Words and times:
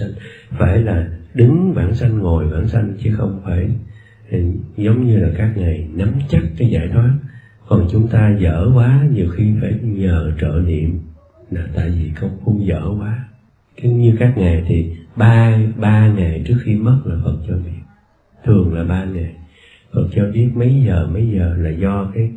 sanh. 0.00 0.10
Phải 0.50 0.78
là 0.78 1.08
đứng 1.34 1.72
vãng 1.72 1.94
sanh, 1.94 2.18
ngồi 2.18 2.46
vãng 2.48 2.68
sanh, 2.68 2.92
chứ 2.98 3.10
không 3.16 3.40
phải 3.44 3.68
ừ, 4.30 4.38
giống 4.76 5.06
như 5.06 5.16
là 5.18 5.28
các 5.36 5.52
ngài 5.56 5.88
nắm 5.94 6.08
chắc 6.28 6.42
cái 6.58 6.70
giải 6.70 6.88
thoát. 6.92 7.12
Còn 7.68 7.86
chúng 7.90 8.08
ta 8.08 8.36
dở 8.40 8.70
quá, 8.74 9.08
nhiều 9.12 9.28
khi 9.36 9.52
phải 9.60 9.74
nhờ 9.82 10.32
trợ 10.40 10.62
niệm. 10.66 10.98
Là 11.50 11.66
tại 11.74 11.90
vì 11.90 12.10
công 12.20 12.38
phu 12.44 12.60
dở 12.64 12.82
quá. 12.98 13.28
Cứ 13.82 13.90
như 13.90 14.16
các 14.18 14.38
ngài 14.38 14.64
thì 14.68 14.92
ba 15.16 15.58
ba 15.76 16.08
ngày 16.08 16.42
trước 16.46 16.56
khi 16.62 16.76
mất 16.76 16.98
là 17.04 17.16
phật 17.24 17.36
cho 17.48 17.54
biết. 17.56 17.80
Thường 18.44 18.74
là 18.74 18.84
ba 18.84 19.04
ngày. 19.04 19.34
Phật 19.92 20.08
cho 20.14 20.26
biết 20.34 20.48
mấy 20.54 20.82
giờ 20.86 21.08
mấy 21.12 21.28
giờ 21.34 21.56
là 21.58 21.70
do 21.70 22.10
cái 22.14 22.30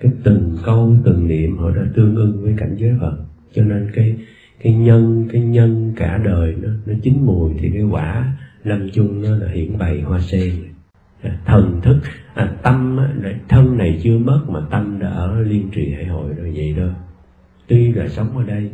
cái 0.00 0.12
từng 0.22 0.56
câu, 0.64 0.96
từng 1.04 1.28
niệm 1.28 1.58
họ 1.58 1.70
đã 1.70 1.82
tương 1.94 2.16
ưng 2.16 2.42
với 2.42 2.54
cảnh 2.56 2.74
giới 2.76 2.92
phật. 3.00 3.16
Cho 3.54 3.64
nên 3.64 3.90
cái 3.94 4.16
cái 4.62 4.72
nhân 4.72 5.28
cái 5.32 5.40
nhân 5.40 5.92
cả 5.96 6.20
đời 6.24 6.56
nó 6.62 6.68
nó 6.86 6.94
chín 7.02 7.14
mùi 7.20 7.52
thì 7.60 7.70
cái 7.70 7.82
quả 7.82 8.32
lâm 8.64 8.88
chung 8.92 9.22
nó 9.22 9.36
là 9.36 9.52
hiển 9.52 9.78
bày 9.78 10.00
hoa 10.00 10.20
sen. 10.20 10.54
À, 11.22 11.38
thần 11.46 11.80
thức 11.82 12.00
à, 12.34 12.52
tâm 12.62 12.98
thân 13.48 13.78
này 13.78 14.00
chưa 14.02 14.18
mất 14.18 14.40
mà 14.48 14.60
tâm 14.70 14.98
đã 14.98 15.08
ở 15.08 15.40
liên 15.40 15.68
trì 15.72 15.92
hải 15.92 16.04
hội 16.04 16.34
rồi 16.34 16.52
vậy 16.56 16.74
đó. 16.76 16.88
Tuy 17.66 17.92
là 17.92 18.08
sống 18.08 18.38
ở 18.38 18.44
đây 18.44 18.70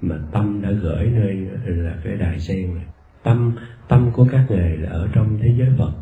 mà 0.00 0.16
tâm 0.32 0.62
đã 0.62 0.70
gửi 0.70 1.06
nơi 1.06 1.48
là 1.66 1.94
cái 2.04 2.16
đài 2.16 2.40
sen 2.40 2.74
này. 2.74 2.84
Tâm 3.22 3.52
tâm 3.88 4.10
của 4.12 4.26
các 4.32 4.46
ngài 4.48 4.76
là 4.76 4.90
ở 4.90 5.08
trong 5.12 5.38
thế 5.42 5.54
giới 5.58 5.68
phật. 5.78 5.92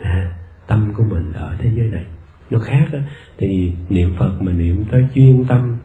À, 0.00 0.38
tâm 0.66 0.92
của 0.96 1.04
mình 1.04 1.32
là 1.34 1.40
ở 1.40 1.56
thế 1.58 1.70
giới 1.76 1.86
này. 1.86 2.04
Nó 2.50 2.58
khác 2.58 2.88
đó. 2.92 2.98
thì 3.38 3.72
niệm 3.88 4.14
phật 4.18 4.42
mà 4.42 4.52
niệm 4.52 4.84
tới 4.90 5.06
chuyên 5.14 5.44
tâm 5.44 5.76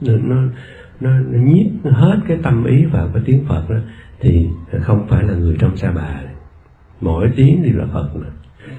nó 0.00 0.36
nó 1.00 1.10
nó, 1.10 1.18
nó 1.30 1.38
nhiếp 1.38 1.66
hết 1.84 2.20
cái 2.28 2.38
tâm 2.42 2.64
ý 2.64 2.84
vào 2.84 3.08
cái 3.14 3.22
tiếng 3.26 3.44
phật 3.48 3.70
đó 3.70 3.76
thì 4.20 4.48
không 4.80 5.06
phải 5.08 5.24
là 5.24 5.34
người 5.34 5.56
trong 5.58 5.76
sa 5.76 5.92
bà 5.92 6.20
mỗi 7.00 7.30
tiếng 7.36 7.60
thì 7.64 7.72
là 7.72 7.84
phật 7.92 8.08
mà. 8.14 8.26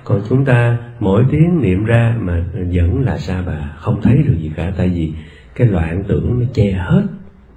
Còn 0.03 0.21
chúng 0.29 0.45
ta 0.45 0.77
mỗi 0.99 1.25
tiếng 1.31 1.61
niệm 1.61 1.85
ra 1.85 2.15
mà 2.19 2.43
vẫn 2.73 3.03
là 3.03 3.17
sa 3.17 3.43
bà 3.45 3.75
không 3.77 4.01
thấy 4.01 4.23
được 4.27 4.35
gì 4.39 4.51
cả. 4.55 4.73
Tại 4.77 4.89
vì 4.89 5.13
cái 5.55 5.67
loạn 5.67 6.03
tưởng 6.07 6.39
nó 6.39 6.45
che 6.53 6.71
hết 6.71 7.03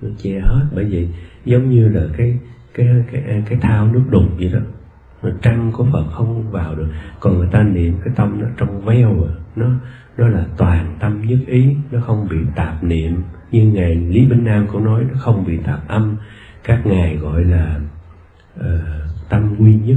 nó 0.03 0.09
che 0.22 0.41
hết. 0.41 0.65
Bởi 0.75 0.84
vì 0.84 1.09
giống 1.44 1.70
như 1.70 1.88
là 1.88 2.03
cái 2.16 2.38
cái 2.75 2.87
cái 3.12 3.43
cái 3.49 3.59
thao 3.60 3.93
nước 3.93 4.03
đục 4.10 4.25
vậy 4.38 4.50
đó 4.53 4.60
mà 5.22 5.31
trăng 5.43 5.72
của 5.72 5.87
Phật 5.93 6.04
không 6.12 6.50
vào 6.50 6.75
được. 6.75 6.88
Còn 7.20 7.38
người 7.38 7.49
ta 7.53 7.62
niệm 7.62 7.94
cái 8.04 8.15
tâm 8.16 8.41
nó 8.41 8.47
trong 8.56 8.81
veo 8.81 9.10
à 9.10 9.32
nó 9.56 9.66
đó 10.20 10.28
là 10.28 10.47
toàn 10.56 10.97
tâm 11.00 11.22
nhất 11.22 11.38
ý 11.47 11.76
nó 11.91 12.00
không 12.00 12.28
bị 12.31 12.36
tạp 12.56 12.84
niệm. 12.84 13.22
Như 13.50 13.66
ngài 13.66 13.94
Lý 13.94 14.26
Bính 14.26 14.44
Nam 14.44 14.66
cũng 14.72 14.84
nói 14.84 15.04
nó 15.12 15.19
không 15.19 15.44
bị 15.47 15.56
tạp 15.56 15.88
âm. 15.88 16.16
Các 16.64 16.86
ngài 16.86 17.16
gọi 17.16 17.44
là 17.44 17.81
uh, 18.60 18.64
tâm 19.28 19.56
quy 19.58 19.75
nhất. 19.75 19.97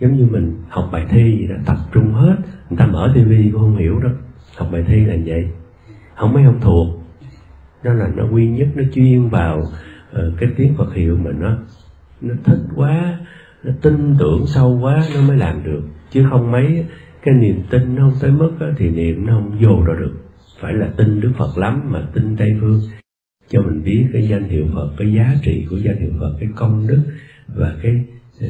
Giống 0.00 0.16
như 0.16 0.26
mình 0.30 0.62
học 0.68 0.88
bài 0.92 1.06
thi 1.08 1.36
vậy 1.38 1.56
đó 1.56 1.62
tập 1.66 1.76
trung 1.92 2.12
hết. 2.12 2.36
Người 2.70 2.78
ta 2.78 2.86
mở 2.86 3.12
tivi 3.14 3.50
cũng 3.52 3.60
không 3.60 3.76
hiểu 3.76 4.00
đó. 4.00 4.08
Học 4.56 4.68
bài 4.72 4.84
thi 4.86 5.04
là 5.04 5.16
vậy. 5.24 5.48
Không 6.16 6.32
mấy 6.32 6.44
không 6.44 6.60
thuộc. 6.60 6.88
Đó 7.82 7.92
là 7.92 8.08
nó 8.16 8.24
quy 8.32 8.48
nhất 8.48 8.68
nó 8.74 8.82
chuyên 8.94 9.28
vào 9.28 9.58
uh, 9.58 10.34
cái 10.40 10.50
tiếng 10.56 10.74
Phật 10.74 10.94
hiệu 10.94 11.16
mà 11.24 11.30
nó 11.38 11.56
nó 12.20 12.34
thích 12.44 12.60
quá 12.76 13.18
nó 13.64 13.72
tin 13.82 14.16
tưởng 14.18 14.46
sâu 14.46 14.78
quá 14.82 15.02
nó 15.14 15.22
mới 15.28 15.36
làm 15.36 15.64
được. 15.64 15.82
Chứ 16.10 16.26
không 16.30 16.50
mấy 16.50 16.84
cái 17.22 17.34
niềm 17.34 17.62
tin 17.70 17.94
nó 17.94 18.02
không 18.02 18.18
tới 18.20 18.30
mức 18.30 18.52
đó, 18.60 18.66
thì 18.76 18.90
niệm 18.90 19.26
nó 19.26 19.32
không 19.32 19.58
vô 19.60 19.84
ra 19.86 19.94
được. 20.00 20.12
Phải 20.60 20.72
là 20.74 20.88
tin 20.96 21.20
Đức 21.20 21.32
Phật 21.38 21.58
lắm 21.58 21.82
mà 21.92 22.08
tin 22.14 22.36
Tây 22.36 22.56
Phương. 22.60 22.80
Cho 23.48 23.62
mình 23.62 23.82
biết 23.84 24.06
cái 24.12 24.28
danh 24.28 24.48
hiệu 24.48 24.66
Phật 24.74 24.90
cái 24.96 25.12
giá 25.12 25.34
trị 25.42 25.66
của 25.70 25.76
danh 25.76 26.00
hiệu 26.00 26.10
Phật 26.20 26.36
cái 26.40 26.48
công 26.56 26.86
đức 26.86 27.02
và 27.54 27.76
cái 27.82 28.04
ờ, 28.40 28.46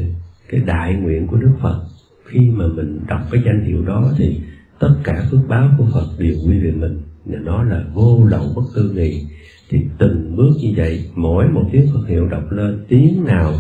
cái 0.49 0.61
đại 0.61 0.95
nguyện 0.95 1.27
của 1.27 1.37
Đức 1.37 1.53
Phật. 1.61 1.81
Khi 2.25 2.51
mà 2.51 2.67
mình 2.67 3.01
đọc 3.09 3.21
cái 3.31 3.43
danh 3.47 3.65
hiệu 3.65 3.85
đó 3.85 4.13
thì 4.19 4.41
tất 4.79 4.95
cả 5.05 5.25
phước 5.31 5.41
báo 5.49 5.71
của 5.79 5.87
Phật 5.93 6.07
đều 6.19 6.35
quy 6.47 6.59
về 6.59 6.71
mình. 6.71 7.03
Và 7.25 7.39
nó 7.39 7.63
là 7.63 7.85
vô 7.95 8.25
lậu 8.31 8.53
bất 8.57 8.63
tư 8.75 8.93
nghị. 8.95 9.25
Thì 9.69 9.79
từng 9.99 10.37
bước 10.37 10.53
như 10.63 10.73
vậy 10.77 11.11
mỗi 11.15 11.49
một 11.49 11.69
tiếng 11.73 11.87
Phật 11.95 12.09
hiệu 12.09 12.29
đọc 12.29 12.43
lên 12.51 12.85
tiếng 12.89 13.25
nào 13.25 13.55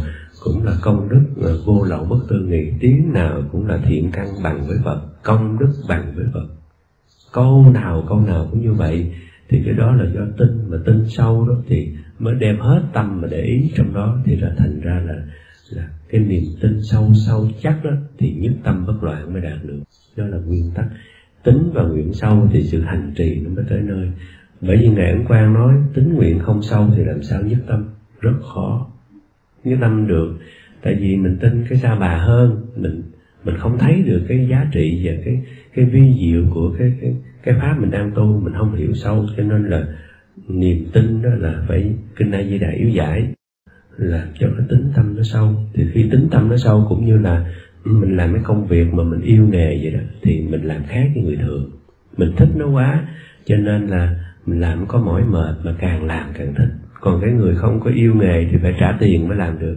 cũng 0.44 0.64
là 0.64 0.72
công 0.82 1.08
đức 1.08 1.52
vô 1.66 1.84
lậu 1.84 2.04
bất 2.04 2.18
tư 2.28 2.36
nghị 2.48 2.72
tiếng 2.80 3.12
nào 3.12 3.42
cũng 3.52 3.66
là 3.66 3.78
thiện 3.84 4.10
căn 4.12 4.26
bằng 4.44 4.66
với 4.66 4.76
Phật, 4.84 5.00
công 5.22 5.58
đức 5.58 5.72
bằng 5.88 6.12
với 6.16 6.26
Phật. 6.34 6.46
Câu 7.32 7.70
nào 7.74 8.04
câu 8.08 8.20
nào 8.20 8.48
cũng 8.50 8.62
như 8.62 8.72
vậy. 8.72 9.12
Thì 9.48 9.62
cái 9.64 9.74
đó 9.74 9.94
là 9.94 10.04
do 10.14 10.20
tin, 10.38 10.70
mà 10.70 10.76
tin 10.86 11.04
sâu 11.08 11.48
đó 11.48 11.54
thì 11.68 11.92
mới 12.18 12.34
đem 12.34 12.58
hết 12.60 12.82
tâm 12.92 13.20
mà 13.20 13.28
để 13.30 13.42
ý 13.42 13.72
trong 13.76 13.94
đó. 13.94 14.18
Thì 14.24 14.36
là 14.36 14.54
thành 14.58 14.80
ra 14.80 15.02
là 15.06 15.14
là 15.70 15.88
cái 16.08 16.20
niềm 16.20 16.42
tin 16.60 16.80
sâu 16.82 17.12
sâu 17.14 17.48
chắc 17.62 17.84
đó 17.84 17.90
thì 18.18 18.34
nhất 18.34 18.52
tâm 18.64 18.86
bất 18.86 19.02
loạn 19.02 19.32
mới 19.32 19.42
đạt 19.42 19.64
được. 19.64 19.80
Đó 20.16 20.26
là 20.26 20.38
nguyên 20.38 20.70
tắc. 20.74 20.86
Tính 21.44 21.70
và 21.74 21.82
nguyện 21.82 22.12
sâu 22.12 22.48
thì 22.52 22.62
sự 22.62 22.80
hành 22.80 23.12
trì 23.16 23.40
nó 23.40 23.50
mới 23.50 23.64
tới 23.68 23.80
nơi. 23.82 24.10
Bởi 24.60 24.76
vì 24.76 24.88
ngài 24.88 25.10
ấn 25.10 25.24
quang 25.24 25.52
nói, 25.52 25.74
tính 25.94 26.14
nguyện 26.14 26.38
không 26.38 26.62
sâu 26.62 26.88
thì 26.96 27.04
làm 27.04 27.22
sao 27.22 27.42
nhất 27.42 27.58
tâm? 27.66 27.84
Rất 28.20 28.34
khó 28.54 28.86
nhất 29.64 29.78
tâm 29.80 30.06
được, 30.06 30.38
tại 30.82 30.94
vì 31.00 31.16
mình 31.16 31.36
tin 31.40 31.64
cái 31.68 31.78
sa 31.78 31.94
bà 31.94 32.16
hơn, 32.16 32.66
mình 32.76 33.02
mình 33.44 33.56
không 33.58 33.78
thấy 33.78 34.02
được 34.02 34.22
cái 34.28 34.48
giá 34.50 34.66
trị 34.72 35.00
và 35.04 35.12
cái 35.24 35.42
cái 35.74 35.84
vi 35.84 36.12
diệu 36.20 36.44
của 36.54 36.74
cái 36.78 36.92
cái 37.00 37.14
cái 37.42 37.54
pháp 37.60 37.76
mình 37.80 37.90
đang 37.90 38.10
tu, 38.14 38.40
mình 38.44 38.54
không 38.54 38.76
hiểu 38.76 38.94
sâu. 38.94 39.26
Cho 39.36 39.42
nên 39.42 39.68
là 39.68 39.86
niềm 40.48 40.86
tin 40.92 41.22
đó 41.22 41.30
là 41.38 41.64
phải, 41.68 41.92
kinh 42.16 42.30
a 42.30 42.42
di 42.42 42.58
đà 42.58 42.70
yếu 42.70 42.88
giải, 42.88 43.32
là 43.96 44.26
cho 44.38 44.48
cái 44.58 44.66
tính 44.68 44.92
tâm 44.96 45.16
nó 45.16 45.22
sâu. 45.22 45.54
Thì 45.74 45.86
khi 45.92 46.08
tính 46.10 46.28
tâm 46.30 46.48
nó 46.48 46.56
sâu 46.56 46.86
cũng 46.88 47.06
như 47.06 47.18
là 47.18 47.52
mình 47.84 48.16
làm 48.16 48.34
cái 48.34 48.42
công 48.44 48.66
việc 48.66 48.94
mà 48.94 49.02
mình 49.04 49.20
yêu 49.20 49.48
nghề 49.48 49.78
vậy 49.82 49.90
đó, 49.90 50.00
thì 50.22 50.46
mình 50.50 50.62
làm 50.62 50.82
khác 50.88 51.10
với 51.14 51.24
người 51.24 51.36
thường. 51.36 51.70
Mình 52.16 52.32
thích 52.36 52.48
nó 52.56 52.68
quá, 52.68 53.08
cho 53.44 53.56
nên 53.56 53.86
là 53.86 54.24
mình 54.46 54.60
làm 54.60 54.86
có 54.86 54.98
mỏi 54.98 55.24
mệt 55.24 55.54
mà 55.64 55.74
càng 55.78 56.06
làm 56.06 56.32
càng 56.34 56.54
thích 56.54 56.68
còn 57.02 57.20
cái 57.20 57.30
người 57.30 57.54
không 57.54 57.80
có 57.80 57.90
yêu 57.90 58.14
nghề 58.14 58.48
thì 58.50 58.58
phải 58.62 58.74
trả 58.80 58.96
tiền 59.00 59.28
mới 59.28 59.36
làm 59.36 59.58
được. 59.58 59.76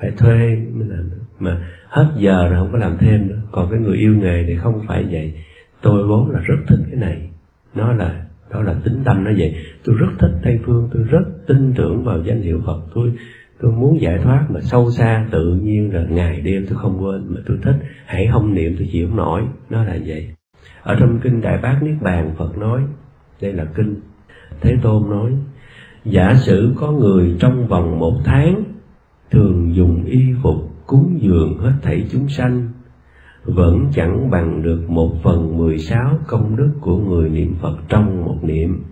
Phải 0.00 0.10
thuê 0.10 0.56
mới 0.74 0.88
làm 0.88 1.10
được. 1.10 1.20
Mà 1.38 1.68
hết 1.88 2.12
giờ 2.16 2.48
rồi 2.48 2.58
không 2.58 2.72
có 2.72 2.78
làm 2.78 2.96
thêm 2.98 3.28
nữa. 3.28 3.40
Còn 3.52 3.70
cái 3.70 3.80
người 3.80 3.96
yêu 3.96 4.14
nghề 4.14 4.44
thì 4.46 4.56
không 4.56 4.80
phải 4.88 5.04
vậy. 5.10 5.34
Tôi 5.82 6.06
vốn 6.08 6.30
là 6.30 6.40
rất 6.40 6.56
thích 6.66 6.78
cái 6.90 7.00
này. 7.00 7.30
Nó 7.74 7.92
là, 7.92 8.24
đó 8.50 8.62
là 8.62 8.74
tính 8.84 9.02
tâm 9.04 9.24
nó 9.24 9.30
vậy. 9.38 9.54
Tôi 9.84 9.96
rất 9.98 10.06
thích 10.18 10.32
tây 10.42 10.60
phương. 10.64 10.88
Tôi 10.92 11.02
rất 11.02 11.24
tin 11.46 11.72
tưởng 11.76 12.04
vào 12.04 12.22
danh 12.22 12.42
hiệu 12.42 12.60
phật. 12.66 12.80
Tôi 12.94 13.12
tôi 13.60 13.72
muốn 13.72 14.00
giải 14.00 14.18
thoát 14.18 14.46
mà 14.50 14.60
sâu 14.60 14.90
xa 14.90 15.26
tự 15.30 15.54
nhiên 15.54 15.94
là 15.94 16.04
ngày 16.10 16.40
đêm 16.40 16.66
tôi 16.68 16.78
không 16.78 17.04
quên. 17.04 17.24
Mà 17.28 17.40
tôi 17.46 17.58
thích, 17.62 17.76
hãy 18.06 18.28
không 18.32 18.54
niệm 18.54 18.74
tôi 18.78 18.88
chịu 18.92 19.08
không 19.08 19.16
nổi. 19.16 19.42
Nó 19.70 19.84
là 19.84 19.98
vậy. 20.06 20.28
Ở 20.82 20.96
trong 21.00 21.20
kinh 21.22 21.40
đại 21.40 21.58
bát 21.62 21.82
niết 21.82 21.94
bàn 22.02 22.34
phật 22.38 22.58
nói, 22.58 22.82
đây 23.40 23.52
là 23.52 23.64
kinh 23.64 23.94
thế 24.60 24.76
tôn 24.82 25.10
nói 25.10 25.32
giả 26.04 26.34
sử 26.34 26.74
có 26.76 26.92
người 26.92 27.36
trong 27.40 27.66
vòng 27.66 27.98
một 27.98 28.14
tháng 28.24 28.64
thường 29.30 29.74
dùng 29.74 30.04
y 30.04 30.20
phục 30.42 30.56
cúng 30.86 31.18
dường 31.20 31.58
hết 31.58 31.72
thảy 31.82 32.06
chúng 32.10 32.28
sanh 32.28 32.68
vẫn 33.44 33.86
chẳng 33.92 34.30
bằng 34.30 34.62
được 34.62 34.90
một 34.90 35.12
phần 35.22 35.56
mười 35.56 35.78
sáu 35.78 36.18
công 36.26 36.56
đức 36.56 36.70
của 36.80 36.96
người 36.96 37.28
niệm 37.28 37.54
Phật 37.60 37.76
trong 37.88 38.24
một 38.24 38.36
niệm. 38.42 38.84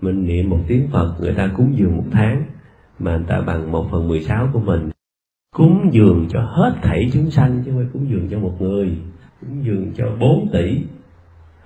Mình 0.00 0.26
niệm 0.26 0.50
một 0.50 0.58
tiếng 0.66 0.88
Phật 0.92 1.14
người 1.20 1.34
ta 1.34 1.50
cúng 1.56 1.72
dường 1.76 1.96
một 1.96 2.04
tháng 2.12 2.42
mà 2.98 3.16
người 3.16 3.26
ta 3.28 3.40
bằng 3.40 3.72
một 3.72 3.88
phần 3.90 4.08
mười 4.08 4.20
sáu 4.20 4.48
của 4.52 4.60
mình. 4.60 4.90
Cúng 5.56 5.88
dường 5.92 6.26
cho 6.28 6.40
hết 6.40 6.72
thảy 6.82 7.10
chúng 7.12 7.30
sanh 7.30 7.62
chứ 7.64 7.70
không 7.70 7.80
phải 7.80 7.90
cúng 7.92 8.06
dường 8.10 8.28
cho 8.30 8.38
một 8.38 8.56
người, 8.60 8.96
cúng 9.40 9.64
dường 9.64 9.92
cho 9.96 10.06
bốn 10.20 10.48
tỷ 10.52 10.82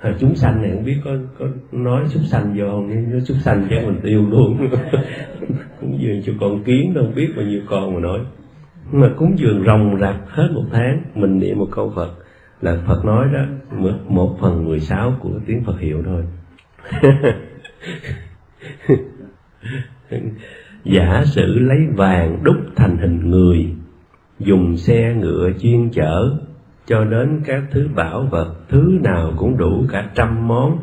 à, 0.03 0.15
chúng 0.19 0.35
sanh 0.35 0.63
này 0.63 0.71
không 0.71 0.85
biết 0.85 0.97
có 1.05 1.11
có 1.39 1.47
nói 1.73 2.05
súc 2.09 2.23
sanh 2.25 2.55
vô 2.59 2.67
không? 2.71 2.89
Nhưng 2.89 3.11
nó 3.13 3.21
súc 3.21 3.37
sanh 3.37 3.67
chắc 3.71 3.85
mình 3.87 4.01
tiêu 4.03 4.27
luôn. 4.31 4.69
Cúng 5.81 5.99
dường 6.01 6.23
cho 6.23 6.33
con 6.41 6.65
kiến 6.65 6.95
đâu 6.95 7.07
biết 7.15 7.33
bao 7.37 7.47
nhiêu 7.47 7.61
con 7.69 7.95
mà 7.95 8.01
nói. 8.01 8.21
Mà 8.93 9.11
cúng 9.17 9.39
dường 9.39 9.65
rồng 9.65 9.99
rạc 10.01 10.17
hết 10.29 10.49
một 10.55 10.65
tháng 10.73 11.03
mình 11.15 11.39
niệm 11.39 11.59
một 11.59 11.69
câu 11.71 11.93
phật. 11.97 12.15
Là 12.61 12.79
phật 12.87 13.05
nói 13.05 13.29
đó 13.33 13.45
một 14.09 14.37
phần 14.41 14.65
mười 14.65 14.81
sáu 14.81 15.15
của 15.21 15.41
tiếng 15.47 15.65
phật 15.65 15.81
hiệu 15.81 16.03
thôi. 16.05 16.25
Giả 20.85 21.23
sử 21.25 21.59
lấy 21.59 21.79
vàng 21.95 22.39
đúc 22.43 22.57
thành 22.77 22.97
hình 22.97 23.31
người 23.31 23.75
dùng 24.39 24.77
xe 24.77 25.15
ngựa 25.15 25.51
chuyên 25.61 25.91
chở 25.91 26.31
cho 26.87 27.05
đến 27.05 27.40
các 27.44 27.62
thứ 27.70 27.88
bảo 27.94 28.26
vật, 28.31 28.55
thứ 28.69 28.99
nào 29.02 29.32
cũng 29.37 29.56
đủ 29.56 29.84
cả 29.88 30.11
trăm 30.14 30.49
món, 30.49 30.79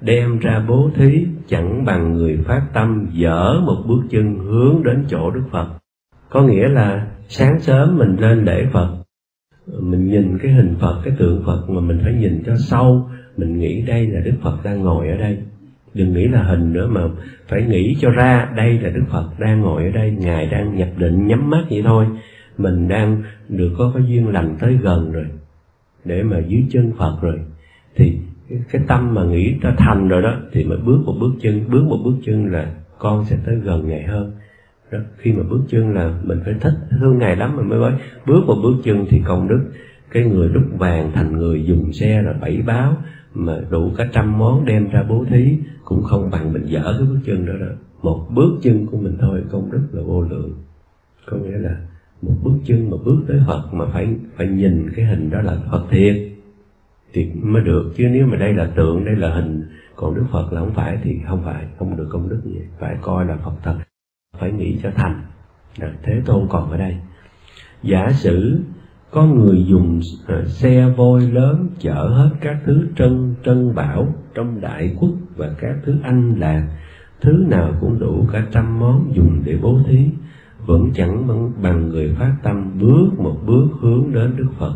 đem 0.00 0.38
ra 0.38 0.64
bố 0.68 0.90
thí, 0.94 1.26
chẳng 1.46 1.84
bằng 1.84 2.12
người 2.12 2.38
phát 2.44 2.62
tâm 2.72 3.06
dở 3.12 3.60
một 3.66 3.76
bước 3.86 4.00
chân 4.10 4.38
hướng 4.38 4.82
đến 4.84 5.04
chỗ 5.08 5.30
đức 5.30 5.42
phật. 5.50 5.68
Có 6.30 6.42
nghĩa 6.42 6.68
là 6.68 7.06
sáng 7.28 7.60
sớm 7.60 7.98
mình 7.98 8.16
lên 8.20 8.44
lễ 8.44 8.66
phật. 8.72 8.88
Mình 9.80 10.10
nhìn 10.10 10.38
cái 10.38 10.52
hình 10.52 10.76
phật, 10.80 11.00
cái 11.04 11.14
tượng 11.18 11.42
phật 11.46 11.70
mà 11.70 11.80
mình 11.80 12.00
phải 12.02 12.12
nhìn 12.12 12.42
cho 12.46 12.56
sâu, 12.56 13.08
mình 13.36 13.58
nghĩ 13.58 13.82
đây 13.82 14.06
là 14.06 14.20
đức 14.20 14.34
phật 14.42 14.58
đang 14.64 14.82
ngồi 14.82 15.08
ở 15.08 15.16
đây. 15.16 15.38
Đừng 15.94 16.12
nghĩ 16.12 16.28
là 16.28 16.42
hình 16.42 16.72
nữa 16.72 16.86
mà 16.86 17.00
phải 17.48 17.62
nghĩ 17.62 17.96
cho 18.00 18.10
ra 18.10 18.48
đây 18.56 18.78
là 18.78 18.90
đức 18.90 19.04
phật 19.10 19.28
đang 19.38 19.60
ngồi 19.60 19.84
ở 19.84 19.90
đây, 19.90 20.10
ngài 20.10 20.46
đang 20.46 20.76
nhập 20.76 20.88
định 20.96 21.26
nhắm 21.26 21.50
mắt 21.50 21.64
vậy 21.70 21.82
thôi. 21.84 22.06
Mình 22.58 22.88
đang 22.88 23.22
được 23.48 23.74
có 23.78 23.92
cái 23.94 24.02
duyên 24.06 24.28
lành 24.28 24.56
tới 24.60 24.78
gần 24.82 25.12
rồi 25.12 25.26
để 26.04 26.22
mà 26.22 26.38
dưới 26.38 26.64
chân 26.70 26.92
phật 26.98 27.18
rồi, 27.22 27.40
thì 27.96 28.18
cái 28.48 28.82
tâm 28.86 29.14
mà 29.14 29.24
nghĩ 29.24 29.54
ta 29.62 29.74
thành 29.78 30.08
rồi 30.08 30.22
đó, 30.22 30.36
thì 30.52 30.64
mới 30.64 30.78
bước 30.78 31.02
một 31.04 31.14
bước 31.20 31.32
chân. 31.40 31.70
Bước 31.70 31.84
một 31.88 31.98
bước 32.04 32.14
chân 32.24 32.52
là 32.52 32.74
con 32.98 33.24
sẽ 33.24 33.36
tới 33.46 33.56
gần 33.56 33.88
ngài 33.88 34.02
hơn. 34.02 34.32
Đó. 34.92 34.98
khi 35.18 35.32
mà 35.32 35.42
bước 35.50 35.60
chân 35.68 35.94
là 35.94 36.14
mình 36.24 36.40
phải 36.44 36.54
thích 36.60 36.74
thương 37.00 37.18
ngài 37.18 37.36
lắm 37.36 37.56
mình 37.56 37.68
mới 37.68 37.78
nói 37.78 37.92
bước 38.26 38.44
một 38.46 38.56
bước 38.62 38.76
chân 38.84 39.06
thì 39.08 39.22
công 39.24 39.48
đức. 39.48 39.70
Cái 40.10 40.24
người 40.24 40.48
đúc 40.48 40.62
vàng 40.78 41.10
thành 41.14 41.36
người 41.38 41.64
dùng 41.64 41.92
xe 41.92 42.22
là 42.22 42.32
bảy 42.32 42.62
báo 42.66 42.96
mà 43.34 43.60
đủ 43.70 43.90
cả 43.96 44.08
trăm 44.12 44.38
món 44.38 44.64
đem 44.64 44.90
ra 44.90 45.02
bố 45.08 45.24
thí 45.30 45.58
cũng 45.84 46.02
không 46.02 46.30
bằng 46.30 46.52
mình 46.52 46.64
dở 46.66 46.94
cái 46.98 47.06
bước 47.08 47.18
chân 47.24 47.46
đó 47.46 47.52
đó. 47.60 47.72
Một 48.02 48.26
bước 48.30 48.58
chân 48.62 48.86
của 48.86 48.96
mình 48.96 49.16
thôi, 49.20 49.42
công 49.50 49.72
đức 49.72 49.82
là 49.92 50.02
vô 50.02 50.22
lượng. 50.22 50.52
Có 51.26 51.36
nghĩa 51.36 51.58
là 51.58 51.76
một 52.24 52.34
bước 52.42 52.58
chân 52.64 52.90
mà 52.90 52.96
bước 53.04 53.24
tới 53.28 53.40
Phật 53.46 53.62
mà 53.72 53.84
phải 53.92 54.08
phải 54.36 54.46
nhìn 54.46 54.90
cái 54.96 55.04
hình 55.04 55.30
đó 55.30 55.40
là 55.40 55.56
Phật 55.70 55.84
thiệt. 55.90 56.16
Thì 57.12 57.32
mới 57.42 57.62
được. 57.64 57.92
Chứ 57.96 58.08
nếu 58.12 58.26
mà 58.26 58.36
đây 58.36 58.54
là 58.54 58.66
tượng, 58.76 59.04
đây 59.04 59.16
là 59.16 59.34
hình, 59.34 59.62
còn 59.96 60.14
Đức 60.14 60.24
Phật 60.30 60.52
là 60.52 60.60
không 60.60 60.74
phải, 60.74 60.98
thì 61.02 61.20
không 61.28 61.42
phải, 61.44 61.64
không 61.78 61.96
được 61.96 62.08
công 62.10 62.28
đức 62.28 62.40
gì. 62.44 62.60
Phải 62.78 62.96
coi 63.02 63.26
là 63.26 63.36
Phật 63.36 63.54
thật. 63.62 63.78
Phải 64.38 64.52
nghĩ 64.52 64.78
cho 64.82 64.90
thành. 64.94 65.22
Thế 66.02 66.22
Tôn 66.26 66.46
còn 66.50 66.70
ở 66.70 66.76
đây. 66.76 66.96
Giả 67.82 68.12
sử 68.12 68.60
có 69.10 69.26
người 69.26 69.64
dùng 69.64 70.00
à, 70.26 70.44
xe 70.46 70.88
voi 70.96 71.20
lớn 71.20 71.68
chở 71.78 72.08
hết 72.08 72.30
các 72.40 72.56
thứ 72.64 72.86
trân 72.96 73.34
trân 73.44 73.74
bảo 73.74 74.08
trong 74.34 74.60
đại 74.60 74.96
quốc 75.00 75.12
và 75.36 75.54
các 75.60 75.76
thứ 75.84 75.96
anh 76.02 76.40
lạc, 76.40 76.68
thứ 77.20 77.44
nào 77.48 77.74
cũng 77.80 77.98
đủ 77.98 78.26
cả 78.32 78.46
trăm 78.52 78.80
món 78.80 79.12
dùng 79.14 79.42
để 79.44 79.58
bố 79.62 79.78
thí 79.86 80.08
vẫn 80.66 80.90
chẳng 80.94 81.26
bằng, 81.62 81.88
người 81.88 82.14
phát 82.18 82.36
tâm 82.42 82.78
bước 82.80 83.08
một 83.18 83.36
bước 83.46 83.68
hướng 83.80 84.12
đến 84.12 84.36
Đức 84.36 84.48
Phật. 84.58 84.74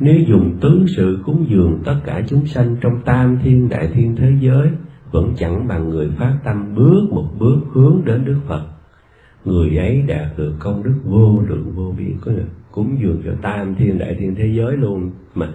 Nếu 0.00 0.16
dùng 0.28 0.58
tứ 0.60 0.84
sự 0.96 1.18
cúng 1.26 1.46
dường 1.48 1.82
tất 1.84 1.96
cả 2.04 2.22
chúng 2.28 2.46
sanh 2.46 2.76
trong 2.80 3.02
tam 3.04 3.38
thiên 3.42 3.68
đại 3.68 3.88
thiên 3.94 4.16
thế 4.16 4.32
giới, 4.40 4.68
vẫn 5.10 5.32
chẳng 5.36 5.68
bằng 5.68 5.88
người 5.88 6.10
phát 6.18 6.38
tâm 6.44 6.74
bước 6.74 7.08
một 7.10 7.28
bước 7.38 7.58
hướng 7.72 8.02
đến 8.04 8.24
Đức 8.24 8.38
Phật. 8.48 8.62
Người 9.44 9.76
ấy 9.76 10.02
đạt 10.06 10.26
được 10.36 10.52
công 10.58 10.82
đức 10.82 10.94
vô 11.04 11.40
lượng 11.48 11.72
vô 11.74 11.94
biên 11.98 12.18
có 12.20 12.32
nghĩa 12.32 12.42
cúng 12.72 12.96
dường 13.00 13.22
cho 13.24 13.32
tam 13.42 13.74
thiên 13.74 13.98
đại 13.98 14.16
thiên 14.18 14.34
thế 14.34 14.46
giới 14.46 14.76
luôn 14.76 15.10
mà 15.34 15.48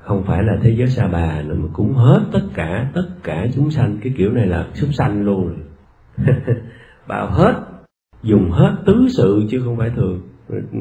không 0.00 0.24
phải 0.26 0.42
là 0.42 0.58
thế 0.62 0.70
giới 0.70 0.88
sa 0.88 1.08
bà 1.12 1.42
nữa 1.42 1.54
mà 1.58 1.68
cúng 1.72 1.94
hết 1.94 2.20
tất 2.32 2.42
cả 2.54 2.90
tất 2.94 3.08
cả 3.22 3.46
chúng 3.54 3.70
sanh 3.70 3.98
cái 4.02 4.12
kiểu 4.16 4.32
này 4.32 4.46
là 4.46 4.66
súc 4.74 4.94
sanh 4.94 5.24
luôn 5.24 5.54
bảo 7.08 7.30
hết 7.30 7.54
dùng 8.22 8.50
hết 8.50 8.76
tứ 8.86 9.06
sự 9.08 9.46
chứ 9.50 9.60
không 9.64 9.76
phải 9.76 9.90
thường. 9.96 10.20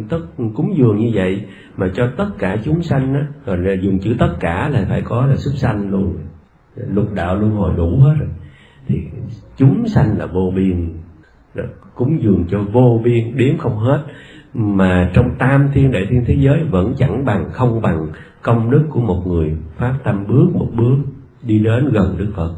Tất 0.10 0.20
cúng 0.56 0.74
dường 0.78 0.98
như 0.98 1.12
vậy 1.14 1.46
mà 1.78 1.92
cho 1.94 2.12
tất 2.18 2.30
cả 2.40 2.58
chúng 2.64 2.82
sanh 2.82 3.14
á 3.14 3.28
rồi 3.46 3.58
là 3.58 3.74
dùng 3.82 4.00
chữ 4.00 4.16
tất 4.20 4.34
cả 4.40 4.70
là 4.70 4.86
phải 4.90 5.02
có 5.02 5.26
là 5.26 5.36
súc 5.36 5.54
sanh 5.54 5.90
luôn. 5.90 6.18
Lục 6.76 7.14
đạo 7.14 7.40
luân 7.40 7.52
hồi 7.52 7.74
đủ 7.78 7.98
hết 8.00 8.14
rồi. 8.20 8.30
Thì 8.88 8.96
chúng 9.58 9.88
sanh 9.88 10.18
là 10.18 10.26
vô 10.26 10.52
biên. 10.56 10.94
Cúng 11.96 12.22
dường 12.22 12.46
cho 12.50 12.60
vô 12.72 13.02
biên 13.04 13.38
đếm 13.38 13.58
không 13.58 13.78
hết. 13.78 14.04
Mà 14.54 15.12
trong 15.14 15.30
tam 15.40 15.70
thiên 15.74 15.92
đại 15.92 16.06
thiên 16.10 16.24
thế 16.26 16.36
giới 16.40 16.64
vẫn 16.64 16.94
chẳng 16.98 17.26
bằng 17.26 17.50
không 17.52 17.82
bằng 17.82 18.08
công 18.42 18.72
đức 18.72 18.84
của 18.90 19.02
một 19.02 19.24
người. 19.28 19.58
Phát 19.78 19.94
tâm 20.04 20.28
bước 20.28 20.50
một 20.54 20.68
bước 20.78 20.98
đi 21.44 21.60
đến 21.60 21.90
gần 21.94 22.16
đức 22.18 22.32
phật. 22.36 22.54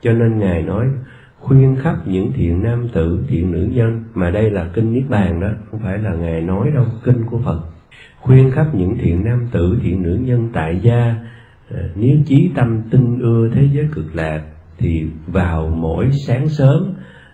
Cho 0.00 0.12
nên 0.12 0.38
ngài 0.38 0.62
nói 0.62 0.86
khuyên 1.44 1.76
khắp 1.82 1.96
những 2.06 2.32
thiện 2.32 2.62
nam 2.62 2.88
tử, 2.92 3.24
thiện 3.28 3.52
nữ 3.52 3.68
nhân. 3.72 4.04
Mà 4.14 4.30
đây 4.30 4.50
là 4.50 4.70
kinh 4.74 4.92
niết 4.92 5.04
bàn 5.08 5.40
đó, 5.40 5.48
không 5.70 5.80
phải 5.80 5.98
là 5.98 6.14
ngài 6.14 6.40
nói 6.40 6.70
đâu, 6.74 6.84
kinh 7.04 7.26
của 7.26 7.38
phật. 7.38 7.60
Khuyên 8.20 8.50
khắp 8.50 8.74
những 8.74 8.96
thiện 8.98 9.24
nam 9.24 9.46
tử, 9.52 9.78
thiện 9.82 10.02
nữ 10.02 10.18
nhân 10.22 10.48
tại 10.52 10.80
gia 10.82 11.14
à, 11.70 11.80
nếu 11.94 12.16
chí 12.26 12.50
tâm 12.54 12.82
tin 12.90 13.18
ưa 13.18 13.48
thế 13.54 13.68
giới 13.72 13.88
cực 13.94 14.14
lạc, 14.14 14.42
thì 14.78 15.06
vào 15.26 15.68
mỗi 15.68 16.10
sáng 16.26 16.48
sớm, 16.48 16.92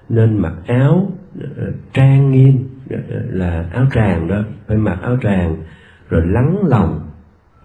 nên 0.09 0.38
mặc 0.38 0.55
áo 0.67 1.12
à, 1.40 1.64
trang 1.93 2.31
nghiêm 2.31 2.69
à, 2.90 2.99
là 3.31 3.69
áo 3.73 3.87
tràng 3.95 4.29
đó, 4.29 4.43
phải 4.67 4.76
mặc 4.76 4.99
áo 5.02 5.17
tràng, 5.23 5.57
rồi 6.09 6.23
lắng 6.26 6.57
lòng, 6.67 7.00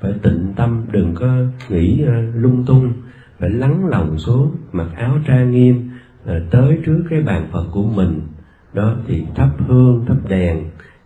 phải 0.02 0.14
tịnh 0.24 0.54
tâm, 0.56 0.86
đừng 0.92 1.16
có 1.16 1.28
nghĩ 1.70 2.06
lung 2.34 2.64
tung. 2.68 2.94
Phải 3.40 3.50
lắng 3.50 3.86
lòng 3.86 4.18
xuống, 4.18 4.56
mặc 4.72 4.88
áo 4.96 5.18
trang 5.28 5.52
nghiêm 5.52 5.85
tới 6.52 6.80
trước 6.86 7.04
cái 7.10 7.22
bàn 7.22 7.48
phật 7.52 7.66
của 7.72 7.84
mình, 7.84 8.22
đó 8.74 8.96
thì 9.08 9.26
thắp 9.36 9.50
hương, 9.68 10.06
thắp 10.08 10.18
đèn, 10.30 10.64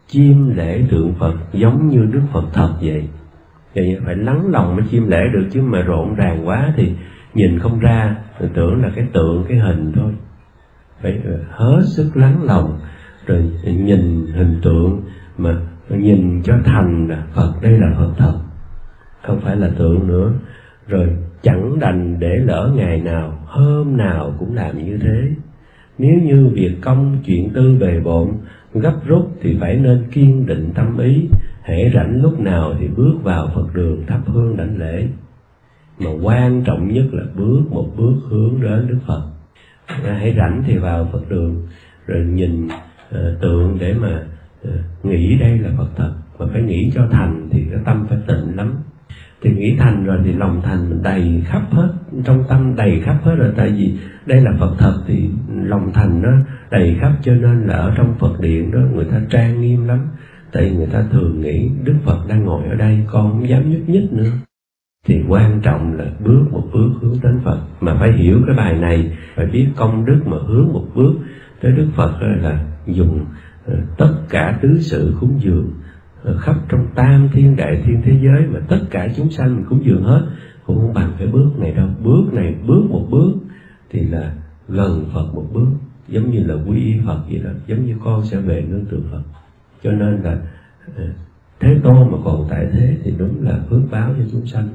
chiêm 0.07 0.49
lễ 0.49 0.83
tượng 0.89 1.13
phật 1.13 1.33
giống 1.53 1.87
như 1.87 2.05
đức 2.11 2.21
phật 2.33 2.45
thật 2.53 2.73
vậy. 2.81 3.07
Thì 3.73 3.97
phải 4.05 4.15
lắng 4.15 4.47
lòng 4.51 4.75
mới 4.75 4.85
chiêm 4.91 5.07
lễ 5.07 5.27
được, 5.33 5.47
chứ 5.51 5.61
mà 5.61 5.81
rộn 5.81 6.15
ràng 6.15 6.47
quá 6.47 6.73
thì 6.75 6.93
nhìn 7.33 7.59
không 7.59 7.79
ra 7.79 8.15
rồi 8.39 8.49
tưởng 8.53 8.81
là 8.81 8.89
cái 8.95 9.07
tượng, 9.13 9.45
cái 9.49 9.57
hình 9.57 9.91
thôi. 9.95 10.11
Phải 11.01 11.21
ờ, 11.25 11.39
hết 11.51 11.81
sức 11.85 12.11
lắng 12.15 12.43
lòng, 12.43 12.79
rồi 13.25 13.51
nhìn 13.63 14.27
hình 14.35 14.59
tượng 14.61 15.01
mà 15.37 15.55
nhìn 15.89 16.43
cho 16.43 16.53
thành 16.65 17.07
là 17.07 17.23
phật, 17.33 17.53
đây 17.61 17.71
là 17.71 17.87
phật 17.97 18.13
thật. 18.17 18.39
Không 19.23 19.39
phải 19.41 19.55
là 19.55 19.69
tượng 19.77 20.07
nữa. 20.07 20.33
Rồi 20.87 21.17
chẳng 21.41 21.79
đành 21.79 22.19
để 22.19 22.37
lỡ 22.37 22.73
ngày 22.75 23.01
nào 23.01 23.38
hôm 23.49 23.97
nào 23.97 24.33
cũng 24.39 24.55
làm 24.55 24.85
như 24.85 24.97
thế. 24.97 25.31
Nếu 25.97 26.19
như 26.19 26.47
việc 26.53 26.75
công 26.81 27.17
chuyện 27.25 27.49
tư 27.53 27.77
bề 27.79 27.99
bộn 27.99 28.27
gấp 28.73 28.95
rút 29.05 29.31
thì 29.41 29.57
phải 29.59 29.75
nên 29.75 30.03
kiên 30.11 30.45
định 30.45 30.69
tâm 30.75 30.97
ý 30.97 31.29
hễ 31.63 31.91
rảnh 31.93 32.21
lúc 32.21 32.39
nào 32.39 32.73
thì 32.79 32.87
bước 32.87 33.13
vào 33.23 33.51
phật 33.55 33.73
đường 33.73 34.05
thắp 34.07 34.21
hương 34.25 34.57
đảnh 34.57 34.77
lễ. 34.77 35.07
Mà 35.99 36.09
quan 36.23 36.63
trọng 36.65 36.93
nhất 36.93 37.05
là 37.11 37.23
bước 37.35 37.61
một 37.69 37.87
bước 37.97 38.15
hướng 38.29 38.61
đến 38.61 38.87
đức 38.87 38.99
phật. 39.07 39.23
Hãy 40.03 40.33
rảnh 40.37 40.63
thì 40.67 40.77
vào 40.77 41.09
phật 41.11 41.29
đường 41.29 41.67
rồi 42.07 42.25
nhìn 42.25 42.65
uh, 42.65 43.41
tượng 43.41 43.77
để 43.79 43.93
mà 43.93 44.23
uh, 44.67 45.05
nghĩ 45.05 45.37
đây 45.39 45.59
là 45.59 45.69
phật 45.77 45.89
thật. 45.95 46.13
Mà 46.39 46.45
phải 46.53 46.61
nghĩ 46.61 46.91
cho 46.95 47.07
thành 47.11 47.47
thì 47.51 47.65
cái 47.71 47.79
tâm 47.85 48.05
phải 48.09 48.17
tịnh 48.27 48.55
lắm 48.55 48.73
thì 49.41 49.51
nghĩ 49.51 49.75
thành 49.79 50.05
rồi 50.05 50.17
thì 50.25 50.33
lòng 50.33 50.61
thành 50.63 50.89
mình 50.89 51.03
đầy 51.03 51.43
khắp 51.45 51.61
hết, 51.71 51.93
trong 52.23 52.43
tâm 52.49 52.75
đầy 52.75 53.01
khắp 53.05 53.19
hết 53.23 53.35
rồi. 53.35 53.53
Tại 53.57 53.69
vì 53.69 53.97
đây 54.25 54.41
là 54.41 54.51
phật 54.59 54.75
thật 54.77 55.03
thì 55.07 55.29
lòng 55.63 55.91
thành 55.93 56.21
nó 56.21 56.31
đầy 56.71 56.97
khắp, 57.01 57.11
cho 57.21 57.33
nên 57.33 57.67
là 57.67 57.75
ở 57.75 57.93
trong 57.97 58.15
phật 58.19 58.39
điện 58.39 58.71
đó 58.71 58.79
người 58.93 59.05
ta 59.05 59.21
trang 59.29 59.61
nghiêm 59.61 59.87
lắm. 59.87 59.99
Tại 60.51 60.71
người 60.71 60.87
ta 60.87 61.03
thường 61.11 61.41
nghĩ 61.41 61.69
đức 61.83 61.95
phật 62.05 62.25
đang 62.29 62.45
ngồi 62.45 62.63
ở 62.69 62.75
đây, 62.75 62.99
con 63.07 63.31
không 63.31 63.49
dám 63.49 63.71
nhúc 63.71 63.89
nhích 63.89 64.13
nữa. 64.13 64.31
Thì 65.05 65.23
quan 65.27 65.61
trọng 65.61 65.93
là 65.93 66.05
bước 66.25 66.43
một 66.51 66.63
bước 66.73 66.89
hướng 67.01 67.17
đến 67.23 67.39
phật. 67.43 67.59
Mà 67.81 67.95
phải 67.99 68.11
hiểu 68.11 68.41
cái 68.47 68.55
bài 68.55 68.73
này, 68.79 69.17
phải 69.35 69.45
biết 69.45 69.67
công 69.75 70.05
đức 70.05 70.21
mà 70.25 70.37
hướng 70.47 70.73
một 70.73 70.85
bước 70.95 71.13
tới 71.61 71.71
đức 71.71 71.87
phật 71.95 72.11
là 72.21 72.65
dùng 72.85 73.25
ờ, 73.65 73.75
tất 73.97 74.13
cả 74.29 74.59
tứ 74.61 74.77
sự 74.79 75.15
cúng 75.19 75.39
dường 75.39 75.71
khắp 76.39 76.55
trong 76.69 76.87
tam 76.95 77.29
thiên 77.33 77.55
đại 77.55 77.81
thiên 77.85 78.01
thế 78.05 78.19
giới 78.23 78.47
mà 78.47 78.59
tất 78.67 78.79
cả 78.89 79.07
chúng 79.15 79.29
sanh 79.29 79.55
mình 79.55 79.65
cũng 79.69 79.85
dường 79.85 80.03
hết, 80.03 80.27
cũng 80.65 80.77
không 80.77 80.93
bằng 80.93 81.11
cái 81.17 81.27
bước 81.27 81.49
này 81.59 81.71
đâu. 81.71 81.87
Bước 82.03 82.33
này 82.33 82.55
bước 82.67 82.81
một 82.89 83.07
bước 83.09 83.31
thì 83.89 83.99
là 83.99 84.33
gần 84.67 85.05
phật 85.13 85.33
một 85.33 85.45
bước, 85.53 85.67
giống 86.07 86.31
như 86.31 86.43
là 86.43 86.55
quý 86.67 86.77
y 86.77 86.93
phật 87.05 87.19
vậy 87.29 87.41
đó, 87.43 87.49
giống 87.67 87.85
như 87.85 87.95
con 88.03 88.25
sẽ 88.25 88.37
về 88.37 88.65
nương 88.69 88.85
tựa 88.85 88.99
phật. 89.11 89.21
Cho 89.83 89.91
nên 89.91 90.21
là 90.21 90.37
ờ, 90.95 91.03
thế 91.59 91.79
tôn 91.83 92.11
mà 92.11 92.17
còn 92.25 92.47
tại 92.49 92.67
thế 92.71 92.97
thì 93.03 93.13
đúng 93.17 93.43
là 93.43 93.59
phước 93.69 93.81
báo 93.91 94.13
cho 94.17 94.23
chúng 94.31 94.45
sanh. 94.45 94.67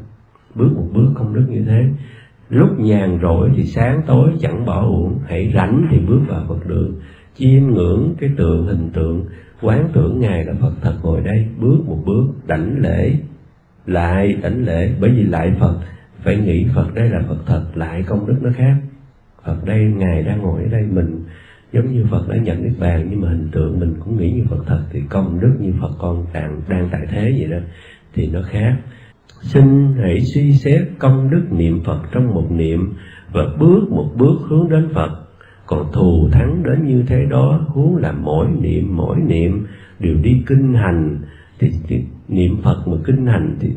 Bước 0.54 0.70
một 0.74 0.86
bước 0.92 1.10
công 1.14 1.34
đức 1.34 1.46
như 1.48 1.64
thế. 1.64 1.88
Lúc 2.48 2.80
nhàn 2.80 3.18
rỗi 3.22 3.50
thì 3.56 3.64
sáng 3.64 4.02
tối 4.06 4.30
chẳng 4.40 4.64
bỏ 4.66 4.86
uổng, 4.86 5.18
hãy 5.26 5.52
rảnh 5.54 5.86
thì 5.90 5.98
bước 5.98 6.20
vào 6.28 6.44
phật 6.48 6.66
đường, 6.66 6.94
chiêm 7.34 7.66
ngưỡng 7.66 8.14
cái 8.18 8.30
tượng 8.36 8.66
hình 8.66 8.90
tượng 8.92 9.24
quán 9.64 9.88
tưởng 9.92 10.20
ngài 10.20 10.44
là 10.44 10.52
phật 10.60 10.72
thật 10.82 10.94
ngồi 11.02 11.20
đây, 11.20 11.46
bước 11.60 11.78
một 11.86 11.98
bước, 12.06 12.26
đảnh 12.46 12.78
lễ, 12.78 13.12
lại 13.86 14.36
đảnh 14.42 14.64
lễ. 14.64 14.92
Bởi 15.00 15.10
vì 15.10 15.22
lại 15.22 15.52
phật, 15.60 15.78
phải 16.22 16.36
nghĩ 16.36 16.66
phật 16.74 16.94
đây 16.94 17.10
là 17.10 17.22
phật 17.28 17.38
thật, 17.46 17.64
lại 17.74 18.02
công 18.02 18.26
đức 18.26 18.36
nó 18.42 18.50
khác. 18.56 18.76
Phật 19.44 19.64
đây, 19.64 19.84
ngài 19.84 20.22
đang 20.22 20.42
ngồi 20.42 20.62
ở 20.62 20.68
đây, 20.68 20.82
mình 20.82 21.24
giống 21.72 21.92
như 21.92 22.06
phật 22.10 22.28
đã 22.28 22.36
nhận 22.36 22.62
niết 22.62 22.72
bàn, 22.80 23.06
nhưng 23.10 23.20
mà 23.20 23.28
hình 23.28 23.48
tượng 23.52 23.80
mình 23.80 23.94
cũng 24.00 24.16
nghĩ 24.16 24.32
như 24.32 24.44
phật 24.50 24.64
thật, 24.66 24.80
thì 24.92 25.00
công 25.08 25.40
đức 25.40 25.56
như 25.60 25.72
phật 25.80 25.90
con 25.98 26.26
đang 26.32 26.60
đang 26.68 26.88
tại 26.92 27.06
thế 27.10 27.34
vậy 27.38 27.50
đó, 27.50 27.58
thì 28.14 28.28
nó 28.32 28.42
khác. 28.42 28.76
Xin 29.42 29.94
hãy 30.02 30.20
suy 30.20 30.52
xét 30.52 30.82
công 30.98 31.30
đức 31.30 31.46
niệm 31.50 31.80
phật 31.84 32.00
trong 32.12 32.34
một 32.34 32.46
niệm 32.50 32.94
và 33.32 33.42
bước 33.58 33.80
một 33.90 34.10
bước 34.16 34.36
hướng 34.48 34.68
đến 34.70 34.88
phật 34.94 35.23
còn 35.66 35.92
thù 35.92 36.28
thắng 36.32 36.62
đến 36.62 36.86
như 36.86 37.04
thế 37.06 37.26
đó 37.30 37.60
huống 37.68 37.96
là 37.96 38.12
mỗi 38.12 38.46
niệm 38.60 38.96
mỗi 38.96 39.16
niệm 39.20 39.66
đều 39.98 40.16
đi 40.22 40.42
kinh 40.46 40.74
hành. 40.74 41.18
Thì, 41.58 41.72
thì 41.88 42.04
niệm 42.28 42.56
phật 42.62 42.88
mà 42.88 42.96
kinh 43.04 43.26
hành 43.26 43.56
thì 43.60 43.68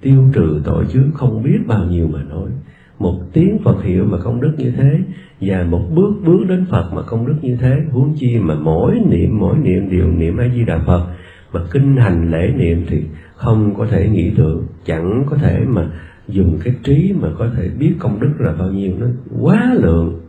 tiêu 0.00 0.24
trừ 0.32 0.60
tội 0.64 0.84
chứ 0.92 1.02
không 1.14 1.42
biết 1.42 1.58
bao 1.66 1.84
nhiêu 1.84 2.08
mà 2.08 2.22
nói. 2.22 2.50
Một 2.98 3.20
tiếng 3.32 3.58
Phật 3.64 3.82
hiệu 3.84 4.04
mà 4.04 4.18
công 4.18 4.40
đức 4.40 4.54
như 4.58 4.70
thế 4.70 5.00
và 5.40 5.64
một 5.64 5.82
bước 5.94 6.12
bước 6.24 6.44
đến 6.48 6.66
Phật 6.70 6.90
mà 6.94 7.02
công 7.02 7.26
đức 7.26 7.36
như 7.42 7.56
thế 7.56 7.82
huống 7.90 8.14
chi 8.16 8.38
mà 8.38 8.54
mỗi 8.54 9.00
niệm 9.10 9.38
mỗi 9.38 9.56
niệm 9.58 9.90
đều 9.90 10.10
niệm 10.10 10.36
A 10.36 10.48
Di 10.54 10.64
Đà 10.64 10.78
Phật 10.86 11.06
mà 11.52 11.60
kinh 11.70 11.96
hành 11.96 12.30
lễ 12.30 12.52
niệm 12.56 12.84
thì 12.88 13.02
không 13.34 13.74
có 13.74 13.86
thể 13.86 14.08
nghĩ 14.08 14.30
được. 14.30 14.62
Chẳng 14.84 15.24
có 15.30 15.36
thể 15.36 15.64
mà 15.68 15.90
dùng 16.28 16.58
cái 16.64 16.74
trí 16.82 17.14
mà 17.20 17.28
có 17.38 17.50
thể 17.56 17.70
biết 17.78 17.94
công 17.98 18.20
đức 18.20 18.32
là 18.38 18.52
bao 18.58 18.70
nhiêu 18.70 18.92
nó 18.98 19.06
quá 19.40 19.74
lượng 19.74 20.20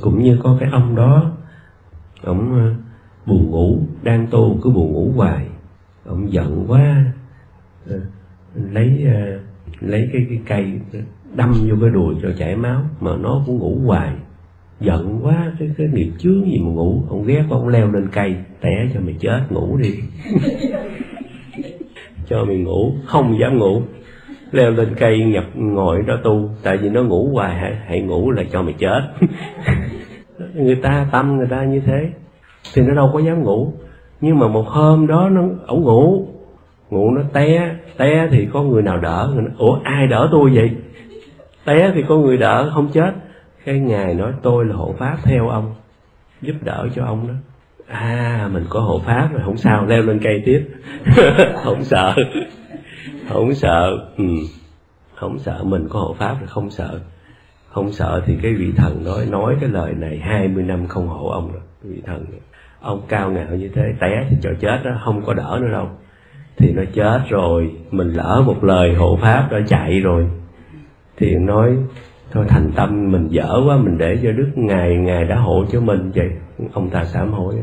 cũng 0.00 0.22
như 0.22 0.38
có 0.42 0.56
cái 0.60 0.68
ông 0.72 0.96
đó, 0.96 1.32
ông 2.22 2.54
ờ, 2.54 2.74
buồn 3.26 3.50
ngủ, 3.50 3.78
đang 4.02 4.26
tu, 4.26 4.58
cứ 4.62 4.70
buồn 4.70 4.92
ngủ 4.92 5.12
hoài. 5.16 5.46
Ông 6.04 6.32
giận 6.32 6.64
quá 6.68 7.04
ờ, 7.86 8.00
lấy 8.54 9.06
ờ, 9.14 9.40
lấy 9.80 10.08
cái 10.12 10.26
cái 10.28 10.40
cây 10.46 10.80
đâm 11.34 11.52
vô 11.68 11.76
cái 11.80 11.90
đùi 11.90 12.14
cho 12.22 12.28
chảy 12.38 12.56
máu, 12.56 12.82
mà 13.00 13.16
nó 13.16 13.42
cũng 13.46 13.58
ngủ 13.58 13.78
hoài. 13.84 14.12
Giận 14.80 15.20
quá, 15.22 15.52
cái 15.58 15.70
cái 15.76 15.88
nghiệp 15.92 16.10
chướng 16.18 16.50
gì 16.50 16.58
mà 16.58 16.70
ngủ. 16.70 17.02
Ông 17.08 17.26
ghét 17.26 17.44
ông 17.50 17.68
leo 17.68 17.92
lên 17.92 18.08
cây, 18.12 18.34
té 18.60 18.88
cho 18.94 19.00
mày 19.00 19.14
chết, 19.20 19.40
ngủ 19.50 19.76
đi. 19.76 19.94
Cho 22.28 22.44
mày 22.44 22.56
ngủ, 22.56 22.94
không 23.04 23.38
dám 23.40 23.58
ngủ 23.58 23.82
leo 24.54 24.70
lên 24.70 24.94
cây 24.98 25.24
nhập 25.24 25.44
ngồi 25.54 26.02
đó 26.02 26.16
tu 26.24 26.50
tại 26.62 26.76
vì 26.76 26.88
nó 26.88 27.02
ngủ 27.02 27.30
hoài 27.32 27.54
hãy, 27.54 27.76
hãy 27.86 28.00
ngủ 28.00 28.30
là 28.30 28.42
cho 28.52 28.62
mày 28.62 28.74
chết. 28.78 29.00
Người 30.54 30.76
ta 30.76 31.06
tâm 31.12 31.36
người 31.36 31.46
ta 31.50 31.64
như 31.64 31.80
thế 31.80 32.10
thì 32.74 32.82
nó 32.82 32.94
đâu 32.94 33.10
có 33.12 33.18
dám 33.18 33.42
ngủ. 33.42 33.72
Nhưng 34.20 34.38
mà 34.38 34.48
một 34.48 34.66
hôm 34.68 35.06
đó 35.06 35.28
nó 35.28 35.42
ổng 35.66 35.82
ngủ 35.82 36.26
ngủ 36.90 37.10
nó 37.10 37.22
té 37.32 37.74
té 37.96 38.28
thì 38.30 38.48
có 38.52 38.62
người 38.62 38.82
nào 38.82 39.00
đỡ? 39.00 39.30
Người 39.34 39.42
nói, 39.42 39.52
ủa 39.58 39.78
ai 39.82 40.06
đỡ 40.06 40.28
tôi 40.32 40.50
vậy? 40.54 40.70
Té 41.64 41.90
thì 41.94 42.02
có 42.08 42.16
người 42.16 42.36
đỡ 42.36 42.70
không 42.74 42.88
chết. 42.92 43.14
Cái 43.64 43.78
ngài 43.78 44.14
nói 44.14 44.32
tôi 44.42 44.64
là 44.64 44.74
hộ 44.74 44.94
pháp 44.98 45.16
theo 45.24 45.48
ông 45.48 45.74
giúp 46.40 46.54
đỡ 46.62 46.88
cho 46.94 47.04
ông 47.04 47.28
đó. 47.28 47.34
À 47.88 48.48
mình 48.52 48.64
có 48.68 48.80
hộ 48.80 48.98
pháp 48.98 49.28
rồi 49.32 49.42
không 49.44 49.56
sao 49.56 49.86
leo 49.86 50.02
lên 50.02 50.20
cây 50.22 50.42
tiếp. 50.44 50.68
Không 51.64 51.84
sợ 51.84 52.14
không 53.28 53.54
sợ. 53.54 54.08
Ừ. 54.16 54.24
không 55.14 55.38
sợ. 55.38 55.64
Mình 55.64 55.86
có 55.90 56.00
hộ 56.00 56.14
pháp 56.18 56.36
là 56.40 56.46
không 56.46 56.70
sợ. 56.70 57.00
Không 57.68 57.92
sợ 57.92 58.22
thì 58.26 58.38
cái 58.42 58.54
vị 58.54 58.72
thần 58.76 59.04
nói 59.04 59.26
nói 59.26 59.56
cái 59.60 59.70
lời 59.70 59.94
này 59.94 60.18
20 60.18 60.62
năm 60.62 60.86
không 60.86 61.08
hộ 61.08 61.28
ông 61.28 61.52
rồi. 61.52 61.62
Vị 61.82 62.02
thần 62.06 62.24
ông 62.80 63.02
cao 63.08 63.30
ngạo 63.30 63.56
như 63.56 63.68
thế, 63.68 63.82
té 64.00 64.26
thì 64.30 64.36
cho 64.42 64.50
chết 64.60 64.80
đó, 64.84 64.90
không 65.04 65.22
có 65.24 65.34
đỡ 65.34 65.58
nữa 65.62 65.72
đâu. 65.72 65.88
Thì 66.56 66.72
nó 66.72 66.82
chết 66.94 67.20
rồi, 67.28 67.74
mình 67.90 68.08
lỡ 68.08 68.42
một 68.46 68.64
lời 68.64 68.94
hộ 68.94 69.18
pháp 69.22 69.48
đã 69.52 69.58
chạy 69.68 70.00
rồi. 70.00 70.26
Thì 71.16 71.34
nói, 71.34 71.76
thôi 72.32 72.44
thành 72.48 72.70
tâm 72.76 73.12
mình 73.12 73.28
dở 73.30 73.60
quá, 73.66 73.76
mình 73.76 73.98
để 73.98 74.18
cho 74.22 74.32
đức 74.32 74.50
ngài 74.54 74.96
ngài 74.96 75.24
đã 75.24 75.36
hộ 75.36 75.64
cho 75.72 75.80
mình. 75.80 76.10
Vậy 76.14 76.30
ông 76.72 76.90
ta 76.90 77.04
sám 77.04 77.32
hối 77.32 77.54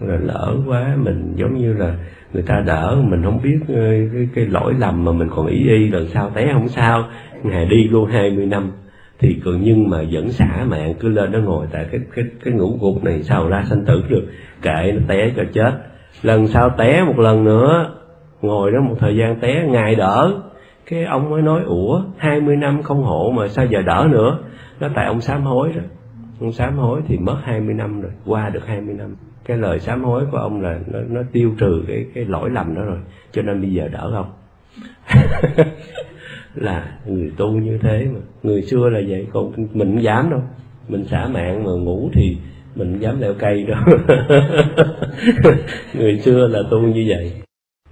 rồi 0.00 0.18
lỡ 0.22 0.56
quá 0.66 0.96
mình 0.96 1.32
giống 1.36 1.58
như 1.58 1.72
là 1.72 1.94
người 2.32 2.42
ta 2.42 2.62
đỡ 2.66 2.96
mình 3.04 3.22
không 3.22 3.40
biết 3.42 3.58
ờ, 3.68 3.90
cái, 4.12 4.28
cái 4.34 4.46
lỗi 4.46 4.74
lầm 4.78 5.04
mà 5.04 5.12
mình 5.12 5.28
còn 5.30 5.46
ý 5.46 5.68
y 5.68 5.88
lần 5.88 6.08
sau 6.08 6.30
té 6.30 6.52
không 6.52 6.68
sao. 6.68 7.04
Ngày 7.42 7.66
đi 7.66 7.88
luôn 7.88 8.10
20 8.10 8.46
năm 8.46 8.70
thì 9.18 9.40
còn 9.44 9.60
nhưng 9.62 9.90
mà 9.90 9.98
vẫn 10.10 10.32
xả 10.32 10.64
mạng 10.68 10.94
cứ 11.00 11.08
lên 11.08 11.32
đó 11.32 11.38
ngồi 11.38 11.66
tại 11.72 11.86
cái 11.92 12.00
cái 12.14 12.24
cái 12.44 12.54
ngũ 12.54 12.78
gục 12.80 13.04
này 13.04 13.22
sao 13.22 13.48
ra 13.48 13.64
sanh 13.64 13.84
tử 13.84 14.04
được? 14.08 14.26
Kệ 14.62 14.92
nó 14.94 15.00
té 15.08 15.30
cho 15.36 15.42
chết. 15.52 15.72
Lần 16.22 16.46
sau 16.46 16.70
té 16.70 17.04
một 17.04 17.18
lần 17.18 17.44
nữa 17.44 17.94
ngồi 18.42 18.70
đó 18.70 18.80
một 18.80 18.96
thời 18.98 19.16
gian 19.16 19.40
té 19.40 19.66
ngài 19.68 19.94
đỡ. 19.94 20.34
Cái 20.90 21.04
ông 21.04 21.30
mới 21.30 21.42
nói 21.42 21.62
ủa 21.66 22.02
20 22.16 22.56
năm 22.56 22.82
không 22.82 23.02
hộ 23.02 23.32
mà 23.36 23.48
sao 23.48 23.66
giờ 23.66 23.82
đỡ 23.82 24.08
nữa? 24.10 24.38
Nó 24.80 24.88
tại 24.94 25.06
ông 25.06 25.20
sám 25.20 25.42
hối 25.42 25.72
rồi 25.72 25.84
ông 26.40 26.52
sám 26.52 26.76
hối 26.76 27.00
thì 27.06 27.18
mất 27.18 27.36
20 27.42 27.74
năm 27.74 28.00
rồi 28.00 28.12
qua 28.26 28.48
được 28.48 28.66
20 28.66 28.94
năm 28.94 29.16
cái 29.44 29.56
lời 29.56 29.80
sám 29.80 30.04
hối 30.04 30.24
của 30.30 30.36
ông 30.36 30.60
là 30.60 30.80
nó, 30.92 30.98
nó 31.08 31.20
tiêu 31.32 31.54
trừ 31.58 31.84
cái 31.88 32.06
cái 32.14 32.24
lỗi 32.24 32.50
lầm 32.50 32.74
đó 32.74 32.82
rồi. 32.82 32.98
Cho 33.32 33.42
nên 33.42 33.60
bây 33.60 33.72
giờ 33.72 33.88
đỡ 33.88 34.10
không? 34.14 34.32
Là 36.54 36.98
người 37.06 37.32
tu 37.36 37.52
như 37.52 37.78
thế 37.78 38.06
mà. 38.14 38.20
Người 38.42 38.62
xưa 38.62 38.88
là 38.88 39.00
vậy 39.08 39.26
còn 39.32 39.52
mình 39.72 39.92
không 39.92 40.02
dám 40.02 40.30
đâu. 40.30 40.42
Mình 40.88 41.04
xả 41.04 41.26
mạng 41.26 41.64
mà 41.64 41.70
ngủ 41.70 42.10
thì 42.12 42.36
mình 42.74 42.98
dám 42.98 43.20
leo 43.20 43.34
cây 43.38 43.64
đâu. 43.64 43.78
Người 45.94 46.18
xưa 46.18 46.48
là 46.48 46.62
tu 46.70 46.80
như 46.80 47.04
vậy. 47.08 47.32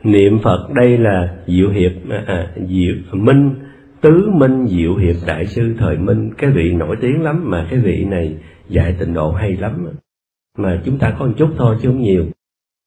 Niệm 0.02 0.38
phật 0.38 0.70
đây 0.74 0.98
là 0.98 1.36
diệu 1.46 1.70
hiệp 1.70 1.92
à, 2.10 2.24
à, 2.26 2.52
diệu 2.68 2.94
minh 3.12 3.54
tứ 4.00 4.30
minh 4.34 4.66
diệu 4.68 4.96
hiệp 4.96 5.16
đại 5.26 5.46
sư 5.46 5.74
thời 5.78 5.96
minh. 5.96 6.30
Cái 6.38 6.50
vị 6.50 6.72
nổi 6.72 6.96
tiếng 7.00 7.22
lắm 7.22 7.50
mà 7.50 7.66
cái 7.70 7.78
vị 7.78 8.04
này 8.04 8.34
dạy 8.68 8.96
tịnh 8.98 9.14
độ 9.14 9.32
hay 9.32 9.56
lắm 9.56 9.88
mà 10.58 10.80
chúng 10.84 10.98
ta 10.98 11.16
có 11.18 11.26
một 11.26 11.32
chút 11.36 11.50
thôi 11.56 11.76
chứ 11.82 11.88
không 11.88 12.00
nhiều. 12.00 12.24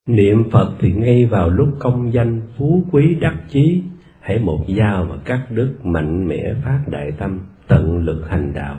Niệm 0.07 0.49
phật 0.51 0.71
thì 0.79 0.93
ngay 0.93 1.25
vào 1.25 1.49
lúc 1.49 1.69
công 1.79 2.13
danh 2.13 2.41
phú 2.57 2.83
quý 2.91 3.15
đắc 3.15 3.35
chí, 3.49 3.83
hãy 4.19 4.39
một 4.39 4.65
dao 4.77 5.05
mà 5.05 5.15
cắt 5.25 5.45
đứt 5.49 5.85
mạnh 5.85 6.27
mẽ 6.27 6.53
phát 6.63 6.83
đại 6.87 7.11
tâm, 7.11 7.39
tận 7.67 7.97
lực 7.97 8.29
hành 8.29 8.53
đạo. 8.53 8.75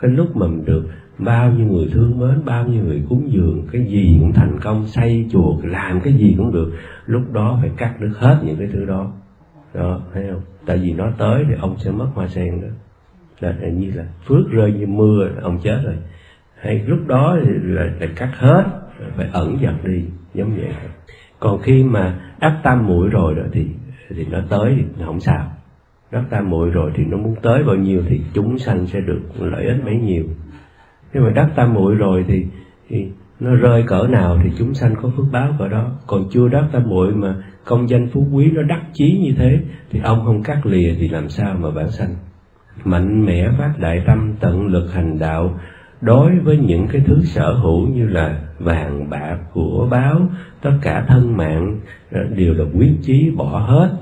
Cái 0.00 0.10
lúc 0.10 0.36
mà 0.36 0.46
mình 0.46 0.64
được 0.64 0.88
bao 1.18 1.52
nhiêu 1.52 1.66
người 1.66 1.88
thương 1.92 2.18
mến, 2.18 2.44
bao 2.44 2.66
nhiêu 2.66 2.84
người 2.84 3.02
cúng 3.08 3.28
dường, 3.32 3.66
cái 3.72 3.84
gì 3.84 4.16
cũng 4.20 4.32
thành 4.32 4.60
công, 4.60 4.86
xây 4.86 5.26
chùa, 5.30 5.56
làm 5.62 6.00
cái 6.00 6.12
gì 6.12 6.34
cũng 6.38 6.52
được, 6.52 6.72
lúc 7.06 7.32
đó 7.32 7.58
phải 7.60 7.70
cắt 7.76 7.94
đứt 8.00 8.12
hết 8.18 8.40
những 8.44 8.56
cái 8.56 8.68
thứ 8.72 8.84
đó. 8.84 9.12
Đó, 9.74 10.00
thấy 10.12 10.26
không? 10.32 10.42
Tại 10.66 10.78
vì 10.78 10.92
nó 10.92 11.10
tới 11.18 11.44
thì 11.48 11.54
ông 11.60 11.76
sẽ 11.78 11.90
mất 11.90 12.08
hoa 12.14 12.28
sen 12.28 12.60
đó. 12.60 12.68
Là 13.40 13.68
như 13.68 13.90
là 13.94 14.06
phước 14.26 14.50
rơi 14.50 14.72
như 14.72 14.86
mưa, 14.86 15.28
ông 15.42 15.60
chết 15.62 15.80
rồi 15.84 15.96
hay 16.60 16.82
lúc 16.86 17.06
đó 17.06 17.36
là, 17.62 17.84
là 18.00 18.06
cắt 18.16 18.30
hết 18.34 18.64
phải 19.16 19.28
ẩn 19.32 19.58
dần 19.60 19.74
đi 19.84 20.04
giống 20.34 20.56
vậy. 20.56 20.68
Còn 21.40 21.60
khi 21.62 21.84
mà 21.84 22.18
đắc 22.40 22.60
tam 22.62 22.86
muội 22.86 23.08
rồi 23.08 23.34
đó 23.34 23.42
thì 23.52 23.66
thì 24.16 24.26
nó 24.30 24.38
tới 24.48 24.74
thì 24.76 25.04
không 25.04 25.20
sao. 25.20 25.52
Đắc 26.12 26.24
tam 26.30 26.50
muội 26.50 26.70
rồi 26.70 26.92
thì 26.94 27.04
nó 27.04 27.16
muốn 27.16 27.36
tới 27.42 27.64
bao 27.64 27.76
nhiêu 27.76 28.02
thì 28.08 28.20
chúng 28.32 28.58
sanh 28.58 28.86
sẽ 28.86 29.00
được 29.00 29.20
lợi 29.38 29.64
ích 29.64 29.84
bấy 29.84 29.96
nhiêu. 29.96 30.24
Nhưng 31.14 31.24
mà 31.24 31.30
đắc 31.30 31.50
tam 31.56 31.74
muội 31.74 31.94
rồi 31.94 32.24
thì, 32.28 32.46
thì 32.88 33.08
nó 33.40 33.54
rơi 33.54 33.84
cỡ 33.86 34.06
nào 34.10 34.38
thì 34.42 34.50
chúng 34.58 34.74
sanh 34.74 34.94
có 35.02 35.10
phước 35.16 35.26
báo 35.32 35.54
cỡ 35.58 35.68
đó. 35.68 35.90
Còn 36.06 36.24
chưa 36.30 36.48
đắc 36.48 36.64
tam 36.72 36.88
muội 36.88 37.14
mà 37.14 37.34
công 37.64 37.88
danh 37.88 38.08
phú 38.12 38.26
quý 38.32 38.50
nó 38.50 38.62
đắc 38.62 38.80
chí 38.92 39.20
như 39.22 39.34
thế 39.36 39.60
thì 39.90 40.00
ông 40.04 40.24
không 40.24 40.42
cắt 40.42 40.66
lìa 40.66 40.94
thì 40.98 41.08
làm 41.08 41.28
sao 41.28 41.56
mà 41.60 41.70
bản 41.70 41.90
sanh? 41.90 42.14
Mạnh 42.84 43.26
mẽ 43.26 43.48
phát 43.58 43.72
đại 43.78 44.02
tâm 44.06 44.34
tận 44.40 44.66
lực 44.66 44.92
hành 44.92 45.18
đạo 45.18 45.60
đối 46.00 46.38
với 46.38 46.58
những 46.58 46.88
cái 46.92 47.02
thứ 47.06 47.22
sở 47.24 47.52
hữu 47.52 47.88
như 47.88 48.08
là 48.08 48.40
vàng 48.58 49.10
bạc 49.10 49.38
của 49.52 49.88
báo 49.90 50.20
tất 50.62 50.78
cả 50.82 51.04
thân 51.08 51.36
mạng 51.36 51.80
đều 52.36 52.54
là 52.54 52.64
quyết 52.74 52.92
chí 53.02 53.30
bỏ 53.36 53.58
hết. 53.58 53.96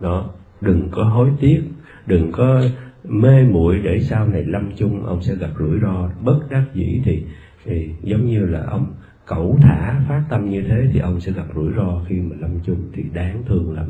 Đó 0.00 0.30
đừng 0.60 0.88
có 0.90 1.04
hối 1.04 1.30
tiếc 1.40 1.62
đừng 2.06 2.32
có 2.32 2.62
mê 3.04 3.42
muội 3.42 3.78
để 3.78 4.00
sau 4.00 4.28
này 4.28 4.44
lâm 4.44 4.70
chung 4.76 5.06
ông 5.06 5.22
sẽ 5.22 5.34
gặp 5.34 5.50
rủi 5.58 5.80
ro. 5.82 6.08
Bất 6.22 6.40
đắc 6.50 6.64
dĩ 6.74 7.00
thì, 7.04 7.24
thì 7.64 7.90
giống 8.02 8.26
như 8.26 8.46
là 8.46 8.62
ông 8.70 8.86
cẩu 9.26 9.58
thả 9.62 10.00
phát 10.08 10.22
tâm 10.30 10.50
như 10.50 10.62
thế 10.68 10.88
thì 10.92 11.00
ông 11.00 11.20
sẽ 11.20 11.32
gặp 11.32 11.46
rủi 11.54 11.72
ro 11.76 12.04
khi 12.08 12.20
mà 12.20 12.36
lâm 12.40 12.50
chung 12.64 12.90
thì 12.94 13.02
đáng 13.14 13.42
thương 13.46 13.74
lắm. 13.74 13.86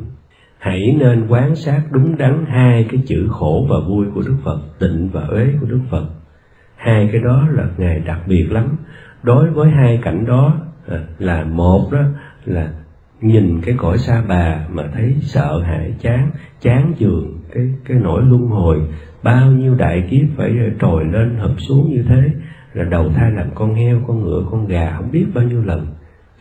Hãy 0.57 0.95
nên 0.99 1.27
quán 1.27 1.55
sát 1.55 1.81
đúng 1.91 2.17
đắn 2.17 2.45
hai 2.47 2.87
cái 2.91 3.01
chữ 3.05 3.27
khổ 3.29 3.67
và 3.69 3.75
vui 3.87 4.05
của 4.13 4.21
đức 4.25 4.35
phật 4.43 4.59
tịnh 4.79 5.09
và 5.13 5.21
uế 5.21 5.47
của 5.61 5.67
đức 5.67 5.81
phật 5.89 6.07
hai 6.83 7.09
cái 7.11 7.21
đó 7.21 7.47
là 7.51 7.65
ngày 7.77 7.99
đặc 7.99 8.19
biệt 8.27 8.47
lắm. 8.51 8.75
Đối 9.23 9.49
với 9.49 9.69
hai 9.69 9.99
cảnh 10.03 10.25
đó 10.25 10.57
ờ, 10.87 11.03
là 11.19 11.43
một 11.43 11.89
đó, 11.91 12.01
là 12.45 12.71
nhìn 13.21 13.61
cái 13.61 13.75
cõi 13.77 13.97
xa 13.97 14.23
bà 14.27 14.65
mà 14.71 14.83
thấy 14.93 15.15
sợ 15.21 15.61
hãi, 15.65 15.93
chán 15.99 16.29
chán 16.61 16.93
chường 16.99 17.37
cái 17.53 17.73
cái 17.85 17.97
nỗi 17.97 18.21
luân 18.29 18.47
hồi. 18.47 18.81
Bao 19.23 19.51
nhiêu 19.51 19.75
đại 19.75 20.07
kiếp 20.09 20.27
phải 20.37 20.49
ờ, 20.49 20.69
trồi 20.81 21.05
lên 21.05 21.35
hợp 21.37 21.53
xuống 21.57 21.91
như 21.91 22.03
thế, 22.07 22.29
là 22.73 22.83
đầu 22.83 23.09
thai 23.09 23.31
làm 23.31 23.47
con 23.55 23.75
heo, 23.75 24.01
con 24.07 24.23
ngựa, 24.23 24.45
con 24.51 24.67
gà, 24.67 24.95
không 24.97 25.11
biết 25.11 25.25
bao 25.33 25.43
nhiêu 25.43 25.63
lần. 25.63 25.87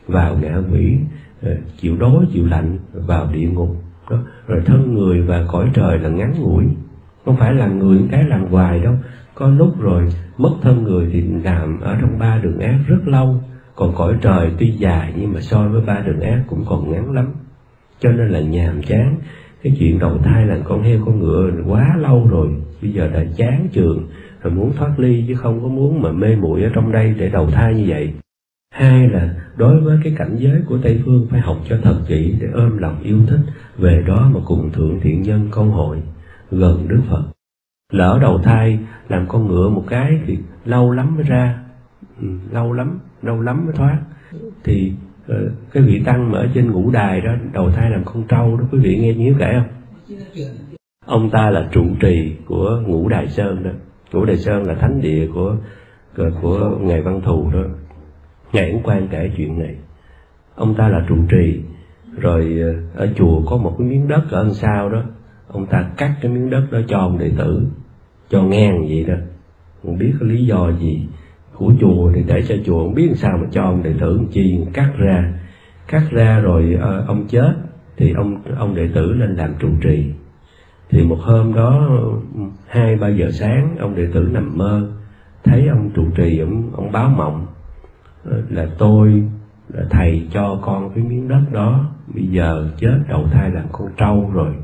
Vào 0.07 0.37
ngạ 0.37 0.57
quỷ 0.73 0.97
ờ, 1.43 1.57
chịu 1.77 1.97
đói, 1.97 2.27
chịu 2.33 2.47
lạnh, 2.47 2.79
vào 2.93 3.29
địa 3.33 3.49
ngục. 3.49 3.77
Đó, 4.11 4.19
rồi 4.47 4.63
thân 4.67 4.95
người 4.95 5.23
và 5.23 5.45
cõi 5.49 5.71
trời 5.75 5.99
là 5.99 6.09
ngắn 6.09 6.35
ngủi. 6.39 6.65
Không 7.25 7.37
phải 7.37 7.55
là 7.55 7.67
người 7.67 7.99
cái 8.11 8.25
làm 8.25 8.45
hoài 8.47 8.81
đâu 8.81 8.95
có 9.43 9.49
lúc 9.49 9.81
rồi 9.81 10.09
mất 10.39 10.51
thân 10.63 10.83
người 10.83 11.09
thì 11.13 11.23
làm 11.45 11.81
ở 11.81 11.97
trong 12.01 12.19
ba 12.19 12.41
đường 12.43 12.59
ác 12.59 12.79
rất 12.87 13.09
lâu. 13.09 13.41
Còn 13.75 13.95
cõi 13.95 14.15
trời 14.23 14.51
tuy 14.59 14.71
dài 14.71 15.13
nhưng 15.17 15.33
mà 15.33 15.41
so 15.41 15.69
với 15.69 15.83
ba 15.87 16.03
đường 16.07 16.21
ác 16.21 16.45
cũng 16.47 16.65
còn 16.69 16.93
ngắn 16.93 17.13
lắm. 17.13 17.27
Cho 18.01 18.13
nên 18.13 18.29
là 18.29 18.41
nhàm 18.41 18.83
chán. 18.83 19.17
Cái 19.63 19.77
chuyện 19.79 19.99
đầu 19.99 20.19
thai 20.19 20.47
là 20.47 20.59
con 20.65 20.83
heo 20.83 20.99
con 21.07 21.21
ngựa 21.21 21.51
quá 21.67 21.97
lâu 21.99 22.29
rồi. 22.31 22.49
Bây 22.83 22.93
giờ 22.93 23.09
đã 23.15 23.25
chán 23.37 23.69
trường 23.73 24.09
rồi 24.43 24.53
muốn 24.53 24.73
thoát 24.77 24.99
ly 24.99 25.25
chứ 25.29 25.35
không 25.35 25.63
có 25.63 25.69
muốn 25.69 26.03
mà 26.03 26.13
mê 26.13 26.37
muội 26.37 26.63
ở 26.63 26.71
trong 26.75 26.93
đây 26.93 27.15
để 27.19 27.29
đầu 27.29 27.51
thai 27.51 27.75
như 27.75 27.85
vậy. 27.89 28.13
Hai 28.75 29.09
là 29.09 29.35
đối 29.57 29.81
với 29.81 29.99
cái 30.05 30.15
cảnh 30.19 30.37
giới 30.39 30.61
của 30.67 30.79
tây 30.83 31.03
phương 31.05 31.27
phải 31.31 31.41
học 31.41 31.57
cho 31.69 31.77
thật 31.83 32.01
kỹ 32.09 32.35
để 32.41 32.47
ôm 32.55 32.79
lòng 32.79 33.03
yêu 33.03 33.19
thích. 33.27 33.41
Về 33.79 34.03
đó 34.07 34.31
mà 34.35 34.41
cùng 34.45 34.73
thượng 34.73 35.01
thiện 35.01 35.23
nhân 35.23 35.49
công 35.51 35.71
hội, 35.71 36.03
gần 36.51 36.89
đức 36.89 37.01
phật 37.11 37.23
lỡ 37.93 38.19
đầu 38.23 38.39
thai 38.39 38.79
làm 39.09 39.27
con 39.29 39.47
ngựa 39.47 39.69
một 39.69 39.85
cái 39.89 40.21
thì 40.27 40.39
lâu 40.65 40.91
lắm 40.91 41.15
mới 41.15 41.25
ra. 41.25 41.59
Ừ, 42.21 42.29
lâu 42.51 42.73
lắm 42.73 42.99
lâu 43.23 43.41
lắm 43.41 43.65
mới 43.67 43.75
thoát. 43.75 43.99
Thì 44.65 44.93
ờ, 45.29 45.51
cái 45.73 45.83
vị 45.83 46.03
tăng 46.05 46.33
mà 46.33 46.39
ở 46.39 46.49
trên 46.55 46.71
ngũ 46.71 46.91
đài 46.91 47.21
đó 47.21 47.33
đầu 47.53 47.71
thai 47.71 47.91
làm 47.91 48.05
con 48.05 48.25
trâu 48.29 48.57
đó 48.57 48.65
quý 48.73 48.79
vị 48.79 48.99
nghe 48.99 49.15
nhíu 49.15 49.35
kể 49.39 49.53
không? 49.55 49.69
Ông 51.07 51.31
ta 51.31 51.51
là 51.51 51.69
trụ 51.73 51.85
trì 52.01 52.37
của 52.47 52.83
ngũ 52.87 53.09
đài 53.09 53.29
sơn 53.29 53.63
đó. 53.63 53.71
Ngũ 54.13 54.25
đài 54.25 54.37
sơn 54.37 54.67
là 54.67 54.75
thánh 54.75 55.01
địa 55.01 55.29
của 55.35 55.57
của, 56.17 56.31
của 56.43 56.79
ngài 56.81 57.03
văn 57.03 57.21
thù 57.25 57.51
đó. 57.55 57.63
Ngài 58.53 58.73
cũng 58.73 58.83
quan 58.83 59.09
kể 59.09 59.31
chuyện 59.37 59.59
này. 59.59 59.77
Ông 60.55 60.75
ta 60.75 60.89
là 60.89 61.05
trụ 61.09 61.17
trì 61.29 61.61
rồi 62.19 62.59
ờ, 62.63 63.01
ở 63.03 63.09
chùa 63.17 63.43
có 63.47 63.57
một 63.57 63.75
cái 63.79 63.89
miếng 63.89 64.09
đất 64.09 64.23
ở 64.31 64.45
đằng 64.45 64.55
sau 64.55 64.89
đó. 64.89 65.03
Ông 65.49 65.67
ta 65.67 65.91
cắt 65.97 66.15
cái 66.23 66.33
miếng 66.33 66.51
đất 66.51 66.67
đó 66.71 66.79
cho 66.89 66.99
ông 66.99 67.19
đệ 67.19 67.31
tử 67.39 67.67
cho 68.33 68.43
ngang 68.43 68.87
vậy 68.89 69.05
đó. 69.09 69.15
Không 69.83 69.99
biết 69.99 70.13
có 70.21 70.27
lý 70.27 70.47
do 70.47 70.73
gì 70.73 71.07
của 71.55 71.73
chùa 71.81 72.13
thì 72.15 72.23
để 72.27 72.43
cho 72.49 72.55
chùa 72.65 72.79
không 72.85 72.95
biết 72.95 73.07
làm 73.07 73.17
sao 73.17 73.39
mà 73.43 73.49
cho 73.51 73.63
ông 73.63 73.83
đệ 73.83 73.93
tử 74.01 74.21
chi 74.33 74.61
cắt 74.73 74.93
ra. 74.99 75.33
Cắt 75.89 76.03
ra 76.11 76.39
rồi 76.39 76.77
uh, 76.77 77.09
ông 77.09 77.27
chết 77.29 77.55
thì 77.97 78.13
ông 78.13 78.43
ông 78.59 78.75
đệ 78.75 78.89
tử 78.95 79.13
lên 79.13 79.37
làm 79.37 79.55
trụ 79.59 79.69
trì. 79.83 80.13
Thì 80.91 81.03
một 81.03 81.19
hôm 81.21 81.55
đó 81.55 82.01
hai 82.67 82.97
ba 82.97 83.09
giờ 83.09 83.31
sáng 83.31 83.77
ông 83.79 83.95
đệ 83.95 84.07
tử 84.15 84.29
nằm 84.33 84.59
mơ 84.59 84.89
thấy 85.45 85.69
ông 85.69 85.91
trụ 85.95 86.03
trì 86.15 86.39
ông 86.39 86.71
ông 86.77 86.93
báo 86.93 87.09
mộng 87.09 87.47
ờ, 88.25 88.43
là 88.51 88.67
tôi 88.79 89.25
là 89.69 89.85
thầy 89.91 90.29
cho 90.33 90.59
con 90.63 90.91
cái 90.95 91.05
miếng 91.05 91.29
đất 91.29 91.43
đó 91.53 91.91
bây 92.15 92.27
giờ 92.27 92.71
chết 92.77 92.99
đầu 93.09 93.29
thai 93.33 93.51
làm 93.51 93.65
con 93.73 93.89
trâu 93.97 94.31
rồi. 94.35 94.55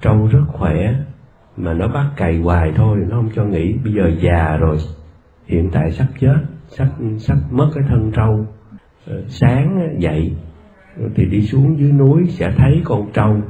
Trâu 0.00 0.26
rất 0.26 0.44
khỏe 0.48 0.94
mà 1.56 1.72
nó 1.74 1.88
bắt 1.88 2.06
cày 2.16 2.38
hoài 2.38 2.72
thôi, 2.76 2.98
nó 3.08 3.16
không 3.16 3.30
cho 3.34 3.44
nghỉ. 3.44 3.74
Bây 3.84 3.92
giờ 3.92 4.10
già 4.20 4.56
rồi, 4.56 4.76
hiện 5.46 5.70
tại 5.72 5.92
sắp 5.92 6.06
chết, 6.20 6.36
sắp 6.68 6.88
sắp 7.18 7.36
mất 7.50 7.70
cái 7.74 7.84
thân 7.88 8.12
trâu. 8.14 8.46
Ờ, 9.06 9.22
sáng 9.28 9.96
dậy, 9.98 10.36
thì 11.14 11.24
đi 11.24 11.42
xuống 11.42 11.78
dưới 11.78 11.92
núi 11.92 12.26
sẽ 12.28 12.52
thấy 12.56 12.82
con 12.84 13.12
trâu 13.12 13.40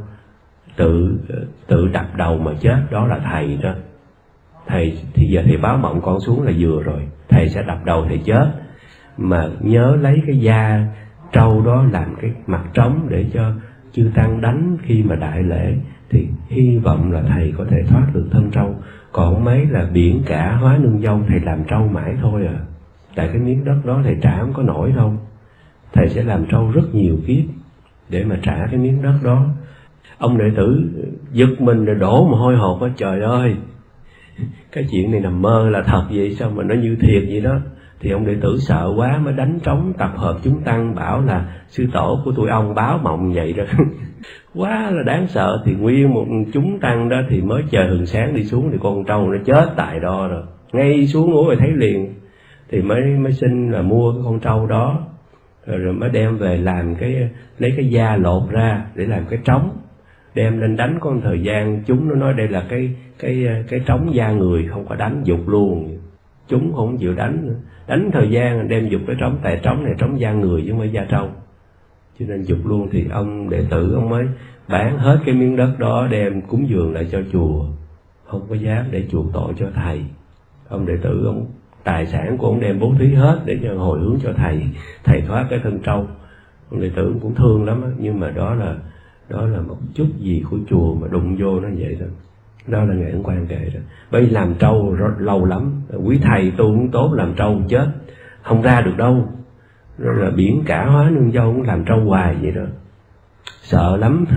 tự 0.76 1.18
tự 1.66 1.88
đập 1.88 2.06
đầu 2.16 2.38
mà 2.38 2.52
chết. 2.60 2.76
Đó 2.90 3.06
là 3.06 3.18
thầy 3.24 3.58
đó. 3.62 3.74
Thầy, 4.66 4.98
thì 5.14 5.26
giờ 5.26 5.42
thầy 5.44 5.56
báo 5.56 5.78
mộng 5.78 6.00
con 6.02 6.20
xuống 6.20 6.42
là 6.42 6.52
vừa 6.58 6.82
rồi. 6.82 7.08
Thầy 7.28 7.48
sẽ 7.48 7.62
đập 7.62 7.78
đầu 7.84 8.04
thầy 8.08 8.18
chết. 8.24 8.52
Mà 9.16 9.48
nhớ 9.60 9.96
lấy 10.00 10.22
cái 10.26 10.38
da 10.38 10.86
trâu 11.32 11.62
đó 11.66 11.84
làm 11.92 12.14
cái 12.20 12.30
mặt 12.46 12.62
trống 12.74 13.06
để 13.08 13.26
cho 13.32 13.52
chư 13.92 14.10
tăng 14.14 14.40
đánh 14.40 14.76
khi 14.82 15.02
mà 15.02 15.16
đại 15.16 15.42
lễ 15.42 15.74
thì 16.10 16.28
hy 16.48 16.78
vọng 16.78 17.12
là 17.12 17.22
thầy 17.22 17.54
có 17.58 17.64
thể 17.70 17.82
thoát 17.88 18.06
được 18.14 18.26
thân 18.30 18.50
trâu. 18.50 18.74
Còn 19.12 19.44
mấy 19.44 19.66
là 19.66 19.88
biển 19.92 20.22
cả 20.26 20.56
hóa 20.56 20.78
nương 20.82 21.00
dâu, 21.02 21.20
thầy 21.28 21.40
làm 21.40 21.64
trâu 21.64 21.88
mãi 21.88 22.14
thôi 22.22 22.46
à. 22.46 22.58
Tại 23.14 23.28
cái 23.28 23.38
miếng 23.38 23.64
đất 23.64 23.80
đó 23.84 24.00
thầy 24.04 24.16
trả 24.22 24.40
không 24.40 24.52
có 24.52 24.62
nổi 24.62 24.92
đâu. 24.96 25.12
Thầy 25.92 26.08
sẽ 26.08 26.22
làm 26.22 26.46
trâu 26.46 26.70
rất 26.70 26.94
nhiều 26.94 27.16
kiếp 27.26 27.44
để 28.08 28.24
mà 28.24 28.38
trả 28.42 28.66
cái 28.66 28.76
miếng 28.76 29.02
đất 29.02 29.18
đó. 29.22 29.46
Ông 30.18 30.38
đệ 30.38 30.50
tử 30.56 30.90
giật 31.32 31.60
mình 31.60 31.84
rồi 31.84 31.96
đổ 31.96 32.28
mà 32.28 32.38
hôi 32.38 32.56
hột 32.56 32.82
á. 32.82 32.88
Trời 32.96 33.20
ơi! 33.20 33.56
Cái 34.72 34.86
chuyện 34.90 35.10
này 35.10 35.20
nằm 35.20 35.42
mơ 35.42 35.70
là 35.70 35.82
thật 35.82 36.04
vậy, 36.10 36.36
sao 36.38 36.50
mà 36.50 36.62
nó 36.62 36.74
như 36.74 36.96
thiệt 37.00 37.22
vậy 37.28 37.40
đó? 37.40 37.58
Thì 38.00 38.10
ông 38.10 38.26
đệ 38.26 38.36
tử 38.40 38.58
sợ 38.58 38.92
quá 38.96 39.18
mới 39.18 39.34
đánh 39.34 39.58
trống 39.62 39.92
tập 39.98 40.12
hợp 40.16 40.36
chúng 40.42 40.62
tăng 40.62 40.94
bảo 40.94 41.20
là 41.20 41.46
sư 41.68 41.86
tổ 41.92 42.20
của 42.24 42.32
tụi 42.32 42.48
ông 42.48 42.74
báo 42.74 42.98
mộng 43.02 43.32
vậy 43.32 43.52
đó. 43.52 43.64
quá 44.54 44.90
là 44.90 45.02
đáng 45.02 45.26
sợ. 45.28 45.62
Thì 45.64 45.72
nguyên 45.74 46.14
một 46.14 46.26
chúng 46.52 46.80
tăng 46.80 47.08
đó 47.08 47.16
thì 47.28 47.40
mới 47.40 47.62
chờ 47.70 47.88
hừng 47.88 48.06
sáng 48.06 48.34
đi 48.34 48.44
xuống 48.44 48.68
thì 48.72 48.78
con 48.82 49.04
trâu 49.04 49.28
nó 49.28 49.38
chết 49.44 49.72
tại 49.76 50.00
đó 50.00 50.28
rồi. 50.28 50.42
Ngay 50.72 51.06
xuống 51.06 51.30
núi 51.30 51.44
rồi 51.46 51.56
thấy 51.58 51.70
liền 51.74 52.14
thì 52.70 52.82
mới 52.82 53.02
mới 53.02 53.32
xin 53.32 53.70
là 53.70 53.82
mua 53.82 54.12
cái 54.12 54.20
con 54.24 54.40
trâu 54.40 54.66
đó. 54.66 55.06
Rồi, 55.66 55.78
rồi 55.78 55.94
mới 55.94 56.10
đem 56.10 56.36
về 56.38 56.56
làm 56.56 56.94
cái 56.94 57.28
lấy 57.58 57.72
cái 57.76 57.90
da 57.90 58.16
lột 58.16 58.50
ra 58.50 58.84
để 58.94 59.06
làm 59.06 59.24
cái 59.30 59.38
trống. 59.44 59.70
Đem 60.34 60.60
lên 60.60 60.76
đánh 60.76 60.98
con 61.00 61.20
thời 61.20 61.42
gian 61.42 61.82
chúng 61.86 62.08
nó 62.08 62.14
nói 62.14 62.34
đây 62.34 62.48
là 62.48 62.64
cái 62.68 62.90
cái 63.18 63.46
cái 63.68 63.80
trống 63.86 64.14
da 64.14 64.30
người 64.30 64.68
không 64.68 64.86
có 64.88 64.94
đánh 64.94 65.22
dục 65.24 65.48
luôn. 65.48 65.98
Chúng 66.48 66.72
không 66.72 66.98
chịu 66.98 67.14
đánh 67.14 67.46
nữa. 67.46 67.54
Đánh 67.86 68.10
thời 68.12 68.30
gian 68.30 68.68
đem 68.68 68.88
dục 68.88 69.00
cái 69.06 69.16
trống 69.20 69.38
tại 69.42 69.60
trống 69.62 69.84
này 69.84 69.94
trống 69.98 70.20
da 70.20 70.32
người 70.32 70.62
chứ 70.62 70.70
không 70.70 70.80
phải 70.80 70.92
da 70.92 71.04
trâu 71.10 71.28
cho 72.18 72.26
nên 72.28 72.42
dục 72.42 72.58
luôn 72.64 72.88
thì 72.92 73.06
ông 73.10 73.50
đệ 73.50 73.64
tử 73.70 73.92
ông 73.94 74.08
mới 74.08 74.26
bán 74.68 74.98
hết 74.98 75.18
cái 75.26 75.34
miếng 75.34 75.56
đất 75.56 75.74
đó, 75.78 76.08
đem 76.10 76.40
cúng 76.40 76.68
dường 76.68 76.94
lại 76.94 77.08
cho 77.12 77.20
chùa. 77.32 77.66
Không 78.24 78.46
có 78.48 78.54
dám 78.54 78.84
để 78.90 79.04
chuộc 79.10 79.26
tội 79.32 79.52
cho 79.58 79.66
thầy. 79.74 80.04
Ông 80.68 80.86
đệ 80.86 80.96
tử, 81.02 81.24
ông 81.26 81.46
tài 81.84 82.06
sản 82.06 82.38
của 82.38 82.46
ông 82.46 82.60
đem 82.60 82.80
bố 82.80 82.94
thí 82.98 83.14
hết 83.14 83.40
để 83.44 83.58
cho 83.62 83.74
hồi 83.74 84.00
hướng 84.00 84.18
cho 84.22 84.32
thầy 84.36 84.62
thầy 85.04 85.20
thoát 85.20 85.46
cái 85.50 85.58
thân 85.62 85.78
trâu. 85.78 86.06
Ông 86.70 86.80
đệ 86.80 86.90
tử 86.96 87.14
cũng 87.22 87.34
thương 87.34 87.64
lắm 87.64 87.82
nhưng 87.98 88.20
mà 88.20 88.30
đó 88.30 88.54
là 88.54 88.76
đó 89.28 89.46
là 89.46 89.60
một 89.60 89.76
chút 89.94 90.06
gì 90.18 90.44
của 90.50 90.58
chùa 90.70 90.94
mà 90.94 91.08
đụng 91.08 91.36
vô 91.40 91.60
nó 91.60 91.68
vậy 91.78 91.96
thôi. 92.00 92.08
Đó 92.66 92.84
là 92.84 92.94
ngày 92.94 93.10
ấn 93.10 93.22
quan 93.22 93.46
kể 93.46 93.70
đó. 93.74 93.80
Bởi 94.10 94.26
làm 94.26 94.54
trâu 94.54 94.96
lâu 95.18 95.44
lắm. 95.44 95.82
Quý 96.04 96.18
thầy 96.22 96.50
tu 96.50 96.64
cũng 96.64 96.90
tốt, 96.90 97.12
làm 97.14 97.34
trâu 97.34 97.62
chết. 97.68 97.86
Không 98.42 98.62
ra 98.62 98.80
được 98.80 98.96
đâu 98.96 99.28
rồi 99.98 100.24
là 100.24 100.30
biển 100.30 100.62
cả 100.66 100.86
hóa 100.86 101.10
nương 101.10 101.32
dâu 101.32 101.52
cũng 101.52 101.62
làm 101.62 101.84
trâu 101.84 102.00
hoài 102.00 102.36
vậy 102.42 102.52
đó. 102.52 102.62
Sợ 103.62 103.96
lắm. 103.96 104.24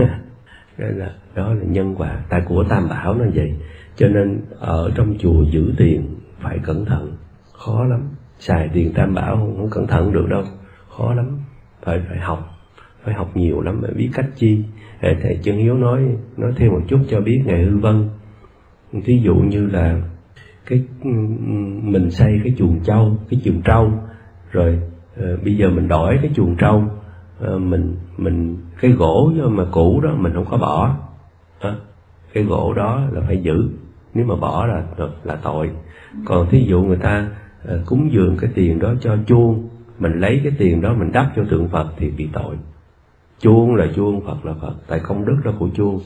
Đó 0.77 0.85
là 0.95 1.11
đó 1.35 1.53
là 1.53 1.63
nhân 1.63 1.95
quả 1.97 2.19
tại 2.29 2.41
của 2.45 2.63
tam 2.69 2.89
bảo 2.89 3.13
nó 3.13 3.25
vậy. 3.33 3.53
Cho 3.95 4.07
nên 4.07 4.41
ở 4.59 4.91
trong 4.95 5.15
chùa 5.19 5.43
giữ 5.51 5.73
tiền 5.77 6.15
phải 6.39 6.59
cẩn 6.63 6.85
thận. 6.85 7.17
Khó 7.53 7.83
lắm. 7.83 8.01
Xài 8.39 8.69
tiền 8.73 8.93
tam 8.93 9.13
bảo 9.13 9.35
không, 9.35 9.57
không 9.57 9.69
cẩn 9.69 9.87
thận 9.87 10.13
được 10.13 10.29
đâu. 10.29 10.43
Khó 10.97 11.13
lắm. 11.13 11.39
Phải 11.83 12.01
phải 12.09 12.17
học. 12.17 12.57
Phải 13.03 13.13
học 13.13 13.31
nhiều 13.33 13.61
lắm 13.61 13.79
phải 13.81 13.91
biết 13.93 14.09
cách 14.13 14.25
chi. 14.35 14.63
Thầy 15.01 15.39
chân 15.43 15.57
hiếu 15.57 15.73
nói 15.77 16.01
nói 16.37 16.51
thêm 16.55 16.71
một 16.71 16.81
chút 16.87 16.99
cho 17.09 17.21
biết 17.21 17.41
ngày 17.45 17.63
hư 17.63 17.77
vân. 17.77 18.09
Ví 18.91 19.21
dụ 19.23 19.35
như 19.35 19.65
là 19.65 20.01
cái 20.65 20.83
ừ, 21.03 21.09
ừ, 21.45 21.53
mình 21.83 22.11
xây 22.11 22.41
cái 22.43 22.53
chuồng 22.57 22.79
trâu 22.83 23.17
cái 23.29 23.41
chuồng 23.43 23.61
trâu 23.61 23.91
rồi 24.51 24.79
Ờ, 25.19 25.37
bây 25.43 25.55
giờ 25.55 25.69
mình 25.69 25.87
đổi 25.87 26.19
cái 26.21 26.31
chuồng 26.35 26.55
trâu 26.55 26.83
ờ, 27.39 27.59
mình 27.59 27.95
mình 28.17 28.57
cái 28.81 28.91
gỗ 28.91 29.31
mà 29.49 29.65
cũ 29.71 30.01
đó 30.03 30.09
mình 30.17 30.33
không 30.33 30.45
có 30.45 30.57
bỏ. 30.57 30.95
À, 31.59 31.75
cái 32.33 32.43
gỗ 32.43 32.73
đó 32.73 33.01
là 33.11 33.21
phải 33.27 33.37
giữ 33.37 33.69
nếu 34.13 34.25
mà 34.25 34.35
bỏ 34.35 34.65
là 34.65 34.83
là 35.23 35.35
tội. 35.35 35.69
Còn 36.25 36.49
thí 36.49 36.65
dụ 36.67 36.81
người 36.81 36.97
ta 36.97 37.27
ờ, 37.65 37.79
cúng 37.85 38.09
dường 38.11 38.37
cái 38.37 38.49
tiền 38.55 38.79
đó 38.79 38.93
cho 39.01 39.17
chuông 39.27 39.69
mình 39.99 40.19
lấy 40.19 40.41
cái 40.43 40.53
tiền 40.57 40.81
đó 40.81 40.93
mình 40.93 41.11
đắp 41.11 41.31
cho 41.35 41.43
tượng 41.49 41.67
phật 41.67 41.87
thì 41.97 42.11
bị 42.11 42.29
tội. 42.33 42.55
Chuông 43.39 43.75
là 43.75 43.87
chuông 43.95 44.21
phật 44.25 44.45
là 44.45 44.53
phật 44.61 44.73
tại 44.87 44.99
công 44.99 45.25
đức 45.25 45.37
đó 45.45 45.51
của 45.59 45.69
chuông. 45.73 45.99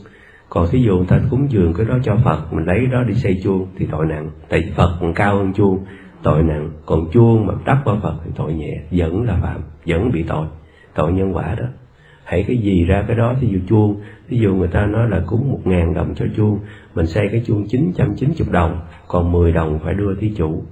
Còn 0.49 0.67
thí 0.71 0.81
dụ 0.81 0.97
người 0.97 1.07
ta 1.07 1.19
cúng 1.29 1.47
dường 1.51 1.73
cái 1.73 1.85
đó 1.85 1.97
cho 2.03 2.17
phật 2.23 2.53
mình 2.53 2.65
lấy 2.65 2.85
đó 2.85 3.03
đi 3.03 3.13
xây 3.13 3.39
chuông 3.43 3.67
thì 3.77 3.87
tội 3.91 4.05
nặng 4.05 4.29
tại 4.49 4.73
phật 4.75 4.97
còn 5.01 5.13
cao 5.13 5.35
hơn 5.35 5.53
chuông 5.53 5.85
tội 6.23 6.43
nặng, 6.43 6.69
còn 6.85 7.07
chuông 7.11 7.47
mà 7.47 7.53
đắp 7.65 7.85
vào 7.85 7.99
phật 8.03 8.15
thì 8.25 8.31
tội 8.35 8.53
nhẹ, 8.53 8.81
vẫn 8.91 9.23
là 9.23 9.39
phạm, 9.41 9.61
vẫn 9.85 10.11
bị 10.11 10.23
tội 10.23 10.47
tội 10.95 11.13
nhân 11.13 11.35
quả 11.35 11.55
đó. 11.59 11.65
Hãy 12.23 12.43
cái 12.47 12.57
gì 12.57 12.85
ra 12.85 13.03
cái 13.07 13.17
đó, 13.17 13.35
thí 13.41 13.47
dụ 13.47 13.59
chuông, 13.67 14.01
thí 14.29 14.37
dụ 14.37 14.55
người 14.55 14.67
ta 14.67 14.85
nói 14.85 15.09
là 15.09 15.21
cúng 15.27 15.51
một 15.51 15.59
ngàn 15.63 15.93
đồng 15.93 16.15
cho 16.15 16.25
chuông, 16.35 16.59
mình 16.95 17.07
xây 17.07 17.29
cái 17.31 17.43
chuông 17.45 17.67
chín 17.67 17.91
trăm 17.95 18.15
chín 18.15 18.33
chục 18.37 18.51
đồng, 18.51 18.79
còn 19.07 19.31
mười 19.31 19.51
đồng 19.51 19.79
phải 19.83 19.93
đưa 19.93 20.15
thí 20.15 20.33
chủ. 20.37 20.63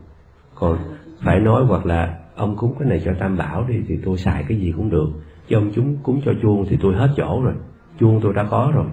Còn 0.55 0.77
phải 1.23 1.39
nói 1.39 1.65
hoặc 1.67 1.85
là 1.85 2.17
ông 2.35 2.55
cúng 2.57 2.75
cái 2.79 2.89
này 2.89 3.01
cho 3.05 3.13
tam 3.19 3.37
bảo 3.37 3.65
đi, 3.67 3.75
thì 3.87 3.97
tôi 4.05 4.17
xài 4.17 4.43
cái 4.47 4.57
gì 4.57 4.73
cũng 4.77 4.89
được. 4.89 5.09
Chứ 5.47 5.55
ông 5.55 5.71
chúng 5.75 5.97
cúng 6.03 6.21
cho 6.25 6.31
chuông 6.41 6.65
thì 6.69 6.77
tôi 6.81 6.95
hết 6.95 7.09
chỗ 7.17 7.41
rồi, 7.43 7.53
chuông 7.99 8.19
tôi 8.23 8.33
đã 8.33 8.43
có 8.43 8.71
rồi. 8.75 8.85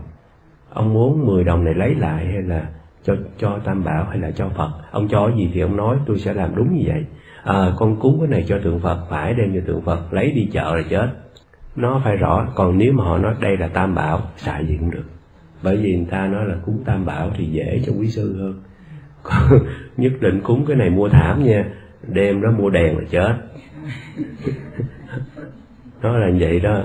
Ông 0.70 0.94
muốn 0.94 1.26
10 1.26 1.44
đồng 1.44 1.64
này 1.64 1.74
lấy 1.74 1.94
lại 1.94 2.26
hay 2.26 2.42
là 2.42 2.68
cho 3.04 3.16
cho 3.38 3.58
tam 3.64 3.84
bảo 3.84 4.04
hay 4.04 4.18
là 4.18 4.30
cho 4.30 4.48
phật? 4.48 4.70
Ông 4.90 5.08
cho 5.08 5.30
gì 5.36 5.50
thì 5.54 5.60
ông 5.60 5.76
nói 5.76 5.96
tôi 6.06 6.18
sẽ 6.18 6.34
làm 6.34 6.56
đúng 6.56 6.74
như 6.74 6.82
vậy. 6.86 7.04
À, 7.44 7.72
con 7.76 8.00
cúng 8.00 8.16
cái 8.20 8.28
này 8.28 8.44
cho 8.48 8.58
tượng 8.64 8.80
phật 8.80 9.06
phải 9.10 9.34
đem 9.34 9.54
cho 9.54 9.60
tượng 9.66 9.82
phật 9.82 10.12
lấy 10.12 10.30
đi 10.30 10.48
chợ 10.52 10.76
là 10.76 10.82
chết. 10.90 11.08
Nó 11.76 12.00
phải 12.04 12.16
rõ 12.16 12.46
còn 12.54 12.78
nếu 12.78 12.92
mà 12.92 13.04
họ 13.04 13.18
nói 13.18 13.34
đây 13.40 13.56
là 13.56 13.68
tam 13.68 13.94
bảo 13.94 14.20
xài 14.36 14.66
gì 14.66 14.76
cũng 14.80 14.90
được. 14.90 15.04
Bởi 15.62 15.76
vì 15.76 15.96
người 15.96 16.06
ta 16.10 16.26
nói 16.26 16.44
là 16.46 16.54
cúng 16.66 16.82
tam 16.84 17.04
bảo 17.04 17.30
thì 17.36 17.44
dễ 17.44 17.82
cho 17.86 17.92
quý 17.98 18.08
sư 18.08 18.36
hơn. 18.38 18.62
Còn 19.22 19.58
nhất 19.96 20.12
định 20.20 20.40
cúng 20.44 20.64
cái 20.66 20.76
này 20.76 20.90
mua 20.90 21.08
thảm 21.08 21.44
nha 21.44 21.64
đem 22.08 22.42
đó 22.42 22.50
mua 22.58 22.70
đèn 22.70 22.98
là 22.98 23.04
chết. 23.10 23.34
Nó 26.02 26.18
là 26.18 26.30
vậy 26.40 26.60
đó. 26.60 26.82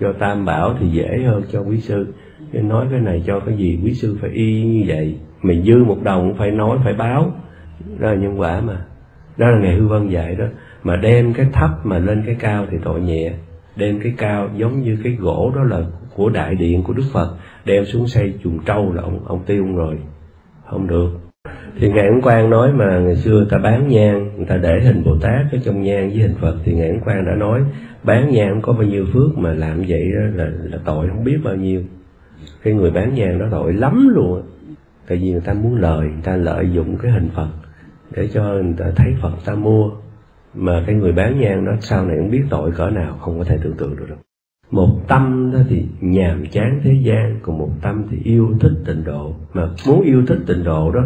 Cho 0.00 0.12
tam 0.12 0.44
bảo 0.44 0.76
thì 0.80 0.88
dễ 0.88 1.22
hơn 1.26 1.42
cho 1.52 1.60
quý 1.60 1.80
sư. 1.80 2.14
Nói 2.52 2.86
cái 2.90 3.00
này 3.00 3.22
cho 3.26 3.40
cái 3.40 3.56
gì 3.56 3.80
quý 3.84 3.94
sư 3.94 4.18
phải 4.20 4.30
y 4.30 4.62
như 4.64 4.84
vậy 4.86 5.18
mình 5.42 5.62
dư 5.62 5.84
một 5.84 5.98
đồng 6.02 6.34
phải 6.38 6.50
nói, 6.50 6.78
phải 6.84 6.92
báo. 6.92 7.32
Đó 7.98 8.08
là 8.08 8.14
nhân 8.14 8.40
quả 8.40 8.60
mà. 8.60 8.76
Đó 9.36 9.50
là 9.50 9.58
ngày 9.58 9.74
hư 9.74 9.86
vân 9.86 10.08
dạy 10.08 10.34
đó. 10.34 10.44
Mà 10.82 10.96
đem 10.96 11.34
cái 11.34 11.46
thấp 11.52 11.70
mà 11.84 11.98
lên 11.98 12.22
cái 12.26 12.36
cao 12.38 12.66
thì 12.70 12.76
tội 12.84 13.00
nhẹ. 13.00 13.32
Đem 13.76 14.00
cái 14.00 14.14
cao 14.16 14.48
giống 14.56 14.82
như 14.82 14.98
cái 15.04 15.12
gỗ 15.12 15.52
đó 15.56 15.62
là 15.62 15.80
của 16.16 16.28
đại 16.28 16.54
điện 16.54 16.82
của 16.82 16.92
đức 16.92 17.04
phật. 17.12 17.36
Đem 17.64 17.84
xuống 17.84 18.06
xây 18.06 18.34
chuồng 18.44 18.58
trâu 18.64 18.92
là 18.92 19.02
ông 19.02 19.20
ông 19.26 19.42
tiêu 19.46 19.64
rồi. 19.76 19.98
Không 20.66 20.86
được. 20.86 21.10
Thì 21.78 21.92
ngài 21.92 22.06
ấn 22.06 22.20
quang 22.20 22.50
nói 22.50 22.72
mà 22.72 22.98
ngày 22.98 23.16
xưa 23.16 23.46
ta 23.50 23.58
bán 23.58 23.88
nhang, 23.88 24.36
người 24.36 24.46
ta 24.46 24.56
để 24.56 24.80
hình 24.84 25.04
bồ 25.04 25.18
tát 25.18 25.52
ở 25.52 25.58
trong 25.64 25.82
nhang 25.82 26.08
với 26.08 26.18
hình 26.18 26.34
phật. 26.40 26.56
Thì 26.64 26.74
ngài 26.74 26.88
ấn 26.88 27.00
quang 27.00 27.24
đã 27.24 27.34
nói, 27.34 27.60
bán 28.02 28.30
nhang 28.32 28.60
có 28.62 28.72
bao 28.72 28.82
nhiêu 28.82 29.06
phước 29.12 29.38
mà 29.38 29.52
làm 29.52 29.82
vậy 29.88 30.04
đó 30.14 30.44
là 30.44 30.50
là 30.62 30.78
tội 30.84 31.08
không 31.08 31.24
biết 31.24 31.38
bao 31.44 31.54
nhiêu. 31.54 31.82
Cái 32.62 32.74
người 32.74 32.90
bán 32.90 33.14
nhang 33.14 33.38
đó 33.38 33.46
tội 33.50 33.72
lắm 33.72 34.08
luôn 34.08 34.42
tại 35.08 35.18
vì 35.18 35.32
người 35.32 35.40
ta 35.40 35.52
muốn 35.52 35.74
lời, 35.74 36.00
người 36.00 36.22
ta 36.22 36.36
lợi 36.36 36.70
dụng 36.72 36.96
cái 36.96 37.12
hình 37.12 37.28
phật 37.34 37.48
để 38.10 38.28
cho 38.32 38.42
người 38.42 38.74
ta 38.78 38.84
thấy 38.96 39.14
phật 39.22 39.32
ta 39.44 39.54
mua. 39.54 39.90
Mà 40.54 40.84
cái 40.86 40.94
người 40.94 41.12
bán 41.12 41.40
nhang 41.40 41.64
đó 41.64 41.72
sau 41.80 42.06
này 42.06 42.16
cũng 42.18 42.30
biết 42.30 42.42
tội 42.50 42.72
cỡ 42.72 42.90
nào, 42.90 43.18
không 43.20 43.38
có 43.38 43.44
thể 43.44 43.58
tưởng 43.62 43.76
tượng 43.76 43.96
được 43.96 44.06
đâu. 44.08 44.18
Một 44.70 45.08
tâm 45.08 45.50
đó 45.52 45.58
thì 45.68 45.84
nhàm 46.00 46.46
chán 46.46 46.80
thế 46.84 46.92
gian, 47.02 47.38
còn 47.42 47.58
một 47.58 47.70
tâm 47.82 48.04
thì 48.10 48.18
yêu 48.24 48.48
thích 48.60 48.72
tịnh 48.86 49.04
độ. 49.04 49.34
Mà 49.54 49.68
muốn 49.86 50.02
yêu 50.02 50.22
thích 50.26 50.38
tịnh 50.46 50.64
độ 50.64 50.92
đó, 50.92 51.00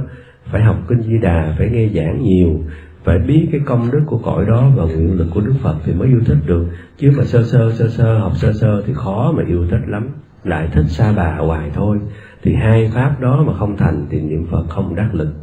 phải 0.45 0.63
học 0.63 0.77
kinh 0.89 1.03
di 1.03 1.19
đà, 1.19 1.55
phải 1.59 1.71
nghe 1.71 1.89
giảng 1.95 2.23
nhiều, 2.23 2.61
phải 3.05 3.19
biết 3.19 3.49
cái 3.53 3.61
công 3.65 3.91
đức 3.91 4.03
của 4.07 4.19
cõi 4.19 4.45
đó 4.49 4.71
và 4.77 4.85
nguyện 4.85 5.19
lực 5.19 5.27
của 5.35 5.41
đức 5.41 5.55
phật 5.63 5.77
thì 5.85 5.93
mới 5.93 6.09
yêu 6.09 6.21
thích 6.27 6.39
được. 6.47 6.67
Chứ 6.97 7.13
mà 7.19 7.25
sơ 7.25 7.43
sơ 7.43 7.73
sơ 7.73 7.89
sơ, 7.89 8.19
học 8.19 8.33
sơ 8.37 8.53
sơ 8.53 8.83
thì 8.87 8.93
khó 8.97 9.33
mà 9.37 9.43
yêu 9.47 9.67
thích 9.71 9.83
lắm. 9.87 10.09
Lại 10.45 10.69
thích 10.73 10.87
sa 10.89 11.13
bà 11.17 11.37
hoài 11.37 11.71
thôi 11.75 11.99
thì 12.43 12.55
hai 12.55 12.91
pháp 12.95 13.21
đó 13.21 13.45
mà 13.47 13.53
không 13.53 13.77
thành 13.77 14.07
thì 14.11 14.21
niệm 14.21 14.47
phật 14.51 14.65
không 14.69 14.95
đắc 14.95 15.15
lực. 15.15 15.35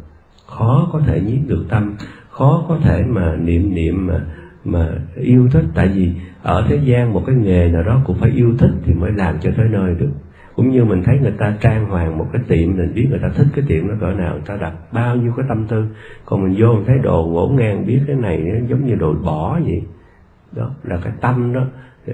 Khó 0.46 0.88
có 0.92 1.00
thể 1.06 1.20
nhiếp 1.20 1.48
được 1.48 1.64
tâm 1.68 1.94
khó 2.30 2.64
có 2.68 2.78
thể 2.82 3.04
mà 3.08 3.36
niệm 3.36 3.74
niệm 3.74 4.06
mà 4.06 4.20
mà 4.64 4.88
yêu 5.16 5.48
thích. 5.52 5.64
Tại 5.74 5.88
vì 5.88 6.12
ở 6.42 6.66
thế 6.68 6.76
gian 6.84 7.12
một 7.12 7.22
cái 7.26 7.36
nghề 7.36 7.68
nào 7.68 7.82
đó 7.82 8.02
cũng 8.06 8.16
phải 8.20 8.30
yêu 8.30 8.54
thích 8.58 8.70
thì 8.84 8.94
mới 8.94 9.12
làm 9.12 9.38
cho 9.40 9.50
tới 9.56 9.68
nơi 9.68 9.94
được. 9.94 10.10
Cũng 10.56 10.70
như 10.70 10.84
mình 10.84 11.02
thấy 11.02 11.18
người 11.18 11.34
ta 11.38 11.56
trang 11.60 11.86
hoàng 11.86 12.18
một 12.18 12.26
cái 12.32 12.42
tiệm 12.48 12.76
mình 12.76 12.92
biết 12.94 13.06
người 13.10 13.18
ta 13.22 13.28
thích 13.28 13.46
cái 13.54 13.64
tiệm 13.68 13.88
nó 13.88 13.94
cỡ 14.00 14.12
nào 14.12 14.32
người 14.32 14.42
ta 14.46 14.56
đặt 14.56 14.74
bao 14.92 15.16
nhiêu 15.16 15.32
cái 15.36 15.46
tâm 15.48 15.66
tư. 15.66 15.86
Còn 16.24 16.42
mình 16.42 16.54
vô 16.58 16.74
mình 16.74 16.84
thấy 16.86 16.98
đồ 16.98 17.28
ngổ 17.32 17.48
ngang 17.48 17.86
biết 17.86 18.00
cái 18.06 18.16
này 18.16 18.38
nó 18.38 18.66
giống 18.68 18.86
như 18.86 18.94
đồ 18.94 19.14
bỏ 19.14 19.60
vậy. 19.64 19.82
Đó 20.52 20.70
là 20.82 20.98
cái 21.02 21.12
tâm 21.20 21.52
đó 21.52 21.66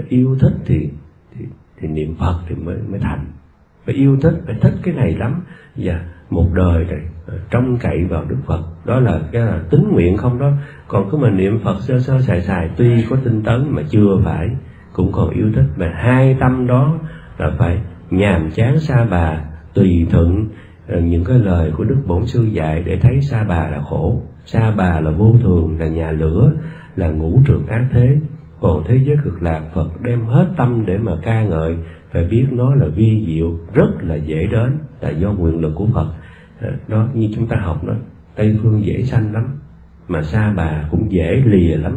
yêu 0.09 0.37
thích 0.41 0.55
thì 0.65 0.91
thì, 1.35 1.45
thì 1.81 1.89
niệm 1.89 2.15
phật 2.19 2.41
thì 2.49 2.55
mới 2.55 2.77
mới 2.91 3.01
thành 3.01 3.25
phải 3.87 3.95
yêu 3.95 4.17
thích, 4.23 4.35
phải 4.47 4.55
thích 4.61 4.75
cái 4.83 4.95
này 4.95 5.15
lắm. 5.15 5.43
Và 5.77 6.01
một 6.31 6.47
đời 6.55 6.85
này 6.85 7.01
ờ, 7.27 7.35
trông 7.51 7.77
cậy 7.81 8.05
vào 8.05 8.25
đức 8.29 8.37
phật. 8.47 8.63
Đó 8.85 9.01
là 9.01 9.21
cái 9.33 9.43
là 9.43 9.61
tính 9.71 9.89
nguyện 9.93 10.17
không 10.17 10.39
đó. 10.39 10.51
Còn 10.89 11.11
cứ 11.11 11.19
mình 11.19 11.37
niệm 11.37 11.61
phật 11.65 11.77
sơ 11.81 12.01
sơ 12.01 12.21
xài 12.21 12.41
xài, 12.41 12.71
tuy 12.77 13.05
có 13.11 13.17
tinh 13.25 13.43
tấn 13.43 13.67
mà 13.71 13.83
chưa 13.89 14.21
phải, 14.25 14.49
cũng 14.93 15.13
còn 15.13 15.31
yêu 15.31 15.47
thích. 15.55 15.67
Mà 15.77 15.93
hai 15.97 16.37
tâm 16.41 16.67
đó 16.67 16.99
là 17.39 17.51
phải 17.59 17.79
nhàm 18.11 18.51
chán 18.51 18.79
xa 18.79 19.07
bà, 19.11 19.41
tùy 19.75 20.07
thuận. 20.11 20.49
Ờ, 20.89 21.01
những 21.01 21.25
cái 21.25 21.39
lời 21.39 21.73
của 21.77 21.85
đức 21.85 21.99
bổn 22.07 22.27
sư 22.27 22.43
dạy 22.43 22.83
để 22.87 22.99
thấy 23.03 23.21
xa 23.21 23.45
bà 23.49 23.69
là 23.69 23.81
khổ, 23.91 24.23
xa 24.45 24.73
bà 24.77 25.01
là 25.01 25.11
vô 25.11 25.35
thường, 25.43 25.79
là 25.81 25.87
nhà 25.87 26.11
lửa, 26.11 26.53
là 26.97 27.09
ngũ 27.09 27.41
trường 27.47 27.67
ác 27.67 27.89
thế. 27.93 28.17
Còn 28.61 28.85
thế 28.87 29.01
giới 29.07 29.17
cực 29.25 29.43
lạc, 29.43 29.63
phật 29.75 29.89
đem 30.03 30.25
hết 30.25 30.47
tâm 30.57 30.87
để 30.87 30.99
mà 30.99 31.13
ca 31.23 31.45
ngợi 31.45 31.77
phải 32.17 32.25
biết 32.25 32.47
nó 32.53 32.75
là 32.75 32.87
vi 32.87 33.25
diệu 33.27 33.59
rất 33.75 33.91
là 34.01 34.15
dễ 34.15 34.47
đến 34.47 34.79
là 35.01 35.11
do 35.11 35.33
nguyện 35.33 35.61
lực 35.61 35.73
của 35.75 35.87
phật. 35.95 36.15
Ờ, 36.61 36.73
đó 36.89 37.09
như 37.15 37.29
chúng 37.35 37.47
ta 37.47 37.57
học 37.57 37.85
đó 37.85 37.95
tây 38.37 38.59
phương 38.63 38.85
dễ 38.85 39.03
sanh 39.03 39.33
lắm 39.33 39.45
mà 40.09 40.23
xa 40.23 40.53
bà 40.57 40.89
cũng 40.91 41.13
dễ 41.13 41.43
lìa 41.47 41.77
lắm. 41.77 41.97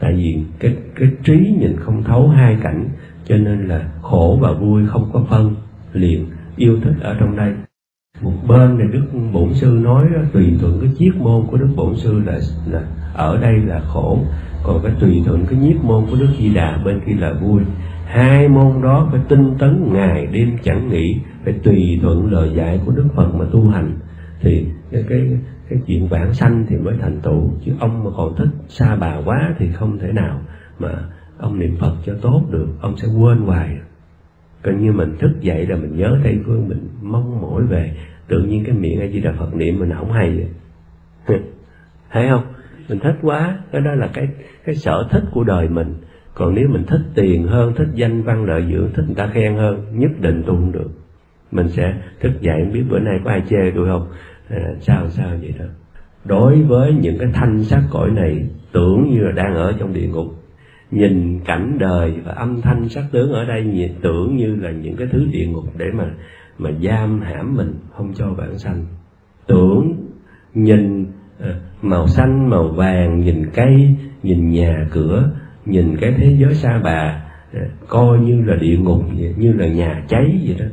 Tại 0.00 0.12
vì 0.12 0.44
cái 0.58 0.76
cái 0.94 1.08
trí 1.24 1.54
nhìn 1.60 1.76
không 1.76 2.02
thấu 2.04 2.28
hai 2.28 2.56
cảnh 2.62 2.88
cho 3.24 3.36
nên 3.36 3.68
là 3.68 3.92
khổ 4.02 4.38
và 4.40 4.52
vui 4.52 4.86
không 4.86 5.10
có 5.12 5.24
phân 5.30 5.54
liền 5.92 6.26
yêu 6.56 6.80
thích 6.82 6.94
ở 7.00 7.16
trong 7.20 7.36
đây. 7.36 7.54
Một 8.22 8.34
bên 8.48 8.78
này 8.78 8.88
đức 8.92 9.06
bổn 9.32 9.54
sư 9.54 9.80
nói 9.82 10.04
đó, 10.14 10.20
tùy 10.32 10.54
thuận 10.60 10.78
cái 10.80 10.90
chiết 10.98 11.16
môn 11.16 11.46
của 11.50 11.56
đức 11.56 11.68
bổn 11.76 11.96
sư 11.96 12.22
là 12.26 12.38
là 12.70 12.82
ở 13.14 13.38
đây 13.40 13.56
là 13.56 13.80
khổ 13.80 14.18
còn 14.62 14.80
cái 14.82 14.92
tùy 15.00 15.22
thuận 15.26 15.46
cái 15.46 15.58
nhiếp 15.58 15.84
môn 15.84 16.06
của 16.10 16.16
đức 16.20 16.28
di 16.38 16.54
đà 16.54 16.78
bên 16.84 17.00
kia 17.06 17.14
là 17.18 17.32
vui 17.32 17.62
hai 18.10 18.48
môn 18.48 18.82
đó 18.82 19.08
phải 19.10 19.20
tinh 19.28 19.54
tấn 19.58 19.92
ngày 19.92 20.26
đêm 20.26 20.58
chẳng 20.62 20.88
nghỉ, 20.88 21.20
phải 21.44 21.54
tùy 21.62 21.98
thuận 22.02 22.32
lời 22.32 22.50
dạy 22.54 22.80
của 22.86 22.92
đức 22.92 23.06
phật 23.14 23.34
mà 23.34 23.44
tu 23.52 23.68
hành. 23.68 23.92
Thì 24.40 24.66
cái 24.90 25.04
cái 25.08 25.38
cái 25.68 25.78
chuyện 25.86 26.08
vãng 26.08 26.34
sanh 26.34 26.66
thì 26.68 26.76
mới 26.76 26.94
thành 27.00 27.20
tựu, 27.20 27.50
chứ 27.64 27.72
ông 27.80 28.04
mà 28.04 28.10
còn 28.16 28.36
thích 28.36 28.48
xa 28.68 28.96
bà 28.96 29.16
quá 29.24 29.54
thì 29.58 29.72
không 29.72 29.98
thể 29.98 30.12
nào 30.12 30.40
mà 30.78 30.90
ông 31.38 31.58
niệm 31.58 31.76
phật 31.80 31.96
cho 32.06 32.14
tốt 32.22 32.42
được, 32.50 32.68
ông 32.80 32.96
sẽ 32.96 33.08
quên 33.08 33.38
hoài. 33.38 33.78
Coi 34.62 34.74
như 34.74 34.92
mình 34.92 35.16
thức 35.18 35.40
dậy 35.40 35.66
là 35.66 35.76
mình 35.76 35.96
nhớ 35.96 36.18
tây 36.24 36.38
phương 36.46 36.68
mình 36.68 36.88
mong 37.02 37.40
mỏi 37.40 37.62
về, 37.66 37.96
tự 38.28 38.42
nhiên 38.42 38.64
cái 38.64 38.74
miệng 38.74 39.00
a 39.00 39.06
di 39.06 39.20
đà 39.20 39.32
phật 39.32 39.54
niệm 39.54 39.78
mình 39.78 39.90
không 39.98 40.12
hay 40.12 40.30
vậy. 40.36 40.48
Thấy 42.10 42.28
không? 42.28 42.44
Mình 42.88 42.98
thích 42.98 43.16
quá, 43.22 43.58
cái 43.72 43.80
đó 43.80 43.94
là 43.94 44.10
cái 44.12 44.28
cái 44.64 44.74
sở 44.74 45.08
thích 45.10 45.24
của 45.32 45.44
đời 45.44 45.68
mình 45.68 45.94
còn 46.34 46.54
nếu 46.54 46.68
mình 46.68 46.84
thích 46.86 47.02
tiền 47.14 47.46
hơn 47.46 47.72
thích 47.76 47.88
danh 47.94 48.22
văn 48.22 48.44
lợi 48.44 48.64
dưỡng 48.72 48.90
thích 48.94 49.04
người 49.06 49.14
ta 49.14 49.26
khen 49.26 49.54
hơn 49.54 49.84
nhất 49.92 50.10
định 50.20 50.42
tu 50.46 50.54
không 50.54 50.72
được. 50.72 50.90
Mình 51.52 51.68
sẽ 51.68 51.94
thức 52.20 52.32
dậy 52.40 52.64
biết 52.72 52.82
bữa 52.90 52.98
nay 52.98 53.20
có 53.24 53.30
ai 53.30 53.42
chê 53.48 53.70
tôi 53.74 53.88
không. 53.88 54.08
À, 54.48 54.58
sao 54.80 55.08
sao 55.08 55.28
vậy 55.40 55.54
đó. 55.58 55.64
Đối 56.24 56.62
với 56.62 56.94
những 57.00 57.18
cái 57.18 57.28
thanh 57.32 57.64
sắc 57.64 57.82
cõi 57.90 58.10
này 58.10 58.46
tưởng 58.72 59.10
như 59.10 59.20
là 59.20 59.32
đang 59.32 59.54
ở 59.54 59.72
trong 59.78 59.92
địa 59.92 60.06
ngục. 60.06 60.26
Nhìn 60.90 61.40
cảnh 61.44 61.76
đời 61.78 62.14
và 62.24 62.32
âm 62.32 62.60
thanh 62.60 62.88
sắc 62.88 63.04
tướng 63.12 63.32
ở 63.32 63.44
đây 63.44 63.64
nhìn 63.64 63.90
tưởng 64.02 64.36
như 64.36 64.56
là 64.56 64.70
những 64.70 64.96
cái 64.96 65.08
thứ 65.12 65.26
địa 65.32 65.46
ngục 65.46 65.64
để 65.76 65.86
mà 65.94 66.04
mà 66.58 66.70
giam 66.82 67.20
hãm 67.20 67.54
mình 67.56 67.74
không 67.96 68.12
cho 68.14 68.34
bản 68.38 68.58
sanh. 68.58 68.84
Tưởng 69.46 69.96
nhìn 70.54 71.06
à, 71.40 71.54
màu 71.82 72.06
xanh 72.06 72.50
màu 72.50 72.68
vàng 72.68 73.20
nhìn 73.20 73.50
cây 73.54 73.96
nhìn 74.22 74.50
nhà 74.50 74.86
cửa 74.90 75.30
nhìn 75.66 75.96
cái 76.00 76.14
thế 76.16 76.36
giới 76.38 76.54
xa 76.54 76.80
bà 76.84 77.22
ờ, 77.52 77.60
coi 77.88 78.18
như 78.18 78.42
là 78.46 78.56
địa 78.56 78.76
ngục 78.76 79.02
vậy, 79.18 79.34
như 79.36 79.52
là 79.52 79.66
nhà 79.66 80.02
cháy 80.08 80.40
vậy 80.46 80.56
đó. 80.58 80.66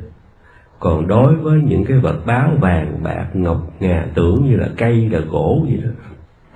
Còn 0.79 1.07
đối 1.07 1.35
với 1.35 1.59
những 1.67 1.85
cái 1.85 1.97
vật 1.97 2.25
báo 2.25 2.51
vàng 2.59 3.03
bạc 3.03 3.27
ngọc 3.33 3.73
ngà 3.79 4.05
tưởng 4.13 4.45
như 4.49 4.55
là 4.55 4.69
cây 4.77 5.09
là 5.09 5.19
gỗ 5.19 5.65
vậy 5.69 5.81
đó. 5.83 5.89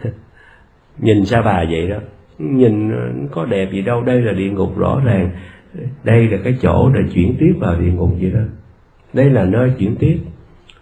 Nhìn 1.00 1.26
xa 1.26 1.41
bà 1.41 1.63
vậy 1.70 1.88
đó. 1.88 1.98
Nhìn 2.39 2.91
ờ, 2.91 3.28
có 3.32 3.46
đẹp 3.46 3.70
gì 3.72 3.82
đâu 3.82 4.02
đây 4.02 4.22
là 4.22 4.34
địa 4.34 4.50
ngục 4.50 4.78
rõ 4.78 5.02
ràng. 5.06 5.32
Đây 6.04 6.28
là 6.28 6.38
cái 6.44 6.58
chỗ 6.62 6.91
để 6.94 7.00
chuyển 7.13 7.36
tiếp 7.39 7.54
vào 7.60 7.80
địa 7.80 7.91
ngục 7.91 8.12
vậy 8.22 8.32
đó. 8.32 8.41
Đây 9.13 9.30
là 9.30 9.46
nơi 9.46 9.72
chuyển 9.78 9.96
tiếp. 9.96 10.20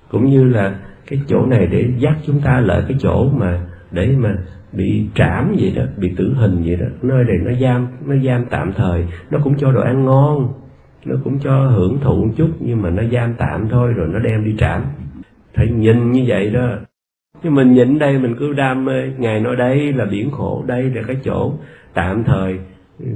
Cũng 0.09 0.29
như 0.29 0.43
là 0.43 0.79
cái 1.07 1.19
chỗ 1.27 1.45
này 1.45 1.67
để 1.71 1.85
dắt 1.97 2.17
chúng 2.25 2.41
ta 2.41 2.59
lại 2.59 2.81
cái 2.87 2.97
chỗ 2.99 3.29
mà 3.29 3.59
để 3.91 4.15
mà 4.17 4.37
bị 4.71 5.05
trảm 5.15 5.55
vậy 5.59 5.73
đó, 5.75 5.83
bị 5.97 6.13
tử 6.17 6.33
hình 6.33 6.63
vậy 6.65 6.75
đó. 6.75 6.85
Nơi 7.01 7.23
này 7.23 7.37
nó 7.37 7.51
giam 7.61 7.87
nó 8.05 8.15
giam 8.25 8.45
tạm 8.49 8.73
thời, 8.73 9.05
nó 9.31 9.39
cũng 9.43 9.57
cho 9.57 9.71
đồ 9.71 9.81
ăn 9.81 10.05
ngon, 10.05 10.53
nó 11.05 11.15
cũng 11.23 11.39
cho 11.39 11.67
hưởng 11.67 11.99
thụ 12.01 12.25
một 12.25 12.33
chút, 12.37 12.49
nhưng 12.59 12.81
mà 12.81 12.89
nó 12.89 13.03
giam 13.11 13.33
tạm 13.33 13.69
thôi, 13.69 13.93
rồi 13.93 14.07
nó 14.07 14.19
đem 14.19 14.45
đi 14.45 14.55
trảm. 14.57 14.83
Phải 15.55 15.67
nhìn 15.67 16.11
như 16.11 16.23
vậy 16.27 16.49
đó. 16.49 16.69
Nhưng 17.43 17.55
mình 17.55 17.73
nhìn 17.73 17.99
đây 17.99 18.19
mình 18.19 18.35
cứ 18.39 18.53
đam 18.53 18.85
mê, 18.85 19.11
ngài 19.17 19.39
nói 19.39 19.55
đây 19.55 19.93
là 19.93 20.05
biển 20.05 20.31
khổ, 20.31 20.63
đây 20.67 20.83
là 20.83 21.01
cái 21.07 21.17
chỗ 21.23 21.53
tạm 21.93 22.23
thời, 22.23 22.59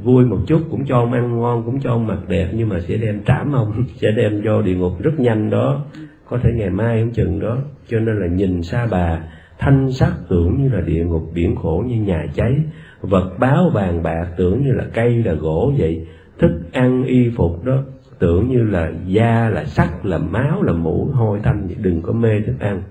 vui 0.04 0.26
một 0.26 0.40
chút, 0.48 0.62
cũng 0.72 0.86
cho 0.86 0.98
ông 0.98 1.14
ăn 1.14 1.40
ngon, 1.40 1.64
cũng 1.66 1.80
cho 1.82 1.90
ông 1.90 2.08
mặc 2.08 2.20
đẹp, 2.28 2.48
nhưng 2.54 2.70
mà 2.70 2.80
sẽ 2.80 2.98
đem 2.98 3.24
trảm 3.24 3.52
ông, 3.52 3.84
sẽ 3.96 4.12
đem 4.12 4.42
cho 4.44 4.62
địa 4.62 4.76
ngục 4.76 4.94
rất 5.02 5.20
nhanh 5.20 5.50
đó. 5.50 5.86
Có 6.30 6.38
thể 6.38 6.52
ngày 6.56 6.70
mai 6.70 7.00
không 7.02 7.12
chừng 7.12 7.40
đó. 7.40 7.58
Cho 7.88 8.00
nên 8.00 8.20
là 8.20 8.28
nhìn 8.28 8.64
xa 8.64 8.88
bà 8.92 9.20
thanh 9.60 9.92
sắc 9.92 10.14
tưởng 10.30 10.64
như 10.64 10.70
là 10.70 10.82
địa 10.82 11.06
ngục 11.06 11.32
biển 11.34 11.56
khổ 11.56 11.84
như 11.88 11.96
nhà 11.96 12.26
cháy, 12.36 12.56
vật 13.02 13.32
báo 13.40 13.70
vàng 13.74 14.04
bạc 14.04 14.28
tưởng 14.38 14.64
như 14.64 14.72
là 14.72 14.86
cây 14.94 15.24
là 15.24 15.34
gỗ 15.34 15.74
vậy, 15.78 16.08
thức 16.40 16.52
ăn 16.72 17.04
y 17.04 17.30
phục 17.30 17.64
đó 17.64 17.84
tưởng 18.20 18.50
như 18.50 18.64
là 18.64 18.92
da 19.06 19.50
là 19.50 19.66
sắt, 19.66 20.06
là 20.06 20.18
máu, 20.18 20.64
là 20.64 20.74
mũ 20.74 21.10
hôi 21.14 21.40
tanh 21.44 21.68
đừng 21.78 22.02
có 22.02 22.14
mê 22.14 22.42
thức 22.46 22.56
ăn. 22.60 22.82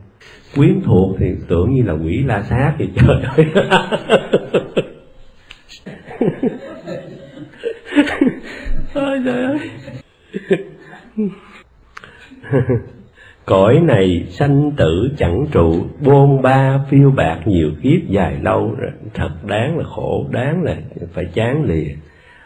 Quyến 0.56 0.80
thuộc 0.84 1.16
thì 1.18 1.34
tưởng 1.48 1.74
như 1.74 1.82
là 1.82 1.92
quỷ 1.92 2.22
la 2.22 2.42
sát 2.42 2.74
thì 2.78 2.88
trời 2.94 3.22
ơi. 3.22 3.46
Ôi, 8.94 9.20
trời 9.24 9.44
ơi. 9.44 9.58
cõi 13.46 13.80
này 13.80 14.26
sanh 14.30 14.72
tử 14.76 15.10
chẳng 15.18 15.46
trụ, 15.52 15.74
bôn 16.04 16.42
ba 16.42 16.80
phiêu 16.90 17.10
bạc 17.10 17.38
nhiều 17.44 17.70
kiếp 17.82 18.08
dài 18.08 18.38
lâu. 18.42 18.76
Thật 19.14 19.30
đáng 19.46 19.78
là 19.78 19.84
khổ, 19.84 20.26
đáng 20.30 20.62
là 20.62 20.76
phải 21.12 21.24
chán 21.24 21.64
lìa. 21.64 21.88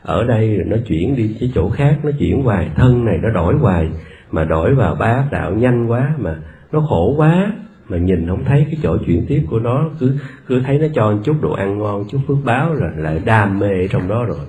Ở 0.02 0.24
đây 0.24 0.59
nó 0.66 0.76
chuyển 0.87 1.16
đi 1.16 1.37
cái 1.40 1.50
chỗ 1.54 1.70
khác, 1.70 1.98
nó 2.02 2.11
chuyển 2.18 2.42
hoài. 2.42 2.68
Thân 2.74 3.04
này 3.04 3.18
nó 3.22 3.30
đổi 3.30 3.54
hoài, 3.54 3.88
mà 4.30 4.44
đổi 4.44 4.74
vào 4.74 4.94
ba 4.94 5.24
đạo 5.30 5.54
nhanh 5.54 5.87
quá, 5.87 6.14
mà 6.18 6.37
nó 6.72 6.80
khổ 6.80 7.14
quá, 7.16 7.52
mà 7.88 7.98
nhìn 7.98 8.28
không 8.28 8.44
thấy 8.44 8.66
cái 8.70 8.76
chỗ 8.82 8.96
chuyển 9.06 9.26
tiếp 9.28 9.42
của 9.50 9.59
nó. 9.59 9.90
Cứ 10.00 10.12
cứ 10.46 10.61
thấy 10.66 10.78
nó 10.78 10.87
cho 10.94 11.11
một 11.11 11.18
chút 11.24 11.37
đồ 11.42 11.52
ăn 11.52 11.78
ngon, 11.78 12.04
chút 12.11 12.18
phước 12.28 12.38
báo 12.44 12.74
là 12.74 12.90
lại 12.96 13.20
đam 13.24 13.59
mê 13.59 13.88
trong 13.90 14.09
đó 14.09 14.24
rồi. 14.24 14.46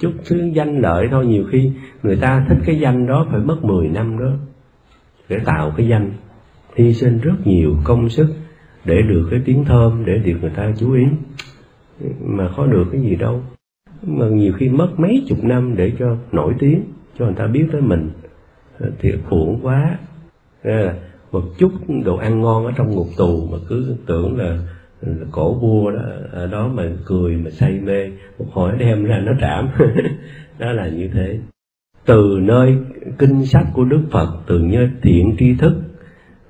Chút 0.00 0.12
thứ 0.26 0.50
danh 0.54 0.80
lợi 0.80 1.08
thôi. 1.10 1.26
Nhiều 1.26 1.44
khi 1.52 1.70
người 2.02 2.16
ta 2.16 2.44
thích 2.48 2.58
cái 2.66 2.78
danh 2.80 3.06
đó 3.06 3.26
phải 3.30 3.40
mất 3.40 3.64
10 3.64 3.88
năm 3.88 4.18
đó 4.18 4.32
để 5.32 5.38
tạo 5.44 5.72
cái 5.76 5.86
danh 5.88 6.10
hy 6.76 6.92
sinh 6.92 7.18
rất 7.18 7.34
nhiều 7.44 7.76
công 7.84 8.08
sức 8.08 8.26
để 8.84 9.02
được 9.02 9.28
cái 9.30 9.40
tiếng 9.44 9.64
thơm 9.64 10.04
để 10.04 10.18
được 10.18 10.38
người 10.40 10.50
ta 10.56 10.72
chú 10.78 10.92
ý. 10.92 11.04
Mà 12.20 12.50
có 12.56 12.66
được 12.66 12.84
cái 12.92 13.00
gì 13.00 13.16
đâu. 13.16 13.40
Mà 14.02 14.26
nhiều 14.26 14.52
khi 14.52 14.68
mất 14.68 14.88
mấy 14.96 15.24
chục 15.28 15.44
năm 15.44 15.76
để 15.76 15.92
cho 15.98 16.16
nổi 16.32 16.54
tiếng 16.58 16.82
cho 17.18 17.24
người 17.24 17.34
ta 17.34 17.46
biết 17.46 17.64
tới 17.72 17.80
mình. 17.80 18.10
Ờ, 18.78 18.90
Thì 18.98 19.12
uổng 19.30 19.60
quá. 19.62 19.98
Là 20.62 20.94
một 21.32 21.42
chút 21.58 21.72
đồ 22.04 22.16
ăn 22.16 22.40
ngon 22.40 22.66
ở 22.66 22.72
trong 22.76 22.90
ngục 22.90 23.08
tù 23.16 23.46
mà 23.52 23.58
cứ 23.68 23.96
tưởng 24.06 24.38
là, 24.38 24.58
cổ 25.30 25.54
vua 25.54 25.90
đó 25.90 26.02
ở 26.32 26.46
đó 26.46 26.68
mà 26.68 26.82
cười 27.04 27.36
mà 27.36 27.50
say 27.50 27.80
mê 27.82 28.10
một 28.38 28.46
hồi 28.52 28.72
đem 28.78 29.04
ra 29.04 29.18
nó 29.18 29.32
trảm. 29.40 29.68
Đó 30.58 30.72
là 30.72 30.88
như 30.88 31.10
thế 31.14 31.38
từ 32.06 32.38
nơi 32.42 32.76
kinh 33.18 33.46
sách 33.46 33.66
của 33.74 33.84
đức 33.84 34.02
phật, 34.10 34.28
từ 34.46 34.58
nơi 34.58 34.90
thiện 35.02 35.36
tri 35.38 35.54
thức. 35.54 35.74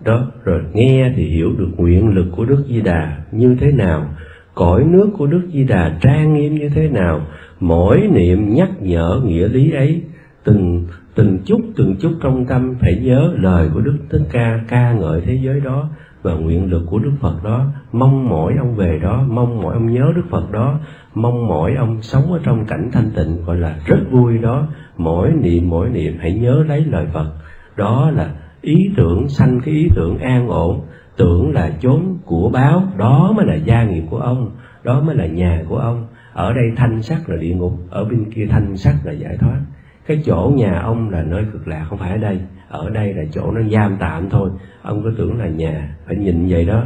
Đó, 0.05 0.27
rồi 0.45 0.63
nghe 0.73 1.13
thì 1.17 1.27
hiểu 1.27 1.53
được 1.59 1.69
nguyện 1.77 2.15
lực 2.15 2.27
của 2.37 2.45
đức 2.45 2.65
di 2.69 2.81
đà 2.81 3.17
như 3.33 3.57
thế 3.61 3.73
nào, 3.73 4.07
cõi 4.55 4.85
nước 4.85 5.11
của 5.19 5.27
đức 5.27 5.43
di 5.53 5.65
đà 5.65 5.99
trang 6.01 6.35
nghiêm 6.35 6.55
như 6.55 6.69
thế 6.69 6.89
nào, 6.89 7.27
mỗi 7.61 8.09
niệm 8.13 8.55
nhắc 8.55 8.71
nhở 8.81 9.21
nghĩa 9.25 9.49
lý 9.49 9.73
ấy, 9.73 10.03
từng 10.45 10.87
từng 11.15 11.39
chút 11.45 11.61
từng 11.77 11.97
chút 12.01 12.13
trong 12.23 12.47
tâm 12.47 12.75
phải 12.81 13.01
nhớ 13.03 13.33
lời 13.37 13.71
của 13.75 13.81
đức 13.81 13.99
thích 14.11 14.23
ca 14.33 14.61
ca 14.69 14.93
ngợi 14.93 15.21
thế 15.21 15.39
giới 15.43 15.61
đó 15.61 15.89
và 16.23 16.35
nguyện 16.35 16.71
lực 16.71 16.83
của 16.91 16.99
đức 16.99 17.13
phật 17.21 17.45
đó. 17.45 17.67
Mong 17.93 18.29
mỏi 18.29 18.55
ông 18.59 18.75
về 18.77 18.99
đó, 19.03 19.25
mong 19.29 19.63
mỏi 19.63 19.75
ông 19.75 19.93
nhớ 19.93 20.13
đức 20.17 20.25
phật 20.31 20.53
đó 20.53 20.81
mong 21.15 21.49
mỏi 21.49 21.75
ông 21.75 22.03
sống 22.03 22.33
ở 22.33 22.41
trong 22.45 22.67
cảnh 22.67 22.91
thanh 22.93 23.11
tịnh, 23.17 23.45
gọi 23.45 23.57
là 23.57 23.77
rất 23.87 24.01
vui 24.11 24.39
đó. 24.39 24.69
Mỗi 24.97 25.33
niệm 25.33 25.71
mỗi 25.71 25.89
niệm, 25.91 26.17
hãy 26.21 26.33
nhớ 26.33 26.65
lấy 26.69 26.85
lời 26.85 27.07
phật. 27.13 27.33
Đó 27.77 28.11
là 28.11 28.31
ý 28.61 28.77
tưởng 28.97 29.29
sanh 29.29 29.61
cái 29.65 29.75
ý 29.75 29.89
tưởng 29.95 30.19
an 30.19 30.49
ổn. 30.49 30.81
Tưởng 31.17 31.53
là 31.53 31.71
chốn 31.81 32.19
của 32.25 32.51
báo, 32.53 32.83
đó 32.97 33.33
mới 33.37 33.47
là 33.47 33.55
gia 33.55 33.85
nghiệp 33.85 34.05
của 34.11 34.19
ông, 34.19 34.51
đó 34.85 35.01
mới 35.01 35.17
là 35.17 35.27
nhà 35.27 35.65
của 35.69 35.77
ông. 35.77 36.07
Ở 36.33 36.53
đây 36.53 36.65
thanh 36.77 37.03
sắc 37.03 37.29
là 37.29 37.37
địa 37.37 37.55
ngục, 37.55 37.73
ở 37.91 38.05
bên 38.05 38.31
kia 38.31 38.47
thanh 38.51 38.77
sắc 38.77 38.95
là 39.05 39.13
giải 39.13 39.37
thoát. 39.41 39.61
Cái 40.07 40.23
chỗ 40.25 40.53
nhà 40.57 40.81
ông 40.81 41.11
là 41.11 41.23
nơi 41.23 41.45
cực 41.53 41.69
lạc, 41.69 41.87
không 41.89 41.99
phải 41.99 42.11
ở 42.11 42.17
đây. 42.17 42.41
Ở 42.69 42.91
đây 42.91 43.15
là 43.15 43.23
chỗ 43.33 43.51
nó 43.51 43.61
giam 43.73 43.97
tạm 44.01 44.31
thôi. 44.31 44.51
Ông 44.83 45.03
cứ 45.03 45.15
tưởng 45.19 45.39
là 45.39 45.47
nhà, 45.47 45.97
phải 46.07 46.17
nhìn 46.17 46.47
vậy 46.49 46.65
đó 46.65 46.85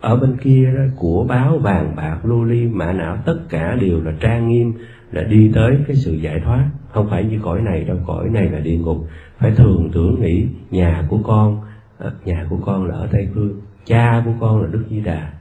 ở 0.00 0.16
bên 0.16 0.36
kia 0.36 0.72
đó, 0.76 0.82
của 0.96 1.24
báo 1.28 1.58
vàng 1.58 1.96
bạc 1.96 2.18
lưu 2.24 2.44
ly, 2.44 2.66
mã 2.66 2.92
não, 2.92 3.16
tất 3.24 3.38
cả 3.48 3.76
đều 3.80 4.00
là 4.00 4.12
trang 4.20 4.48
nghiêm, 4.48 4.72
là 5.12 5.22
đi 5.22 5.50
tới 5.54 5.78
cái 5.86 5.96
sự 5.96 6.12
giải 6.12 6.40
thoát. 6.40 6.70
Không 6.90 7.10
phải 7.10 7.24
như 7.24 7.38
cõi 7.42 7.60
này 7.60 7.84
đâu, 7.84 7.96
cõi 8.06 8.28
này 8.28 8.48
là 8.48 8.58
địa 8.58 8.78
ngục. 8.78 9.06
Phải 9.38 9.50
thường 9.50 9.90
tưởng 9.92 10.20
nghĩ, 10.20 10.46
nhà 10.70 11.06
của 11.08 11.18
con 11.24 11.60
ờ, 11.98 12.12
nhà 12.24 12.46
của 12.50 12.56
con 12.56 12.86
là 12.86 12.94
ở 12.94 13.08
tây 13.12 13.28
phương, 13.34 13.60
cha 13.84 14.22
của 14.24 14.32
con 14.40 14.62
là 14.62 14.68
đức 14.72 14.84
di 14.90 15.00
đà. 15.00 15.32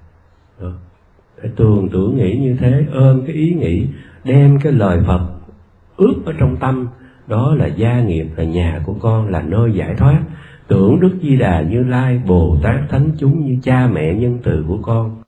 Được. 0.61 0.73
phải 1.41 1.51
thường 1.57 1.89
tưởng 1.91 2.17
nghĩ 2.17 2.37
như 2.37 2.55
thế, 2.59 2.85
ôm 2.93 3.21
cái 3.27 3.35
ý 3.35 3.53
nghĩ, 3.53 3.87
đem 4.23 4.59
cái 4.59 4.73
lời 4.73 4.99
phật 5.07 5.27
ướp 5.97 6.25
ở 6.25 6.33
trong 6.39 6.57
tâm. 6.57 6.87
Đó 7.27 7.55
là 7.55 7.67
gia 7.67 8.01
nghiệp, 8.01 8.27
là 8.35 8.43
nhà 8.43 8.81
của 8.85 8.93
con, 8.93 9.27
là 9.27 9.41
nơi 9.41 9.71
giải 9.71 9.95
thoát 9.95 10.21
tưởng 10.69 10.99
đức 10.99 11.11
di 11.21 11.37
đà 11.37 11.61
như 11.61 11.83
lai 11.83 12.21
bồ 12.27 12.57
tát 12.63 12.89
thánh 12.89 13.11
chúng 13.17 13.45
như 13.45 13.57
cha 13.63 13.87
mẹ 13.93 14.13
nhân 14.13 14.39
từ 14.43 14.65
của 14.67 14.77
con. 14.81 15.21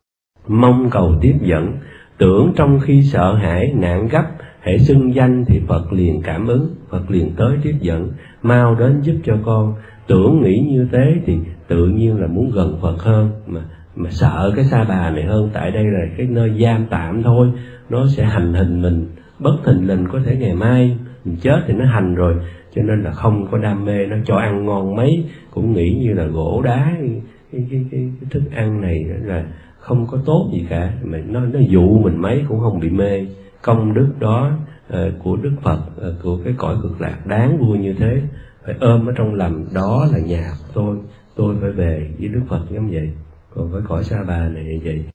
Mong 0.47 0.89
cầu 0.89 1.15
tiếp 1.21 1.35
dẫn, 1.41 1.73
tưởng 2.17 2.53
trong 2.55 2.79
khi 2.79 3.03
sợ 3.03 3.35
hãi, 3.35 3.73
nạn 3.75 4.07
gấp 4.07 4.25
hãy 4.59 4.79
xưng 4.79 5.15
danh 5.15 5.45
thì 5.45 5.61
phật 5.67 5.93
liền 5.93 6.21
cảm 6.21 6.47
ứng, 6.47 6.75
phật 6.89 7.11
liền 7.11 7.31
tới 7.35 7.57
tiếp 7.63 7.75
dẫn, 7.81 8.11
mau 8.41 8.75
đến 8.75 9.01
giúp 9.01 9.15
cho 9.23 9.37
con. 9.45 9.73
Tưởng 10.07 10.41
nghĩ 10.41 10.65
như 10.69 10.87
thế 10.91 11.21
thì 11.25 11.37
tự 11.67 11.87
nhiên 11.87 12.21
là 12.21 12.27
muốn 12.27 12.51
gần 12.51 12.77
phật 12.81 13.03
hơn, 13.03 13.31
mà 13.47 13.61
mà 13.95 14.09
sợ 14.09 14.53
cái 14.55 14.65
sa 14.65 14.85
bà 14.89 15.09
này 15.09 15.23
hơn. 15.23 15.49
Tại 15.53 15.71
đây 15.71 15.83
là 15.83 15.99
cái 16.17 16.27
nơi 16.27 16.63
giam 16.63 16.85
tạm 16.89 17.23
thôi, 17.23 17.47
nó 17.89 18.07
sẽ 18.07 18.23
hành 18.23 18.53
hình 18.53 18.81
mình, 18.81 19.07
bất 19.39 19.57
thình 19.65 19.87
lình 19.87 20.05
có 20.11 20.19
thể 20.25 20.35
ngày 20.35 20.53
mai 20.55 20.97
mình 21.25 21.37
chết 21.41 21.61
thì 21.67 21.73
nó 21.73 21.85
hành 21.85 22.15
rồi 22.15 22.35
cho 22.75 22.81
nên 22.81 23.03
là 23.03 23.11
không 23.11 23.47
có 23.51 23.57
đam 23.57 23.85
mê 23.85 24.05
nó 24.05 24.15
cho 24.25 24.35
ăn 24.35 24.65
ngon 24.65 24.95
mấy 24.95 25.25
cũng 25.51 25.73
nghĩ 25.73 25.99
như 26.01 26.13
là 26.13 26.25
gỗ 26.25 26.61
đá 26.65 26.93
cái, 26.99 27.21
cái, 27.51 27.65
cái, 27.71 27.85
cái 27.91 28.29
thức 28.29 28.43
ăn 28.55 28.81
này 28.81 29.03
là 29.23 29.45
không 29.79 30.07
có 30.07 30.17
tốt 30.25 30.49
gì 30.53 30.65
cả. 30.69 30.93
Mà 31.03 31.17
nó 31.29 31.39
nó 31.39 31.59
dụ 31.59 31.99
mình 31.99 32.21
mấy 32.21 32.43
cũng 32.49 32.59
không 32.59 32.79
bị 32.79 32.89
mê. 32.89 33.25
Công 33.61 33.93
đức 33.93 34.09
đó 34.19 34.51
uh, 34.93 34.97
của 35.23 35.35
đức 35.35 35.53
phật 35.61 35.79
uh, 35.97 36.23
của 36.23 36.39
cái 36.43 36.53
cõi 36.57 36.75
cực 36.83 37.01
lạc 37.01 37.17
đáng 37.25 37.57
vui 37.57 37.77
như 37.77 37.93
thế 37.93 38.21
phải 38.65 38.75
ôm 38.79 39.05
ở 39.05 39.13
trong 39.17 39.33
lòng 39.35 39.65
đó 39.73 40.07
là 40.11 40.19
nhà 40.19 40.51
của 40.59 40.71
tôi 40.73 40.97
tôi 41.35 41.55
phải 41.61 41.71
về 41.71 42.11
với 42.19 42.27
đức 42.27 42.41
phật 42.49 42.61
giống 42.69 42.89
vậy 42.91 43.11
còn 43.55 43.71
với 43.71 43.81
cõi 43.87 44.03
sa 44.03 44.23
bà 44.27 44.49
này 44.49 44.63
như 44.63 44.79
vậy. 44.83 45.05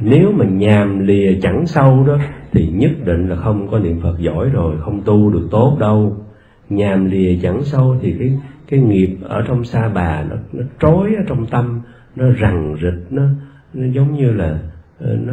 Nếu 0.00 0.32
mà 0.32 0.44
nhàm 0.44 0.98
lìa 0.98 1.40
chẳng 1.42 1.66
sâu 1.66 2.04
đó 2.06 2.18
thì 2.52 2.68
nhất 2.74 2.90
định 3.04 3.28
là 3.28 3.36
không 3.36 3.68
có 3.70 3.78
niệm 3.78 4.00
phật 4.02 4.18
giỏi 4.18 4.48
rồi 4.48 4.76
không 4.80 5.02
tu 5.04 5.30
được 5.30 5.48
tốt 5.50 5.76
đâu 5.80 6.16
nhàm 6.74 7.10
lìa 7.10 7.38
chẳng 7.42 7.64
sâu 7.64 7.96
thì 8.02 8.16
cái 8.18 8.38
cái 8.68 8.80
nghiệp 8.80 9.16
ở 9.22 9.44
trong 9.48 9.64
sa 9.64 9.88
bà 9.94 10.24
nó 10.30 10.36
nó 10.52 10.64
trói 10.80 11.14
ở 11.14 11.22
trong 11.28 11.46
tâm, 11.46 11.80
nó 12.16 12.30
rằng 12.30 12.76
rịch, 12.82 13.06
nó 13.10 13.22
nó 13.74 13.86
giống 13.92 14.16
như 14.16 14.32
là 14.32 14.58
ờ, 14.98 15.16
nó 15.26 15.32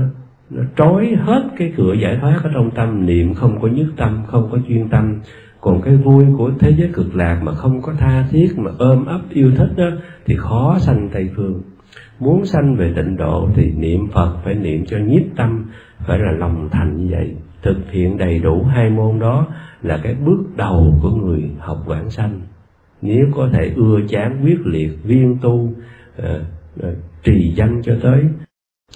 nó 0.49 0.63
trói 0.78 1.15
hết 1.21 1.43
cái 1.58 1.73
cửa 1.78 1.93
giải 1.93 2.17
thoát 2.21 2.39
ở 2.43 2.49
trong 2.54 2.71
tâm. 2.71 3.06
Niệm 3.06 3.34
không 3.34 3.62
có 3.62 3.67
nhất 3.67 3.88
tâm, 3.97 4.23
không 4.28 4.49
có 4.52 4.58
chuyên 4.67 4.89
tâm. 4.89 5.19
Còn 5.62 5.82
cái 5.82 5.95
vui 5.95 6.25
của 6.38 6.52
thế 6.60 6.73
giới 6.78 6.89
cực 6.93 7.15
lạc 7.15 7.41
mà 7.43 7.54
không 7.54 7.82
có 7.82 7.93
tha 7.97 8.28
thiết, 8.32 8.49
mà 8.58 8.71
ôm 8.78 9.06
ấp 9.06 9.21
yêu 9.30 9.52
thích 9.58 9.69
đó, 9.78 9.89
thì 10.25 10.36
khó 10.36 10.78
sanh 10.80 11.10
tây 11.13 11.30
phương. 11.36 11.62
Muốn 12.19 12.45
sanh 12.45 12.75
về 12.75 12.93
tịnh 12.95 13.17
độ 13.17 13.49
thì 13.56 13.71
niệm 13.71 14.08
phật 14.13 14.38
phải 14.43 14.56
niệm 14.56 14.86
cho 14.86 14.97
nhiếp 14.97 15.21
tâm, 15.36 15.65
phải 16.08 16.19
là 16.19 16.32
lòng 16.32 16.69
thành 16.71 16.97
như 16.97 17.08
vậy. 17.12 17.36
Thực 17.62 17.78
hiện 17.91 18.17
đầy 18.17 18.39
đủ 18.39 18.63
hai 18.63 18.89
môn 18.89 19.19
đó 19.19 19.47
là 19.81 19.99
cái 20.03 20.15
bước 20.25 20.43
đầu 20.55 20.99
của 21.01 21.11
người 21.11 21.51
học 21.59 21.83
quảng 21.85 22.09
sanh. 22.09 22.41
Nếu 23.01 23.27
có 23.35 23.49
thể 23.53 23.73
ưa 23.75 23.99
chán 24.09 24.39
quyết 24.43 24.59
liệt 24.65 25.03
viên 25.03 25.37
tu 25.41 25.53
uh, 25.53 26.25
uh, 26.79 26.93
trì 27.23 27.53
danh 27.55 27.81
cho 27.81 27.95
tới 28.01 28.23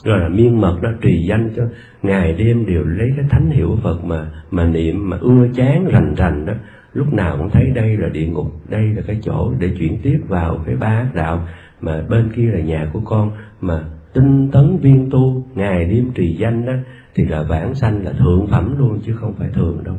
rồi 0.04 0.19
là 0.19 0.30
miên 0.30 0.62
mật 0.62 0.80
đó 0.82 0.89
trì 1.02 1.26
danh 1.28 1.50
cho 1.56 1.63
ngày 2.04 2.34
đêm 2.34 2.65
đều 2.65 2.84
lấy 2.84 3.13
cái 3.15 3.26
thánh 3.30 3.50
hiệu 3.50 3.78
phật 3.84 4.06
mà 4.06 4.32
mà 4.52 4.65
niệm 4.65 5.10
mà 5.10 5.17
ưa 5.22 5.48
chán 5.56 5.86
rành 5.91 6.13
rành 6.15 6.46
đó 6.46 6.54
lúc 6.93 7.13
nào 7.13 7.38
cũng 7.38 7.50
thấy 7.50 7.72
đây 7.76 7.98
là 7.98 8.10
địa 8.10 8.28
ngục 8.28 8.48
đây 8.69 8.93
là 8.96 9.02
cái 9.08 9.19
chỗ 9.22 9.54
để 9.60 9.69
chuyển 9.80 9.98
tiếp 10.04 10.19
vào 10.28 10.63
cái 10.65 10.76
ba 10.76 11.10
đạo 11.13 11.48
mà 11.82 12.04
bên 12.10 12.32
kia 12.36 12.52
là 12.54 12.60
nhà 12.60 12.89
của 12.93 13.02
con 13.06 13.32
mà 13.62 13.84
tinh 14.13 14.50
tấn 14.52 14.78
viên 14.78 15.10
tu 15.12 15.48
ngày 15.56 15.86
đêm 15.86 16.12
trì 16.15 16.36
danh 16.39 16.65
đó 16.65 16.74
thì 17.15 17.26
là 17.26 17.43
vãng 17.43 17.76
sanh 17.76 18.06
là 18.06 18.12
thượng 18.12 18.48
phẩm 18.48 18.76
luôn 18.80 19.00
chứ 19.06 19.13
không 19.15 19.34
phải 19.34 19.50
thường 19.54 19.84
đâu 19.84 19.96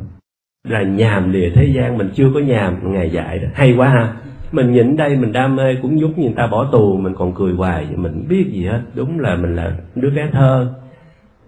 là 0.67 0.83
nhàm 0.83 1.31
lìa 1.31 1.49
thế 1.49 1.65
gian, 1.65 1.97
mình 1.97 2.09
chưa 2.13 2.31
có 2.33 2.39
nhàm, 2.39 2.93
ngày 2.93 3.09
dạy 3.09 3.39
đó. 3.39 3.47
Hay 3.53 3.73
quá 3.77 3.89
ha. 3.89 4.13
Mình 4.51 4.71
nhịn 4.71 4.95
đây, 4.95 5.15
mình 5.15 5.31
đam 5.31 5.55
mê, 5.55 5.75
cũng 5.81 5.99
giúp 5.99 6.11
người 6.17 6.33
ta 6.35 6.47
bỏ 6.47 6.69
tù, 6.71 6.97
mình 6.97 7.13
còn 7.15 7.33
cười 7.33 7.53
hoài, 7.53 7.87
mình 7.95 8.25
biết 8.29 8.45
gì 8.51 8.65
hết. 8.65 8.81
Đúng 8.95 9.19
là 9.19 9.35
mình 9.35 9.55
là 9.55 9.71
đứa 9.95 10.09
bé 10.09 10.27
thơ. 10.31 10.67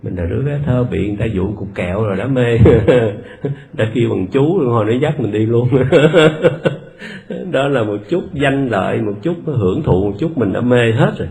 Mình 0.04 0.16
là 0.16 0.26
đứa 0.26 0.42
bé 0.42 0.60
thơ, 0.66 0.86
bị 0.92 1.08
người 1.08 1.18
ta 1.20 1.26
dụ 1.26 1.52
cục 1.56 1.68
kẹo 1.76 2.04
rồi 2.04 2.18
đã 2.18 2.28
mê. 2.28 2.58
Đã 3.74 3.86
kêu 3.94 4.10
bằng 4.10 4.28
chú, 4.28 4.60
hồi 4.70 4.86
nó 4.86 4.92
dắt 5.02 5.20
mình 5.20 5.32
đi 5.32 5.46
luôn. 5.46 5.70
Đó 7.52 7.68
là 7.68 7.84
một 7.84 7.98
chút 8.10 8.24
danh 8.34 8.68
lợi, 8.68 9.02
một 9.02 9.14
chút 9.22 9.36
hưởng 9.46 9.84
thụ, 9.84 10.06
một 10.06 10.16
chút 10.20 10.38
mình 10.38 10.54
đã 10.54 10.62
mê 10.62 10.92
hết 10.92 11.14
rồi. 11.18 11.28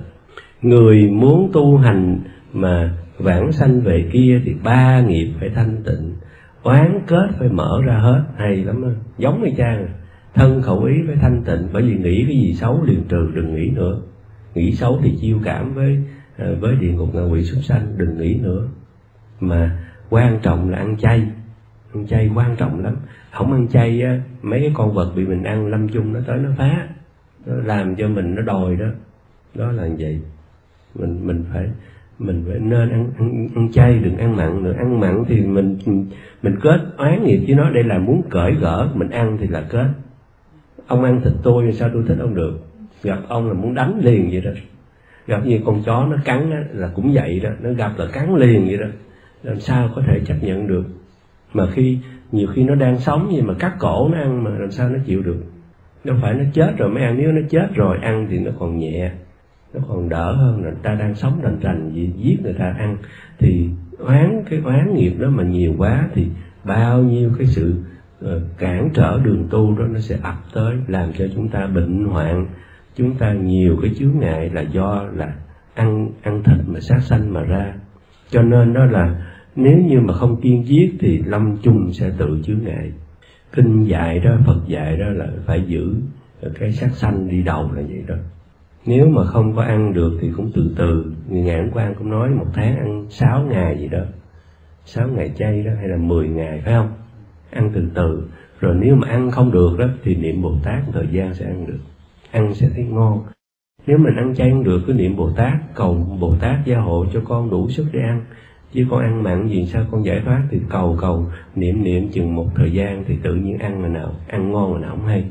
Người 0.62 1.10
muốn 1.10 1.50
tu 1.52 1.76
hành 1.76 2.20
mà 2.52 2.90
vãng 3.18 3.52
sanh 3.52 3.80
về 3.80 4.04
kia 4.12 4.40
thì 4.44 4.54
ba 4.64 5.00
nghiệp 5.00 5.28
phải 5.40 5.48
thanh 5.48 5.76
tịnh 5.84 6.12
oán 6.66 7.00
kết 7.06 7.28
phải 7.38 7.48
mở 7.48 7.82
ra 7.86 7.98
hết. 7.98 8.24
Hay 8.36 8.56
lắm 8.56 8.82
đó. 8.82 8.88
giống 9.18 9.42
như 9.42 9.50
cha 9.56 9.74
này. 9.76 9.88
thân 10.34 10.62
khẩu 10.62 10.84
ý 10.84 10.94
phải 11.06 11.16
thanh 11.16 11.42
tịnh, 11.44 11.68
bởi 11.72 11.82
vì 11.82 11.96
nghĩ 11.96 12.24
cái 12.26 12.36
gì 12.36 12.54
xấu 12.54 12.82
liền 12.84 13.04
trừ, 13.08 13.30
đừng 13.34 13.54
nghĩ 13.54 13.70
nữa. 13.70 14.00
Nghĩ 14.54 14.72
xấu 14.72 14.98
thì 15.02 15.16
chiêu 15.20 15.38
cảm 15.44 15.74
với 15.74 15.98
ờ, 16.38 16.56
với 16.60 16.76
địa 16.76 16.92
ngục 16.92 17.14
ngạ 17.14 17.22
quỷ 17.22 17.44
súc 17.44 17.64
sanh, 17.64 17.94
đừng 17.96 18.18
nghĩ 18.18 18.40
nữa. 18.42 18.68
Mà 19.40 19.78
quan 20.10 20.38
trọng 20.42 20.70
là 20.70 20.78
ăn 20.78 20.96
chay. 20.96 21.26
Ăn 21.94 22.06
chay 22.06 22.30
quan 22.34 22.56
trọng 22.56 22.84
lắm. 22.84 22.96
Không 23.32 23.52
ăn 23.52 23.68
chay 23.68 24.02
á, 24.02 24.20
mấy 24.42 24.60
cái 24.60 24.70
con 24.74 24.94
vật 24.94 25.12
bị 25.16 25.26
mình 25.26 25.42
ăn 25.42 25.66
lâm 25.66 25.88
chung 25.88 26.12
nó 26.12 26.20
tới 26.26 26.38
nó 26.38 26.50
phá. 26.58 26.88
Nó 27.46 27.54
làm 27.54 27.96
cho 27.96 28.08
mình 28.08 28.34
nó 28.34 28.42
đòi 28.42 28.76
đó. 28.76 28.86
Đó 29.54 29.72
là 29.72 29.88
vậy. 29.98 30.20
Mình 30.94 31.26
mình 31.26 31.44
phải 31.52 31.68
mình 32.18 32.44
phải 32.48 32.58
nên 32.58 32.90
ăn, 32.90 33.10
ăn 33.18 33.48
ăn 33.54 33.72
chay 33.72 33.98
đừng 33.98 34.16
ăn 34.16 34.36
mặn 34.36 34.62
nữa. 34.62 34.72
Ăn 34.78 35.00
mặn 35.00 35.24
thì 35.28 35.40
mình 35.40 35.78
mình 36.42 36.56
kết 36.62 36.80
oán 36.96 37.24
nghiệp 37.24 37.40
với 37.46 37.54
nó 37.54 37.70
đây 37.70 37.84
là 37.84 37.98
muốn 37.98 38.22
cởi 38.30 38.54
gỡ 38.60 38.88
mình 38.94 39.10
ăn 39.10 39.36
thì 39.40 39.46
là 39.46 39.60
kết. 39.68 39.88
Ông 40.86 41.04
ăn 41.04 41.20
thịt 41.24 41.32
tôi 41.42 41.72
sao 41.72 41.90
tôi 41.92 42.04
thích 42.08 42.16
ông 42.20 42.34
được? 42.34 42.58
Gặp 43.02 43.18
ông 43.28 43.48
là 43.48 43.54
muốn 43.54 43.74
đánh 43.74 44.00
liền 44.02 44.30
vậy 44.30 44.40
đó. 44.40 44.50
Gặp 45.26 45.46
như 45.46 45.60
con 45.64 45.82
chó 45.82 46.06
nó 46.06 46.16
cắn 46.24 46.50
đó, 46.50 46.56
là 46.72 46.90
cũng 46.94 47.12
vậy 47.14 47.40
đó. 47.40 47.50
Nó 47.60 47.72
gặp 47.72 47.92
là 47.98 48.06
cắn 48.12 48.36
liền 48.36 48.66
vậy 48.66 48.76
đó. 48.76 48.86
Làm 49.42 49.60
sao 49.60 49.90
có 49.94 50.02
thể 50.06 50.20
chấp 50.26 50.36
nhận 50.40 50.66
được? 50.66 50.84
Mà 51.52 51.66
khi 51.72 51.98
nhiều 52.32 52.48
khi 52.54 52.64
nó 52.64 52.74
đang 52.74 52.98
sống 52.98 53.28
nhưng 53.32 53.46
mà 53.46 53.54
cắt 53.58 53.76
cổ 53.78 54.08
nó 54.12 54.18
ăn 54.18 54.44
mà 54.44 54.50
làm 54.50 54.70
sao 54.70 54.88
nó 54.88 54.98
chịu 55.06 55.22
được? 55.22 55.44
Đâu 56.04 56.16
phải 56.22 56.34
nó 56.34 56.44
chết 56.52 56.74
rồi 56.78 56.88
mới 56.88 57.02
ăn 57.02 57.16
nếu 57.18 57.32
nó 57.32 57.40
chết 57.50 57.68
rồi 57.74 57.98
ăn 58.02 58.26
thì 58.30 58.38
nó 58.38 58.50
còn 58.58 58.78
nhẹ 58.78 59.10
nó 59.76 59.82
còn 59.88 60.08
đỡ 60.08 60.32
hơn 60.32 60.64
là 60.64 60.70
ta 60.82 60.94
đang 60.94 61.14
sống 61.14 61.40
rành 61.42 61.58
rành 61.60 61.90
gì 61.94 62.12
giết 62.16 62.38
người 62.42 62.52
ta 62.52 62.74
ăn. 62.78 62.96
Thì 63.38 63.68
oán 63.98 64.42
cái 64.50 64.60
oán 64.64 64.94
nghiệp 64.94 65.14
đó 65.18 65.28
mà 65.30 65.42
nhiều 65.42 65.74
quá 65.78 66.08
thì 66.14 66.26
bao 66.64 67.02
nhiêu 67.02 67.30
cái 67.38 67.46
sự 67.46 67.74
uh, 68.24 68.42
cản 68.58 68.90
trở 68.94 69.20
đường 69.24 69.46
tu 69.50 69.78
đó 69.78 69.84
nó 69.84 70.00
sẽ 70.00 70.18
ập 70.22 70.36
tới 70.54 70.76
làm 70.86 71.12
cho 71.12 71.24
chúng 71.34 71.48
ta 71.48 71.66
bệnh 71.66 72.04
hoạn. 72.04 72.46
Chúng 72.96 73.14
ta 73.14 73.32
nhiều 73.32 73.76
cái 73.82 73.90
chướng 73.98 74.18
ngại 74.18 74.50
là 74.50 74.60
do 74.60 75.08
là 75.14 75.34
ăn 75.74 76.10
ăn 76.22 76.42
thịt 76.42 76.58
mà 76.66 76.80
sát 76.80 77.00
sanh 77.00 77.32
mà 77.32 77.42
ra. 77.42 77.74
Cho 78.30 78.42
nên 78.42 78.72
đó 78.72 78.84
là 78.84 79.22
nếu 79.56 79.78
như 79.78 80.00
mà 80.00 80.14
không 80.14 80.40
kiên 80.40 80.66
giết 80.66 80.94
thì 81.00 81.22
lâm 81.26 81.56
chung 81.62 81.92
sẽ 81.92 82.12
tự 82.18 82.40
chướng 82.44 82.62
ngại. 82.64 82.92
Kinh 83.52 83.82
dạy 83.82 84.18
đó 84.18 84.36
phật 84.46 84.60
dạy 84.66 84.96
đó 84.96 85.06
là 85.08 85.26
phải 85.46 85.62
giữ 85.66 85.94
cái 86.58 86.72
sát 86.72 86.90
sanh 86.92 87.28
đi 87.28 87.42
đầu 87.42 87.72
là 87.72 87.82
vậy 87.88 88.04
đó 88.06 88.14
nếu 88.86 89.08
mà 89.08 89.24
không 89.24 89.56
có 89.56 89.62
ăn 89.62 89.92
được 89.92 90.18
thì 90.20 90.30
cũng 90.36 90.50
từ 90.54 90.70
từ. 90.76 91.12
Người 91.28 91.42
ngạn 91.42 91.70
quan 91.74 91.94
cũng 91.94 92.10
nói 92.10 92.30
một 92.30 92.46
tháng 92.54 92.76
ăn 92.78 93.06
sáu 93.08 93.44
ngày 93.50 93.78
gì 93.78 93.88
đó. 93.88 94.02
Sáu 94.84 95.08
ngày 95.08 95.32
chay 95.36 95.62
đó 95.62 95.72
hay 95.78 95.88
là 95.88 95.96
10 95.96 96.28
ngày, 96.28 96.62
phải 96.64 96.74
không? 96.74 96.88
Ăn 97.50 97.70
từ 97.74 97.88
từ. 97.94 98.28
Rồi 98.60 98.76
nếu 98.80 98.96
mà 98.96 99.08
ăn 99.08 99.30
không 99.30 99.52
được 99.52 99.76
đó 99.78 99.86
thì 100.02 100.16
niệm 100.16 100.42
bồ 100.42 100.52
tát 100.64 100.82
thời 100.92 101.06
gian 101.10 101.34
sẽ 101.34 101.44
ăn 101.44 101.66
được. 101.66 101.78
Ăn 102.30 102.54
sẽ 102.54 102.68
thấy 102.74 102.84
ngon. 102.84 103.22
Nếu 103.86 103.98
mình 103.98 104.16
ăn 104.16 104.34
chay 104.34 104.50
không 104.50 104.64
được 104.64 104.80
cứ 104.86 104.92
niệm 104.92 105.16
bồ 105.16 105.30
tát, 105.30 105.52
cầu 105.74 105.94
bồ 106.20 106.34
tát 106.40 106.66
gia 106.66 106.78
hộ 106.78 107.06
cho 107.12 107.20
con 107.24 107.50
đủ 107.50 107.68
sức 107.70 107.86
để 107.92 108.00
ăn. 108.00 108.24
Chứ 108.72 108.86
con 108.90 109.00
ăn 109.00 109.22
mặn 109.22 109.48
gì 109.48 109.66
sao 109.66 109.84
con 109.90 110.04
giải 110.04 110.20
thoát? 110.24 110.42
Thì 110.50 110.60
cầu 110.68 110.96
cầu, 111.00 111.26
niệm 111.54 111.84
niệm 111.84 112.08
chừng 112.08 112.34
một 112.34 112.46
thời 112.54 112.72
gian 112.72 113.04
thì 113.06 113.16
tự 113.22 113.34
nhiên 113.34 113.58
ăn 113.58 113.82
là 113.82 113.88
nào, 113.88 114.14
ăn 114.28 114.52
ngon 114.52 114.74
là 114.74 114.80
nào 114.80 114.96
không 114.96 115.06
hay. 115.06 115.24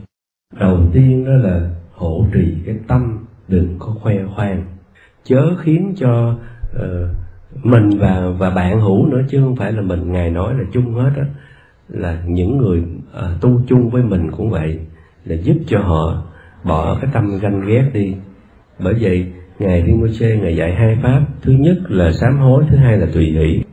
Đầu 0.60 0.80
tiên 0.94 1.26
đó 1.26 1.32
là 1.32 1.70
hộ 1.94 2.26
trì 2.34 2.56
cái 2.66 2.76
tâm 2.88 3.25
đừng 3.48 3.76
có 3.80 3.96
khoe 4.02 4.16
khoang. 4.36 4.66
Chớ 5.24 5.56
khiến 5.60 5.94
cho 5.98 6.38
uh, 6.76 6.84
mình 7.64 7.90
và 8.00 8.30
và 8.38 8.50
bạn 8.50 8.82
hữu 8.82 9.06
nữa 9.06 9.22
chứ 9.30 9.42
không 9.42 9.56
phải 9.56 9.72
là 9.72 9.82
mình. 9.82 10.12
Ngài 10.12 10.30
nói 10.30 10.54
là 10.54 10.64
chung 10.74 10.94
hết 10.94 11.12
á 11.18 11.26
là 11.90 12.24
những 12.28 12.58
người 12.58 12.84
uh, 13.18 13.42
tu 13.42 13.62
chung 13.68 13.90
với 13.90 14.04
mình 14.04 14.32
cũng 14.32 14.50
vậy 14.50 14.80
là 15.26 15.36
giúp 15.36 15.56
cho 15.68 15.80
họ 15.80 16.24
bỏ 16.64 16.98
cái 17.02 17.12
tâm 17.14 17.40
ganh 17.42 17.62
ghét 17.68 17.90
đi. 17.94 18.16
Bởi 18.80 18.94
vậy 19.02 19.34
ngài 19.60 19.84
Rinpoche 19.86 20.38
ngài 20.38 20.56
dạy 20.56 20.76
hai 20.76 20.98
pháp. 21.04 21.22
Thứ 21.42 21.52
nhất 21.52 21.78
là 21.88 22.12
sám 22.12 22.38
hối 22.38 22.66
thứ 22.70 22.78
hai 22.78 22.98
là 22.98 23.08
tùy 23.14 23.26
hỷ. 23.26 23.64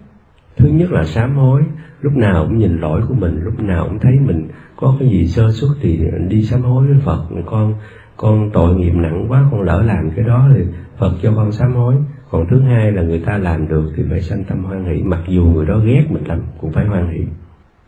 Thứ 0.57 0.69
nhất 0.69 0.93
là 0.93 1.05
sám 1.05 1.37
hối 1.37 1.63
lúc 2.01 2.17
nào 2.17 2.45
cũng 2.49 2.59
nhìn 2.59 2.81
lỗi 2.81 3.03
của 3.09 3.15
mình 3.15 3.41
lúc 3.43 3.61
nào 3.61 3.87
cũng 3.89 3.99
thấy 3.99 4.13
mình 4.27 4.49
có 4.77 4.97
cái 5.01 5.09
gì 5.09 5.27
sơ 5.27 5.51
suất 5.51 5.71
thì 5.81 6.01
đi 6.29 6.43
sám 6.43 6.63
hối 6.63 6.87
với 6.87 6.97
phật 7.05 7.25
con 7.47 7.75
con 8.17 8.51
tội 8.53 8.75
nghiệp 8.75 8.93
nặng 8.95 9.27
quá, 9.29 9.49
con 9.51 9.63
lỡ 9.63 9.83
làm 9.83 10.11
cái 10.17 10.25
đó 10.25 10.49
thì 10.55 10.65
phật 10.99 11.13
cho 11.23 11.33
con 11.37 11.53
sám 11.53 11.75
hối. 11.75 11.95
Còn 12.31 12.47
thứ 12.51 12.61
hai 12.61 12.93
là 12.93 13.03
người 13.03 13.23
ta 13.27 13.39
làm 13.39 13.69
được 13.69 13.93
thì 13.97 14.03
phải 14.11 14.21
sanh 14.21 14.45
tâm 14.45 14.65
hoan 14.65 14.85
hỷ. 14.85 15.03
Mặc 15.03 15.21
dù 15.29 15.45
người 15.45 15.67
đó 15.67 15.79
ghét 15.79 16.07
mình 16.11 16.25
lắm, 16.25 16.41
cũng 16.61 16.73
phải 16.73 16.87
hoan 16.87 17.13
hỷ. 17.13 17.21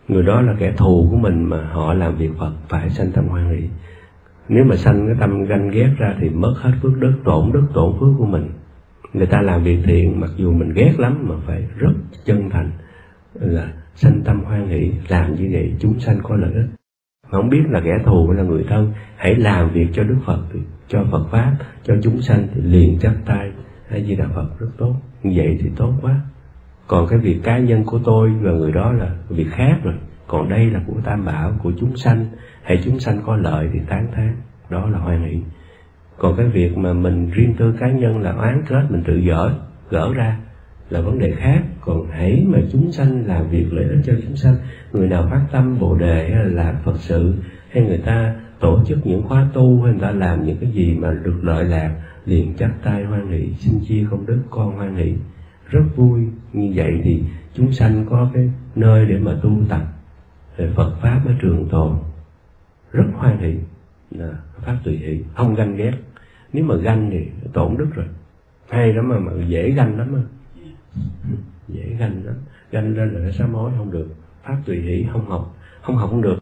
Người 0.08 0.22
đó 0.22 0.40
là 0.40 0.54
kẻ 0.58 0.72
thù 0.76 1.08
của 1.10 1.16
mình 1.16 1.44
mà 1.44 1.68
họ 1.72 1.94
làm 1.94 2.16
việc 2.16 2.30
phật, 2.38 2.52
phải 2.68 2.90
sanh 2.90 3.12
tâm 3.12 3.28
hoan 3.28 3.50
hỷ. 3.50 3.68
Nếu 4.48 4.64
mà 4.64 4.76
sanh 4.76 5.06
cái 5.06 5.16
tâm 5.20 5.44
ganh 5.44 5.70
ghét 5.70 5.90
ra 5.98 6.14
thì 6.20 6.28
mất 6.28 6.54
hết 6.56 6.72
phước 6.82 6.98
đức, 7.00 7.12
tổn 7.24 7.52
đức, 7.52 7.66
tổn 7.74 7.92
phước 8.00 8.10
của 8.18 8.26
mình. 8.26 8.50
Người 9.12 9.26
ta 9.26 9.42
làm 9.42 9.62
việc 9.62 9.78
thiện, 9.84 10.20
mặc 10.20 10.30
dù 10.36 10.52
mình 10.52 10.72
ghét 10.74 10.92
lắm 10.98 11.18
mà 11.28 11.34
phải 11.46 11.66
rất 11.78 11.92
chân 12.24 12.50
thành 12.50 12.70
là 13.34 13.72
sanh 13.94 14.20
tâm 14.24 14.44
hoan 14.44 14.68
hỷ. 14.68 14.92
Làm 15.08 15.34
như 15.34 15.48
vậy, 15.52 15.74
chúng 15.78 16.00
sanh 16.00 16.18
có 16.22 16.36
lợi 16.36 16.52
ích 16.52 16.66
không 17.34 17.48
biết 17.48 17.62
là 17.70 17.80
kẻ 17.80 17.98
thù 18.04 18.26
hay 18.28 18.36
là 18.36 18.42
người 18.42 18.64
thân, 18.68 18.92
hãy 19.16 19.34
làm 19.34 19.70
việc 19.70 19.88
cho 19.92 20.02
đức 20.02 20.16
phật, 20.26 20.40
cho 20.88 21.04
phật 21.10 21.24
pháp, 21.30 21.56
cho 21.82 21.94
chúng 22.02 22.20
sanh 22.20 22.46
thì 22.54 22.60
liền 22.60 22.98
chắp 22.98 23.12
tay. 23.26 23.50
Hay 23.88 24.04
di 24.04 24.16
đà 24.16 24.26
phật, 24.34 24.60
rất 24.60 24.68
tốt. 24.78 24.94
Như 25.22 25.32
vậy 25.36 25.58
thì 25.62 25.70
tốt 25.76 25.92
quá. 26.02 26.20
Còn 26.86 27.06
cái 27.06 27.18
việc 27.18 27.40
cá 27.42 27.58
nhân 27.58 27.84
của 27.84 27.98
tôi 28.04 28.30
và 28.40 28.50
người 28.50 28.72
đó 28.72 28.92
là 28.92 29.10
việc 29.28 29.46
khác 29.50 29.76
rồi. 29.84 29.94
Còn 30.26 30.48
đây 30.48 30.70
là 30.70 30.80
của 30.86 31.00
tam 31.04 31.24
bảo, 31.24 31.52
của 31.62 31.72
chúng 31.80 31.96
sanh. 31.96 32.26
Hay 32.62 32.80
chúng 32.84 32.98
sanh 33.00 33.20
có 33.26 33.36
lợi 33.36 33.68
thì 33.72 33.80
tán 33.88 34.06
thán. 34.14 34.36
Đó 34.70 34.86
là 34.86 34.98
hoan 34.98 35.24
hỷ 35.24 35.40
còn 36.18 36.36
cái 36.36 36.46
việc 36.46 36.78
mà 36.78 36.92
mình 36.92 37.30
riêng 37.30 37.54
tư 37.58 37.74
cá 37.80 37.90
nhân 37.90 38.20
là 38.20 38.32
oán 38.32 38.62
kết, 38.68 38.82
mình 38.90 39.02
tự 39.06 39.20
gỡ 39.20 39.54
gỡ 39.90 40.14
ra 40.14 40.38
là 40.90 41.00
vấn 41.00 41.18
đề 41.18 41.32
khác 41.36 41.62
còn 41.84 42.06
hãy 42.10 42.44
mà 42.48 42.58
chúng 42.72 42.92
sanh 42.92 43.26
làm 43.26 43.48
việc 43.50 43.72
lợi 43.72 43.84
ích 43.84 44.00
cho 44.04 44.12
chúng 44.22 44.36
sanh 44.36 44.54
người 44.92 45.08
nào 45.08 45.28
phát 45.30 45.46
tâm 45.52 45.78
bồ 45.80 45.96
đề 45.96 46.30
hay 46.30 46.44
là 46.44 46.64
làm 46.64 46.74
phật 46.84 46.96
sự 46.98 47.34
hay 47.70 47.82
người 47.82 47.98
ta 47.98 48.34
tổ 48.60 48.84
chức 48.86 49.06
những 49.06 49.22
khóa 49.22 49.48
tu 49.54 49.82
hay 49.82 49.92
người 49.92 50.02
ta 50.02 50.10
làm 50.10 50.44
những 50.44 50.56
cái 50.60 50.70
gì 50.70 50.94
mà 50.94 51.12
được 51.24 51.38
lợi 51.42 51.64
lạc 51.64 51.94
liền 52.24 52.54
chắp 52.56 52.70
tay 52.82 53.04
hoan 53.04 53.30
hỷ 53.30 53.54
xin 53.58 53.80
chia 53.88 54.06
công 54.10 54.26
đức 54.26 54.42
con 54.50 54.76
hoan 54.76 54.96
hỷ. 54.96 55.14
Rất 55.68 55.84
vui 55.96 56.20
như 56.52 56.72
vậy 56.74 57.00
thì 57.04 57.22
chúng 57.54 57.72
sanh 57.72 58.06
có 58.10 58.30
cái 58.34 58.50
nơi 58.74 59.06
để 59.06 59.18
mà 59.18 59.32
tu 59.42 59.50
tập 59.68 59.82
về 60.56 60.70
Phật 60.74 60.94
pháp 61.02 61.20
ở 61.26 61.32
trường 61.40 61.68
tồn. 61.68 61.96
Rất 62.92 63.04
hoan 63.14 63.38
hỷ 63.38 63.54
là 64.10 64.28
pháp 64.62 64.76
tùy 64.84 64.96
hỷ 64.96 65.20
không 65.34 65.54
ganh 65.54 65.76
ghét. 65.76 65.92
Nếu 66.52 66.64
mà 66.64 66.74
ganh 66.76 67.10
thì 67.10 67.48
tổn 67.52 67.76
đức 67.76 67.88
rồi. 67.94 68.06
Hay 68.68 68.92
lắm 68.92 69.08
mà, 69.08 69.18
mà 69.18 69.32
dễ 69.48 69.70
ganh 69.70 69.98
lắm 69.98 70.12
mà 70.12 70.20
dễ 71.68 71.96
ganh 71.98 72.22
lắm. 72.24 72.34
Ganh 72.70 72.96
lên 72.96 73.14
là 73.14 73.20
nó 73.20 73.30
sám 73.30 73.54
hối, 73.54 73.70
không 73.78 73.90
được. 73.90 74.08
Pháp 74.44 74.56
tùy 74.66 74.80
hỷ, 74.80 75.06
không 75.12 75.30
học. 75.30 75.56
Không 75.82 75.96
học 75.96 76.10
không 76.10 76.22
được. 76.22 76.38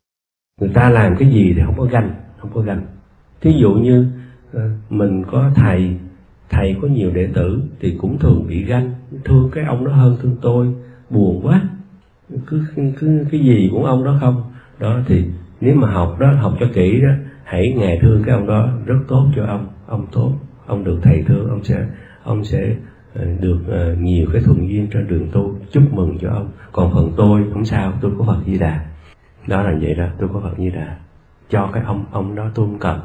Người 0.60 0.70
ta 0.74 0.90
làm 0.90 1.16
cái 1.18 1.28
gì 1.28 1.52
thì 1.56 1.62
không 1.66 1.78
có 1.78 1.84
ganh, 1.84 2.10
không 2.38 2.50
có 2.54 2.60
ganh. 2.60 2.86
Thí 3.40 3.52
dụ 3.52 3.74
như 3.74 4.06
ờ, 4.52 4.70
mình 4.90 5.24
có 5.30 5.50
thầy 5.54 5.96
thầy 6.50 6.76
có 6.82 6.88
nhiều 6.88 7.10
đệ 7.10 7.28
tử 7.34 7.62
thì 7.80 7.96
cũng 8.00 8.18
thường 8.18 8.46
bị 8.48 8.64
ganh. 8.64 8.94
Thương 9.24 9.50
cái 9.52 9.64
ông 9.64 9.84
đó 9.84 9.92
hơn 9.92 10.16
thương 10.22 10.36
tôi. 10.42 10.74
Buồn 11.10 11.46
quá. 11.46 11.62
Cứ 12.46 12.64
cứ 12.98 13.24
cái 13.30 13.40
gì 13.40 13.68
cũng 13.72 13.84
ông 13.84 14.04
đó 14.04 14.18
không? 14.20 14.42
Đó 14.78 15.00
thì 15.06 15.24
nếu 15.60 15.74
mà 15.74 15.90
học 15.90 16.16
đó, 16.20 16.32
học 16.32 16.54
cho 16.60 16.66
kỹ 16.74 17.00
đó, 17.00 17.12
hãy 17.44 17.72
ngày 17.76 17.98
thương 18.02 18.22
cái 18.26 18.34
ông 18.34 18.46
đó, 18.46 18.68
rất 18.86 18.98
tốt 19.08 19.26
cho 19.36 19.46
ông. 19.46 19.68
Ông 19.86 20.06
tốt. 20.12 20.32
Ông 20.66 20.84
được 20.84 20.98
thầy 21.02 21.24
thương, 21.26 21.48
ông 21.50 21.64
sẽ 21.64 21.86
ông 22.22 22.44
sẽ 22.44 22.76
Ờ, 23.14 23.24
được 23.40 23.58
ờ, 23.68 23.94
nhiều 23.94 24.26
cái 24.32 24.42
thuận 24.44 24.68
duyên 24.68 24.86
trên 24.92 25.08
đường 25.08 25.28
tu. 25.32 25.54
Chúc 25.72 25.82
mừng 25.92 26.18
cho 26.20 26.30
ông. 26.30 26.50
Còn 26.72 26.92
phần 26.92 27.12
tôi 27.16 27.44
không 27.52 27.64
sao, 27.64 27.92
tôi 28.00 28.12
có 28.18 28.24
phật 28.24 28.38
di 28.46 28.58
đà. 28.58 28.86
Đó 29.46 29.62
là 29.62 29.78
vậy 29.80 29.94
đó, 29.94 30.06
tôi 30.18 30.28
có 30.32 30.40
phật 30.40 30.54
di 30.58 30.70
đà. 30.70 30.96
Cho 31.50 31.70
cái 31.72 31.82
ông 31.86 32.04
ông 32.10 32.34
đó 32.34 32.50
tôi 32.54 32.66
không 32.66 32.78
cần. 32.78 33.00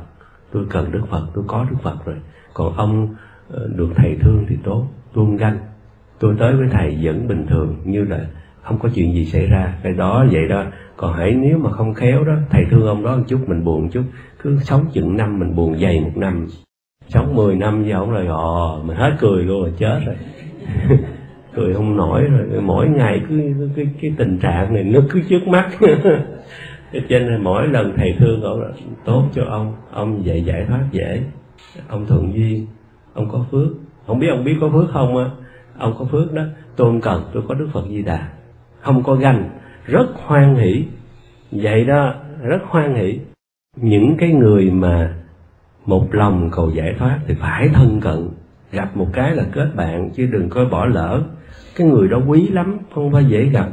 Tôi 0.52 0.66
cần 0.70 0.92
đức 0.92 1.02
phật, 1.10 1.28
tôi 1.34 1.44
có 1.48 1.66
đức 1.70 1.78
phật 1.84 2.06
rồi. 2.06 2.16
Còn 2.54 2.76
ông 2.76 3.16
ờ, 3.50 3.70
được 3.76 3.90
thầy 3.96 4.18
thương 4.22 4.46
thì 4.50 4.58
tốt. 4.64 4.88
Tôi 5.14 5.26
không 5.26 5.38
ganh. 5.38 5.58
Tôi 6.20 6.36
tới 6.40 6.56
với 6.56 6.68
thầy 6.72 7.00
vẫn 7.02 7.28
bình 7.28 7.46
thường, 7.48 7.76
như 7.84 8.04
là 8.04 8.28
không 8.64 8.80
có 8.80 8.90
chuyện 8.96 9.14
gì 9.14 9.26
xảy 9.26 9.46
ra. 9.46 9.78
Cái 9.84 9.94
đó 9.94 10.26
vậy 10.32 10.48
đó. 10.48 10.64
Còn 10.98 11.14
hãy 11.14 11.32
nếu 11.32 11.58
mà 11.58 11.72
không 11.72 11.94
khéo 11.94 12.24
đó, 12.24 12.34
thầy 12.50 12.66
thương 12.72 12.88
ông 12.88 13.04
đó 13.04 13.18
một 13.18 13.24
chút, 13.28 13.40
mình 13.48 13.64
buồn 13.64 13.82
một 13.82 13.90
chút. 13.92 14.04
Cứ 14.44 14.58
sống 14.62 14.86
chừng 14.94 15.18
năm, 15.18 15.40
mình 15.40 15.56
buồn 15.56 15.80
dày 15.80 16.02
một 16.02 16.18
năm 16.18 16.48
sống 17.08 17.36
10 17.36 17.56
năm 17.56 17.84
với 17.84 17.92
ông 17.92 18.12
rồi 18.12 18.28
ồ 18.28 18.82
mình 18.86 18.98
hết 18.98 19.12
cười 19.20 19.44
luôn 19.44 19.62
rồi 19.62 19.74
chết 19.78 20.00
rồi. 20.06 20.16
Cười 21.56 21.74
không 21.74 21.98
nổi 21.98 22.24
rồi 22.24 22.62
mỗi 22.62 22.88
ngày 22.90 23.22
cứ 23.30 23.38
cái, 23.38 23.70
cái, 23.76 23.88
cái 24.02 24.14
tình 24.18 24.40
trạng 24.40 24.74
này 24.74 24.84
nó 24.84 25.00
cứ 25.10 25.22
trước 25.30 25.48
mắt. 25.48 25.70
Cho 27.10 27.20
nên 27.20 27.44
mỗi 27.44 27.68
lần 27.68 27.94
thầy 27.98 28.16
thương 28.20 28.42
ông 28.42 28.62
là 28.62 28.70
tốt 29.06 29.24
cho 29.34 29.44
ông 29.50 29.76
ông 29.92 30.26
dạy 30.26 30.44
giải 30.44 30.66
thoát 30.68 30.84
dễ. 30.92 31.22
Ông 31.88 32.06
thuận 32.06 32.34
duyên 32.34 32.68
ông 33.14 33.30
có 33.32 33.46
phước. 33.52 33.68
Không 34.08 34.20
biết 34.20 34.28
ông 34.28 34.44
biết 34.44 34.58
có 34.62 34.70
phước 34.70 34.90
không 34.94 35.18
á 35.18 35.30
ông 35.78 35.96
có 36.00 36.06
phước 36.06 36.34
đó. 36.34 36.44
Tôi 36.76 36.92
không 36.92 37.02
cần 37.02 37.24
tôi 37.34 37.44
có 37.48 37.56
đức 37.56 37.68
phật 37.74 37.84
di 37.90 38.02
đà. 38.02 38.30
Không 38.82 39.04
có 39.04 39.16
ganh 39.16 39.50
rất 39.86 40.08
hoan 40.16 40.56
hỷ. 40.56 40.86
Vậy 41.52 41.86
đó 41.86 42.14
rất 42.42 42.60
hoan 42.66 42.96
hỷ. 42.96 43.20
Những 43.76 44.18
cái 44.18 44.30
người 44.30 44.72
mà 44.72 45.16
một 45.88 46.08
lòng 46.12 46.50
cầu 46.52 46.70
giải 46.70 46.96
thoát 47.00 47.20
thì 47.28 47.34
phải 47.40 47.70
thân 47.74 48.02
cận. 48.02 48.30
Gặp 48.72 48.98
một 48.98 49.08
cái 49.14 49.36
là 49.36 49.44
kết 49.52 49.72
bạn, 49.76 50.10
chứ 50.16 50.28
đừng 50.32 50.50
có 50.50 50.66
bỏ 50.66 50.86
lỡ. 50.86 51.22
Cái 51.76 51.88
người 51.88 52.08
đó 52.08 52.22
quý 52.28 52.48
lắm, 52.48 52.78
không 52.94 53.12
phải 53.12 53.26
dễ 53.26 53.46
gặp. 53.46 53.70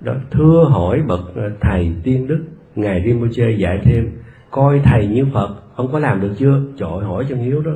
Đó, 0.00 0.14
thưa 0.30 0.64
hỏi 0.70 1.02
bậc 1.06 1.20
ờ, 1.34 1.42
thầy 1.60 1.92
tiên 2.02 2.26
đức, 2.26 2.44
ngài 2.74 3.02
Rinpoche 3.06 3.50
dạy 3.50 3.80
thêm, 3.84 4.10
coi 4.50 4.80
thầy 4.84 5.06
như 5.06 5.26
phật 5.32 5.48
ông 5.74 5.92
có 5.92 5.98
làm 5.98 6.20
được 6.20 6.34
chưa? 6.38 6.60
Trời 6.78 7.04
hỏi 7.04 7.26
cho 7.28 7.36
hiếu 7.36 7.60
đó. 7.60 7.72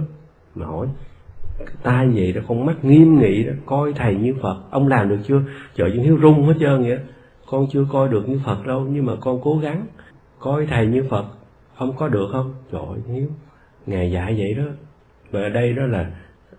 Mà 0.54 0.66
hỏi, 0.66 0.86
ta 1.82 2.06
vậy 2.14 2.32
đó, 2.32 2.40
con 2.48 2.66
mắt 2.66 2.84
nghiêm 2.84 3.18
nghị 3.18 3.44
đó, 3.44 3.52
coi 3.66 3.92
thầy 3.92 4.14
như 4.14 4.34
phật, 4.42 4.56
ông 4.70 4.88
làm 4.88 5.08
được 5.08 5.18
chưa? 5.24 5.42
Trời 5.74 5.90
chân 5.94 6.04
hiếu 6.04 6.18
rung 6.22 6.46
hết 6.46 6.54
trơn 6.60 6.82
vậy 6.82 6.98
con 7.50 7.66
chưa 7.70 7.86
coi 7.92 8.08
được 8.08 8.28
như 8.28 8.40
phật 8.44 8.66
đâu, 8.66 8.86
nhưng 8.90 9.06
mà 9.06 9.12
con 9.20 9.40
cố 9.42 9.58
gắng. 9.58 9.86
Coi 10.38 10.66
thầy 10.66 10.86
như 10.86 11.04
phật 11.10 11.24
ông 11.76 11.96
có 11.96 12.08
được 12.08 12.28
không? 12.32 12.54
Trời 12.72 13.14
hiếu 13.14 13.28
ngài 13.88 14.10
dạy 14.10 14.34
vậy 14.38 14.54
đó. 14.54 14.64
Và 15.30 15.40
ở 15.40 15.48
đây 15.48 15.72
đó 15.72 15.86
là 15.86 16.10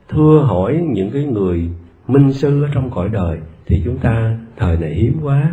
thưa 0.09 0.39
hỏi 0.47 0.81
những 0.87 1.11
cái 1.11 1.23
người 1.23 1.69
minh 2.07 2.33
sư 2.33 2.63
ở 2.63 2.69
trong 2.73 2.91
cõi 2.91 3.09
đời. 3.09 3.39
Thì 3.65 3.81
chúng 3.85 3.97
ta, 3.97 4.37
thời 4.57 4.77
này 4.77 4.93
hiếm 4.93 5.19
quá, 5.23 5.51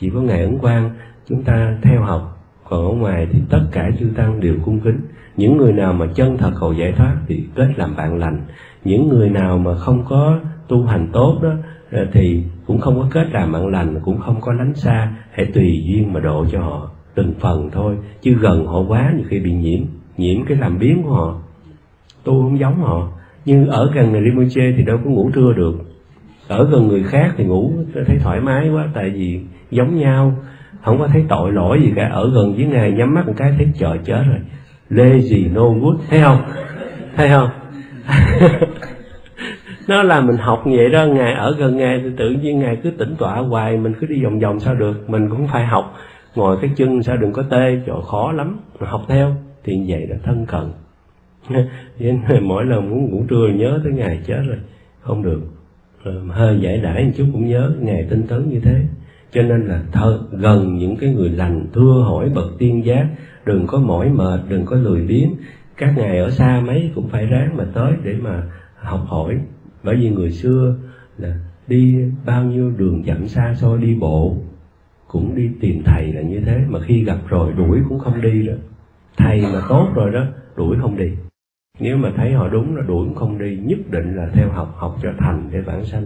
chỉ 0.00 0.10
có 0.10 0.20
ngài 0.20 0.42
ấn 0.42 0.58
quang, 0.58 0.90
chúng 1.28 1.42
ta 1.42 1.78
theo 1.82 2.02
học. 2.02 2.34
Còn 2.68 2.86
ở 2.86 2.92
ngoài 2.92 3.26
thì 3.32 3.38
tất 3.50 3.64
cả 3.72 3.90
chư 3.98 4.06
tăng 4.16 4.40
đều 4.40 4.54
cung 4.64 4.80
kính. 4.80 5.00
Những 5.36 5.56
người 5.56 5.72
nào 5.72 5.92
mà 5.92 6.06
chân 6.14 6.38
thật 6.38 6.52
cầu 6.60 6.72
giải 6.72 6.92
thoát 6.92 7.16
thì 7.28 7.44
kết 7.54 7.68
làm 7.76 7.96
bạn 7.96 8.18
lành. 8.18 8.40
Những 8.84 9.08
người 9.08 9.28
nào 9.28 9.58
mà 9.58 9.76
không 9.76 10.04
có 10.08 10.38
tu 10.68 10.84
hành 10.84 11.08
tốt 11.12 11.38
đó 11.42 11.52
ờ, 11.90 12.06
thì 12.12 12.44
cũng 12.66 12.80
không 12.80 13.00
có 13.00 13.08
kết 13.10 13.26
làm 13.32 13.52
bạn 13.52 13.66
lành, 13.66 14.00
cũng 14.04 14.18
không 14.18 14.40
có 14.40 14.52
lánh 14.52 14.74
xa. 14.74 15.12
Hãy 15.30 15.46
tùy 15.54 15.82
duyên 15.86 16.12
mà 16.12 16.20
độ 16.20 16.46
cho 16.52 16.60
họ 16.60 16.90
từng 17.14 17.34
phần 17.40 17.70
thôi, 17.72 17.96
chứ 18.22 18.34
gần 18.40 18.66
họ 18.66 18.80
quá 18.80 19.12
nhiều 19.16 19.26
khi 19.28 19.40
bị 19.40 19.52
nhiễm 19.52 19.82
nhiễm 20.18 20.44
cái 20.44 20.56
làm 20.56 20.78
biến 20.78 21.02
của 21.02 21.10
họ 21.10 21.34
tu 22.24 22.42
không 22.42 22.58
giống 22.58 22.80
họ. 22.80 23.08
Nhưng 23.44 23.66
ở 23.66 23.90
gần 23.94 24.12
người 24.12 24.22
Rinpoche 24.24 24.72
thì 24.76 24.82
đâu 24.82 24.98
có 25.04 25.10
ngủ 25.10 25.30
trưa 25.34 25.52
được. 25.56 25.74
Ở 26.48 26.68
gần 26.70 26.88
người 26.88 27.04
khác 27.04 27.34
thì 27.36 27.44
ngủ 27.44 27.72
thấy 28.06 28.18
thoải 28.22 28.40
mái 28.40 28.68
quá, 28.68 28.88
tại 28.94 29.10
vì 29.10 29.40
giống 29.70 29.98
nhau. 29.98 30.34
Không 30.84 30.98
có 30.98 31.06
thấy 31.06 31.24
tội 31.28 31.52
lỗi 31.52 31.80
gì 31.82 31.92
cả. 31.96 32.08
Ở 32.12 32.30
gần 32.34 32.54
với 32.56 32.64
ngài 32.64 32.92
nhắm 32.92 33.14
mắt 33.14 33.26
một 33.26 33.32
cái 33.36 33.52
thấy 33.58 33.68
trời 33.78 33.98
chết 34.04 34.22
rồi. 34.28 34.38
Lê 34.88 35.20
gì, 35.20 35.50
no 35.54 35.68
good 35.68 35.96
thấy 36.10 36.20
không? 36.20 36.42
Thấy 37.16 37.28
không? 37.28 37.48
Nó 39.88 40.02
là 40.02 40.20
mình 40.20 40.36
học 40.36 40.62
vậy 40.64 40.88
đó 40.88 41.04
ngài 41.04 41.32
ở 41.32 41.54
gần 41.58 41.76
ngài 41.76 42.00
thì 42.02 42.10
tự 42.16 42.30
nhiên 42.30 42.58
ngài 42.58 42.76
cứ 42.76 42.90
tỉnh 42.90 43.14
tọa 43.18 43.36
hoài, 43.36 43.76
mình 43.76 43.94
cứ 44.00 44.06
đi 44.06 44.24
vòng 44.24 44.38
vòng 44.38 44.60
sao 44.60 44.74
được? 44.74 45.10
Mình 45.10 45.30
cũng 45.30 45.48
phải 45.52 45.66
học. 45.66 45.96
Ngồi 46.34 46.56
cái 46.60 46.70
chân 46.76 47.02
sao 47.02 47.16
đừng 47.16 47.32
có 47.32 47.42
tê 47.50 47.80
chỗ 47.86 48.00
khó 48.00 48.32
lắm. 48.32 48.56
Mà 48.80 48.88
học 48.88 49.02
theo 49.08 49.36
thì 49.64 49.84
vậy 49.88 50.06
là 50.06 50.16
thân 50.22 50.46
cận. 50.46 50.70
Mỗi 52.42 52.64
lần 52.64 52.90
muốn 52.90 53.10
ngủ 53.10 53.24
trưa 53.28 53.48
nhớ 53.48 53.80
tới 53.84 53.92
ngày 53.92 54.20
chết 54.26 54.42
rồi, 54.48 54.58
không 55.00 55.22
được. 55.22 55.40
Hơi 56.28 56.60
giải 56.60 56.80
đãi 56.80 57.04
một 57.04 57.10
chút 57.16 57.26
cũng 57.32 57.48
nhớ 57.48 57.72
ngày 57.80 58.06
tinh 58.10 58.22
tấn 58.28 58.48
như 58.48 58.60
thế. 58.60 58.84
Cho 59.32 59.42
nên 59.42 59.66
là 59.66 59.82
thơ, 59.92 60.20
gần 60.30 60.78
những 60.78 60.96
cái 60.96 61.14
người 61.14 61.30
lành 61.30 61.66
thưa 61.72 62.04
hỏi 62.06 62.28
bậc 62.34 62.58
tiên 62.58 62.84
giác, 62.84 63.08
đừng 63.44 63.66
có 63.66 63.78
mỏi 63.78 64.08
mệt, 64.08 64.40
đừng 64.48 64.64
có 64.64 64.76
lười 64.76 65.02
biếng. 65.06 65.34
Các 65.76 65.94
ngài 65.96 66.18
ở 66.18 66.30
xa 66.30 66.60
mấy 66.66 66.90
cũng 66.94 67.08
phải 67.08 67.26
ráng 67.26 67.56
mà 67.56 67.64
tới 67.74 67.92
để 68.04 68.14
mà 68.14 68.42
học 68.76 69.04
hỏi. 69.06 69.38
Bởi 69.82 69.96
vì 69.96 70.10
người 70.10 70.30
xưa 70.30 70.76
là 71.18 71.34
đi 71.66 71.96
bao 72.26 72.44
nhiêu 72.44 72.70
đường 72.70 73.02
dặm 73.06 73.28
xa 73.28 73.54
xôi 73.54 73.78
đi 73.78 73.94
bộ, 73.94 74.36
cũng 75.08 75.36
đi 75.36 75.50
tìm 75.60 75.82
thầy 75.84 76.12
là 76.12 76.22
như 76.22 76.40
thế. 76.40 76.58
Mà 76.68 76.80
khi 76.80 77.04
gặp 77.04 77.18
rồi 77.28 77.52
đuổi 77.52 77.78
cũng 77.88 77.98
không 77.98 78.20
đi 78.20 78.46
đó 78.46 78.54
thầy 79.18 79.42
mà 79.52 79.60
tốt 79.68 79.88
rồi 79.94 80.10
đó, 80.10 80.24
đuổi 80.56 80.76
không 80.80 80.96
đi. 80.96 81.12
Nếu 81.80 81.96
mà 81.96 82.10
thấy 82.16 82.32
họ 82.32 82.48
đúng 82.48 82.76
là 82.76 82.82
đuổi 82.82 83.06
cũng 83.06 83.14
không 83.14 83.38
đi, 83.38 83.56
nhất 83.56 83.78
định 83.90 84.16
là 84.16 84.28
theo 84.32 84.48
học 84.50 84.74
học 84.76 84.96
cho 85.02 85.08
thành 85.18 85.48
để 85.52 85.60
vãng 85.60 85.84
sanh. 85.84 86.04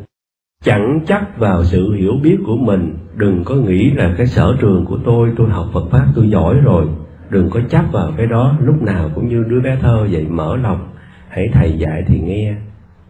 Chẳng 0.64 1.00
chắc 1.06 1.38
vào 1.38 1.64
sự 1.64 1.92
hiểu 1.92 2.12
biết 2.22 2.38
của 2.46 2.56
mình, 2.56 2.94
đừng 3.16 3.42
có 3.44 3.54
nghĩ 3.54 3.90
là 3.90 4.14
cái 4.18 4.26
sở 4.26 4.56
trường 4.60 4.84
của 4.88 4.98
tôi 5.04 5.32
tôi 5.36 5.50
học 5.50 5.66
phật 5.72 5.84
pháp, 5.90 6.06
tôi 6.14 6.30
giỏi 6.30 6.56
rồi. 6.64 6.86
Đừng 7.30 7.50
có 7.50 7.60
chấp 7.68 7.84
vào 7.92 8.12
cái 8.16 8.26
đó, 8.26 8.58
lúc 8.60 8.82
nào 8.82 9.10
cũng 9.14 9.28
như 9.28 9.44
đứa 9.48 9.60
bé 9.60 9.76
thơ 9.80 10.06
vậy, 10.10 10.26
mở 10.30 10.56
lòng, 10.56 10.88
hãy 11.28 11.48
thầy 11.52 11.78
dạy 11.78 12.04
thì 12.06 12.20
nghe. 12.20 12.54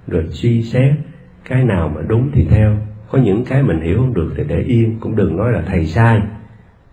Rồi 0.06 0.26
suy 0.30 0.62
xét, 0.62 0.92
cái 1.48 1.64
nào 1.64 1.92
mà 1.94 2.00
đúng 2.08 2.30
thì 2.32 2.46
theo. 2.50 2.76
Có 3.10 3.18
những 3.18 3.44
cái 3.44 3.62
mình 3.62 3.80
hiểu 3.80 3.98
không 3.98 4.14
được 4.14 4.32
thì 4.36 4.44
để 4.48 4.62
yên, 4.62 4.96
cũng 5.00 5.16
đừng 5.16 5.36
nói 5.36 5.52
là 5.52 5.62
thầy 5.66 5.86
sai 5.86 6.22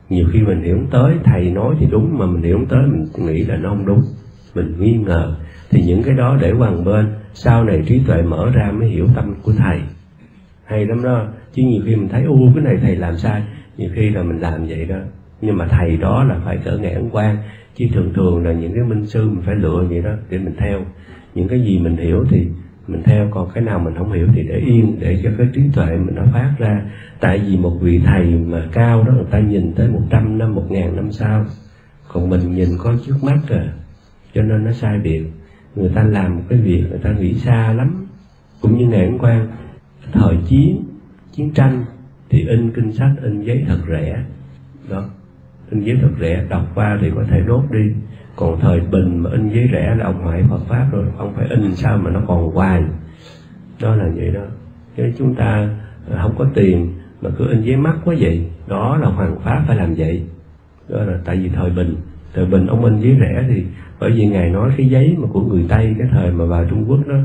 nhiều 0.10 0.28
khi 0.34 0.42
mình 0.42 0.62
hiểu 0.64 0.76
không 0.76 0.90
tới, 0.92 1.16
thầy 1.24 1.52
nói 1.52 1.76
thì 1.80 1.88
đúng, 1.92 2.18
mà 2.18 2.26
mình 2.26 2.44
hiểu 2.44 2.58
không 2.58 2.66
tới, 2.66 2.82
mình 2.88 3.26
nghĩ 3.26 3.44
là 3.44 3.58
nó 3.58 3.70
không 3.70 3.86
đúng. 3.86 4.02
Mình 4.56 4.76
nghi 4.80 4.94
ngờ. 4.94 5.36
Thì 5.70 5.84
những 5.86 6.04
cái 6.04 6.16
đó 6.16 6.38
để 6.42 6.52
qua 6.52 6.72
bên, 6.86 7.08
sau 7.34 7.64
này 7.64 7.84
trí 7.88 8.02
tuệ 8.08 8.22
mở 8.22 8.52
ra 8.54 8.72
mới 8.72 8.90
hiểu 8.90 9.08
tâm 9.16 9.36
của 9.44 9.52
thầy. 9.58 9.80
Hay 10.66 10.86
lắm 10.86 11.04
đó. 11.04 11.28
Chứ 11.54 11.64
nhiều 11.64 11.82
khi 11.86 11.96
mình 11.96 12.10
thấy 12.10 12.24
u 12.24 12.52
cái 12.56 12.64
này 12.64 12.78
thầy 12.82 12.96
làm 12.96 13.18
sai. 13.18 13.44
Nhiều 13.78 13.90
khi 13.94 14.10
là 14.10 14.24
mình 14.24 14.40
làm 14.40 14.66
vậy 14.68 14.86
đó. 14.86 14.98
Nhưng 15.42 15.58
mà 15.58 15.68
thầy 15.68 15.98
đó 15.98 16.24
là 16.24 16.40
phải 16.46 16.58
cỡ 16.58 16.78
ngãn 16.78 17.10
quan 17.12 17.38
chứ 17.76 17.86
thường 17.94 18.14
thường 18.14 18.46
là 18.46 18.52
những 18.52 18.74
cái 18.74 18.84
minh 18.84 19.06
sư 19.06 19.30
mình 19.30 19.42
phải 19.46 19.56
lựa 19.56 19.86
vậy 19.90 20.02
đó, 20.02 20.12
để 20.30 20.38
mình 20.38 20.56
theo. 20.58 20.80
Những 21.36 21.48
cái 21.48 21.62
gì 21.62 21.80
mình 21.80 21.98
hiểu 21.98 22.26
thì 22.30 22.48
mình 22.92 23.04
theo, 23.04 23.28
còn 23.32 23.50
cái 23.54 23.64
nào 23.64 23.80
mình 23.80 23.94
không 23.98 24.12
hiểu 24.12 24.28
thì 24.34 24.44
để 24.44 24.56
yên, 24.56 24.96
để 25.00 25.20
cho 25.24 25.30
cái 25.38 25.48
trí 25.54 25.62
tuệ 25.74 25.98
mình 25.98 26.16
nó 26.16 26.24
phát 26.34 26.54
ra. 26.58 26.82
Tại 27.20 27.40
vì 27.40 27.58
một 27.58 27.78
vị 27.82 28.02
thầy 28.06 28.26
mà 28.36 28.68
cao 28.72 29.04
đó, 29.04 29.14
người 29.14 29.26
ta 29.32 29.40
nhìn 29.40 29.74
tới 29.74 29.88
một 29.88 30.02
trăm 30.10 30.38
năm, 30.38 30.56
một 30.56 30.66
ngàn 30.70 30.96
năm 30.96 31.12
sau, 31.12 31.46
còn 32.08 32.30
mình 32.30 32.56
nhìn 32.56 32.70
có 32.80 32.94
trước 33.06 33.16
mắt 33.24 33.40
à. 33.50 33.74
Cho 34.34 34.42
nên 34.42 34.66
nó 34.66 34.72
sai 34.72 35.00
biệt. 35.00 35.24
Người 35.76 35.92
ta 35.96 36.04
làm 36.04 36.36
một 36.36 36.44
cái 36.50 36.60
việc, 36.60 36.84
người 36.90 37.00
ta 37.00 37.12
nghĩ 37.12 37.34
xa 37.34 37.74
lắm. 37.74 38.08
Cũng 38.62 38.78
như 38.78 38.88
ngày 38.88 39.10
hôm 39.10 39.20
qua, 39.20 39.48
thời 40.12 40.38
chiến 40.48 40.84
chiến 41.32 41.52
tranh, 41.54 41.86
thì 42.30 42.48
in 42.48 42.72
kinh 42.72 42.92
sách, 42.92 43.12
in 43.22 43.42
giấy 43.42 43.64
thật 43.68 43.80
rẻ. 43.90 44.24
Đó. 44.90 45.10
In 45.72 45.84
giấy 45.84 45.98
thật 46.02 46.12
rẻ, 46.20 46.46
đọc 46.50 46.68
qua 46.76 46.98
thì 47.02 47.12
có 47.16 47.24
thể 47.30 47.42
đốt 47.48 47.64
đi 47.72 47.92
còn 48.40 48.60
thời 48.60 48.80
bình 48.80 49.18
mà 49.18 49.30
in 49.30 49.50
giấy 49.50 49.70
rẻ 49.72 49.96
là 49.96 50.06
ông 50.06 50.22
ngoại 50.22 50.44
Phật 50.50 50.60
pháp 50.68 50.88
rồi, 50.92 51.06
ông 51.18 51.34
phải 51.36 51.48
in 51.50 51.76
sao 51.76 51.98
mà 51.98 52.12
nó 52.12 52.22
còn 52.28 52.52
hoài? 52.52 52.84
Đó 53.82 53.96
là 53.96 54.06
vậy 54.16 54.32
đó. 54.32 54.42
Chứ 54.98 55.04
chúng 55.18 55.36
ta 55.36 55.70
à, 56.12 56.20
không 56.22 56.36
có 56.38 56.46
tiền 56.54 56.94
mà 57.22 57.30
cứ 57.38 57.50
in 57.50 57.62
giấy 57.62 57.76
mắc 57.76 57.96
quá 58.06 58.16
vậy, 58.20 58.48
đó 58.68 58.98
là 58.98 59.08
hoàng 59.08 59.36
pháp 59.44 59.64
phải 59.68 59.78
làm 59.78 59.94
vậy. 59.94 60.24
Đó 60.90 61.04
là 61.04 61.20
tại 61.26 61.38
vì 61.38 61.50
thời 61.50 61.70
bình 61.70 61.96
thời 62.34 62.46
bình 62.46 62.68
ông 62.68 62.86
in 62.86 63.00
giấy 63.00 63.18
rẻ 63.20 63.46
thì 63.50 63.66
bởi 64.00 64.12
vì 64.12 64.28
ngài 64.28 64.50
nói 64.50 64.72
cái 64.78 64.88
giấy 64.88 65.16
mà 65.20 65.28
của 65.34 65.42
người 65.42 65.66
tây, 65.70 65.96
cái 66.00 66.08
thời 66.12 66.32
mà 66.32 66.46
vào 66.46 66.66
trung 66.70 66.86
quốc 66.88 67.00
nó 67.08 67.16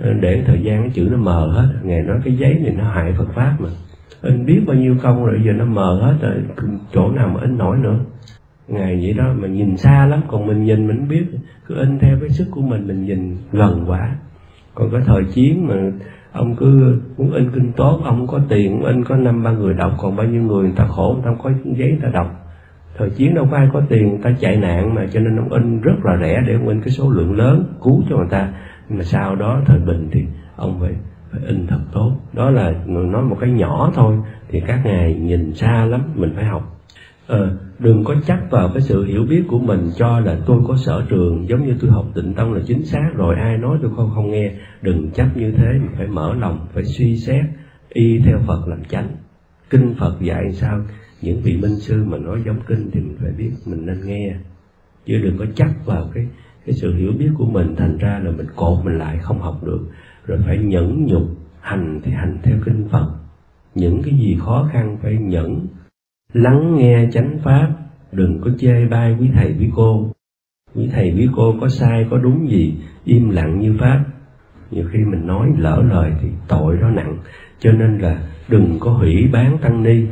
ờ, 0.00 0.12
để 0.12 0.42
thời 0.46 0.62
gian 0.62 0.82
cái 0.82 0.90
chữ 0.94 1.08
nó 1.10 1.16
mờ 1.16 1.52
hết. 1.52 1.68
Ngài 1.82 2.02
nói 2.02 2.18
cái 2.24 2.36
giấy 2.36 2.54
này 2.54 2.74
nó 2.78 2.84
hại 2.84 3.14
phật 3.18 3.28
pháp 3.34 3.56
mà. 3.58 3.68
In 4.22 4.46
biết 4.46 4.60
bao 4.66 4.76
nhiêu 4.76 4.96
công 5.02 5.26
rồi, 5.26 5.40
giờ 5.44 5.52
nó 5.52 5.64
mờ 5.64 6.00
hết 6.02 6.14
rồi, 6.20 6.34
chỗ 6.92 7.10
nào 7.10 7.28
mà 7.28 7.40
in 7.40 7.58
nổi 7.58 7.78
nữa 7.78 7.98
ngày 8.68 9.00
vậy 9.02 9.12
đó 9.12 9.34
mà 9.36 9.48
nhìn 9.48 9.76
xa 9.76 10.06
lắm 10.06 10.20
còn 10.28 10.46
mình 10.46 10.64
nhìn 10.64 10.86
mình 10.86 11.08
biết. 11.08 11.24
Cứ 11.66 11.74
in 11.74 11.98
theo 11.98 12.18
cái 12.20 12.28
sức 12.28 12.46
của 12.50 12.60
mình 12.60 12.86
mình 12.86 13.04
nhìn 13.04 13.36
gần 13.52 13.84
quá 13.86 14.16
còn 14.74 14.90
cái 14.90 15.00
thời 15.06 15.24
chiến 15.24 15.66
mà 15.66 15.74
ông 16.32 16.56
cứ 16.56 17.00
muốn 17.18 17.32
in 17.32 17.50
kinh 17.50 17.72
tốt 17.72 18.00
ông 18.04 18.26
có 18.26 18.40
tiền 18.48 18.82
in 18.82 19.04
có 19.04 19.16
năm 19.16 19.42
ba 19.42 19.50
người 19.50 19.74
đọc 19.74 19.92
còn 19.98 20.16
bao 20.16 20.26
nhiêu 20.26 20.42
người 20.42 20.62
người 20.62 20.72
ta 20.76 20.86
khổ 20.86 21.12
người 21.14 21.22
ta 21.24 21.42
có 21.42 21.50
giấy 21.64 21.88
người 21.88 22.00
ta 22.02 22.08
đọc. 22.08 22.40
Thời 22.98 23.10
chiến 23.10 23.34
đâu 23.34 23.48
có 23.50 23.56
ai 23.56 23.68
có 23.72 23.82
tiền 23.88 24.08
người 24.08 24.20
ta 24.22 24.30
chạy 24.40 24.56
nạn 24.56 24.94
mà 24.94 25.06
cho 25.12 25.20
nên 25.20 25.36
ông 25.36 25.52
in 25.52 25.80
rất 25.80 26.04
là 26.04 26.16
rẻ 26.20 26.42
để 26.46 26.52
ông 26.54 26.68
in 26.68 26.80
cái 26.80 26.90
số 26.90 27.10
lượng 27.10 27.36
lớn 27.36 27.64
cứu 27.84 28.02
cho 28.10 28.16
người 28.16 28.28
ta. 28.30 28.52
Nhưng 28.88 28.98
mà 28.98 29.04
sau 29.04 29.36
đó 29.36 29.60
thời 29.66 29.78
bình 29.78 30.08
thì 30.12 30.24
ông 30.56 30.80
phải, 30.80 30.92
phải 31.32 31.40
in 31.46 31.66
thật 31.66 31.80
tốt. 31.92 32.12
Đó 32.32 32.50
là 32.50 32.72
nói 32.86 33.22
một 33.22 33.36
cái 33.40 33.50
nhỏ 33.50 33.92
thôi 33.94 34.16
thì 34.48 34.60
các 34.66 34.80
ngài 34.84 35.14
nhìn 35.14 35.54
xa 35.54 35.84
lắm 35.84 36.00
mình 36.14 36.32
phải 36.36 36.44
học 36.44 36.73
ờ, 37.26 37.56
đừng 37.78 38.04
có 38.04 38.14
chắc 38.26 38.50
vào 38.50 38.70
cái 38.74 38.82
sự 38.82 39.04
hiểu 39.04 39.24
biết 39.28 39.42
của 39.48 39.58
mình 39.58 39.90
cho 39.96 40.20
là 40.20 40.38
tôi 40.46 40.62
có 40.68 40.76
sở 40.76 41.04
trường 41.08 41.48
giống 41.48 41.66
như 41.66 41.74
tôi 41.80 41.90
học 41.90 42.06
tịnh 42.14 42.34
tông 42.34 42.52
là 42.52 42.60
chính 42.66 42.84
xác 42.84 43.10
rồi 43.14 43.34
ai 43.34 43.58
nói 43.58 43.78
tôi 43.82 43.90
không 43.96 44.10
không 44.14 44.30
nghe. 44.30 44.52
Đừng 44.82 45.10
chấp 45.10 45.36
như 45.36 45.52
thế 45.52 45.72
mình 45.72 45.94
phải 45.96 46.06
mở 46.06 46.34
lòng 46.34 46.66
phải 46.72 46.84
suy 46.84 47.16
xét 47.16 47.44
y 47.88 48.18
theo 48.18 48.38
phật 48.46 48.68
làm 48.68 48.84
chánh. 48.84 49.08
Kinh 49.70 49.94
phật 49.98 50.20
dạy 50.20 50.52
sao? 50.52 50.80
Những 51.22 51.40
vị 51.42 51.56
minh 51.56 51.76
sư 51.76 52.04
mà 52.04 52.18
nói 52.18 52.42
giống 52.46 52.60
kinh 52.66 52.90
thì 52.92 53.00
mình 53.00 53.16
phải 53.22 53.32
biết 53.38 53.50
mình 53.66 53.86
nên 53.86 54.06
nghe. 54.06 54.34
Chứ 55.06 55.20
đừng 55.22 55.38
có 55.38 55.44
chấp 55.54 55.68
vào 55.84 56.10
cái 56.14 56.26
cái 56.66 56.74
sự 56.74 56.94
hiểu 56.94 57.12
biết 57.18 57.30
của 57.38 57.46
mình 57.46 57.76
thành 57.76 57.98
ra 57.98 58.20
là 58.24 58.30
mình 58.30 58.46
cột 58.56 58.84
mình 58.84 58.98
lại 58.98 59.18
không 59.18 59.40
học 59.40 59.64
được. 59.64 59.80
Rồi 60.26 60.38
phải 60.46 60.58
nhẫn 60.58 61.06
nhục 61.06 61.22
hành 61.60 62.00
thì 62.04 62.12
hành 62.12 62.38
theo 62.42 62.56
kinh 62.64 62.88
phật. 62.88 63.06
Những 63.74 64.02
cái 64.02 64.14
gì 64.14 64.36
khó 64.40 64.68
khăn 64.72 64.96
phải 65.02 65.16
nhẫn 65.16 65.66
lắng 66.34 66.76
nghe 66.76 67.08
chánh 67.12 67.38
pháp, 67.44 67.68
đừng 68.12 68.40
có 68.40 68.50
chê 68.58 68.86
bai 68.90 69.16
quý 69.20 69.30
thầy 69.34 69.54
quý 69.60 69.70
cô. 69.74 70.10
Quý 70.74 70.88
thầy 70.92 71.14
quý 71.16 71.28
cô 71.36 71.54
có 71.60 71.68
sai, 71.68 72.06
có 72.10 72.18
đúng 72.18 72.50
gì, 72.50 72.74
im 73.04 73.30
lặng 73.30 73.58
như 73.58 73.76
pháp. 73.80 74.04
Nhiều 74.70 74.84
khi 74.92 74.98
mình 74.98 75.26
nói 75.26 75.48
lỡ 75.58 75.82
lời 75.90 76.12
thì 76.22 76.28
tội 76.48 76.76
đó 76.76 76.90
nặng. 76.90 77.18
Cho 77.58 77.72
nên 77.72 77.98
là 77.98 78.22
đừng 78.48 78.76
có 78.80 78.90
hủy 78.90 79.28
bán 79.32 79.58
tăng 79.58 79.82
ni. 79.82 80.06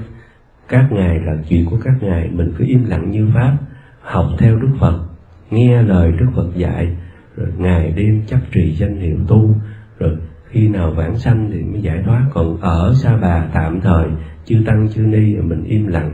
Các 0.69 0.89
ngài 0.93 1.19
là 1.21 1.37
chuyện 1.49 1.67
của 1.71 1.77
các 1.85 1.95
ngài, 2.01 2.29
mình 2.29 2.53
cứ 2.59 2.65
im 2.69 2.85
lặng 2.85 3.11
như 3.11 3.29
pháp, 3.35 3.57
học 4.01 4.27
theo 4.39 4.57
đức 4.59 4.71
phật, 4.81 5.05
nghe 5.51 5.83
lời 5.83 6.13
đức 6.13 6.27
phật 6.35 6.49
dạy. 6.57 6.97
Rồi 7.37 7.49
ngày 7.57 7.93
đêm 7.97 8.23
chấp 8.27 8.41
trì 8.53 8.73
danh 8.73 8.97
hiệu 8.97 9.19
tu, 9.29 9.55
rồi 9.99 10.17
khi 10.53 10.69
nào 10.69 10.91
vãng 10.91 11.19
sanh 11.19 11.51
thì 11.53 11.63
mới 11.63 11.83
giải 11.83 12.03
thoát. 12.05 12.25
Còn 12.35 12.57
ở 12.61 12.93
sa 12.95 13.17
bà 13.23 13.49
tạm 13.55 13.81
thời, 13.81 14.07
chư 14.45 14.63
tăng, 14.67 14.89
chư 14.89 15.03
ni 15.03 15.37
mình 15.37 15.65
im 15.65 15.87
lặng. 15.87 16.13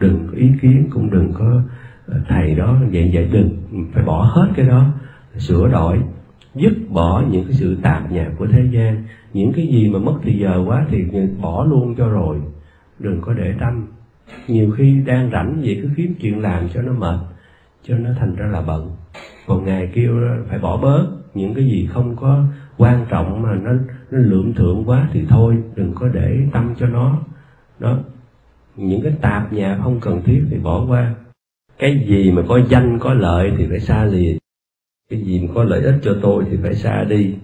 Đừng 0.00 0.28
có 0.30 0.36
ý 0.36 0.50
kiến, 0.62 0.88
cũng 0.90 1.10
đừng 1.10 1.32
có 1.32 1.62
ờ, 2.06 2.20
thầy 2.28 2.54
đó 2.54 2.78
vậy 2.92 3.10
vậy 3.12 3.28
đừng 3.32 3.50
phải 3.92 4.04
bỏ 4.04 4.22
hết 4.34 4.48
cái 4.56 4.66
đó, 4.66 4.86
sửa 5.38 5.68
đổi. 5.68 5.98
Dứt 6.54 6.72
bỏ 6.90 7.24
những 7.30 7.44
cái 7.44 7.52
sự 7.52 7.76
tạp 7.82 8.12
nhạp 8.12 8.32
của 8.38 8.46
thế 8.46 8.62
gian. 8.70 9.04
Những 9.32 9.52
cái 9.52 9.66
gì 9.66 9.90
mà 9.90 9.98
mất 9.98 10.14
thì 10.22 10.38
giờ 10.38 10.64
quá 10.66 10.86
thì 10.90 11.04
bỏ 11.42 11.64
luôn 11.64 11.94
cho 11.98 12.08
rồi. 12.08 12.40
Đừng 12.98 13.20
có 13.20 13.32
để 13.32 13.54
tâm. 13.60 13.86
Nhiều 14.48 14.70
khi 14.70 15.02
đang 15.06 15.30
rảnh 15.30 15.60
vậy 15.62 15.80
cứ 15.82 15.88
kiếm 15.96 16.14
chuyện 16.20 16.42
làm 16.42 16.68
cho 16.68 16.82
nó 16.82 16.92
mệt, 16.92 17.18
cho 17.82 17.98
nó 17.98 18.10
thành 18.20 18.36
ra 18.36 18.46
là 18.46 18.60
bận. 18.60 18.90
Còn 19.46 19.64
ngài 19.64 19.90
kêu 19.94 20.12
phải 20.48 20.58
bỏ 20.58 20.76
bớt 20.76 21.06
những 21.34 21.54
cái 21.54 21.64
gì 21.64 21.88
không 21.92 22.16
có 22.16 22.44
quan 22.76 23.06
trọng 23.08 23.42
mà 23.42 23.54
nó, 23.54 23.72
nó 24.10 24.18
lượm 24.18 24.54
thượng 24.54 24.84
quá 24.86 25.08
thì 25.12 25.24
thôi 25.28 25.56
đừng 25.74 25.94
có 25.94 26.08
để 26.08 26.38
tâm 26.52 26.74
cho 26.78 26.86
nó. 26.86 27.18
Đó. 27.78 27.98
Những 28.76 29.02
cái 29.02 29.12
tạp 29.20 29.52
nhà 29.52 29.78
không 29.82 30.00
cần 30.00 30.22
thiết 30.24 30.42
thì 30.50 30.58
bỏ 30.58 30.84
qua. 30.88 31.14
Cái 31.78 32.04
gì 32.06 32.30
mà 32.30 32.42
có 32.48 32.60
danh 32.68 32.98
có 32.98 33.14
lợi 33.14 33.52
thì 33.58 33.66
phải 33.70 33.80
xa 33.80 34.04
lìa. 34.04 34.36
Cái 35.10 35.20
gì 35.20 35.40
mà 35.40 35.54
có 35.54 35.64
lợi 35.64 35.82
ích 35.82 35.94
cho 36.02 36.16
tôi 36.22 36.44
thì 36.50 36.56
phải 36.62 36.74
xa 36.74 37.04
đi. 37.04 37.34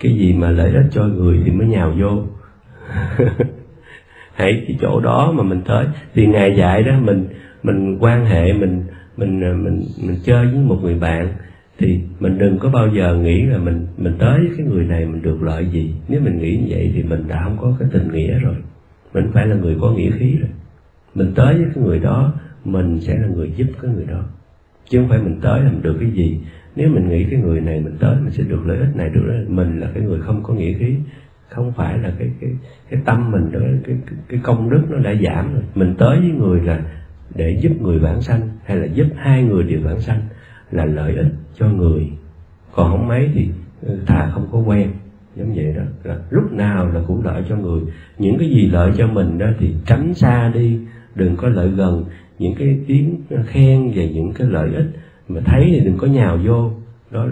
Cái 0.00 0.14
gì 0.14 0.32
mà 0.32 0.50
lợi 0.50 0.72
ích 0.72 0.86
cho 0.90 1.04
người 1.04 1.42
thì 1.44 1.50
mới 1.50 1.66
nhào 1.66 1.94
vô. 2.00 2.22
Hãy 4.34 4.64
cái 4.66 4.78
chỗ 4.80 5.00
đó 5.00 5.32
mà 5.32 5.42
mình 5.42 5.62
tới. 5.66 5.86
Thì 6.14 6.26
ngài 6.26 6.56
dạy 6.56 6.82
đó 6.82 6.92
mình 7.00 7.28
mình 7.62 7.98
quan 8.00 8.26
hệ 8.26 8.52
mình 8.52 8.84
mình 9.16 9.40
mình 9.64 9.82
mình 10.02 10.18
chơi 10.24 10.46
với 10.46 10.58
một 10.58 10.78
người 10.82 10.98
bạn 10.98 11.28
thì 11.80 12.00
mình 12.20 12.38
đừng 12.38 12.58
có 12.58 12.70
bao 12.70 12.88
giờ 12.88 13.16
nghĩ 13.16 13.46
là 13.46 13.58
mình 13.58 13.86
mình 13.96 14.14
tới 14.18 14.38
với 14.38 14.50
cái 14.56 14.66
người 14.66 14.84
này 14.84 15.06
mình 15.06 15.22
được 15.22 15.42
lợi 15.42 15.66
gì. 15.72 15.94
Nếu 16.08 16.20
mình 16.20 16.38
nghĩ 16.38 16.56
như 16.56 16.66
vậy 16.68 16.92
thì 16.94 17.02
mình 17.02 17.28
đã 17.28 17.42
không 17.44 17.56
có 17.60 17.76
cái 17.80 17.88
tình 17.92 18.12
nghĩa 18.12 18.38
rồi. 18.38 18.54
Mình 19.14 19.30
phải 19.32 19.46
là 19.46 19.56
người 19.56 19.76
có 19.80 19.92
nghĩa 19.92 20.10
khí 20.10 20.36
rồi. 20.40 20.50
Mình 21.14 21.32
tới 21.34 21.54
với 21.54 21.66
cái 21.74 21.84
người 21.84 21.98
đó 21.98 22.34
mình 22.64 23.00
sẽ 23.00 23.18
là 23.18 23.26
người 23.26 23.52
giúp 23.56 23.66
cái 23.82 23.90
người 23.94 24.04
đó. 24.04 24.24
Chứ 24.88 24.98
không 24.98 25.08
phải 25.08 25.18
mình 25.18 25.40
tới 25.42 25.60
làm 25.60 25.82
được 25.82 25.96
cái 26.00 26.10
gì. 26.10 26.40
Nếu 26.76 26.88
mình 26.88 27.08
nghĩ 27.08 27.24
cái 27.30 27.40
người 27.40 27.60
này 27.60 27.80
mình 27.80 27.96
tới 28.00 28.16
mình 28.20 28.30
sẽ 28.30 28.42
được 28.48 28.66
lợi 28.66 28.78
ích 28.78 28.96
này 28.96 29.08
được 29.08 29.24
đó 29.28 29.34
mình 29.48 29.80
là 29.80 29.90
cái 29.94 30.02
người 30.02 30.20
không 30.20 30.42
có 30.42 30.54
nghĩa 30.54 30.72
khí. 30.72 30.94
Không 31.48 31.72
phải 31.76 31.98
là 31.98 32.12
cái 32.18 32.30
cái 32.40 32.50
cái 32.90 33.00
tâm 33.04 33.30
mình 33.30 33.52
đó 33.52 33.60
cái, 33.86 33.96
cái 34.06 34.18
cái 34.28 34.40
công 34.42 34.70
đức 34.70 34.82
nó 34.90 34.98
đã 34.98 35.14
giảm 35.14 35.54
rồi. 35.54 35.62
Mình 35.74 35.94
tới 35.98 36.18
với 36.20 36.30
người 36.30 36.60
là 36.60 36.80
để 37.34 37.58
giúp 37.60 37.72
người 37.80 37.98
vãng 37.98 38.22
sanh 38.22 38.40
hay 38.64 38.76
là 38.76 38.86
giúp 38.86 39.06
hai 39.16 39.42
người 39.42 39.62
đều 39.62 39.80
vãng 39.80 40.00
sanh 40.00 40.20
là 40.70 40.84
lợi 40.84 41.14
ích 41.16 41.32
cho 41.58 41.68
người. 41.68 42.10
Còn 42.74 42.90
không 42.90 43.08
mấy 43.08 43.30
thì 43.34 43.48
thà 44.06 44.30
không 44.30 44.48
có 44.52 44.58
quen. 44.58 44.90
Giống 45.36 45.54
vậy 45.54 45.74
đó. 45.76 45.82
Là 46.04 46.18
lúc 46.30 46.52
nào 46.52 46.88
là 46.88 47.00
cũng 47.06 47.24
lợi 47.24 47.42
cho 47.48 47.56
người. 47.56 47.80
Những 48.18 48.38
cái 48.38 48.48
gì 48.48 48.66
lợi 48.66 48.92
cho 48.98 49.06
mình 49.06 49.38
đó 49.38 49.46
thì 49.58 49.74
tránh 49.86 50.14
xa 50.14 50.50
đi. 50.54 50.78
Đừng 51.14 51.36
có 51.36 51.48
lợi 51.48 51.68
gần. 51.68 52.04
Những 52.38 52.54
cái 52.58 52.80
tiếng 52.86 53.20
khen 53.46 53.90
về 53.90 54.10
những 54.14 54.32
cái 54.32 54.48
lợi 54.50 54.74
ích 54.74 54.86
mà 55.28 55.40
thấy 55.44 55.70
thì 55.72 55.80
đừng 55.80 55.98
có 55.98 56.06
nhào 56.06 56.38
vô. 56.44 56.70
Đó 57.10 57.26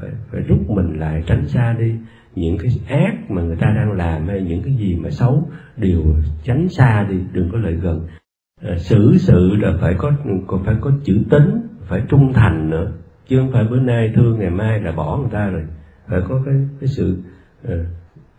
phải 0.00 0.10
phải 0.30 0.40
rút 0.40 0.70
mình 0.70 1.00
lại 1.00 1.22
tránh 1.26 1.46
xa 1.46 1.76
đi. 1.78 1.94
Những 2.34 2.58
cái 2.58 2.70
ác 2.88 3.30
mà 3.30 3.42
người 3.42 3.56
ta 3.56 3.74
đang 3.76 3.92
làm 3.92 4.28
hay 4.28 4.42
những 4.42 4.62
cái 4.62 4.74
gì 4.74 4.96
mà 4.96 5.10
xấu 5.10 5.48
đều 5.76 6.02
tránh 6.44 6.68
xa 6.68 7.06
đi. 7.10 7.16
Đừng 7.32 7.48
có 7.52 7.58
lợi 7.58 7.74
gần. 7.74 8.06
À, 8.62 8.76
xử 8.78 9.16
sự 9.18 9.56
là 9.56 9.72
phải 9.80 9.94
có 9.98 10.12
còn 10.46 10.64
phải 10.64 10.74
có 10.80 10.92
chữ 11.04 11.22
tính 11.30 11.60
phải 11.92 12.02
trung 12.08 12.32
thành 12.32 12.70
nữa. 12.70 12.92
Chứ 13.28 13.38
không 13.38 13.52
phải 13.52 13.64
bữa 13.70 13.80
nay 13.80 14.12
thương 14.14 14.38
ngày 14.38 14.50
mai 14.50 14.80
là 14.80 14.92
bỏ 14.92 15.16
người 15.16 15.30
ta 15.32 15.46
rồi. 15.46 15.62
Phải 16.08 16.20
có 16.28 16.42
cái 16.44 16.54
cái 16.80 16.88
sự 16.88 17.16
uh, 17.64 17.70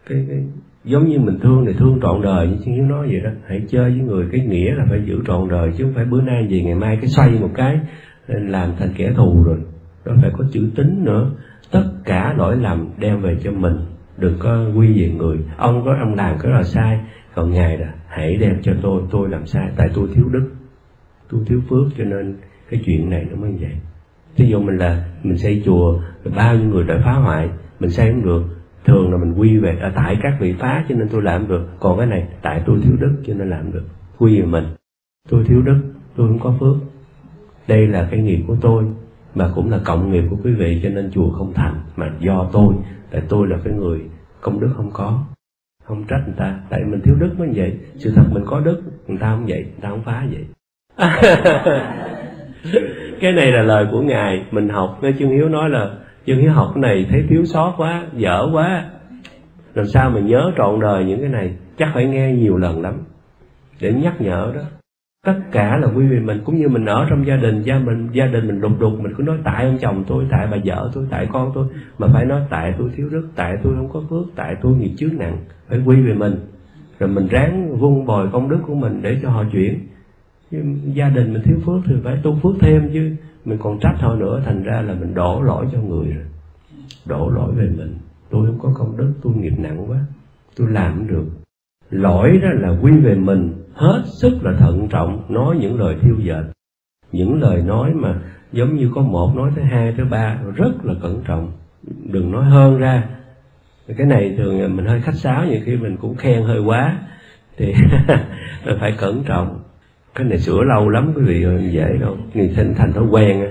cái, 0.10 0.26
cái 0.30 0.44
giống 0.84 1.08
như 1.08 1.20
mình 1.20 1.40
thương 1.40 1.66
thì 1.66 1.74
thương 1.74 2.00
trọn 2.02 2.22
đời 2.22 2.48
như 2.48 2.58
chúng 2.66 2.90
nói 2.90 3.08
vậy 3.08 3.20
đó. 3.20 3.30
Hãy 3.48 3.66
chơi 3.70 3.92
với 3.92 4.00
người 4.00 4.26
cái 4.32 4.46
nghĩa 4.46 4.76
là 4.76 4.86
phải 4.90 5.02
giữ 5.06 5.20
trọn 5.28 5.50
đời 5.50 5.72
chứ 5.78 5.84
không 5.84 5.94
phải 5.94 6.06
bữa 6.06 6.22
nay 6.22 6.48
gì 6.50 6.64
ngày 6.64 6.76
mai 6.76 6.98
cái 7.02 7.08
xoay 7.08 7.32
một 7.32 7.50
cái 7.56 7.80
ờ, 8.28 8.36
làm 8.40 8.70
thành 8.80 8.90
kẻ 8.98 9.12
thù 9.16 9.44
rồi. 9.44 9.58
Đó 10.06 10.14
phải 10.22 10.32
có 10.38 10.46
chữ 10.52 10.70
tính 10.76 11.04
nữa. 11.06 11.32
Tất 11.72 11.92
cả 12.06 12.34
lỗi 12.38 12.58
lầm 12.58 12.90
đem 13.00 13.22
về 13.22 13.38
cho 13.44 13.52
mình. 13.52 13.78
Đừng 14.18 14.36
có 14.40 14.66
quy 14.76 15.02
về 15.02 15.10
người. 15.10 15.38
Ông 15.58 15.86
có 15.86 15.96
ông 16.00 16.16
làm 16.16 16.38
cái 16.40 16.52
là 16.52 16.64
sai. 16.64 17.00
Còn 17.36 17.52
ngài 17.52 17.78
là 17.78 17.94
hãy 18.08 18.36
đem 18.36 18.62
cho 18.62 18.74
tôi 18.82 19.02
tôi 19.12 19.30
làm 19.30 19.46
sai 19.46 19.70
tại 19.76 19.90
tôi 19.94 20.08
thiếu 20.14 20.26
đức 20.32 20.52
tôi 21.32 21.42
thiếu 21.48 21.62
phước 21.70 21.88
cho 21.98 22.04
nên 22.04 22.36
cái 22.70 22.82
chuyện 22.86 23.10
này 23.10 23.28
nó 23.32 23.36
mới 23.36 23.52
vậy. 23.60 23.72
Ví 24.38 24.48
dụ 24.48 24.60
mình 24.62 24.78
là 24.78 25.06
mình 25.24 25.38
xây 25.38 25.62
chùa, 25.66 26.00
bao 26.36 26.56
nhiêu 26.56 26.70
người 26.70 26.84
đã 26.84 27.02
phá 27.06 27.12
hoại, 27.14 27.50
mình 27.80 27.90
xây 27.90 28.12
không 28.12 28.26
được. 28.26 28.44
Thường 28.86 29.12
là 29.12 29.18
mình 29.18 29.34
quy 29.34 29.58
về 29.58 29.78
ở 29.82 29.92
tại 29.96 30.18
các 30.22 30.38
vị 30.40 30.54
phá 30.60 30.86
cho 30.90 30.96
nên 30.96 31.10
tôi 31.10 31.22
làm 31.22 31.48
được. 31.48 31.68
Còn 31.80 31.98
cái 31.98 32.08
này, 32.08 32.28
tại 32.42 32.62
tôi 32.66 32.80
thiếu 32.84 32.94
đức 33.00 33.24
cho 33.28 33.34
nên 33.34 33.50
làm 33.50 33.72
được. 33.72 33.84
Quy 34.18 34.40
về 34.42 34.46
mình. 34.46 34.66
Tôi 35.30 35.44
thiếu 35.48 35.62
đức, 35.62 35.82
tôi 36.16 36.28
không 36.28 36.40
có 36.40 36.56
phước. 36.60 36.76
Đây 37.68 37.88
là 37.88 38.08
cái 38.12 38.20
nghiệp 38.20 38.44
của 38.48 38.56
tôi, 38.62 38.84
mà 39.36 39.52
cũng 39.56 39.72
là 39.72 39.80
cộng 39.86 40.12
nghiệp 40.12 40.24
của 40.30 40.38
quý 40.44 40.52
vị 40.52 40.80
cho 40.84 40.90
nên 40.90 41.12
chùa 41.12 41.32
không 41.32 41.54
thành, 41.54 41.82
mà 41.96 42.12
do 42.20 42.50
tôi, 42.54 42.74
tại 43.12 43.22
tôi 43.30 43.48
là 43.48 43.58
cái 43.64 43.74
người 43.74 44.02
công 44.42 44.60
đức 44.60 44.70
không 44.76 44.92
có. 44.94 45.24
Không 45.84 46.04
trách 46.04 46.22
người 46.26 46.36
ta, 46.38 46.60
tại 46.70 46.84
mình 46.84 47.02
thiếu 47.02 47.16
đức 47.20 47.40
mới 47.40 47.50
vậy. 47.56 47.80
Sự 47.96 48.14
thật 48.16 48.26
mình 48.32 48.44
có 48.46 48.60
đức, 48.60 48.82
người 49.08 49.18
ta 49.18 49.30
không 49.30 49.46
vậy, 49.48 49.64
người 49.64 49.82
ta 49.82 49.90
không 49.90 50.04
phá 50.04 50.28
vậy. 50.32 50.46
cái 53.20 53.32
này 53.32 53.52
là 53.52 53.62
lời 53.62 53.88
của 53.92 54.02
ngài. 54.02 54.46
Mình 54.52 54.70
học 54.70 55.00
nghe 55.02 55.12
chương 55.20 55.30
hiếu 55.30 55.50
nói 55.50 55.70
là 55.70 55.90
chương 56.28 56.38
hiếu 56.38 56.52
học 56.52 56.72
cái 56.76 56.82
này 56.82 57.06
thấy 57.10 57.24
thiếu 57.30 57.46
sót 57.46 57.74
quá, 57.78 58.04
dở 58.14 58.48
quá. 58.54 58.86
Làm 59.74 59.86
sao 59.86 60.10
mình 60.10 60.26
nhớ 60.26 60.52
trọn 60.58 60.80
đời 60.80 61.06
những 61.06 61.20
cái 61.20 61.30
này? 61.30 61.54
Chắc 61.78 61.90
phải 61.94 62.06
nghe 62.06 62.34
nhiều 62.34 62.58
lần 62.58 62.82
lắm. 62.82 62.94
Để 63.82 63.94
nhắc 63.94 64.22
nhở 64.22 64.52
đó. 64.56 64.62
Tất 65.26 65.40
cả 65.52 65.78
là 65.78 65.88
quý 65.88 66.08
vị 66.08 66.20
mình, 66.20 66.42
cũng 66.46 66.56
như 66.58 66.70
mình 66.70 66.86
ở 66.86 67.08
trong 67.10 67.28
gia 67.28 67.36
đình, 67.36 67.62
gia 67.62 67.80
mình, 67.80 68.10
gia 68.12 68.26
đình 68.26 68.48
mình 68.48 68.62
đục 68.62 68.80
đục, 68.80 68.94
mình 69.00 69.14
cứ 69.18 69.24
nói, 69.24 69.38
tại 69.44 69.66
ông 69.66 69.78
chồng 69.82 70.04
tôi, 70.08 70.26
tại 70.32 70.48
bà 70.52 70.58
vợ 70.66 70.92
tôi, 70.94 71.06
tại 71.10 71.28
con 71.34 71.52
tôi. 71.56 71.68
Mà 71.98 72.08
phải 72.14 72.26
nói, 72.26 72.42
tại 72.50 72.74
tôi 72.78 72.90
thiếu 72.96 73.10
đức, 73.12 73.28
tại 73.36 73.58
tôi 73.64 73.74
không 73.76 73.90
có 73.94 74.04
phước, 74.10 74.36
tại 74.36 74.56
tôi 74.62 74.74
nghiệp 74.74 74.92
chướng 74.98 75.18
nặng. 75.18 75.38
Phải 75.70 75.80
quy 75.86 76.02
về 76.02 76.14
mình. 76.14 76.36
Rồi 77.00 77.10
mình 77.10 77.28
ráng 77.28 77.78
vun 77.78 78.06
bồi 78.06 78.28
công 78.32 78.50
đức 78.50 78.60
của 78.68 78.76
mình 78.76 79.00
để 79.02 79.18
cho 79.22 79.30
họ 79.30 79.44
chuyển 79.52 79.80
chứ 80.54 80.64
gia 80.94 81.10
đình 81.10 81.34
mình 81.34 81.42
thiếu 81.46 81.58
phước 81.66 81.82
thì 81.86 81.96
phải 82.04 82.20
tu 82.24 82.40
phước 82.44 82.56
thêm 82.62 82.90
chứ. 82.94 83.16
Mình 83.46 83.58
còn 83.62 83.80
trách 83.80 83.96
họ 84.00 84.16
nữa, 84.16 84.42
thành 84.46 84.64
ra 84.64 84.82
là 84.82 84.94
mình 84.94 85.14
đổ 85.14 85.42
lỗi 85.42 85.66
cho 85.72 85.80
người 85.80 86.14
rồi. 86.14 86.26
Đổ 87.06 87.30
lỗi 87.30 87.54
về 87.56 87.70
mình. 87.78 87.98
Tôi 88.30 88.46
không 88.46 88.60
có 88.60 88.74
công 88.76 88.98
đức, 88.98 89.14
tôi 89.24 89.34
nghiệp 89.34 89.54
nặng 89.58 89.92
quá. 89.92 89.98
Tôi 90.56 90.68
làm 90.72 90.94
không 90.94 91.08
được. 91.08 91.26
Lỗi 91.90 92.40
đó 92.44 92.50
là 92.52 92.70
quy 92.82 92.92
về 92.92 93.16
mình. 93.16 93.54
Hết 93.74 94.04
sức 94.06 94.40
là 94.42 94.54
thận 94.60 94.88
trọng, 94.90 95.24
nói 95.30 95.58
những 95.60 95.80
lời 95.80 95.96
thiêu 96.02 96.16
dệt. 96.20 96.44
Những 97.12 97.42
lời 97.42 97.62
nói 97.62 97.94
mà 97.94 98.22
giống 98.52 98.76
như 98.76 98.92
có 98.96 99.02
một 99.02 99.34
nói 99.36 99.52
thứ 99.56 99.62
hai 99.62 99.94
thứ 99.98 100.06
ba, 100.06 100.40
rất 100.56 100.86
là 100.86 100.94
cẩn 101.02 101.22
trọng. 101.26 101.52
Đừng 102.06 102.32
nói 102.32 102.46
hơn 102.46 102.78
ra. 102.78 103.04
Cái 103.98 104.08
này 104.08 104.36
thường 104.38 104.76
mình 104.76 104.86
hơi 104.86 105.02
khách 105.02 105.16
sáo, 105.16 105.46
nhiều 105.46 105.60
khi 105.66 105.78
mình 105.78 105.98
cũng 105.98 106.16
khen 106.16 106.44
hơi 106.44 106.60
quá. 106.60 106.98
Thì 107.58 107.74
phải 108.80 108.96
cẩn 108.98 109.24
trọng 109.24 109.63
cái 110.16 110.28
này 110.28 110.40
sửa 110.40 110.64
lâu 110.64 110.90
lắm, 110.90 111.14
quý 111.16 111.22
vị 111.26 111.44
ơi, 111.44 111.70
dễ 111.72 111.98
đâu 112.02 112.18
người 112.34 112.52
thành 112.56 112.74
thành 112.76 112.94
thói 112.94 113.06
quen 113.12 113.46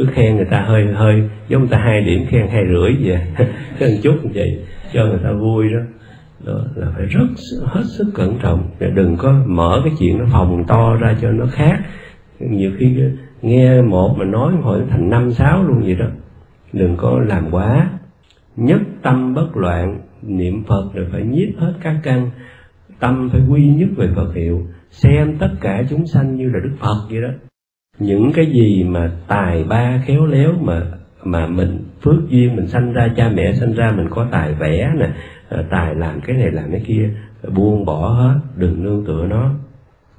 cứ 0.00 0.06
khen 0.12 0.36
người 0.36 0.44
ta 0.44 0.60
hơi 0.60 0.86
hơi, 0.92 1.28
giống 1.48 1.60
người 1.60 1.70
ta 1.70 1.78
hai 1.78 2.00
điểm 2.00 2.26
khen 2.28 2.48
hai 2.48 2.64
rưỡi 2.66 2.96
vậy. 3.00 3.20
Khen 3.78 3.90
chút 4.02 4.14
như 4.22 4.30
vậy, 4.34 4.64
cho 4.92 5.06
người 5.06 5.18
ta 5.22 5.32
vui 5.32 5.64
đó. 5.72 5.80
Đó 6.44 6.60
là 6.74 6.86
phải 6.96 7.06
rất 7.06 7.26
hết 7.64 7.82
sức 7.84 8.10
cẩn 8.14 8.38
trọng. 8.42 8.70
Để 8.78 8.90
đừng 8.90 9.16
có 9.16 9.34
mở 9.46 9.80
cái 9.84 9.92
chuyện 9.98 10.18
nó 10.18 10.24
phòng 10.32 10.64
to 10.68 10.96
ra 11.00 11.16
cho 11.20 11.30
nó 11.30 11.46
khác. 11.52 11.80
Nhiều 12.38 12.70
khi 12.78 12.96
nghe 13.42 13.82
một 13.82 14.14
mà 14.18 14.24
nói 14.24 14.52
hỏi 14.62 14.80
thành 14.90 15.10
năm, 15.10 15.32
sáu 15.32 15.64
luôn 15.64 15.80
vậy 15.80 15.94
đó. 15.94 16.06
Đừng 16.72 16.96
có 16.96 17.20
làm 17.26 17.50
quá. 17.50 17.90
Nhất 18.56 18.80
tâm 19.02 19.34
bất 19.34 19.56
loạn, 19.56 20.00
niệm 20.22 20.64
phật 20.64 20.90
rồi 20.94 21.06
phải 21.12 21.22
nhiếp 21.22 21.48
hết 21.58 21.72
các 21.82 21.96
căn. 22.02 22.30
Tâm 23.00 23.28
phải 23.32 23.40
quy 23.48 23.66
nhất 23.66 23.88
về 23.96 24.08
phật 24.16 24.34
hiệu 24.34 24.66
xem 24.90 25.36
tất 25.38 25.50
cả 25.60 25.82
chúng 25.90 26.06
sanh 26.06 26.36
như 26.36 26.44
là 26.44 26.58
đức 26.64 26.76
phật 26.80 27.06
vậy 27.10 27.22
đó. 27.22 27.28
Những 27.98 28.32
cái 28.34 28.46
gì 28.46 28.84
mà 28.84 29.10
tài 29.28 29.64
ba 29.64 30.02
khéo 30.06 30.26
léo 30.26 30.52
mà 30.60 30.82
mà 31.24 31.46
mình 31.46 31.78
phước 32.02 32.28
duyên, 32.28 32.56
mình 32.56 32.66
sanh 32.66 32.92
ra, 32.92 33.08
cha 33.16 33.30
mẹ 33.34 33.52
sanh 33.52 33.72
ra, 33.72 33.92
mình 33.96 34.06
có 34.10 34.28
tài 34.30 34.54
vẽ 34.54 34.92
nè 34.98 35.10
ờ, 35.48 35.64
tài 35.70 35.94
làm 35.94 36.20
cái 36.20 36.36
này, 36.36 36.50
làm 36.50 36.70
cái 36.70 36.82
kia, 36.86 37.10
buông 37.54 37.84
bỏ 37.84 38.08
hết, 38.08 38.40
đừng 38.56 38.84
nương 38.84 39.04
tựa 39.06 39.26
nó. 39.26 39.54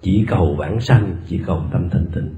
Chỉ 0.01 0.25
cầu 0.27 0.55
vãng 0.55 0.79
sanh, 0.79 1.15
chỉ 1.27 1.41
cầu 1.45 1.61
tâm 1.71 1.89
thanh 1.89 2.05
tịnh. 2.15 2.29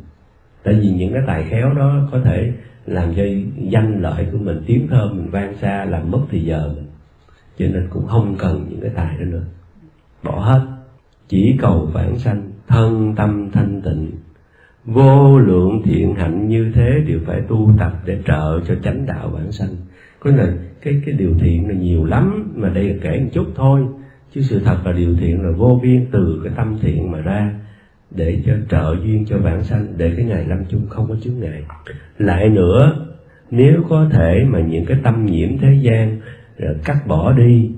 Tại 0.63 0.73
vì 0.73 0.89
những 0.89 1.13
cái 1.13 1.21
tài 1.27 1.43
khéo 1.43 1.73
đó 1.73 2.07
có 2.11 2.19
thể 2.19 2.53
làm 2.85 3.15
cho 3.15 3.23
danh 3.57 4.01
lợi 4.01 4.27
của 4.31 4.37
mình, 4.37 4.63
tiếng 4.65 4.87
thơm 4.87 5.17
mình 5.17 5.29
vang 5.29 5.55
xa, 5.55 5.85
làm 5.85 6.11
mất 6.11 6.21
thì 6.29 6.39
giờ 6.39 6.73
mình. 6.75 6.85
Cho 7.57 7.65
nên 7.65 7.87
cũng 7.89 8.07
không 8.07 8.35
cần 8.39 8.65
những 8.69 8.81
cái 8.81 8.91
tài 8.95 9.17
đó 9.17 9.25
nữa. 9.25 9.43
Bỏ 10.23 10.39
hết 10.39 10.61
chỉ 11.33 11.57
cầu 11.61 11.89
vãng 11.93 12.19
sanh, 12.19 12.51
thân 12.67 13.13
tâm 13.15 13.49
thanh 13.53 13.81
tịnh. 13.81 14.11
Vô 14.85 15.39
lượng 15.39 15.81
thiện 15.85 16.15
hạnh 16.15 16.47
như 16.47 16.71
thế 16.75 17.03
đều 17.07 17.19
phải 17.25 17.41
tu 17.41 17.71
tập 17.79 17.91
để 18.05 18.19
trợ 18.25 18.59
cho 18.67 18.75
chánh 18.83 19.05
đạo 19.05 19.29
vãng 19.29 19.51
sanh. 19.51 19.69
Có 20.19 20.31
là 20.31 20.53
cái 20.81 21.01
cái 21.05 21.15
điều 21.15 21.33
thiện 21.39 21.67
là 21.67 21.73
nhiều 21.73 22.05
lắm, 22.05 22.53
mà 22.55 22.69
đây 22.69 22.89
là 22.89 22.95
kể 23.01 23.19
một 23.19 23.29
chút 23.33 23.45
thôi. 23.55 23.81
Chứ 24.33 24.41
sự 24.41 24.59
thật 24.59 24.77
là 24.85 24.91
điều 24.91 25.15
thiện 25.15 25.41
là 25.41 25.51
vô 25.51 25.79
biên 25.83 26.05
từ 26.11 26.41
cái 26.43 26.53
tâm 26.55 26.77
thiện 26.81 27.11
mà 27.11 27.19
ra, 27.21 27.53
để 28.11 28.41
cho 28.45 28.53
trợ 28.69 28.95
duyên 29.03 29.25
cho 29.25 29.37
bản 29.37 29.63
sanh, 29.63 29.87
để 29.97 30.13
cái 30.17 30.25
ngày 30.25 30.45
lâm 30.47 30.65
chung 30.69 30.85
không 30.89 31.07
có 31.09 31.15
chướng 31.21 31.39
ngại. 31.39 31.63
Lại 32.17 32.49
nữa, 32.49 33.05
nếu 33.51 33.83
có 33.89 34.09
thể 34.11 34.45
mà 34.49 34.59
những 34.59 34.85
cái 34.85 34.97
tâm 35.03 35.25
nhiễm 35.25 35.57
thế 35.57 35.79
gian, 35.81 36.21
rồi 36.57 36.75
cắt 36.85 37.07
bỏ 37.07 37.33
đi 37.33 37.71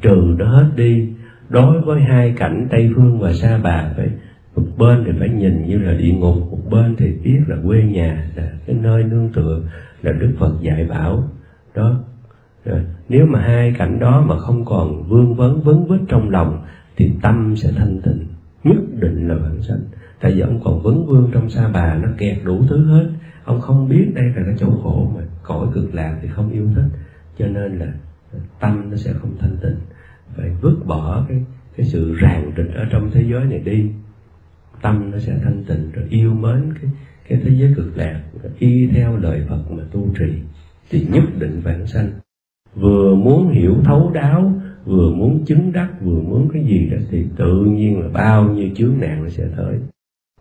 trừ 0.00 0.34
nó 0.38 0.46
hết 0.46 0.70
đi 0.76 1.08
đối 1.54 1.80
với 1.80 2.00
hai 2.00 2.34
cảnh 2.36 2.66
tây 2.70 2.92
phương 2.96 3.20
và 3.20 3.32
sa 3.32 3.60
bà 3.62 3.92
phải 3.96 4.08
một 4.56 4.66
bên 4.78 5.04
thì 5.06 5.12
phải 5.18 5.28
nhìn 5.28 5.66
như 5.66 5.78
là 5.78 5.92
địa 5.92 6.12
ngục 6.12 6.36
một 6.50 6.58
bên 6.70 6.96
thì 6.98 7.12
biết 7.24 7.40
là 7.46 7.56
quê 7.66 7.82
nhà 7.82 8.30
là 8.36 8.52
cái 8.66 8.76
nơi 8.76 9.04
nương 9.04 9.32
tựa 9.32 9.60
là 10.02 10.12
đức 10.12 10.34
phật 10.38 10.52
dạy 10.60 10.84
bảo. 10.84 11.28
Đó. 11.74 12.00
Rồi, 12.64 12.80
nếu 13.08 13.26
mà 13.26 13.40
hai 13.40 13.74
cảnh 13.78 13.98
đó 13.98 14.24
mà 14.28 14.38
không 14.38 14.64
còn 14.64 15.08
vương 15.08 15.34
vấn 15.34 15.62
vấn 15.62 15.86
vít 15.86 16.00
trong 16.08 16.30
lòng 16.30 16.64
thì 16.96 17.12
tâm 17.22 17.56
sẽ 17.56 17.72
thanh 17.76 18.00
tịnh. 18.02 18.26
Nhất 18.64 18.78
định 19.00 19.28
là 19.28 19.34
bản 19.34 19.62
sanh. 19.62 19.80
Tại 20.20 20.32
vì 20.32 20.40
ông 20.40 20.60
còn 20.64 20.82
vấn 20.82 21.06
vương 21.06 21.30
trong 21.32 21.50
sa 21.50 21.70
bà 21.74 21.94
nó 21.94 22.08
kẹt 22.18 22.38
đủ 22.44 22.62
thứ 22.68 22.86
hết. 22.86 23.10
Ông 23.44 23.60
không 23.60 23.88
biết 23.88 24.12
đây 24.14 24.24
là 24.24 24.42
cái 24.46 24.54
chỗ 24.58 24.70
khổ 24.82 25.10
mà 25.16 25.22
cõi 25.42 25.66
cực 25.74 25.94
lạc 25.94 26.18
thì 26.22 26.28
không 26.28 26.50
yêu 26.50 26.68
thích. 26.74 26.88
Cho 27.38 27.46
nên 27.46 27.78
là 27.78 27.86
tâm 28.60 28.90
nó 28.90 28.96
sẽ 28.96 29.12
không 29.12 29.30
thanh 29.40 29.56
tịnh 29.62 29.76
phải 30.36 30.50
vứt 30.60 30.76
bỏ 30.86 31.24
cái 31.28 31.42
cái 31.76 31.86
sự 31.86 32.14
ràng 32.14 32.52
rịch 32.56 32.74
ở 32.74 32.84
trong 32.90 33.10
thế 33.10 33.24
giới 33.30 33.44
này 33.44 33.58
đi. 33.58 33.90
Tâm 34.82 35.10
nó 35.10 35.18
sẽ 35.18 35.38
thanh 35.42 35.64
tịnh, 35.64 35.90
rồi 35.92 36.04
yêu 36.10 36.34
mến 36.34 36.74
cái 36.82 36.90
cái 37.28 37.40
thế 37.44 37.50
giới 37.50 37.72
cực 37.76 37.96
lạc 37.96 38.22
y 38.58 38.86
theo 38.86 39.16
lời 39.16 39.42
Phật 39.48 39.70
mà 39.70 39.82
tu 39.90 40.08
trì. 40.18 40.32
Thì 40.90 41.06
nhất 41.12 41.24
định 41.38 41.60
vãng 41.64 41.86
sanh. 41.86 42.10
Vừa 42.74 43.14
muốn 43.14 43.48
hiểu 43.48 43.74
thấu 43.84 44.10
đáo, 44.14 44.52
vừa 44.84 45.10
muốn 45.10 45.44
chứng 45.44 45.72
đắc, 45.72 45.88
vừa 46.02 46.20
muốn 46.20 46.48
cái 46.52 46.64
gì 46.64 46.88
đó, 46.90 46.98
thì 47.10 47.24
tự 47.36 47.64
nhiên 47.64 48.00
là 48.00 48.08
bao 48.08 48.50
nhiêu 48.50 48.68
chướng 48.74 48.94
nạn 49.00 49.22
nó 49.22 49.28
sẽ 49.28 49.48
tới. 49.56 49.78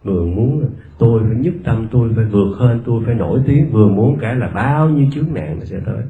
Vừa 0.03 0.25
muốn 0.25 0.69
tôi 0.97 1.23
phải 1.27 1.35
nhất 1.35 1.53
tâm, 1.63 1.87
tôi 1.91 2.13
phải 2.15 2.25
vượt 2.25 2.55
hơn 2.57 2.81
tôi 2.85 3.03
phải 3.05 3.15
nổi 3.15 3.39
tiếng, 3.45 3.71
vừa 3.71 3.87
muốn 3.87 4.17
cái 4.21 4.35
là 4.35 4.51
bao 4.55 4.89
nhiêu 4.89 5.07
chướng 5.13 5.33
nạn 5.33 5.59
nó 5.59 5.65
sẽ 5.65 5.79
tới 5.85 6.03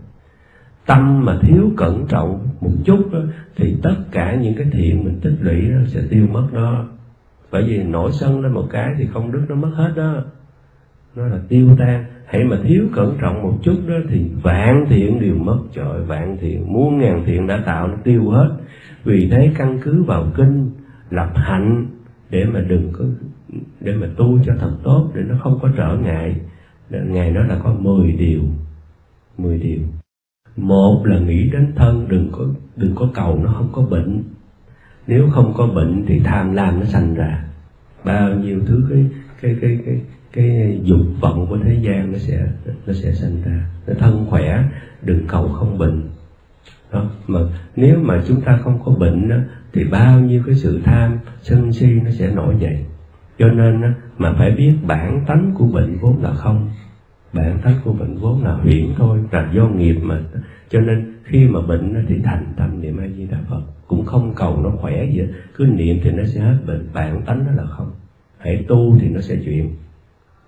tâm 0.86 1.26
mà 1.26 1.40
thiếu 1.42 1.72
cẩn 1.78 2.06
trọng 2.08 2.48
một 2.62 2.72
chút 2.86 3.10
đó, 3.12 3.20
thì 3.56 3.76
tất 3.84 3.96
cả 4.12 4.36
những 4.36 4.56
cái 4.58 4.68
thiện 4.72 5.04
mình 5.04 5.20
tích 5.22 5.36
lũy 5.42 5.70
đó 5.70 5.78
sẽ 5.88 6.02
tiêu 6.10 6.28
mất 6.32 6.48
đó. 6.54 6.86
Bởi 7.52 7.64
vì 7.64 7.84
nổi 7.84 8.12
sân 8.12 8.42
lên 8.42 8.54
một 8.54 8.68
cái 8.72 8.94
thì 8.98 9.08
không 9.14 9.32
đức 9.32 9.46
nó 9.50 9.56
mất 9.56 9.72
hết 9.76 9.94
đó. 9.96 10.24
Nó 11.16 11.28
là 11.28 11.40
tiêu 11.50 11.76
tan. 11.80 12.06
Hãy 12.26 12.44
mà 12.44 12.58
thiếu 12.64 12.84
cẩn 12.94 13.18
trọng 13.22 13.44
một 13.44 13.58
chút 13.64 13.78
đó 13.88 13.96
thì 14.10 14.30
vạn 14.44 14.86
thiện 14.90 15.20
đều 15.20 15.36
mất 15.36 15.60
trời 15.74 16.02
vạn 16.02 16.38
thiện 16.42 16.74
muôn 16.74 16.98
ngàn 16.98 17.24
thiện 17.26 17.48
đã 17.48 17.62
tạo 17.66 17.88
nó 17.88 17.96
tiêu 18.04 18.30
hết. 18.30 18.50
Vì 19.04 19.30
thế 19.30 19.52
căn 19.58 19.80
cứ 19.84 20.04
vào 20.04 20.28
kinh 20.36 20.72
lập 21.10 21.32
hạnh 21.36 21.86
để 22.30 22.46
mà 22.46 22.60
đừng 22.60 22.90
có 22.94 23.06
để 23.80 23.96
mà 23.96 24.08
tu 24.18 24.40
cho 24.46 24.54
thật 24.60 24.72
tốt 24.84 25.12
để 25.16 25.22
nó 25.28 25.36
không 25.44 25.60
có 25.62 25.70
trở 25.78 25.98
ngại. 26.04 26.36
Ngày 26.90 27.34
đó 27.34 27.42
là 27.44 27.60
có 27.64 27.74
10 27.80 28.12
điều 28.12 28.42
10 29.38 29.60
điều 29.60 29.80
một 30.58 31.06
là 31.06 31.20
nghĩ 31.20 31.50
đến 31.50 31.74
thân 31.76 32.06
đừng 32.10 32.30
có 32.32 32.46
đừng 32.76 32.96
có 32.96 33.10
cầu 33.14 33.40
nó 33.44 33.54
không 33.54 33.70
có 33.72 33.82
bệnh. 33.82 34.24
Nếu 35.08 35.30
không 35.30 35.54
có 35.58 35.68
bệnh 35.68 36.06
thì 36.08 36.20
tham 36.20 36.54
lam 36.54 36.80
nó 36.80 36.86
sanh 36.86 37.16
ra. 37.16 37.44
Bao 38.04 38.36
nhiêu 38.36 38.60
thứ 38.66 38.86
cái 38.90 39.06
cái 39.42 39.56
cái 39.62 39.80
cái 39.86 40.02
cái 40.34 40.80
dục 40.84 41.08
vọng 41.22 41.48
của 41.50 41.58
thế 41.64 41.80
gian 41.82 42.12
nó 42.12 42.18
sẽ 42.18 42.48
nó 42.88 42.94
sẽ 42.94 43.12
sanh 43.12 43.42
ra. 43.46 43.66
Nó 43.88 43.94
thân 44.00 44.26
khỏe 44.30 44.64
đừng 45.02 45.28
cầu 45.28 45.48
không 45.48 45.78
bệnh. 45.78 46.02
Đó 46.92 47.10
mà 47.28 47.40
nếu 47.76 48.00
mà 48.02 48.24
chúng 48.28 48.42
ta 48.42 48.58
không 48.58 48.80
có 48.86 48.92
bệnh 48.92 49.30
đó, 49.30 49.36
thì 49.74 49.84
bao 49.84 50.20
nhiêu 50.20 50.44
cái 50.46 50.56
sự 50.56 50.82
tham 50.84 51.20
sân 51.42 51.74
si 51.74 51.88
nó 51.88 52.12
sẽ 52.12 52.32
nổi 52.36 52.56
dậy. 52.60 52.86
Cho 53.40 53.48
nên 53.48 53.82
đó, 53.82 53.88
mà 54.18 54.34
phải 54.38 54.52
biết 54.52 54.74
bản 54.88 55.24
tánh 55.28 55.52
của 55.58 55.66
bệnh 55.66 55.98
vốn 56.02 56.24
là 56.24 56.34
không 56.34 56.70
bản 57.34 57.60
tánh 57.64 57.76
của 57.84 57.94
bệnh 57.94 58.18
vốn 58.18 58.44
là 58.44 58.54
huyễn 58.54 58.86
thôi, 58.98 59.20
là 59.32 59.52
do 59.54 59.68
nghiệp 59.68 59.96
mà. 60.04 60.20
Cho 60.70 60.80
nên 60.80 61.14
khi 61.24 61.48
mà 61.48 61.62
bệnh 61.62 62.06
thì 62.08 62.20
thành 62.24 62.46
tâm 62.58 62.82
niệm 62.82 62.98
a 62.98 63.08
di 63.18 63.28
đà 63.28 63.38
phật. 63.50 63.62
Cũng 63.88 64.06
không 64.06 64.34
cầu 64.36 64.62
nó 64.64 64.70
khỏe 64.70 65.06
gì 65.06 65.24
cứ 65.56 65.66
niệm 65.66 65.98
thì 66.04 66.12
nó 66.12 66.24
sẽ 66.24 66.42
hết 66.42 66.58
bệnh 66.68 66.88
bản 66.94 67.22
tánh 67.22 67.46
nó 67.46 67.64
là 67.64 67.70
không. 67.70 67.92
Hãy 68.38 68.66
tu 68.68 68.98
thì 69.00 69.10
nó 69.10 69.22
sẽ 69.22 69.36
chuyển. 69.46 69.76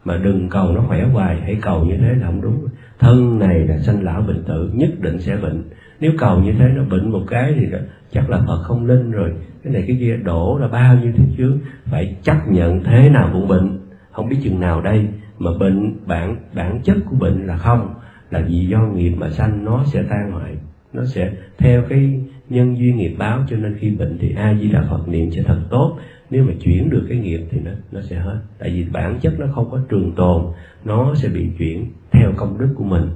Mà 0.05 0.17
đừng 0.17 0.49
cầu 0.49 0.71
nó 0.71 0.81
khỏe 0.87 1.03
hoài, 1.03 1.41
hãy 1.41 1.57
cầu 1.61 1.85
như 1.85 1.97
thế 1.97 2.13
là 2.13 2.25
không 2.25 2.41
đúng. 2.41 2.67
Thân 2.99 3.39
này 3.39 3.59
là 3.59 3.77
sanh 3.77 4.03
lão 4.03 4.21
bệnh 4.21 4.43
tử, 4.43 4.71
nhất 4.73 4.89
định 4.99 5.19
sẽ 5.19 5.37
bệnh. 5.37 5.63
Nếu 5.99 6.11
cầu 6.17 6.39
như 6.39 6.53
thế 6.59 6.67
nó 6.75 6.83
bệnh 6.83 7.11
một 7.11 7.21
cái 7.27 7.53
thì 7.55 7.67
chắc 8.11 8.29
là 8.29 8.41
phật 8.47 8.63
không 8.63 8.85
linh 8.85 9.11
rồi. 9.11 9.33
Cái 9.63 9.73
này 9.73 9.83
cái 9.87 9.97
kia 9.99 10.17
đổ 10.23 10.57
là 10.61 10.67
bao 10.67 10.97
nhiêu 10.97 11.11
thứ 11.17 11.23
chứ? 11.37 11.57
Phải 11.85 12.15
chấp 12.23 12.37
nhận 12.47 12.83
thế 12.83 13.09
nào 13.09 13.29
cũng 13.33 13.47
bệnh. 13.47 13.79
Không 14.11 14.29
biết 14.29 14.37
chừng 14.43 14.59
nào 14.59 14.81
đây 14.81 15.07
mà 15.39 15.51
bệnh, 15.59 15.95
bản 16.07 16.35
bản 16.55 16.81
chất 16.83 16.97
của 17.09 17.15
bệnh 17.15 17.47
là 17.47 17.57
không, 17.57 17.93
là 18.31 18.45
vì 18.47 18.67
do 18.67 18.79
nghiệp 18.79 19.13
mà 19.17 19.29
sanh 19.29 19.65
nó 19.65 19.83
sẽ 19.85 20.03
tan 20.09 20.31
hoại, 20.31 20.55
nó 20.93 21.05
sẽ 21.05 21.33
theo 21.57 21.83
cái 21.89 22.19
nhân 22.49 22.77
duyên 22.77 22.97
nghiệp 22.97 23.15
báo, 23.17 23.43
cho 23.49 23.57
nên 23.57 23.77
khi 23.79 23.89
bệnh 23.89 24.17
thì 24.21 24.33
a 24.37 24.53
di 24.61 24.71
đà 24.71 24.87
phật 24.89 25.07
niệm 25.07 25.31
sẽ 25.31 25.43
thật 25.43 25.59
tốt. 25.69 25.97
Nếu 26.29 26.43
mà 26.43 26.53
chuyển 26.63 26.89
được 26.89 27.05
cái 27.09 27.17
nghiệp 27.17 27.41
thì 27.51 27.59
nó 27.59 27.71
nó 27.91 28.01
sẽ 28.01 28.15
hết. 28.15 28.39
Tại 28.59 28.69
vì 28.69 28.85
bản 28.91 29.19
chất 29.21 29.39
nó 29.39 29.45
không 29.55 29.71
có 29.71 29.79
trường 29.89 30.11
tồn, 30.15 30.45
nó 30.85 31.15
sẽ 31.15 31.29
bị 31.29 31.49
chuyển 31.57 31.85
theo 32.11 32.31
công 32.37 32.57
đức 32.57 32.69
của 32.75 32.83
mình. 32.83 33.09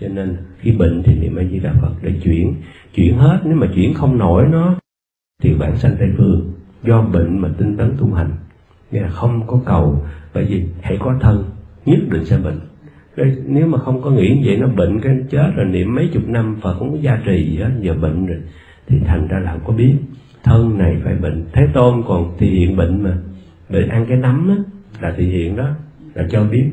Cho 0.00 0.08
nên 0.08 0.36
khi 0.58 0.72
bệnh 0.72 1.02
thì 1.02 1.14
niệm 1.14 1.36
a 1.36 1.44
di 1.44 1.58
đà 1.58 1.72
phật 1.80 1.92
để 2.02 2.12
chuyển 2.22 2.54
chuyển 2.94 3.18
hết. 3.18 3.40
Nếu 3.44 3.56
mà 3.56 3.66
chuyển 3.74 3.94
không 3.94 4.18
nổi 4.18 4.46
nó, 4.50 4.74
thì 5.42 5.54
bản 5.54 5.76
sanh 5.76 5.96
tây 5.98 6.08
phương. 6.16 6.52
Do 6.82 7.02
bệnh 7.02 7.38
mà 7.38 7.48
tinh 7.58 7.76
tấn 7.76 7.92
tu 7.98 8.14
hành. 8.14 8.30
Nghĩa 8.90 9.00
là 9.00 9.08
không 9.08 9.46
có 9.46 9.60
cầu. 9.66 10.04
Bởi 10.34 10.44
vì 10.44 10.64
hãy 10.80 10.96
có 11.00 11.18
thân 11.20 11.44
nhất 11.86 11.98
định 12.10 12.24
sẽ 12.24 12.38
bệnh. 12.38 12.60
Cái, 13.16 13.26
nếu 13.46 13.66
mà 13.66 13.78
không 13.78 14.02
có 14.02 14.10
nghĩ 14.10 14.28
như 14.28 14.42
vậy 14.44 14.56
nó 14.56 14.66
bệnh 14.66 15.00
cái 15.00 15.16
chết 15.30 15.52
rồi 15.56 15.66
niệm 15.66 15.94
mấy 15.94 16.08
chục 16.12 16.28
năm 16.28 16.56
phật 16.62 16.74
không 16.78 16.90
có 16.90 16.98
gia 17.00 17.16
trì 17.26 17.50
gì 17.50 17.56
hết 17.56 17.70
giờ 17.80 17.94
bệnh 17.94 18.26
rồi 18.26 18.38
thì 18.88 18.98
thành 19.06 19.28
ra 19.28 19.38
là 19.38 19.52
không 19.52 19.64
có 19.64 19.72
biết. 19.72 19.94
Thân 20.42 20.78
này 20.78 20.96
phải 21.04 21.14
bệnh. 21.14 21.44
Thế 21.52 21.62
tôn 21.74 22.02
còn 22.08 22.34
thì 22.38 22.50
hiện 22.50 22.76
bệnh 22.76 23.02
mà. 23.02 23.16
Bệnh 23.68 23.88
ăn 23.88 24.06
cái 24.08 24.18
nấm 24.18 24.48
á 24.48 24.56
là 25.00 25.14
thì 25.16 25.24
hiện 25.24 25.56
đó 25.56 25.68
là 26.14 26.26
cho 26.30 26.44
biết. 26.44 26.64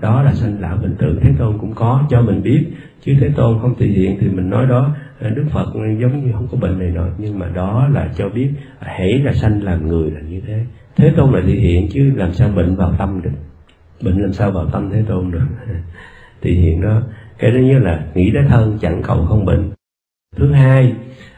Đó 0.00 0.22
là 0.22 0.34
sanh 0.34 0.60
lão 0.60 0.76
bệnh 0.76 0.94
tử. 0.94 1.18
Thế 1.22 1.30
tôn 1.38 1.58
cũng 1.58 1.72
có 1.74 2.06
cho 2.10 2.22
mình 2.22 2.42
biết. 2.42 2.64
Chứ 3.00 3.14
thế 3.20 3.30
tôn 3.36 3.58
không 3.62 3.74
thể 3.78 3.86
hiện 3.86 4.16
thì 4.20 4.28
mình 4.28 4.50
nói 4.50 4.66
đó 4.66 4.96
đức 5.20 5.44
phật 5.50 5.66
giống 5.74 6.26
như 6.26 6.32
không 6.32 6.48
có 6.52 6.58
bệnh 6.60 6.78
này 6.78 6.90
nọ 6.90 7.06
nhưng 7.18 7.38
mà 7.38 7.48
đó 7.54 7.88
là 7.92 8.12
cho 8.16 8.28
biết 8.28 8.50
hãy 8.78 9.18
là 9.18 9.32
sanh 9.32 9.62
làm 9.62 9.88
người 9.88 10.10
là 10.10 10.20
như 10.20 10.40
thế. 10.46 10.64
Thế 10.96 11.12
tôn 11.16 11.32
là 11.32 11.40
thể 11.46 11.52
hiện 11.52 11.88
chứ 11.90 12.12
làm 12.16 12.32
sao 12.32 12.48
bệnh 12.56 12.76
vào 12.76 12.94
tâm 12.98 13.20
được? 13.22 13.30
Bệnh 14.02 14.22
làm 14.22 14.32
sao 14.32 14.50
vào 14.50 14.66
tâm 14.70 14.90
thế 14.90 15.02
tôn 15.08 15.30
được. 15.30 15.46
Thì 16.42 16.54
hiện 16.54 16.80
đó, 16.80 17.02
cái 17.38 17.50
thứ 17.50 17.58
nhất 17.58 17.78
là 17.82 18.06
nghĩ 18.14 18.30
đến 18.30 18.46
thân 18.48 18.78
chẳng 18.80 19.02
cầu 19.02 19.26
không 19.26 19.44
bệnh. 19.44 19.70
Thứ 20.36 20.52
hai, 20.52 20.94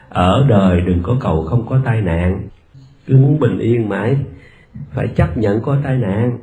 ở 0.09 0.45
đời 0.49 0.81
đừng 0.81 0.99
có 1.03 1.17
cầu 1.19 1.43
không 1.43 1.65
có 1.69 1.81
tai 1.85 2.01
nạn. 2.01 2.47
Cứ 3.07 3.17
muốn 3.17 3.39
bình 3.39 3.59
yên 3.59 3.89
mãi, 3.89 4.17
phải 4.91 5.07
chấp 5.07 5.37
nhận 5.37 5.61
có 5.61 5.77
tai 5.83 5.97
nạn. 5.97 6.37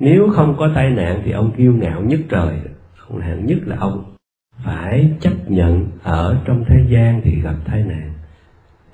Nếu 0.00 0.28
không 0.32 0.56
có 0.58 0.70
tai 0.74 0.90
nạn 0.90 1.22
thì 1.24 1.32
ông 1.32 1.50
kiêu 1.56 1.72
ngạo 1.72 2.02
nhất 2.02 2.20
trời. 2.28 2.60
Không 2.96 3.20
hạn 3.20 3.46
nhất 3.46 3.58
là 3.64 3.76
ông. 3.80 4.04
Phải 4.64 5.12
chấp 5.20 5.50
nhận 5.50 5.86
ở 6.02 6.36
trong 6.44 6.64
thế 6.68 6.84
gian 6.88 7.20
thì 7.24 7.40
gặp 7.40 7.54
tai 7.64 7.82
nạn. 7.82 8.12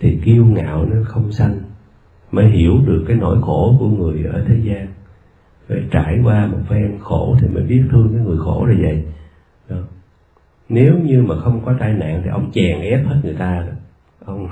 Thì 0.00 0.18
kiêu 0.24 0.44
ngạo 0.44 0.84
nó 0.84 0.96
không 1.04 1.32
sanh, 1.32 1.60
mới 2.30 2.46
hiểu 2.46 2.78
được 2.86 3.04
cái 3.08 3.16
nỗi 3.16 3.38
khổ 3.42 3.76
của 3.80 3.88
người 3.88 4.24
ở 4.24 4.44
thế 4.48 4.56
gian 4.64 4.88
rồi 5.72 5.84
trải 5.90 6.18
qua 6.24 6.46
một 6.46 6.58
phen 6.68 6.98
khổ 7.00 7.36
thì 7.40 7.48
mới 7.48 7.62
biết 7.62 7.82
thương 7.90 8.08
cái 8.14 8.24
người 8.24 8.38
khổ 8.38 8.66
là 8.66 8.74
vậy. 8.80 9.04
Đó. 9.68 9.76
nếu 10.68 10.94
như 11.04 11.22
mà 11.22 11.40
không 11.40 11.60
có 11.64 11.74
tai 11.80 11.92
nạn 11.92 12.20
thì 12.24 12.30
ông 12.30 12.50
chèn 12.52 12.80
ép 12.80 13.06
hết 13.06 13.16
người 13.22 13.36
ta. 13.38 13.66
Ông 14.24 14.48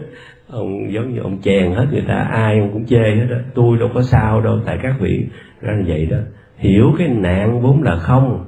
ông 0.48 0.92
giống 0.92 1.14
như 1.14 1.20
ông 1.20 1.38
chèn 1.42 1.72
hết 1.72 1.86
người 1.92 2.04
ta, 2.08 2.14
ai 2.14 2.58
ông 2.58 2.70
cũng 2.72 2.86
chê 2.86 3.14
hết 3.14 3.26
đó 3.30 3.36
tôi 3.54 3.78
đâu 3.78 3.88
có 3.94 4.02
sao 4.02 4.40
đâu, 4.40 4.60
tại 4.66 4.78
các 4.82 4.94
vị 5.00 5.26
ra 5.60 5.76
như 5.76 5.84
vậy 5.86 6.06
đó. 6.06 6.18
Hiểu 6.56 6.92
cái 6.98 7.08
nạn 7.08 7.60
vốn 7.60 7.82
là 7.82 7.96
không, 7.96 8.44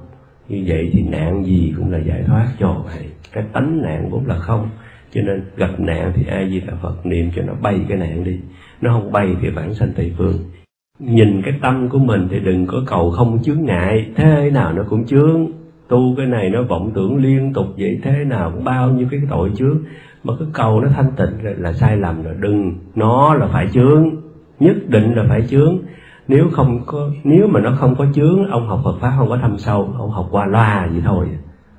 như 0.48 0.62
vậy 0.66 0.90
thì 0.92 1.02
nạn 1.02 1.44
gì 1.44 1.74
cũng 1.76 1.92
là 1.92 1.98
giải 1.98 2.22
thoát 2.26 2.48
cho 2.58 2.82
vậy 2.84 3.06
cái 3.32 3.44
tánh 3.52 3.82
nạn 3.82 4.10
vốn 4.10 4.26
là 4.26 4.38
không, 4.38 4.70
cho 5.10 5.20
nên 5.22 5.44
gặp 5.56 5.80
nạn 5.80 6.12
thì 6.14 6.26
ai 6.26 6.50
di 6.50 6.60
là 6.60 6.74
phật 6.82 7.06
niệm 7.06 7.30
cho 7.36 7.42
nó 7.42 7.52
bay 7.54 7.80
cái 7.88 7.98
nạn 7.98 8.24
đi. 8.24 8.40
Nó 8.80 8.92
không 8.92 9.12
bay 9.12 9.36
thì 9.42 9.48
vãng 9.48 9.74
sanh 9.74 9.92
tây 9.96 10.12
phương 10.18 10.38
nhìn 10.98 11.42
cái 11.42 11.54
tâm 11.62 11.88
của 11.88 11.98
mình 11.98 12.28
thì 12.30 12.40
đừng 12.40 12.66
có 12.66 12.82
cầu 12.86 13.10
không 13.10 13.42
chướng 13.42 13.64
ngại 13.64 14.10
thế 14.16 14.50
nào 14.50 14.72
nó 14.72 14.82
cũng 14.90 15.06
chướng. 15.06 15.46
Tu 15.88 16.14
cái 16.16 16.26
này 16.26 16.50
nó 16.50 16.62
vọng 16.62 16.90
tưởng 16.94 17.16
liên 17.16 17.52
tục 17.52 17.66
vậy 17.78 18.00
thế 18.02 18.24
nào 18.24 18.50
cũng 18.54 18.64
bao 18.64 18.90
nhiêu 18.90 19.08
cái 19.10 19.20
tội 19.30 19.50
chướng. 19.56 19.78
Mà 20.24 20.34
cứ 20.38 20.46
cầu 20.52 20.80
nó 20.80 20.88
thanh 20.88 21.12
tịnh 21.16 21.44
là, 21.44 21.52
là 21.58 21.72
sai 21.72 21.96
lầm 21.96 22.22
rồi 22.22 22.34
đừng 22.40 22.72
nó 22.94 23.34
là 23.34 23.46
phải 23.46 23.68
chướng 23.72 24.10
nhất 24.60 24.76
định 24.88 25.14
là 25.14 25.24
phải 25.28 25.42
chướng. 25.48 25.78
Nếu 26.28 26.48
không 26.52 26.80
có 26.86 27.10
nếu 27.24 27.48
mà 27.48 27.60
nó 27.60 27.72
không 27.78 27.94
có 27.98 28.06
chướng 28.14 28.46
ông 28.50 28.68
học 28.68 28.80
Phật 28.84 28.98
pháp 29.00 29.12
không 29.18 29.28
có 29.28 29.38
thâm 29.42 29.58
sâu 29.58 29.94
ông 29.98 30.10
học 30.10 30.28
qua 30.30 30.46
loa 30.46 30.88
vậy 30.92 31.02
thôi. 31.04 31.28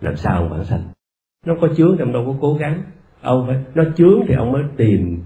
Làm 0.01 0.15
sao 0.15 0.41
ông 0.41 0.49
bản 0.49 0.63
sanh? 0.63 0.81
Nó 1.45 1.55
có 1.61 1.67
chướng 1.77 1.95
thì 1.97 2.03
ông 2.03 2.13
đâu 2.13 2.23
có 2.25 2.33
cố 2.41 2.53
gắng. 2.53 2.81
Ông 3.21 3.47
phải 3.47 3.63
nó 3.75 3.83
chướng 3.95 4.21
thì 4.27 4.35
ông 4.35 4.51
mới 4.51 4.63
tìm 4.77 5.21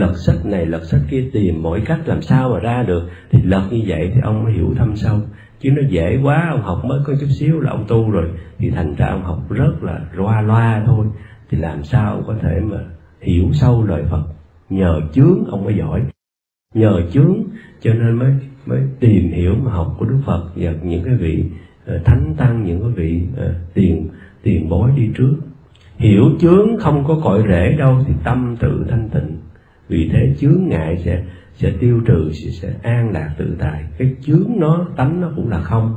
lật 0.00 0.14
sách 0.26 0.46
này 0.46 0.66
lật 0.66 0.84
sách 0.84 1.00
kia 1.10 1.30
tìm 1.32 1.62
mọi 1.62 1.80
cách 1.86 2.00
làm 2.06 2.22
sao 2.22 2.50
mà 2.52 2.58
ra 2.58 2.82
được. 2.82 3.08
Thì 3.30 3.42
lật 3.42 3.62
như 3.70 3.82
vậy 3.86 4.10
thì 4.14 4.20
ông 4.22 4.44
mới 4.44 4.52
hiểu 4.52 4.74
thâm 4.76 4.96
sâu. 4.96 5.18
Chứ 5.60 5.70
nó 5.70 5.82
dễ 5.88 6.18
quá 6.22 6.48
ông 6.50 6.62
học 6.62 6.84
mới 6.84 7.00
có 7.06 7.12
chút 7.20 7.26
xíu 7.38 7.60
là 7.60 7.70
ông 7.70 7.84
tu 7.88 8.10
rồi. 8.10 8.28
Thì 8.58 8.70
thành 8.70 8.94
ra 8.94 9.06
ông 9.06 9.22
học 9.22 9.50
rất 9.50 9.82
là 9.82 10.00
loa 10.14 10.40
loa 10.40 10.82
thôi. 10.86 11.06
Thì 11.50 11.58
làm 11.58 11.84
sao 11.84 12.12
ông 12.12 12.24
có 12.26 12.34
thể 12.42 12.60
mà 12.60 12.78
hiểu 13.20 13.44
sâu 13.52 13.84
lời 13.84 14.02
Phật? 14.10 14.22
Nhờ 14.70 15.00
chướng 15.12 15.44
ông 15.50 15.64
mới 15.64 15.74
giỏi. 15.74 16.02
Nhờ 16.74 17.00
chướng 17.12 17.36
cho 17.80 17.94
nên 17.94 18.12
mới 18.14 18.32
mới 18.66 18.80
tìm 19.00 19.32
hiểu 19.32 19.54
mà 19.64 19.72
học 19.72 19.96
của 19.98 20.04
Đức 20.06 20.18
Phật 20.26 20.44
và 20.56 20.72
những 20.82 21.04
cái 21.04 21.14
vị 21.14 21.44
uh, 21.94 22.04
thánh 22.04 22.34
tăng 22.36 22.64
những 22.64 22.80
cái 22.80 22.90
vị 22.90 23.22
uh, 23.32 23.54
tiền 23.74 24.08
tiền 24.42 24.68
bối 24.68 24.90
đi 24.96 25.10
trước. 25.14 25.36
Hiểu 25.96 26.24
chướng 26.40 26.78
không 26.78 27.04
có 27.08 27.20
cội 27.24 27.44
rễ 27.48 27.76
đâu 27.78 28.04
thì 28.06 28.14
tâm 28.24 28.56
tự 28.60 28.86
thanh 28.90 29.08
tịnh 29.08 29.36
vì 29.90 30.08
thế 30.12 30.34
chướng 30.38 30.68
ngại 30.68 31.02
sẽ 31.04 31.22
sẽ 31.54 31.72
tiêu 31.80 32.00
trừ 32.06 32.30
sẽ, 32.32 32.50
sẽ 32.50 32.74
an 32.82 33.12
lạc 33.12 33.34
tự 33.38 33.56
tại. 33.58 33.84
Cái 33.98 34.14
chướng 34.20 34.46
nó 34.56 34.86
tánh 34.96 35.20
nó 35.20 35.32
cũng 35.36 35.50
là 35.50 35.60
không. 35.60 35.94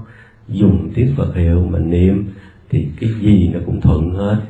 Dùng 0.48 0.92
tiếng 0.96 1.16
Phật 1.16 1.36
hiệu 1.36 1.68
mà 1.72 1.80
niệm 1.80 2.26
thì 2.70 2.88
cái 3.00 3.10
gì 3.22 3.50
nó 3.54 3.60
cũng 3.66 3.82
thuận 3.82 4.12
hết. 4.12 4.42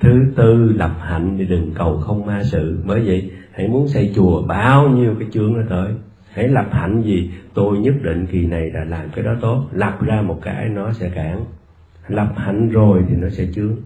Thứ 0.00 0.10
tư 0.36 0.72
lập 0.76 0.96
hạnh 1.00 1.34
thì 1.38 1.44
đừng 1.44 1.72
cầu 1.74 1.96
không 1.96 2.26
ma 2.26 2.42
sự. 2.44 2.78
Bởi 2.86 3.00
vậy 3.00 3.30
hãy 3.52 3.68
muốn 3.68 3.88
xây 3.88 4.12
chùa 4.14 4.42
bao 4.42 4.88
nhiêu 4.88 5.14
cái 5.18 5.28
chướng 5.32 5.52
nó 5.52 5.62
tới. 5.68 5.92
Hãy 6.32 6.48
lập 6.48 6.66
hạnh 6.72 7.02
gì? 7.02 7.30
Tôi 7.54 7.78
nhất 7.78 7.94
định 8.02 8.26
kỳ 8.26 8.46
này 8.46 8.70
là 8.70 8.84
làm 8.84 9.08
cái 9.14 9.24
đó 9.24 9.34
tốt. 9.40 9.64
Lập 9.72 9.98
ra 10.00 10.22
một 10.22 10.38
cái 10.42 10.68
nó 10.68 10.92
sẽ 10.92 11.10
cản. 11.14 11.44
Lập 12.08 12.32
hạnh 12.36 12.68
rồi 12.68 13.04
thì 13.08 13.14
nó 13.16 13.28
sẽ 13.28 13.46
chướng. 13.54 13.76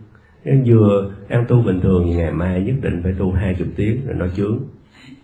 Nếu 0.44 0.56
vừa 0.66 1.10
ăn 1.28 1.44
tu 1.48 1.62
bình 1.62 1.80
thường 1.80 2.04
thì 2.06 2.16
ngày 2.16 2.32
mai 2.32 2.62
nhất 2.62 2.76
định 2.80 3.00
phải 3.02 3.12
tu 3.18 3.32
hai 3.32 3.54
chục 3.54 3.68
tiếng 3.76 4.06
rồi 4.06 4.16
nó 4.18 4.28
chướng 4.28 4.58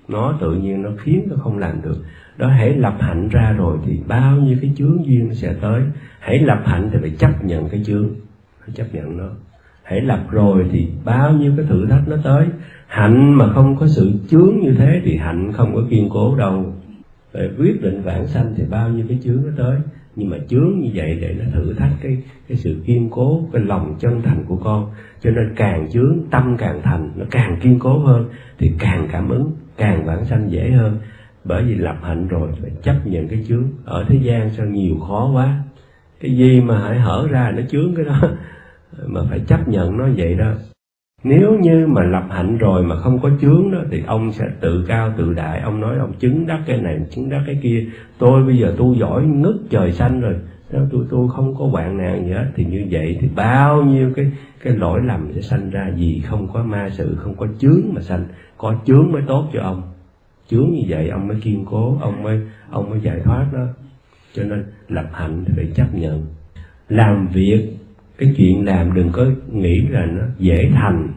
nó 0.09 0.38
tự 0.40 0.52
nhiên 0.52 0.82
nó 0.82 0.90
khiến 0.98 1.26
nó 1.30 1.36
không 1.36 1.59
làm 1.59 1.82
được. 1.82 1.96
Đó, 2.36 2.48
hãy 2.48 2.76
lập 2.76 2.96
hạnh 3.00 3.28
ra 3.28 3.52
rồi 3.52 3.78
thì 3.86 4.00
bao 4.09 4.36
nhiêu 4.36 4.57
cái 4.61 4.72
chướng 4.76 5.07
duyên 5.07 5.28
nó 5.28 5.34
sẽ 5.34 5.54
tới. 5.61 5.82
Hãy 6.18 6.38
lập 6.38 6.62
hạnh 6.64 6.90
thì 6.92 6.98
phải 7.00 7.11
chấp 7.11 7.44
nhận 7.44 7.68
cái 7.68 7.82
chướng. 7.84 8.09
Phải 8.61 8.74
chấp 8.74 8.94
nhận 8.94 9.16
nó. 9.16 9.28
Hãy 9.82 10.00
lập 10.00 10.26
rồi 10.30 10.68
thì 10.72 10.88
bao 11.04 11.32
nhiêu 11.32 11.52
cái 11.57 11.66
thử 11.68 11.86
thách 11.86 12.09
nó 12.09 12.16
tới. 12.24 12.46
Hạnh 12.86 13.34
mà 13.34 13.52
không 13.52 13.76
có 13.76 13.86
sự 13.86 14.12
chướng 14.28 14.59
như 14.62 14.74
thế 14.78 15.00
thì 15.04 15.16
hạnh 15.16 15.52
không 15.52 15.74
có 15.74 15.82
kiên 15.90 16.09
cố 16.12 16.36
đâu. 16.36 16.74
Để 17.34 17.50
quyết 17.59 17.82
định 17.82 18.02
vãng 18.02 18.26
sanh 18.26 18.54
thì 18.57 18.64
bao 18.70 18.88
nhiêu 18.88 19.07
cái 19.09 19.18
chướng 19.22 19.42
nó 19.44 19.52
tới. 19.57 19.78
Nhưng 20.16 20.30
mà 20.30 20.36
chướng 20.48 20.80
như 20.80 20.90
vậy 20.94 21.18
để 21.20 21.36
nó 21.38 21.44
thử 21.54 21.74
thách 21.74 21.92
cái 22.02 22.22
cái 22.48 22.57
sự 22.57 22.82
kiên 22.86 23.09
cố, 23.11 23.48
cái 23.52 23.62
lòng 23.62 23.94
chân 23.98 24.22
thành 24.22 24.44
của 24.48 24.57
con. 24.57 24.90
Cho 25.20 25.30
nên 25.30 25.52
càng 25.57 25.88
chướng, 25.92 26.18
tâm 26.30 26.57
càng 26.59 26.80
thành, 26.82 27.11
nó 27.16 27.24
càng 27.30 27.59
kiên 27.62 27.78
cố 27.78 27.98
hơn 27.98 28.28
thì 28.59 28.72
càng 28.78 29.09
cảm 29.12 29.28
ứng 29.28 29.52
càng 29.76 30.04
vãng 30.04 30.24
sanh 30.24 30.50
dễ 30.50 30.70
hơn. 30.70 30.98
Bởi 31.44 31.62
vì 31.62 31.74
lập 31.74 31.96
hạnh 32.02 32.28
rồi, 32.28 32.50
phải 32.62 32.70
chấp 32.82 33.06
nhận 33.06 33.28
cái 33.28 33.44
chướng. 33.48 33.64
Ở 33.84 34.04
thế 34.08 34.18
gian 34.22 34.50
sao 34.50 34.66
nhiều 34.66 34.96
khó 35.08 35.30
quá. 35.34 35.62
Cái 36.20 36.36
gì 36.36 36.60
mà 36.60 36.78
hãy 36.78 36.98
hở 36.98 37.26
ra 37.30 37.52
nó 37.56 37.62
chướng 37.70 37.94
cái 37.94 38.04
đó. 38.04 38.20
Mà 39.06 39.20
phải 39.30 39.40
chấp 39.40 39.68
nhận 39.68 39.96
nó 39.96 40.08
vậy 40.16 40.34
đó. 40.34 40.52
Nếu 41.24 41.52
như 41.60 41.86
mà 41.86 42.02
lập 42.02 42.24
hạnh 42.30 42.58
rồi 42.58 42.82
mà 42.82 42.96
không 42.96 43.18
có 43.22 43.30
chướng 43.40 43.70
đó, 43.72 43.78
thì 43.90 44.02
ông 44.06 44.32
sẽ 44.32 44.44
tự 44.60 44.84
cao 44.88 45.12
tự 45.16 45.32
đại. 45.32 45.60
Ông 45.60 45.80
nói 45.80 45.98
ông 45.98 46.12
chứng 46.18 46.46
đắc 46.46 46.62
cái 46.66 46.80
này, 46.80 47.00
chứng 47.10 47.30
đắc 47.30 47.42
cái 47.46 47.58
kia. 47.62 47.86
Tôi 48.18 48.44
bây 48.44 48.58
giờ 48.58 48.74
tu 48.76 48.94
giỏi 48.94 49.24
ngất 49.24 49.54
trời 49.70 49.92
xanh 49.92 50.20
rồi 50.20 50.34
nếu 50.70 50.86
tôi 50.92 51.06
tôi 51.10 51.28
không 51.28 51.54
có 51.58 51.66
hoạn 51.66 51.96
nạn 51.96 52.26
gì 52.26 52.32
hết, 52.32 52.46
thì 52.54 52.64
như 52.64 52.86
vậy 52.90 53.18
thì 53.20 53.28
bao 53.34 53.82
nhiêu 53.82 54.12
cái 54.16 54.32
cái 54.62 54.76
lỗi 54.76 55.00
lầm 55.04 55.32
sẽ 55.34 55.40
sanh 55.40 55.70
ra 55.70 55.90
gì 55.96 56.22
không 56.26 56.48
có 56.52 56.62
ma 56.62 56.88
sự, 56.92 57.16
không 57.18 57.34
có 57.34 57.46
chướng 57.58 57.80
mà 57.94 58.00
sanh. 58.00 58.24
Có 58.56 58.74
chướng 58.84 59.12
mới 59.12 59.22
tốt 59.26 59.48
cho 59.52 59.62
ông. 59.62 59.82
Chướng 60.48 60.70
như 60.70 60.82
vậy 60.88 61.08
ông 61.08 61.28
mới 61.28 61.40
kiên 61.40 61.64
cố, 61.70 61.98
ông 62.00 62.22
mới 62.22 62.40
ông 62.70 62.90
mới 62.90 63.00
giải 63.00 63.20
thoát 63.24 63.46
đó. 63.52 63.66
Cho 64.32 64.42
nên 64.44 64.64
lập 64.88 65.08
hạnh 65.12 65.44
thì 65.46 65.52
phải 65.56 65.66
chấp 65.74 65.94
nhận. 65.94 66.26
Làm 66.88 67.28
việc, 67.28 67.76
cái 68.18 68.34
chuyện 68.36 68.64
làm 68.64 68.94
đừng 68.94 69.10
có 69.12 69.26
nghĩ 69.52 69.80
là 69.90 70.06
nó 70.06 70.22
dễ 70.38 70.70
thành. 70.74 71.08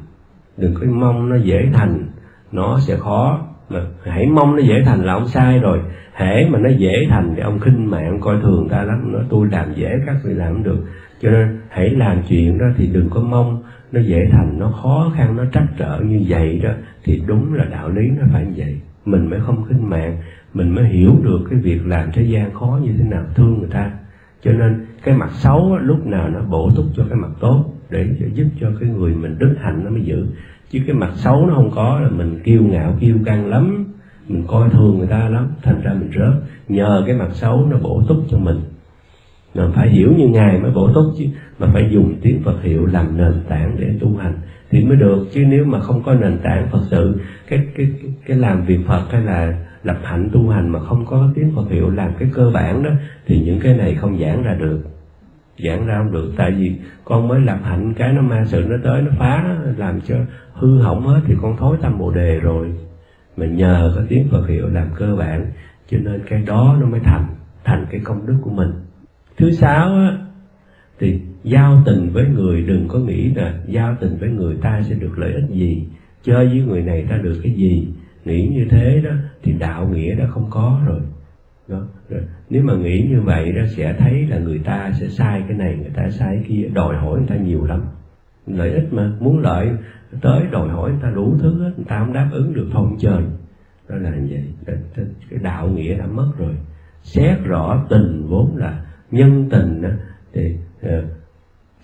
Đừng 0.58 0.74
có 0.74 0.88
mong 0.92 1.30
nó 1.30 1.36
dễ 1.36 1.70
thành. 1.74 2.08
Nó 2.52 2.80
sẽ 2.80 2.98
khó 2.98 3.49
mà 3.70 3.80
hãy 4.06 4.26
mong 4.28 4.56
nó 4.56 4.62
dễ 4.62 4.84
thành 4.86 5.06
là 5.06 5.14
ông 5.14 5.28
sai 5.28 5.60
rồi. 5.60 5.82
Hễ 6.14 6.50
mà 6.50 6.60
nó 6.60 6.70
dễ 6.70 7.08
thành 7.10 7.34
thì 7.36 7.42
ông 7.42 7.60
khinh 7.60 7.90
mạng, 7.90 8.18
coi 8.22 8.42
thường 8.42 8.70
ta 8.70 8.84
lắm. 8.84 9.12
Nó 9.14 9.20
tôi 9.30 9.48
làm 9.52 9.74
dễ 9.76 10.00
các 10.06 10.16
vị 10.24 10.34
làm 10.34 10.54
không 10.54 10.64
được. 10.64 10.86
Cho 11.22 11.30
nên 11.32 11.60
hãy 11.70 11.90
làm 11.90 12.18
chuyện 12.30 12.58
đó 12.58 12.66
thì 12.78 12.88
đừng 12.94 13.10
có 13.10 13.22
mong 13.22 13.64
nó 13.92 14.02
dễ 14.02 14.30
thành. 14.32 14.60
Nó 14.60 14.72
khó 14.72 15.12
khăn, 15.16 15.36
nó 15.38 15.44
trắc 15.54 15.64
trở 15.78 16.00
như 16.00 16.22
vậy 16.28 16.60
đó 16.64 16.72
thì 17.04 17.24
đúng 17.28 17.54
là 17.54 17.66
đạo 17.72 17.90
lý 17.90 18.10
nó 18.20 18.26
phải 18.34 18.46
như 18.46 18.54
vậy. 18.58 18.82
Mình 19.06 19.30
mới 19.30 19.40
không 19.40 19.66
khinh 19.70 19.90
mạng. 19.90 20.18
Mình 20.54 20.76
mới 20.76 20.86
hiểu 20.86 21.16
được 21.24 21.40
cái 21.50 21.60
việc 21.60 21.80
làm 21.86 22.12
thế 22.14 22.24
gian 22.24 22.54
khó 22.54 22.80
như 22.84 22.92
thế 22.98 23.04
nào, 23.04 23.24
thương 23.36 23.60
người 23.60 23.70
ta. 23.72 23.92
Cho 24.44 24.52
nên 24.52 24.86
cái 25.04 25.16
mặt 25.16 25.30
xấu 25.32 25.78
lúc 25.78 26.06
nào 26.06 26.30
nó 26.30 26.40
bổ 26.40 26.70
túc 26.76 26.86
cho 26.96 27.04
cái 27.10 27.18
mặt 27.18 27.32
tốt 27.40 27.66
để 27.90 28.08
giúp 28.34 28.46
cho 28.60 28.68
cái 28.80 28.90
người 28.90 29.16
mình 29.16 29.40
đức 29.40 29.56
hạnh 29.60 29.82
nó 29.84 29.90
mới 29.90 30.02
giữ. 30.02 30.26
Chứ 30.70 30.80
cái 30.88 30.96
mặt 30.96 31.12
xấu 31.16 31.46
nó 31.48 31.54
không 31.56 31.72
có 31.76 32.00
là 32.00 32.10
mình 32.10 32.40
kiêu 32.44 32.64
ngạo 32.64 32.98
kiêu 33.00 33.16
căng 33.26 33.46
lắm 33.46 33.86
mình 34.30 34.44
coi 34.48 34.70
thường 34.70 34.98
người 34.98 35.08
ta 35.08 35.30
lắm 35.30 35.48
thành 35.64 35.82
ra 35.82 35.94
mình 35.94 36.12
rớt. 36.16 36.34
Nhờ 36.68 37.04
cái 37.08 37.16
mặt 37.16 37.30
xấu 37.34 37.66
nó 37.66 37.78
bổ 37.78 38.04
túc 38.08 38.18
cho 38.30 38.38
mình. 38.38 38.60
Mình 39.56 39.72
phải 39.76 39.90
hiểu 39.90 40.14
như 40.18 40.28
ngài 40.28 40.60
mới 40.60 40.72
bổ 40.72 40.94
túc 40.94 41.06
chứ 41.18 41.26
mà 41.60 41.68
phải 41.74 41.90
dùng 41.92 42.16
tiếng 42.22 42.42
Phật 42.44 42.64
hiệu 42.64 42.86
làm 42.86 43.18
nền 43.18 43.34
tảng 43.48 43.76
để 43.80 43.94
tu 44.00 44.18
hành 44.18 44.34
thì 44.72 44.84
mới 44.86 44.98
được. 44.98 45.28
Chứ 45.34 45.46
nếu 45.50 45.66
mà 45.66 45.80
không 45.80 46.04
có 46.04 46.14
nền 46.14 46.38
tảng 46.44 46.68
Phật 46.72 46.82
sự 46.92 47.20
cái 47.48 47.68
cái 47.76 47.88
cái, 48.02 48.12
cái 48.28 48.38
làm 48.38 48.66
việc 48.66 48.80
Phật 48.88 49.06
hay 49.12 49.22
là 49.22 49.66
lập 49.84 49.98
hạnh 50.04 50.30
tu 50.34 50.50
hành 50.50 50.70
mà 50.70 50.80
không 50.80 51.06
có 51.06 51.30
tiếng 51.36 51.52
Phật 51.56 51.70
hiệu 51.70 51.90
làm 51.90 52.12
cái 52.20 52.30
cơ 52.34 52.52
bản 52.54 52.84
đó 52.84 52.90
thì 53.28 53.42
những 53.46 53.60
cái 53.60 53.78
này 53.78 53.96
không 53.96 54.20
giảng 54.20 54.44
ra 54.44 54.54
được 54.54 54.82
giảng 55.64 55.86
ra 55.86 55.98
không 55.98 56.12
được. 56.12 56.34
Tại 56.38 56.52
vì 56.52 56.76
con 57.06 57.28
mới 57.28 57.40
lập 57.42 57.60
hạnh 57.64 57.94
cái 57.94 58.14
nó 58.14 58.22
ma 58.22 58.46
sự 58.46 58.66
nó 58.70 58.76
tới, 58.84 59.02
nó 59.02 59.12
phá 59.20 59.58
làm 59.78 60.02
cho 60.02 60.16
hư 60.54 60.82
hỏng 60.82 61.08
hết 61.08 61.22
thì 61.26 61.36
con 61.42 61.58
thối 61.58 61.78
tâm 61.82 62.00
bồ 62.00 62.12
đề 62.12 62.40
rồi. 62.40 62.72
Mà 63.38 63.46
nhờ 63.46 63.94
có 63.96 64.02
tiếng 64.10 64.28
Phật 64.32 64.48
hiệu 64.48 64.68
làm 64.68 64.88
cơ 64.96 65.16
bản, 65.16 65.46
cho 65.90 65.98
nên 65.98 66.22
cái 66.30 66.44
đó 66.48 66.78
nó 66.82 66.88
mới 66.88 67.00
thành 67.00 67.26
thành 67.64 67.86
cái 67.92 68.02
công 68.04 68.28
đức 68.28 68.38
của 68.42 68.52
mình. 68.52 68.72
Thứ 69.38 69.52
sáu 69.52 69.96
á, 69.96 70.18
thì 71.00 71.22
giao 71.44 71.82
tình 71.86 72.10
với 72.14 72.26
người, 72.26 72.64
đừng 72.64 72.88
có 72.88 73.00
nghĩ 73.00 73.34
là 73.34 73.54
giao 73.68 73.96
tình 74.00 74.18
với 74.20 74.30
người 74.30 74.56
ta 74.62 74.82
sẽ 74.90 74.96
được 74.96 75.20
lợi 75.20 75.34
ích 75.34 75.50
gì. 75.50 75.88
Chơi 76.24 76.48
với 76.48 76.62
người 76.62 76.82
này 76.82 77.06
ta 77.10 77.18
được 77.18 77.40
cái 77.44 77.54
gì? 77.54 77.88
Nghĩ 78.26 78.48
như 78.48 78.66
thế 78.70 79.02
đó 79.04 79.12
thì 79.44 79.54
đạo 79.60 79.88
nghĩa 79.88 80.16
đã 80.16 80.28
không 80.28 80.48
có 80.50 80.82
rồi 80.88 81.00
đó. 81.70 81.88
Rồi, 82.10 82.22
nếu 82.50 82.64
mà 82.64 82.74
nghĩ 82.76 83.08
như 83.10 83.22
vậy 83.22 83.52
đó 83.52 83.62
sẽ 83.68 83.96
thấy 84.00 84.26
là 84.28 84.38
người 84.38 84.60
ta 84.60 84.92
sẽ 85.00 85.08
sai 85.08 85.44
cái 85.48 85.58
này 85.58 85.76
người 85.76 85.92
ta 85.96 86.10
sai 86.10 86.36
cái 86.36 86.46
kia. 86.48 86.70
Đòi 86.74 86.96
hỏi 86.96 87.20
người 87.20 87.28
ta 87.28 87.36
nhiều 87.36 87.66
lắm. 87.66 87.82
Lợi 88.48 88.72
ích 88.72 88.94
mà 88.94 89.12
muốn 89.20 89.40
lợi 89.40 89.70
tới 90.22 90.44
đòi 90.52 90.70
hỏi 90.70 90.90
người 90.92 91.00
ta 91.02 91.12
đủ 91.16 91.36
thứ 91.40 91.64
hết 91.64 91.72
người 91.78 91.86
ta 91.88 92.00
không 92.00 92.14
đáp 92.14 92.30
ứng 92.32 92.54
được 92.54 92.68
phong 92.74 92.98
trời. 93.00 93.24
Đó 93.90 93.96
là 93.96 94.10
như 94.10 94.38
vậy 94.66 94.78
cái 95.30 95.40
đạo 95.42 95.68
nghĩa 95.68 95.98
đã 95.98 96.06
mất 96.06 96.32
rồi. 96.38 96.56
Xét 97.04 97.44
rõ 97.44 97.86
tình 97.90 98.26
vốn 98.28 98.58
là 98.58 98.86
nhân 99.12 99.48
tình 99.50 99.82
thì 100.34 100.56
uh, 100.86 101.04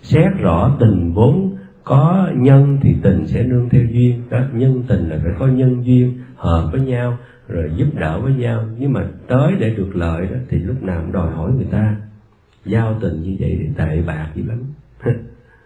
xét 0.02 0.32
rõ 0.40 0.76
tình 0.80 1.12
vốn 1.12 1.56
có 1.84 2.30
nhân 2.36 2.78
thì 2.82 2.96
tình 3.02 3.26
sẽ 3.26 3.42
nương 3.42 3.68
theo 3.68 3.84
duyên. 3.84 4.22
Đó 4.30 4.40
nhân 4.52 4.82
tình 4.88 5.08
là 5.08 5.18
phải 5.22 5.32
có 5.38 5.46
nhân 5.46 5.86
duyên 5.86 6.18
hợp 6.36 6.68
với 6.72 6.80
nhau 6.80 7.18
rồi 7.48 7.72
giúp 7.76 7.86
đỡ 7.94 8.20
với 8.20 8.34
nhau 8.34 8.64
nhưng 8.78 8.92
mà 8.92 9.08
tới 9.26 9.52
để 9.58 9.74
được 9.74 9.90
lợi 9.96 10.26
đó 10.26 10.36
thì 10.48 10.58
lúc 10.58 10.82
nào 10.82 11.00
cũng 11.00 11.12
đòi 11.12 11.30
hỏi 11.30 11.52
người 11.56 11.66
ta. 11.70 11.96
Giao 12.64 12.98
tình 13.00 13.22
như 13.22 13.36
vậy 13.40 13.56
thì 13.60 13.68
tệ 13.76 14.02
bạc 14.02 14.28
dữ 14.34 14.42
lắm. 14.46 14.58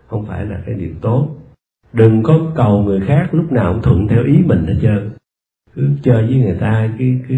Không 0.07 0.27
phải 0.27 0.47
là 0.47 0.63
cái 0.67 0.75
điều 0.75 0.91
tốt. 1.01 1.29
Đừng 1.93 2.23
có 2.23 2.53
cầu 2.55 2.83
người 2.83 3.01
khác 3.01 3.35
lúc 3.35 3.53
nào 3.53 3.73
cũng 3.73 3.83
thuận 3.83 4.09
theo 4.09 4.25
ý 4.25 4.39
mình 4.47 4.65
hết 4.67 4.77
trơn. 4.83 5.11
Cứ 5.75 5.89
chơi 6.03 6.27
với 6.27 6.37
người 6.37 6.57
ta 6.61 6.91
cứ 6.99 7.05
cứ 7.29 7.35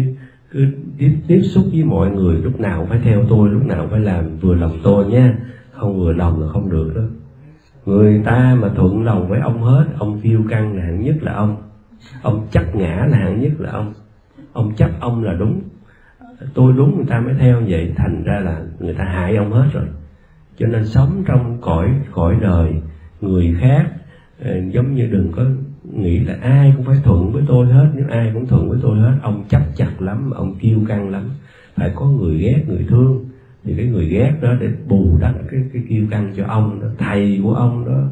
cứ 0.51 0.65
tiếp, 0.97 1.15
tiếp 1.27 1.41
xúc 1.41 1.65
với 1.71 1.83
mọi 1.83 2.11
người 2.11 2.37
lúc 2.37 2.59
nào 2.59 2.79
cũng 2.79 2.89
phải 2.89 2.99
theo 3.03 3.25
tôi 3.29 3.49
lúc 3.49 3.65
nào 3.65 3.81
cũng 3.81 3.91
phải 3.91 3.99
làm 3.99 4.37
vừa 4.37 4.55
lòng 4.55 4.77
tôi 4.83 5.05
nha. 5.05 5.37
Không 5.71 5.99
vừa 5.99 6.13
lòng 6.13 6.41
là 6.41 6.47
không 6.47 6.69
được 6.69 6.93
đó. 6.95 7.01
Người 7.85 8.21
ta 8.25 8.57
mà 8.61 8.69
thuận 8.75 9.03
lòng 9.03 9.29
với 9.29 9.39
ông 9.39 9.61
hết 9.61 9.85
ông 9.97 10.19
phiêu 10.19 10.41
căng 10.49 10.77
là 10.77 10.83
hạng 10.83 11.01
nhất 11.01 11.15
là 11.21 11.33
ông. 11.33 11.55
Ông 12.21 12.47
chắc 12.51 12.75
ngã 12.75 13.07
là 13.09 13.17
hạng 13.17 13.41
nhất 13.41 13.51
là 13.57 13.71
ông 13.71 13.93
ông 14.53 14.75
chấp 14.75 14.89
ông 14.99 15.23
là 15.23 15.33
đúng. 15.33 15.61
Tôi 16.53 16.73
đúng 16.77 16.95
người 16.95 17.05
ta 17.05 17.19
mới 17.19 17.33
theo 17.39 17.61
vậy, 17.67 17.93
thành 17.95 18.23
ra 18.23 18.39
là 18.39 18.61
người 18.79 18.93
ta 18.93 19.03
hại 19.03 19.35
ông 19.35 19.51
hết 19.51 19.69
rồi. 19.73 19.85
Cho 20.57 20.67
nên 20.67 20.85
sống 20.85 21.23
trong 21.27 21.57
cõi 21.61 21.89
cõi 22.11 22.35
đời, 22.41 22.73
người 23.21 23.55
khác 23.59 23.85
ờ, 24.43 24.61
giống 24.71 24.95
như 24.95 25.07
đừng 25.11 25.31
có 25.31 25.43
nghĩ 25.93 26.19
là 26.19 26.37
ai 26.41 26.73
cũng 26.77 26.85
phải 26.85 26.97
thuận 27.03 27.31
với 27.31 27.43
tôi 27.47 27.65
hết. 27.67 27.91
Nếu 27.95 28.05
ai 28.09 28.31
cũng 28.33 28.47
thuận 28.47 28.69
với 28.69 28.79
tôi 28.81 28.99
hết, 28.99 29.17
ông 29.21 29.43
chấp 29.49 29.61
chặt 29.75 30.01
lắm, 30.01 30.31
ông 30.31 30.55
kiêu 30.55 30.79
căng 30.87 31.09
lắm. 31.09 31.29
Phải 31.75 31.91
có 31.95 32.05
người 32.05 32.37
ghét, 32.37 32.63
người 32.67 32.85
thương. 32.89 33.25
Thì 33.63 33.73
cái 33.77 33.85
người 33.85 34.05
ghét 34.05 34.33
đó 34.41 34.53
để 34.59 34.67
bù 34.87 35.17
đắp 35.21 35.33
cái 35.51 35.63
cái 35.73 35.83
kiêu 35.89 36.05
căng 36.11 36.33
cho 36.37 36.45
ông 36.47 36.81
đó, 36.81 36.87
thầy 36.97 37.39
của 37.43 37.53
ông 37.53 37.85
đó. 37.85 38.03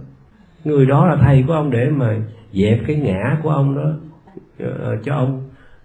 Người 0.66 0.86
đó 0.86 1.08
là 1.08 1.16
thầy 1.16 1.44
của 1.48 1.54
ông 1.54 1.72
để 1.72 1.90
mà 1.90 2.16
dẹp 2.54 2.80
cái 2.88 2.96
ngã 2.96 3.38
của 3.44 3.50
ông 3.50 3.76
đó 3.76 3.92
ờ, 4.60 4.98
cho 5.04 5.16
ông 5.16 5.44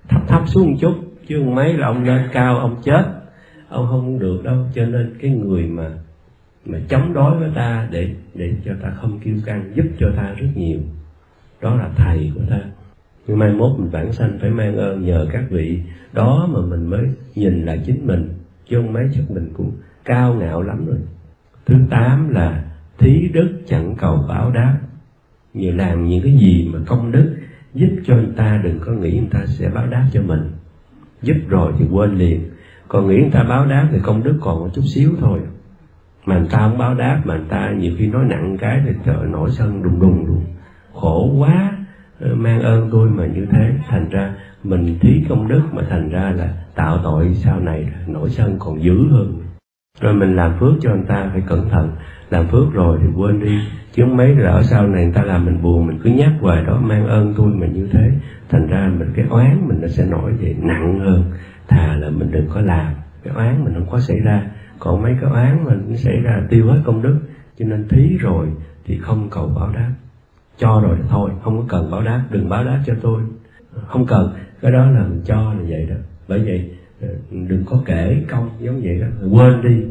thấp 0.08 0.22
thấp 0.28 0.42
xuống 0.46 0.70
một 0.70 0.76
chút, 0.80 0.94
chứ 1.28 1.42
mấy 1.42 1.72
là 1.72 1.86
ông 1.86 2.04
lên 2.04 2.28
cao, 2.32 2.58
ông 2.58 2.76
chết. 2.84 3.04
Ông 3.68 3.86
không 3.86 4.18
được 4.18 4.44
đâu, 4.44 4.66
cho 4.74 4.86
nên 4.86 5.14
cái 5.20 5.30
người 5.30 5.66
mà 5.66 5.90
mà 6.64 6.78
chống 6.88 7.12
đối 7.14 7.38
với 7.38 7.50
ta 7.54 7.88
để 7.90 8.14
để 8.34 8.54
cho 8.64 8.72
ta 8.82 8.90
không 8.90 9.18
kiêu 9.18 9.34
căng, 9.46 9.72
giúp 9.74 9.84
cho 9.98 10.06
ta 10.16 10.34
rất 10.36 10.48
nhiều, 10.54 10.78
đó 11.60 11.74
là 11.74 11.88
thầy 11.96 12.32
của 12.34 12.40
ta. 12.50 12.60
Nhưng 13.26 13.38
mai 13.38 13.52
mốt 13.52 13.78
mình 13.78 13.90
bản 13.92 14.12
sanh 14.12 14.38
phải 14.40 14.50
mang 14.50 14.76
ơn 14.76 15.04
nhờ 15.04 15.26
các 15.32 15.44
vị 15.50 15.80
đó 16.12 16.48
mà 16.52 16.60
mình 16.60 16.86
mới 16.86 17.06
nhìn 17.34 17.66
lại 17.66 17.80
chính 17.86 18.06
mình, 18.06 18.28
chứ 18.68 18.76
không 18.76 18.92
mấy 18.92 19.08
chắc 19.14 19.30
mình 19.30 19.50
cũng 19.56 19.72
cao 20.04 20.34
ngạo 20.34 20.62
lắm 20.62 20.86
rồi. 20.86 20.98
Thứ 21.66 21.74
tám 21.90 22.28
là 22.28 22.64
thí 22.98 23.28
đức 23.32 23.58
chẳng 23.66 23.94
cầu 23.98 24.24
báo 24.28 24.50
đáp. 24.50 24.78
Như 25.54 25.70
làm 25.70 26.06
những 26.06 26.22
cái 26.22 26.32
gì 26.32 26.70
mà 26.72 26.78
công 26.86 27.12
đức 27.12 27.36
giúp 27.76 27.90
cho 28.04 28.14
người 28.14 28.32
ta 28.36 28.60
đừng 28.64 28.78
có 28.80 28.92
nghĩ 28.92 29.18
người 29.18 29.28
ta 29.32 29.46
sẽ 29.46 29.68
báo 29.74 29.86
đáp 29.86 30.06
cho 30.12 30.22
mình. 30.22 30.50
Giúp 31.22 31.36
rồi 31.48 31.72
thì 31.78 31.86
quên 31.92 32.14
liền. 32.14 32.50
Còn 32.88 33.08
nghĩ 33.08 33.16
người 33.16 33.30
ta 33.32 33.42
báo 33.42 33.66
đáp 33.66 33.88
thì 33.92 33.98
công 34.02 34.22
đức 34.22 34.38
còn 34.40 34.58
một 34.58 34.68
chút 34.74 34.82
xíu 34.94 35.10
thôi. 35.20 35.40
Mà 36.26 36.38
người 36.38 36.48
ta 36.50 36.58
không 36.58 36.78
báo 36.78 36.94
đáp, 36.94 37.22
mà 37.24 37.36
người 37.36 37.46
ta 37.48 37.70
nhiều 37.78 37.92
khi 37.98 38.06
nói 38.06 38.24
nặng 38.28 38.56
cái 38.60 38.82
thì 38.86 38.92
trời 39.04 39.26
nổi 39.30 39.50
sân 39.50 39.82
đùng 39.82 40.00
đùng 40.00 40.26
luôn. 40.26 40.44
Khổ 40.94 41.34
quá 41.38 41.72
ờ, 42.20 42.34
mang 42.34 42.60
ơn 42.62 42.88
tôi 42.92 43.10
mà 43.10 43.26
như 43.26 43.46
thế. 43.52 43.72
Thành 43.88 44.08
ra 44.08 44.34
mình 44.62 44.98
thí 45.00 45.24
công 45.28 45.48
đức 45.48 45.62
mà 45.72 45.82
thành 45.90 46.08
ra 46.08 46.32
là 46.36 46.52
tạo 46.74 46.98
tội 47.04 47.34
sau 47.34 47.60
này 47.60 47.88
nổi 48.06 48.30
sân 48.30 48.56
còn 48.58 48.82
dữ 48.82 49.08
hơn. 49.10 49.42
Rồi 50.00 50.14
mình 50.14 50.36
làm 50.36 50.58
phước 50.60 50.74
cho 50.80 50.90
người 50.90 51.06
ta 51.08 51.30
phải 51.32 51.42
cẩn 51.46 51.68
thận 51.68 51.90
làm 52.30 52.46
phước 52.46 52.72
rồi 52.72 52.98
thì 53.02 53.08
quên 53.16 53.44
đi. 53.44 53.58
Chứ 53.92 54.04
mấy 54.06 54.34
lỡ 54.36 54.62
sau 54.62 54.86
này 54.86 55.04
người 55.04 55.14
ta 55.14 55.22
làm 55.22 55.44
mình 55.44 55.62
buồn, 55.62 55.86
mình 55.86 55.98
cứ 56.04 56.10
nhắc 56.10 56.32
hoài 56.40 56.64
đó, 56.64 56.80
mang 56.80 57.06
ơn 57.06 57.34
tôi 57.36 57.46
mà 57.54 57.66
như 57.66 57.88
thế. 57.92 58.10
Thành 58.48 58.66
ra 58.66 58.90
mình, 58.98 59.08
cái 59.16 59.24
oán 59.30 59.68
mình 59.68 59.78
nó 59.82 59.88
sẽ 59.88 60.06
nổi 60.10 60.32
về 60.32 60.54
nặng 60.58 61.00
hơn. 61.00 61.24
Thà 61.68 61.96
là 61.96 62.10
mình 62.10 62.30
đừng 62.30 62.46
có 62.48 62.60
làm. 62.60 62.94
Cái 63.24 63.34
oán 63.34 63.64
mình 63.64 63.74
không 63.74 63.90
có 63.90 64.00
xảy 64.00 64.20
ra. 64.20 64.50
Còn 64.78 65.02
mấy 65.02 65.16
cái 65.20 65.30
oán 65.30 65.64
mình 65.64 65.84
nó 65.88 65.96
xảy 65.96 66.20
ra 66.20 66.42
tiêu 66.50 66.66
hết 66.66 66.80
công 66.84 67.02
đức, 67.02 67.18
cho 67.58 67.66
nên 67.66 67.88
thí 67.88 68.16
rồi 68.20 68.46
thì 68.84 68.98
không 68.98 69.28
cầu 69.30 69.52
báo 69.56 69.72
đáp. 69.74 69.92
Cho 70.58 70.80
rồi 70.80 70.96
thôi, 71.08 71.30
không 71.42 71.58
có 71.58 71.64
cần 71.68 71.90
báo 71.90 72.02
đáp. 72.02 72.22
Đừng 72.30 72.48
báo 72.48 72.64
đáp 72.64 72.82
cho 72.86 72.94
tôi. 73.02 73.22
Không 73.86 74.06
cần. 74.06 74.34
Cái 74.62 74.72
đó 74.72 74.90
là 74.90 75.02
mình 75.02 75.20
cho 75.24 75.52
là 75.52 75.60
vậy 75.68 75.86
đó. 75.90 75.96
Bởi 76.28 76.38
vậy 76.38 76.70
ờ, 77.02 77.08
đừng 77.30 77.64
có 77.66 77.82
kể 77.86 78.24
công 78.28 78.50
giống 78.60 78.80
vậy 78.82 79.00
đó. 79.00 79.06
Quên 79.30 79.62
đi 79.62 79.84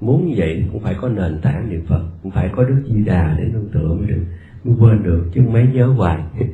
muốn 0.00 0.26
như 0.26 0.34
vậy 0.36 0.64
cũng 0.72 0.82
phải 0.82 0.94
có 1.00 1.08
nền 1.08 1.40
tảng 1.42 1.70
niệm 1.70 1.86
phật 1.88 2.02
cũng 2.22 2.32
phải 2.32 2.50
có 2.56 2.64
đức 2.64 2.82
di 2.86 3.04
đà 3.04 3.36
để 3.38 3.44
nương 3.44 3.68
tựa 3.72 3.94
mới 3.94 4.06
được. 4.06 4.24
Mới 4.64 4.74
quên 4.80 5.02
được 5.02 5.30
chứ 5.34 5.42
mấy 5.52 5.66
nhớ 5.72 5.86
hoài. 5.86 6.22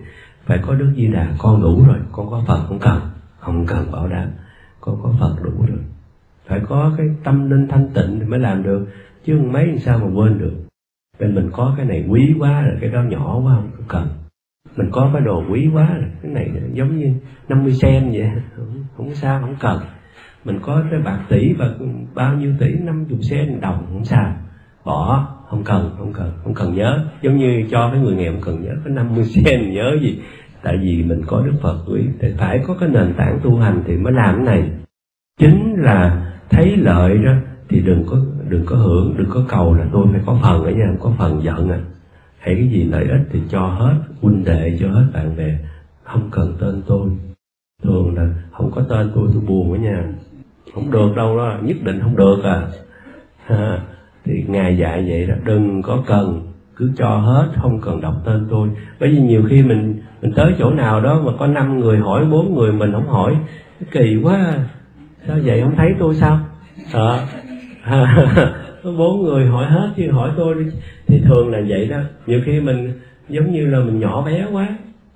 Phải 0.44 0.58
có 0.66 0.74
đức 0.74 0.92
di 0.96 1.06
đà 1.06 1.34
con 1.38 1.62
đủ 1.62 1.84
rồi 1.86 1.98
con 2.12 2.30
có 2.30 2.42
phật 2.46 2.64
không 2.68 2.78
cần. 2.78 3.00
Không 3.38 3.66
cần 3.66 3.92
bảo 3.92 4.08
đảm 4.08 4.28
con 4.80 5.00
có 5.02 5.14
phật 5.20 5.36
đủ 5.42 5.66
rồi. 5.68 5.78
Phải 6.46 6.60
có 6.68 6.94
cái 6.98 7.06
tâm 7.24 7.50
linh 7.50 7.68
thanh 7.68 7.88
tịnh 7.94 8.20
thì 8.20 8.26
mới 8.26 8.38
làm 8.38 8.62
được 8.62 8.86
chứ 9.24 9.40
mấy 9.52 9.66
làm 9.66 9.78
sao 9.78 9.98
mà 9.98 10.06
quên 10.20 10.38
được. 10.38 10.52
Bên 11.20 11.34
mình 11.34 11.50
có 11.52 11.74
cái 11.76 11.86
này 11.86 12.06
quý 12.08 12.34
quá 12.38 12.62
rồi 12.62 12.78
cái 12.80 12.90
đó 12.90 13.02
nhỏ 13.02 13.40
quá 13.44 13.54
không 13.54 13.70
cần. 13.88 14.08
Mình 14.76 14.88
có 14.92 15.10
cái 15.12 15.22
đồ 15.22 15.44
quý 15.50 15.70
quá 15.74 15.94
rồi 15.94 16.10
cái 16.22 16.32
này 16.32 16.50
giống 16.72 16.98
như 16.98 17.12
50 17.48 17.72
sen 17.72 18.10
vậy. 18.12 18.30
Không, 18.56 18.84
không 18.96 19.14
sao 19.14 19.40
không 19.40 19.56
cần 19.60 19.80
mình 20.46 20.58
có 20.62 20.82
cái 20.90 21.00
bạc 21.00 21.18
tỷ 21.28 21.52
và 21.52 21.70
bao 22.14 22.34
nhiêu 22.34 22.52
tỷ? 22.58 22.74
Năm 22.74 23.04
chục 23.08 23.18
sen 23.22 23.60
đồng, 23.60 23.86
không 23.92 24.04
sao. 24.04 24.36
Bỏ, 24.84 25.28
không 25.48 25.64
cần 25.64 25.94
không 25.98 26.12
cần 26.12 26.32
không 26.44 26.54
cần 26.54 26.74
nhớ. 26.74 27.04
Giống 27.22 27.36
như 27.36 27.64
cho 27.70 27.90
cái 27.92 28.00
người 28.00 28.14
nghèo 28.14 28.32
không 28.32 28.42
cần 28.42 28.62
nhớ 28.62 28.70
có 28.84 28.90
50 28.90 29.24
sen 29.24 29.72
nhớ 29.72 29.96
gì? 30.02 30.20
Tại 30.62 30.76
vì 30.82 31.02
mình 31.02 31.22
có 31.26 31.42
đức 31.46 31.52
phật, 31.62 31.78
quý. 31.88 32.00
Thì 32.20 32.28
phải 32.38 32.60
có 32.66 32.76
cái 32.80 32.88
nền 32.88 33.14
tảng 33.16 33.40
tu 33.42 33.56
hành 33.56 33.82
thì 33.86 33.96
mới 33.96 34.12
làm 34.12 34.36
cái 34.36 34.44
này. 34.44 34.70
Chính 35.40 35.74
là 35.78 36.32
thấy 36.50 36.76
lợi 36.76 37.18
đó 37.18 37.32
thì 37.68 37.80
đừng 37.80 38.04
có 38.06 38.16
đừng 38.48 38.66
có 38.66 38.76
hưởng, 38.76 39.14
đừng 39.18 39.30
có 39.30 39.44
cầu 39.48 39.74
là 39.74 39.86
tôi 39.92 40.06
phải 40.12 40.20
có 40.26 40.38
phần 40.42 40.64
ở 40.64 40.70
nhà 40.70 40.86
có 41.00 41.12
phần 41.18 41.42
giận 41.42 41.70
à. 41.70 41.80
Hãy 42.38 42.54
cái 42.54 42.68
gì 42.68 42.84
lợi 42.84 43.04
ích 43.04 43.20
thì 43.32 43.40
cho 43.48 43.60
hết, 43.60 43.94
huynh 44.20 44.44
đệ 44.44 44.76
cho 44.80 44.90
hết 44.90 45.06
bạn 45.14 45.36
bè. 45.36 45.58
Không 46.04 46.28
cần 46.30 46.56
tên 46.60 46.82
tôi. 46.86 47.10
Thường 47.82 48.14
là 48.14 48.28
không 48.52 48.70
có 48.74 48.82
tên 48.88 49.10
tôi 49.14 49.28
tôi 49.32 49.42
buồn 49.46 49.72
ở 49.72 49.78
nhà 49.78 50.04
không 50.76 50.90
được 50.90 51.16
đâu 51.16 51.36
đó 51.36 51.54
nhất 51.62 51.76
định 51.82 52.00
không 52.02 52.16
được 52.16 52.38
à. 52.44 52.62
Thì 54.24 54.44
ngài 54.48 54.78
dạy 54.78 55.04
vậy 55.08 55.26
đó 55.26 55.34
đừng 55.44 55.82
có 55.82 56.02
cần 56.06 56.52
cứ 56.76 56.90
cho 56.96 57.08
hết 57.08 57.48
không 57.62 57.80
cần 57.80 58.00
đọc 58.00 58.14
tên 58.24 58.46
tôi. 58.50 58.68
Bởi 59.00 59.08
vì 59.08 59.18
nhiều 59.20 59.42
khi 59.48 59.62
mình 59.62 60.00
mình 60.22 60.32
tới 60.36 60.54
chỗ 60.58 60.70
nào 60.70 61.00
đó 61.00 61.20
mà 61.24 61.32
có 61.38 61.46
năm 61.46 61.80
người 61.80 61.98
hỏi 61.98 62.24
bốn 62.24 62.54
người 62.54 62.72
mình 62.72 62.92
không 62.92 63.08
hỏi 63.08 63.36
kỳ 63.90 64.20
quá 64.22 64.34
à. 64.34 64.68
sao 65.26 65.36
vậy 65.44 65.60
không 65.62 65.76
thấy 65.76 65.94
tôi 65.98 66.14
sao? 66.14 66.40
À, 66.92 67.26
bốn 68.98 69.22
người 69.22 69.46
hỏi 69.46 69.66
hết 69.66 69.90
chứ 69.96 70.10
hỏi 70.10 70.30
tôi 70.36 70.54
đi. 70.54 70.70
Thì 71.06 71.20
thường 71.24 71.50
là 71.50 71.58
vậy 71.68 71.88
đó. 71.88 71.98
Nhiều 72.26 72.40
khi 72.44 72.60
mình 72.60 72.92
giống 73.28 73.52
như 73.52 73.66
là 73.66 73.78
mình 73.78 74.00
nhỏ 74.00 74.22
bé 74.26 74.46
quá 74.52 74.68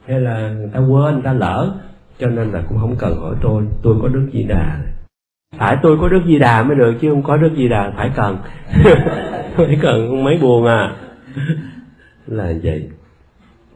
hay 0.07 0.21
là 0.21 0.53
người 0.53 0.71
ta 0.73 0.81
quên 0.81 1.15
người 1.15 1.23
ta 1.23 1.33
lỡ 1.33 1.75
cho 2.19 2.27
nên 2.27 2.51
là 2.51 2.63
cũng 2.69 2.79
không 2.79 2.97
cần 2.99 3.21
hỏi 3.21 3.35
tôi. 3.43 3.63
Tôi 3.83 3.95
có 4.03 4.09
đức 4.09 4.29
di 4.33 4.43
đà 4.43 4.81
phải, 5.61 5.77
tôi 5.83 5.99
có 6.01 6.09
đức 6.09 6.21
di 6.27 6.39
đà 6.39 6.63
mới 6.63 6.77
được, 6.77 6.95
chứ 7.01 7.11
không 7.11 7.23
có 7.23 7.37
đức 7.37 7.51
di 7.57 7.69
đà 7.69 7.93
phải 7.97 8.11
cần. 8.17 8.39
Phải 9.57 9.79
cần 9.83 10.25
mấy 10.25 10.39
buồn 10.39 10.67
à. 10.67 10.93
Là 12.27 12.53
vậy. 12.63 12.89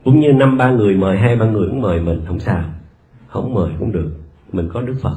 Cũng 0.04 0.20
như 0.20 0.32
năm 0.32 0.58
ba 0.58 0.70
người 0.70 0.94
mời, 0.94 1.18
hai 1.18 1.36
ba 1.36 1.46
người 1.46 1.68
cũng 1.68 1.80
mời 1.80 2.00
mình, 2.00 2.20
không 2.26 2.40
sao. 2.40 2.64
Không 3.28 3.54
mời 3.54 3.70
cũng 3.78 3.92
được. 3.92 4.10
Mình 4.52 4.68
có 4.72 4.80
đức 4.80 4.94
phật. 5.02 5.16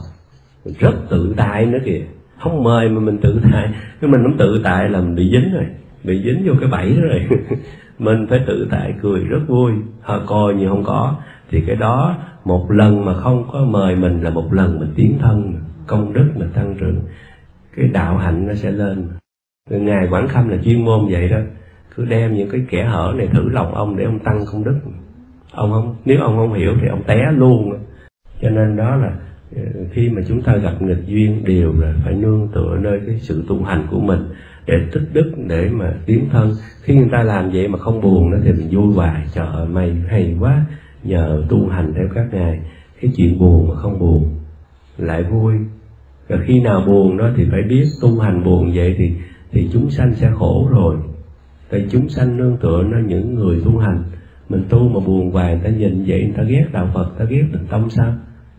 Mình 0.66 0.74
rất 0.80 0.94
tự 1.10 1.34
tại 1.38 1.66
nữa 1.66 1.78
kìa. 1.86 2.02
Không 2.40 2.64
mời 2.64 2.90
mà 2.90 3.00
mình 3.00 3.18
tự 3.18 3.42
tại. 3.52 3.70
Nếu 4.02 4.12
mình 4.12 4.24
không 4.24 4.38
tự 4.38 4.62
tại 4.64 4.90
là 4.90 5.02
mình 5.02 5.16
bị 5.16 5.32
dính 5.32 5.54
rồi. 5.54 5.66
Bị 6.04 6.24
dính 6.24 6.44
vô 6.48 6.54
cái 6.60 6.70
bẫy 6.70 6.98
rồi. 7.02 7.28
Mình 8.00 8.28
phải 8.30 8.40
tự 8.48 8.68
tại, 8.72 8.94
cười 9.02 9.20
rất 9.20 9.40
vui. 9.48 9.72
Họ 10.02 10.20
coi 10.26 10.54
như 10.54 10.70
không 10.70 10.84
có. 10.84 11.16
Thì 11.52 11.64
cái 11.68 11.76
đó, 11.76 12.16
một 12.46 12.72
lần 12.72 13.06
mà 13.06 13.14
không 13.14 13.50
có 13.52 13.60
mời 13.60 13.96
mình 13.96 14.22
là 14.22 14.30
một 14.30 14.54
lần 14.54 14.80
mình 14.80 14.94
tiến 14.96 15.18
thân 15.22 15.54
công 15.88 16.14
đức 16.14 16.32
mình 16.36 16.50
tăng 16.54 16.76
trưởng, 16.80 17.02
cái 17.76 17.88
đạo 17.88 18.18
hạnh 18.18 18.48
nó 18.48 18.54
sẽ 18.54 18.72
lên. 18.72 19.08
Ngài 19.70 20.08
quảng 20.08 20.28
khâm 20.28 20.50
là 20.50 20.58
chuyên 20.64 20.86
môn 20.86 21.08
vậy 21.10 21.30
đó. 21.30 21.38
Cứ 21.96 22.06
đem 22.06 22.34
những 22.34 22.50
cái 22.50 22.62
kẻ 22.70 22.86
hở 22.86 23.14
này 23.18 23.28
thử 23.28 23.50
lòng 23.50 23.76
ông 23.76 23.98
để 23.98 24.04
ông 24.04 24.20
tăng 24.20 24.46
công 24.52 24.64
đức. 24.64 24.80
Ông 25.52 25.72
không, 25.72 25.96
nếu 26.06 26.22
ông 26.22 26.38
không 26.38 26.54
hiểu 26.54 26.74
thì 26.82 26.88
ông 26.88 27.04
té 27.04 27.32
luôn. 27.32 27.74
Cho 28.42 28.50
nên 28.50 28.76
đó 28.76 28.96
là 28.96 29.12
ờ, 29.56 29.62
khi 29.92 30.10
mà 30.10 30.22
chúng 30.28 30.42
ta 30.42 30.56
gặp 30.56 30.82
nghịch 30.82 31.06
duyên 31.06 31.44
đều 31.46 31.74
là 31.80 31.94
phải 32.04 32.14
nương 32.14 32.48
tựa 32.54 32.78
nơi 32.82 33.00
cái 33.08 33.20
sự 33.20 33.44
tu 33.48 33.64
hành 33.64 33.88
của 33.92 34.00
mình 34.00 34.20
để 34.66 34.74
tích 34.92 35.08
đức, 35.14 35.34
để 35.48 35.70
mà 35.70 35.94
tiến 36.06 36.30
thân. 36.32 36.54
Khi 36.82 36.96
người 36.96 37.10
ta 37.12 37.24
làm 37.24 37.50
vậy 37.52 37.68
mà 37.68 37.80
không 37.80 38.02
buồn 38.02 38.30
nữa 38.30 38.40
thì 38.44 38.52
mình 38.52 38.68
vui 38.72 38.94
hoài, 38.94 39.28
trời 39.34 39.48
ơi 39.48 39.68
mày 39.68 39.96
hay 40.10 40.36
quá, 40.40 40.66
nhờ 41.04 41.46
tu 41.50 41.68
hành 41.68 41.94
theo 41.94 42.08
các 42.16 42.28
ngài. 42.32 42.60
Cái 43.02 43.12
chuyện 43.16 43.40
buồn 43.40 43.70
mà 43.70 43.76
không 43.76 44.00
buồn 44.00 44.36
lại 44.98 45.24
vui 45.24 45.54
rồi 46.30 46.40
khi 46.46 46.60
nào 46.60 46.84
buồn 46.88 47.18
đó 47.18 47.30
thì 47.36 47.48
phải 47.52 47.62
biết 47.64 47.86
tu 48.02 48.20
hành 48.20 48.44
buồn 48.44 48.72
vậy 48.76 48.96
thì 48.98 49.14
thì 49.52 49.70
chúng 49.74 49.90
sanh 49.90 50.14
sẽ 50.16 50.32
khổ 50.36 50.68
rồi. 50.72 50.96
Tại 51.70 51.88
chúng 51.90 52.10
sanh 52.10 52.38
nương 52.38 52.58
tựa 52.58 52.84
nó 52.84 52.98
những 53.08 53.36
người 53.36 53.62
tu 53.66 53.78
hành. 53.78 54.04
Mình 54.50 54.64
tu 54.70 54.90
mà 54.90 55.00
buồn 55.06 55.32
hoài, 55.32 55.56
người 55.56 55.64
ta 55.64 55.70
nhìn 55.70 56.04
vậy, 56.08 56.24
người 56.24 56.34
ta 56.38 56.44
ghét 56.44 56.66
đạo 56.72 56.90
phật, 56.94 57.10
người 57.10 57.20
ta 57.20 57.26
ghét 57.26 57.44
tình 57.52 57.66
tâm 57.70 57.90
sao 57.90 58.14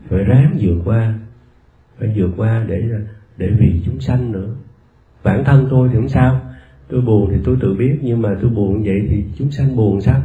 phải 0.08 0.24
ráng 0.24 0.56
vượt 0.60 0.78
qua, 0.84 1.14
phải 1.98 2.12
vượt 2.16 2.30
qua 2.36 2.64
để 2.68 2.82
để 3.36 3.50
vì 3.58 3.82
chúng 3.86 4.00
sanh 4.00 4.32
nữa. 4.32 4.54
Bản 5.24 5.44
thân 5.44 5.66
tôi 5.70 5.88
thì 5.88 5.94
không 5.94 6.08
sao. 6.08 6.40
Tôi 6.88 7.00
buồn 7.00 7.28
thì 7.30 7.36
tôi 7.44 7.56
tự 7.60 7.74
biết, 7.74 7.98
nhưng 8.02 8.22
mà 8.22 8.36
tôi 8.42 8.50
buồn 8.50 8.82
vậy 8.82 9.06
thì 9.10 9.24
chúng 9.38 9.50
sanh 9.50 9.76
buồn 9.76 10.00
sao? 10.00 10.22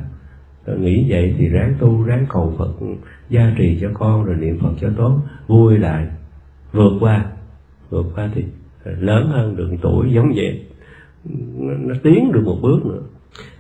Rồi 0.65 0.79
nghĩ 0.79 1.05
vậy 1.09 1.35
thì 1.37 1.47
ráng 1.47 1.75
tu, 1.79 2.03
ráng 2.03 2.25
cầu 2.29 2.53
phật 2.57 2.73
gia 3.29 3.53
trì 3.57 3.77
cho 3.81 3.89
con, 3.93 4.23
rồi 4.23 4.35
niệm 4.35 4.59
phật 4.59 4.73
cho 4.81 4.89
tốt, 4.97 5.19
vui 5.47 5.77
lại 5.77 6.07
vượt 6.74 6.93
qua. 6.99 7.26
Vượt 7.89 8.05
qua 8.15 8.30
thì 8.36 8.43
lớn 8.84 9.30
hơn 9.32 9.55
được 9.55 9.69
tuổi 9.82 10.11
giống 10.13 10.32
vậy. 10.36 10.65
Nó, 11.57 11.74
nó 11.74 11.95
tiến 12.03 12.32
được 12.32 12.41
một 12.45 12.57
bước 12.61 12.86
nữa. 12.86 13.01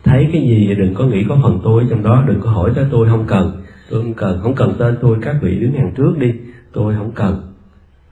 Thấy 0.03 0.29
cái 0.33 0.41
gì 0.41 0.75
đừng 0.75 0.93
có 0.93 1.05
nghĩ 1.05 1.25
có 1.29 1.39
phần 1.43 1.59
tôi 1.63 1.83
trong 1.89 2.03
đó 2.03 2.23
đừng 2.27 2.41
có 2.41 2.49
hỏi 2.49 2.71
tới 2.75 2.85
tôi 2.91 3.09
không 3.09 3.25
cần. 3.27 3.61
Tôi 3.89 4.01
không 4.01 4.13
cần 4.13 4.39
không 4.41 4.55
cần 4.55 4.75
tên 4.79 4.95
tôi 5.01 5.17
các 5.21 5.35
vị 5.41 5.59
đứng 5.59 5.73
hàng 5.73 5.93
trước 5.97 6.17
đi. 6.19 6.33
Tôi 6.73 6.95
không 6.95 7.11
cần. 7.15 7.53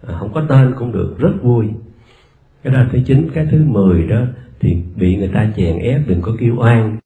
À, 0.08 0.16
không 0.20 0.34
có 0.34 0.46
tên 0.50 0.74
cũng 0.78 0.92
được 0.92 1.16
rất 1.18 1.34
vui. 1.42 1.66
Cái 2.64 2.74
đó 2.74 2.80
là 2.80 2.90
thứ 2.92 3.00
chín 3.06 3.30
cái 3.34 3.48
thứ 3.52 3.64
mười 3.68 4.08
đó 4.08 4.22
thì 4.60 4.78
bị 4.96 5.16
người 5.16 5.30
ta 5.34 5.52
chèn 5.56 5.80
ép 5.80 6.02
đừng 6.08 6.22
có 6.22 6.32
kêu 6.40 6.56
oan. 6.58 6.98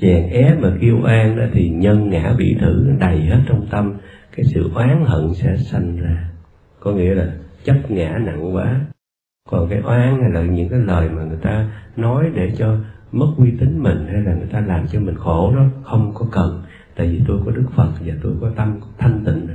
Chèn 0.00 0.28
ép 0.28 0.60
mà 0.60 0.72
kêu 0.80 1.00
oan 1.04 1.36
đó 1.36 1.44
thì 1.52 1.68
nhân 1.68 2.10
ngã 2.10 2.34
bị 2.38 2.56
thử 2.60 2.90
đầy 3.00 3.20
hết 3.20 3.40
trong 3.48 3.66
tâm. 3.70 3.94
Cái 4.36 4.44
sự 4.44 4.70
oán 4.74 5.04
hận 5.06 5.34
sẽ 5.34 5.56
sanh 5.56 5.96
ra 5.96 6.28
có 6.80 6.92
nghĩa 6.92 7.14
là 7.14 7.32
chấp 7.64 7.90
ngã 7.90 8.18
nặng 8.18 8.54
quá. 8.54 8.80
Còn 9.50 9.68
cái 9.68 9.78
oán 9.78 10.20
hay 10.20 10.30
là 10.30 10.42
những 10.42 10.68
cái 10.68 10.78
lời 10.78 11.08
mà 11.08 11.24
người 11.24 11.38
ta 11.42 11.68
nói 11.96 12.30
để 12.34 12.52
cho 12.56 12.76
mất 13.12 13.26
uy 13.36 13.50
tín 13.60 13.82
mình 13.82 14.06
hay 14.12 14.22
là 14.22 14.34
người 14.34 14.48
ta 14.52 14.60
làm 14.60 14.86
cho 14.86 15.00
mình 15.00 15.14
khổ 15.14 15.52
đó, 15.56 15.64
không 15.84 16.12
có 16.14 16.26
cần. 16.32 16.62
Tại 16.96 17.06
vì 17.06 17.22
tôi 17.28 17.40
có 17.46 17.50
đức 17.50 17.66
phật 17.74 17.92
và 18.04 18.14
tôi 18.22 18.32
có 18.40 18.50
tâm 18.56 18.80
thanh 18.98 19.24
tịnh 19.24 19.46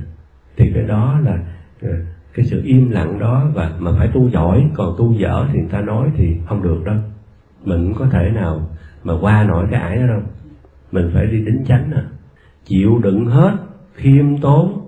thì 0.56 0.72
cái 0.74 0.82
đó 0.82 1.20
là 1.24 1.38
ờ, 1.82 1.88
cái 2.34 2.46
sự 2.46 2.62
im 2.64 2.90
lặng 2.90 3.18
đó 3.18 3.50
và 3.54 3.72
mà 3.78 3.90
phải 3.98 4.08
tu 4.14 4.28
giỏi. 4.28 4.70
Còn 4.74 4.94
tu 4.98 5.12
dở 5.12 5.46
thì 5.52 5.58
người 5.58 5.70
ta 5.70 5.80
nói 5.80 6.10
thì 6.16 6.36
không 6.46 6.62
được 6.62 6.82
đâu. 6.84 6.96
Mình 7.64 7.94
có 7.98 8.06
thể 8.06 8.30
nào 8.30 8.68
mà 9.04 9.14
qua 9.20 9.44
nổi 9.44 9.66
cái 9.70 9.80
ải 9.80 9.96
đó 9.96 10.06
đâu. 10.06 10.20
Mình 10.92 11.10
phải 11.14 11.26
đi 11.26 11.44
đính 11.44 11.64
chánh 11.66 11.90
à. 11.94 12.04
Chịu 12.64 12.98
đựng 13.02 13.26
hết, 13.26 13.56
khiêm 13.94 14.38
tốn 14.38 14.83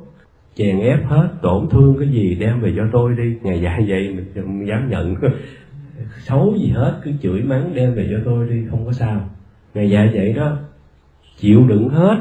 chèn 0.57 0.81
ép 0.81 1.07
hết, 1.07 1.29
tổn 1.43 1.69
thương 1.71 1.97
cái 1.99 2.09
gì 2.09 2.35
đem 2.35 2.61
về 2.61 2.73
cho 2.77 2.83
tôi 2.93 3.15
đi. 3.17 3.37
Ngày 3.43 3.61
dạy 3.61 3.85
vậy 3.89 4.15
mình 4.17 4.25
không 4.35 4.67
dám 4.67 4.91
nhận. 4.91 5.15
Xấu 6.19 6.55
gì 6.59 6.69
hết, 6.69 7.01
cứ 7.05 7.13
chửi 7.23 7.43
mắng 7.43 7.73
đem 7.75 7.95
về 7.95 8.09
cho 8.11 8.19
tôi 8.25 8.49
đi, 8.49 8.65
không 8.71 8.87
có 8.87 8.93
sao. 8.93 9.29
Ngày 9.75 9.91
dạy 9.91 10.11
vậy 10.15 10.33
đó, 10.33 10.57
chịu 11.37 11.65
đựng 11.69 11.89
hết. 11.89 12.17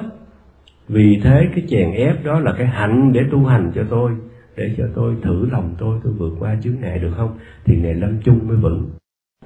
Vì 0.88 1.20
thế 1.24 1.48
cái 1.56 1.66
chèn 1.70 1.92
ép 1.92 2.24
đó 2.24 2.40
là 2.40 2.54
cái 2.58 2.68
hạnh 2.68 3.12
để 3.14 3.22
tu 3.32 3.46
hành 3.46 3.72
cho 3.76 3.84
tôi, 3.90 4.12
để 4.58 4.76
cho 4.78 4.84
tôi 4.96 5.16
thử 5.22 5.50
lòng 5.52 5.76
tôi 5.78 6.00
tôi 6.04 6.14
vượt 6.14 6.34
qua 6.40 6.58
chướng 6.64 6.76
ngại 6.82 7.00
được 7.00 7.12
không? 7.18 7.38
Thì 7.66 7.76
ngày 7.76 7.94
lâm 7.94 8.18
chung 8.24 8.48
mới 8.48 8.58
vững. 8.58 8.90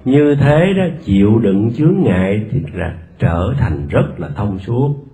Như 0.05 0.35
thế 0.35 0.73
đó, 0.77 0.83
chịu 1.03 1.39
đựng 1.39 1.71
chướng 1.75 1.95
ngại 2.03 2.45
thì 2.51 2.61
là 2.73 2.97
trở 3.19 3.53
thành 3.57 3.87
rất 3.89 4.19
là 4.19 4.29
thông 4.35 4.59
suốt 4.59 5.08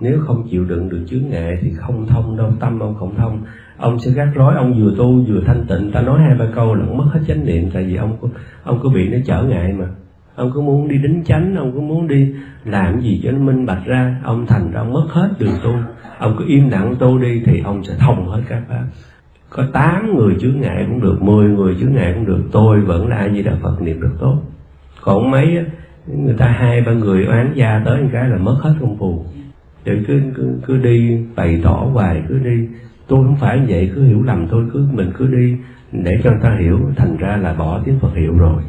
nếu 0.00 0.20
không 0.26 0.48
chịu 0.50 0.64
đựng 0.64 0.88
được 0.88 1.04
chướng 1.08 1.28
ngại 1.30 1.58
thì 1.62 1.70
không 1.76 2.06
thông 2.06 2.36
đâu, 2.36 2.52
tâm 2.60 2.80
ông 2.80 2.94
không 2.94 3.14
thông. 3.16 3.42
Ông 3.76 3.98
sẽ 3.98 4.10
gác 4.10 4.28
rối 4.34 4.54
ông 4.54 4.74
vừa 4.80 4.94
tu 4.98 5.24
vừa 5.28 5.40
thanh 5.46 5.64
tịnh. 5.68 5.92
Ta 5.92 6.02
nói 6.02 6.20
hai 6.20 6.38
ba 6.38 6.46
câu 6.54 6.74
là 6.74 6.84
mất 6.84 7.04
hết 7.12 7.20
chánh 7.28 7.46
niệm, 7.46 7.70
tại 7.72 7.84
vì 7.84 7.96
ông 7.96 8.16
ông 8.64 8.80
có 8.82 8.88
bị 8.94 9.08
nó 9.08 9.18
trở 9.26 9.42
ngại 9.42 9.72
mà. 9.72 9.86
Ông 10.34 10.50
có 10.54 10.60
muốn 10.60 10.88
đi 10.88 10.98
đính 10.98 11.22
chánh, 11.24 11.56
ông 11.56 11.72
có 11.74 11.80
muốn 11.80 12.08
đi 12.08 12.34
làm 12.64 13.00
gì 13.00 13.20
cho 13.24 13.32
nó 13.32 13.38
minh 13.38 13.66
bạch 13.66 13.82
ra, 13.86 14.20
ông 14.24 14.46
thành 14.46 14.70
ra 14.72 14.80
ông 14.80 14.92
mất 14.92 15.06
hết 15.08 15.28
đường 15.38 15.54
tu. 15.64 15.72
Ông 16.18 16.36
cứ 16.38 16.44
im 16.48 16.68
lặng 16.68 16.94
tu 16.98 17.18
đi 17.18 17.42
thì 17.46 17.60
ông 17.64 17.84
sẽ 17.84 17.94
thông 17.98 18.28
hết 18.28 18.42
các 18.48 18.62
pháp. 18.68 18.84
Có 19.50 19.64
tám 19.72 20.16
người 20.16 20.36
chướng 20.40 20.60
ngại 20.60 20.84
cũng 20.88 21.00
được, 21.00 21.22
mười 21.22 21.48
người 21.48 21.76
chướng 21.80 21.92
ngại 21.92 22.12
cũng 22.14 22.26
được. 22.26 22.42
Tôi 22.52 22.80
vẫn 22.80 23.08
là 23.08 23.16
a 23.16 23.28
di 23.28 23.42
đà 23.42 23.52
phật, 23.62 23.82
niệm 23.82 24.00
rất 24.00 24.10
tốt. 24.20 24.38
Còn 25.02 25.30
mấy 25.30 25.64
người 26.06 26.34
ta 26.38 26.46
hai 26.46 26.80
ba 26.80 26.92
người 26.92 27.26
oán 27.26 27.52
gia 27.54 27.82
tới 27.84 28.02
một 28.02 28.08
cái 28.12 28.28
là 28.28 28.36
mất 28.36 28.56
hết 28.60 28.74
công 28.80 28.96
phu 28.98 29.24
rồi 29.86 30.04
cứ, 30.06 30.20
cứ 30.36 30.58
cứ 30.66 30.76
đi 30.76 31.18
bày 31.36 31.60
tỏ 31.64 31.88
hoài 31.92 32.22
cứ 32.28 32.38
đi. 32.38 32.68
Tôi 33.08 33.24
không 33.24 33.36
phải 33.40 33.60
vậy 33.68 33.90
cứ 33.94 34.04
hiểu 34.04 34.22
lầm 34.22 34.46
tôi 34.50 34.64
cứ 34.72 34.88
mình 34.92 35.10
cứ 35.18 35.26
đi. 35.26 35.56
Để 35.92 36.20
cho 36.24 36.30
người 36.30 36.40
ta 36.42 36.56
hiểu 36.60 36.80
thành 36.96 37.16
ra 37.16 37.36
là 37.36 37.54
bỏ 37.54 37.82
tiếng 37.84 37.98
phật 37.98 38.14
hiệu 38.14 38.38
rồi. 38.38 38.62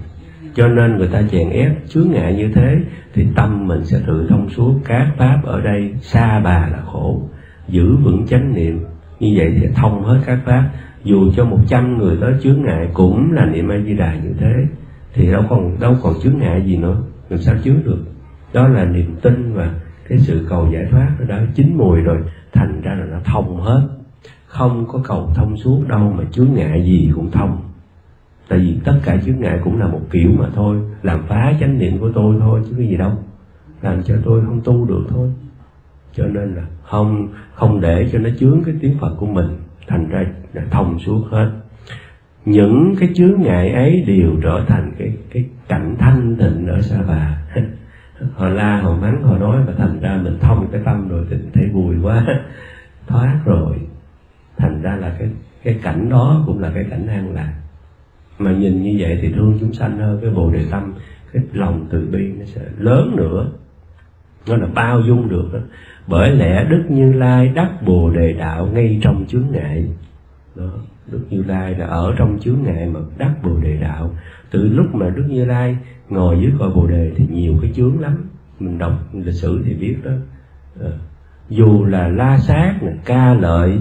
Cho 0.53 0.67
nên 0.67 0.97
người 0.97 1.07
ta 1.07 1.21
chèn 1.31 1.49
ép 1.49 1.71
chướng 1.87 2.11
ngại 2.11 2.35
như 2.35 2.51
thế 2.53 2.79
thì 3.13 3.27
tâm 3.35 3.67
mình 3.67 3.85
sẽ 3.85 3.99
tự 4.07 4.25
thông 4.29 4.49
suốt. 4.49 4.79
Các 4.85 5.11
pháp 5.17 5.41
ở 5.43 5.61
đây 5.61 5.93
xa 6.01 6.39
bà 6.39 6.67
là 6.71 6.81
khổ. 6.85 7.21
Giữ 7.67 7.95
vững 7.95 8.27
chánh 8.27 8.53
niệm 8.55 8.79
như 9.19 9.33
vậy 9.37 9.57
thì 9.61 9.67
thông 9.75 10.03
hết 10.03 10.19
các 10.25 10.39
pháp. 10.45 10.69
Dù 11.03 11.31
cho 11.35 11.45
một 11.45 11.59
trăm 11.67 11.97
người 11.97 12.17
tới 12.21 12.33
chướng 12.41 12.61
ngại 12.61 12.89
cũng 12.93 13.31
là 13.33 13.45
niệm 13.45 13.71
a 13.71 13.77
di 13.85 13.93
đà 13.93 14.15
như 14.15 14.33
thế. 14.39 14.53
Thì 15.13 15.31
đâu 15.31 15.43
còn 15.49 15.79
đâu 15.79 15.95
còn 16.01 16.13
chướng 16.23 16.39
ngại 16.39 16.63
gì 16.65 16.77
nữa. 16.77 17.01
Làm 17.29 17.39
sao 17.39 17.55
chứa 17.63 17.75
được? 17.85 18.03
Đó 18.53 18.67
là 18.67 18.85
niềm 18.85 19.15
tin 19.21 19.53
và 19.53 19.73
cái 20.09 20.19
sự 20.19 20.45
cầu 20.49 20.69
giải 20.73 20.85
thoát 20.91 21.15
nó 21.19 21.25
đã 21.25 21.47
chín 21.55 21.73
mùi 21.77 22.01
rồi, 22.01 22.17
thành 22.53 22.81
ra 22.81 22.95
là 22.95 23.05
nó 23.05 23.19
thông 23.25 23.61
hết. 23.61 23.87
Không 24.47 24.85
có 24.87 24.99
cầu 25.03 25.31
thông 25.35 25.57
suốt 25.57 25.83
đâu 25.87 26.13
mà 26.17 26.23
chướng 26.31 26.53
ngại 26.53 26.83
gì 26.85 27.11
cũng 27.15 27.31
thông. 27.31 27.63
Tại 28.47 28.59
vì 28.59 28.77
tất 28.85 28.99
cả 29.03 29.17
chướng 29.25 29.39
ngại 29.39 29.59
cũng 29.63 29.79
là 29.79 29.87
một 29.87 30.01
kiểu 30.11 30.31
mà 30.39 30.49
thôi. 30.55 30.77
Làm 31.03 31.23
phá 31.27 31.53
chánh 31.59 31.79
niệm 31.79 31.99
của 31.99 32.11
tôi 32.15 32.35
thôi, 32.39 32.61
chứ 32.65 32.75
cái 32.77 32.87
gì 32.87 32.97
đâu. 32.97 33.11
Làm 33.81 34.03
cho 34.03 34.15
tôi 34.25 34.45
không 34.45 34.61
tu 34.63 34.85
được 34.85 35.03
thôi. 35.09 35.29
Cho 36.13 36.25
nên 36.27 36.55
là 36.55 36.63
không 36.83 37.27
không 37.53 37.81
để 37.81 38.09
cho 38.11 38.19
nó 38.19 38.29
chướng 38.39 38.63
cái 38.65 38.75
tiếng 38.81 38.97
phật 38.99 39.15
của 39.19 39.25
mình. 39.25 39.47
Thành 39.87 40.09
ra 40.09 40.25
là 40.53 40.63
thông 40.71 40.99
suốt 40.99 41.23
hết. 41.31 41.51
Những 42.45 42.95
cái 42.99 43.09
chướng 43.15 43.41
ngại 43.41 43.69
ấy 43.69 44.03
đều 44.07 44.31
trở 44.43 44.65
thành 44.67 44.91
cái 44.97 45.17
cái 45.33 45.45
cảnh 45.67 45.95
thanh 45.99 46.35
tịnh 46.35 46.67
ở 46.67 46.81
sa 46.81 47.03
bà 47.07 47.41
họ 48.35 48.49
la 48.49 48.81
họ 48.81 48.95
mắng 48.95 49.23
họ 49.23 49.37
nói 49.37 49.63
và 49.67 49.73
thành 49.77 49.99
ra 49.99 50.19
mình 50.23 50.37
thông 50.39 50.67
cái 50.71 50.81
tâm 50.85 51.07
rồi 51.09 51.25
thì 51.29 51.37
thấy 51.53 51.69
vui 51.69 51.95
quá. 52.03 52.25
Thoát 53.07 53.39
rồi. 53.45 53.79
Thành 54.57 54.81
ra 54.81 54.95
là 54.95 55.15
cái 55.19 55.29
cái 55.63 55.79
cảnh 55.83 56.09
đó 56.09 56.43
cũng 56.45 56.59
là 56.59 56.71
cái 56.75 56.83
cảnh 56.89 57.07
an 57.07 57.33
lạc. 57.33 57.53
Mà 58.39 58.51
nhìn 58.51 58.83
như 58.83 58.95
vậy 58.99 59.19
thì 59.21 59.31
thương 59.33 59.57
chúng 59.59 59.73
sanh 59.73 59.97
hơn, 59.97 60.19
cái 60.21 60.29
bồ 60.29 60.51
đề 60.51 60.65
tâm, 60.71 60.93
cái 61.33 61.43
lòng 61.53 61.87
từ 61.89 62.07
bi 62.11 62.33
nó 62.39 62.45
sẽ 62.45 62.61
lớn 62.77 63.15
nữa. 63.15 63.51
Nó 64.47 64.57
là 64.57 64.67
bao 64.75 65.01
dung 65.01 65.29
được 65.29 65.49
đó. 65.53 65.59
bởi 66.07 66.31
lẽ 66.31 66.65
đức 66.69 66.83
như 66.89 67.13
lai 67.13 67.51
đắc 67.55 67.71
bồ 67.85 68.09
đề 68.09 68.33
đạo 68.33 68.69
ngay 68.73 68.99
trong 69.01 69.25
chướng 69.27 69.45
ngại. 69.51 69.85
Đó, 70.55 70.69
đức 71.11 71.25
như 71.29 71.43
lai 71.47 71.75
là 71.75 71.85
ở 71.85 72.13
trong 72.17 72.39
chướng 72.39 72.57
ngại 72.63 72.85
mà 72.85 72.99
đắc 73.17 73.33
bồ 73.43 73.57
đề 73.57 73.77
đạo 73.77 74.11
từ 74.51 74.69
lúc 74.69 74.95
mà 74.95 75.09
đức 75.09 75.25
như 75.29 75.45
lai 75.45 75.77
ngồi 76.09 76.39
dưới 76.41 76.51
cội 76.59 76.69
bồ 76.69 76.87
đề 76.87 77.11
thì 77.15 77.25
nhiều 77.31 77.53
cái 77.61 77.71
chướng 77.75 77.99
lắm. 77.99 78.29
Mình 78.59 78.77
đọc 78.77 78.93
lịch 79.13 79.33
sử 79.33 79.63
thì 79.65 79.73
biết 79.73 79.95
đó. 80.03 80.11
À, 80.81 80.91
dù 81.49 81.85
là 81.85 82.07
la 82.07 82.37
sát 82.37 82.75
ca 83.05 83.33
lợi 83.33 83.79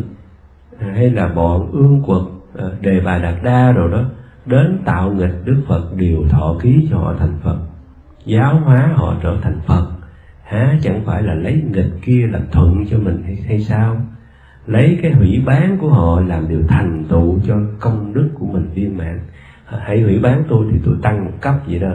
hay 0.78 1.10
là 1.10 1.28
bọn 1.28 1.70
ương 1.72 2.02
quật 2.06 2.22
à, 2.58 2.64
đề 2.80 3.00
bà 3.00 3.18
đạt 3.18 3.34
đa 3.42 3.72
rồi 3.72 3.90
đó 3.90 4.04
đến 4.46 4.78
tạo 4.84 5.12
nghịch 5.12 5.34
đức 5.44 5.62
phật 5.68 5.96
đều 5.96 6.24
thọ 6.30 6.56
ký 6.62 6.88
cho 6.90 6.98
họ 6.98 7.14
thành 7.18 7.38
phật. 7.42 7.58
Giáo 8.24 8.60
hóa 8.64 8.92
họ 8.94 9.16
trở 9.22 9.36
thành 9.42 9.60
phật. 9.66 9.86
Há 10.42 10.78
chẳng 10.82 11.02
phải 11.04 11.22
là 11.22 11.34
lấy 11.34 11.62
nghịch 11.72 11.92
kia 12.02 12.28
làm 12.32 12.42
thuận 12.52 12.86
cho 12.90 12.98
mình 12.98 13.22
hay, 13.22 13.36
hay 13.36 13.60
sao? 13.60 14.00
Lấy 14.66 14.98
cái 15.02 15.12
hủy 15.12 15.42
bán 15.46 15.78
của 15.80 15.88
họ 15.88 16.20
làm 16.20 16.48
điều 16.48 16.62
thành 16.68 17.04
tựu 17.08 17.38
cho 17.46 17.56
công 17.80 18.14
đức 18.14 18.28
của 18.34 18.46
mình 18.46 18.70
viên 18.74 18.96
mãn 18.96 19.20
hãy 19.66 20.02
hủy 20.02 20.18
bán 20.18 20.44
tôi 20.48 20.66
thì 20.72 20.78
tôi 20.84 20.96
tăng 21.02 21.24
một 21.24 21.32
cấp 21.40 21.54
vậy 21.66 21.78
đó. 21.78 21.92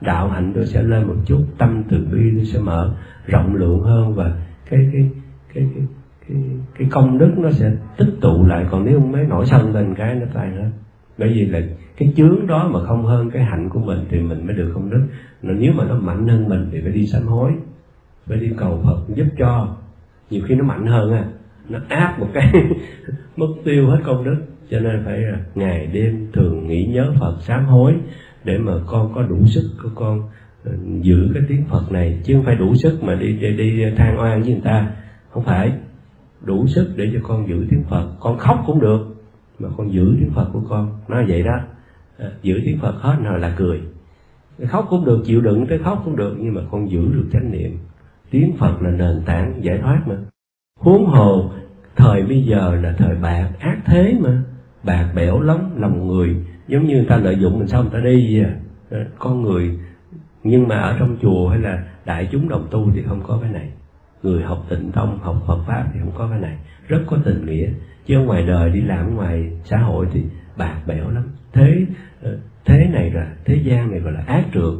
Đạo 0.00 0.28
hạnh 0.28 0.52
tôi 0.54 0.66
sẽ 0.66 0.82
lên 0.82 1.06
một 1.06 1.14
chút 1.24 1.44
tâm 1.58 1.82
từ 1.88 2.06
bi 2.12 2.32
tôi 2.36 2.44
sẽ 2.44 2.58
mở 2.58 2.94
rộng 3.26 3.54
lượng 3.54 3.82
hơn 3.82 4.14
và 4.14 4.32
cái 4.70 4.90
cái 4.92 5.10
cái 5.54 5.68
cái 5.74 5.84
cái, 6.28 6.38
cái 6.78 6.88
công 6.90 7.18
đức 7.18 7.32
nó 7.36 7.50
sẽ 7.50 7.72
tích 7.96 8.14
tụ 8.20 8.46
lại. 8.46 8.66
Còn 8.70 8.84
nếu 8.84 9.00
mấy 9.00 9.24
nổi 9.24 9.46
sân 9.46 9.74
lên 9.74 9.94
cái 9.94 10.14
nó 10.14 10.26
tan 10.34 10.56
hết. 10.56 10.70
Bởi 11.18 11.28
vì 11.28 11.46
là 11.46 11.60
cái 11.96 12.12
chướng 12.16 12.46
đó 12.46 12.70
mà 12.72 12.84
không 12.84 13.04
hơn 13.04 13.30
cái 13.30 13.44
hạnh 13.44 13.68
của 13.68 13.80
mình 13.80 13.98
thì 14.10 14.20
mình 14.20 14.46
mới 14.46 14.56
được 14.56 14.72
công 14.74 14.90
đức. 14.90 15.06
Nếu 15.42 15.72
mà 15.72 15.84
nó 15.84 15.94
mạnh 15.94 16.28
hơn 16.28 16.48
mình 16.48 16.68
thì 16.72 16.80
phải 16.80 16.92
đi 16.92 17.06
sám 17.06 17.22
hối 17.22 17.52
phải 18.26 18.38
đi 18.38 18.52
cầu 18.56 18.80
phật 18.84 19.14
giúp 19.14 19.26
cho. 19.38 19.76
Nhiều 20.30 20.42
khi 20.46 20.54
nó 20.54 20.64
mạnh 20.64 20.86
hơn 20.86 21.12
à 21.12 21.24
nó 21.68 21.78
áp 21.88 22.18
một 22.18 22.28
cái 22.34 22.52
mất 23.36 23.46
tiêu 23.64 23.90
hết 23.90 23.98
công 24.04 24.24
đức 24.24 24.36
cho 24.70 24.80
nên 24.80 25.02
phải 25.04 25.18
là 25.18 25.38
ngày 25.54 25.86
đêm 25.86 26.26
thường 26.32 26.66
nghĩ 26.66 26.86
nhớ 26.86 27.12
phật 27.20 27.36
sám 27.40 27.66
hối 27.66 27.94
để 28.44 28.58
mà 28.58 28.72
con 28.86 29.12
có 29.14 29.22
đủ 29.22 29.46
sức 29.46 29.70
của 29.82 29.88
con 29.94 30.22
à, 30.64 30.72
giữ 31.00 31.30
cái 31.34 31.42
tiếng 31.48 31.64
phật 31.68 31.92
này. 31.92 32.20
Chứ 32.24 32.34
không 32.34 32.44
phải 32.44 32.56
đủ 32.56 32.74
sức 32.74 32.98
mà 33.02 33.14
đi 33.14 33.32
đi, 33.32 33.56
đi 33.56 33.84
than 33.96 34.18
oan 34.18 34.42
với 34.42 34.52
người 34.52 34.62
ta. 34.64 34.90
Không 35.30 35.44
phải. 35.44 35.72
Đủ 36.42 36.66
sức 36.66 36.94
để 36.96 37.10
cho 37.12 37.18
con 37.22 37.48
giữ 37.48 37.66
tiếng 37.70 37.84
phật. 37.90 38.08
Con 38.20 38.38
khóc 38.38 38.62
cũng 38.66 38.80
được 38.80 39.16
mà 39.58 39.68
con 39.76 39.92
giữ 39.92 40.16
tiếng 40.20 40.30
phật 40.34 40.50
của 40.52 40.62
con. 40.68 40.98
Nói 41.08 41.24
vậy 41.28 41.42
đó. 41.42 41.58
À, 42.18 42.26
giữ 42.42 42.60
tiếng 42.64 42.78
phật 42.78 42.94
hết 43.00 43.16
rồi 43.24 43.40
là 43.40 43.54
cười. 43.56 43.80
Khóc 44.68 44.86
cũng 44.90 45.04
được 45.04 45.22
chịu 45.26 45.40
đựng 45.40 45.66
tới 45.66 45.78
khóc 45.78 46.02
cũng 46.04 46.16
được 46.16 46.36
nhưng 46.38 46.54
mà 46.54 46.60
con 46.70 46.90
giữ 46.90 47.12
được 47.12 47.28
chánh 47.32 47.52
niệm. 47.52 47.78
Tiếng 48.30 48.56
phật 48.58 48.82
là 48.82 48.90
nền 48.90 49.22
tảng 49.26 49.54
giải 49.62 49.78
thoát 49.78 50.02
mà. 50.06 50.16
Huống 50.80 51.06
hồ 51.06 51.50
thời 51.96 52.22
bây 52.22 52.42
giờ 52.42 52.78
là 52.82 52.94
thời 52.98 53.16
bạc 53.16 53.50
ác 53.58 53.78
thế 53.86 54.18
mà 54.20 54.42
bạc 54.86 55.08
bẽo 55.14 55.40
lắm, 55.40 55.58
lòng 55.76 56.08
người. 56.08 56.36
Giống 56.68 56.86
như 56.86 56.94
người 56.94 57.06
ta 57.08 57.16
lợi 57.16 57.36
dụng 57.38 57.58
mình 57.58 57.68
xong 57.68 57.82
người 57.82 57.92
ta 57.92 58.04
đi 58.04 58.42
à. 58.42 59.04
con 59.18 59.42
người. 59.42 59.78
Nhưng 60.42 60.68
mà 60.68 60.80
ở 60.80 60.96
trong 60.98 61.16
chùa 61.22 61.48
hay 61.48 61.58
là 61.58 61.84
đại 62.04 62.28
chúng 62.32 62.48
đồng 62.48 62.66
tu 62.70 62.90
thì 62.94 63.02
không 63.02 63.22
có 63.26 63.38
cái 63.42 63.52
này. 63.52 63.70
Người 64.22 64.42
học 64.42 64.66
tịnh 64.68 64.92
tông, 64.92 65.18
học 65.18 65.42
phật 65.46 65.58
pháp 65.66 65.84
thì 65.94 66.00
không 66.00 66.12
có 66.18 66.28
cái 66.30 66.40
này. 66.40 66.56
Rất 66.88 67.00
có 67.06 67.16
tình 67.24 67.46
nghĩa. 67.46 67.68
Chứ 68.06 68.16
ở 68.16 68.24
ngoài 68.24 68.46
đời 68.46 68.70
đi 68.70 68.80
làm 68.80 69.14
ngoài 69.14 69.52
xã 69.64 69.78
hội 69.78 70.06
thì 70.12 70.22
bạc 70.56 70.80
bẽo 70.86 71.10
lắm. 71.10 71.24
Thế 71.52 71.86
ờ, 72.22 72.38
thế 72.64 72.88
này 72.92 73.10
là, 73.10 73.32
thế 73.44 73.54
gian 73.64 73.90
này 73.90 74.00
gọi 74.00 74.12
là 74.12 74.22
ác 74.26 74.44
trượt 74.54 74.74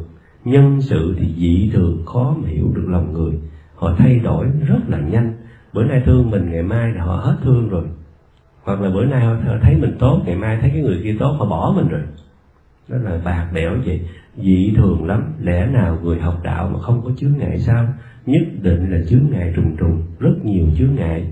nhân 0.45 0.81
sự 0.81 1.15
thì 1.19 1.33
dị 1.37 1.71
thường, 1.73 2.05
khó 2.05 2.35
mà 2.41 2.49
hiểu 2.49 2.71
được 2.75 2.85
lòng 2.87 3.13
người. 3.13 3.33
Họ 3.75 3.95
thay 3.97 4.19
đổi 4.19 4.47
rất 4.67 4.79
là 4.87 4.99
nhanh. 4.99 5.33
Bữa 5.73 5.83
nay 5.83 6.01
thương 6.05 6.29
mình, 6.29 6.51
ngày 6.51 6.63
mai 6.63 6.93
là 6.93 7.03
họ 7.03 7.15
hết 7.15 7.37
thương 7.43 7.69
rồi 7.69 7.83
hoặc 8.67 8.81
là 8.81 8.89
bữa 8.89 9.05
nay 9.05 9.25
họ 9.25 9.35
thấy 9.61 9.75
mình 9.75 9.95
tốt, 9.99 10.21
ngày 10.25 10.35
mai 10.35 10.57
thấy 10.61 10.69
cái 10.69 10.81
người 10.81 10.99
kia 11.03 11.15
tốt, 11.19 11.35
họ 11.39 11.45
bỏ 11.45 11.73
mình 11.75 11.87
rồi. 11.87 12.01
Đó 12.87 12.97
là 12.97 13.19
bạc 13.25 13.47
đẽo 13.53 13.71
vậy. 13.85 14.01
Dị 14.37 14.73
thường 14.75 15.05
lắm. 15.05 15.23
Lẽ 15.41 15.65
nào 15.65 15.97
người 16.03 16.19
học 16.19 16.39
đạo 16.43 16.69
mà 16.73 16.79
không 16.79 17.01
có 17.05 17.11
chướng 17.17 17.37
ngại 17.37 17.59
sao? 17.59 17.87
Nhất 18.25 18.41
định 18.61 18.91
là 18.91 18.97
chướng 19.09 19.23
ngại 19.31 19.53
trùng 19.55 19.75
trùng, 19.77 20.01
rất 20.19 20.33
nhiều 20.43 20.65
chướng 20.77 20.95
ngại. 20.95 21.27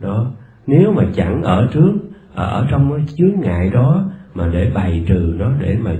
Đó. 0.00 0.32
Nếu 0.66 0.92
mà 0.92 1.04
chẳng 1.14 1.42
ở 1.42 1.68
trước 1.72 1.92
à, 2.34 2.44
ở 2.44 2.66
trong 2.70 2.92
cái 2.96 3.06
chướng 3.16 3.40
ngại 3.40 3.70
đó 3.70 4.10
mà 4.34 4.48
để 4.52 4.70
bày 4.74 5.04
trừ 5.06 5.34
nó, 5.38 5.52
để 5.60 5.76
mà 5.80 5.90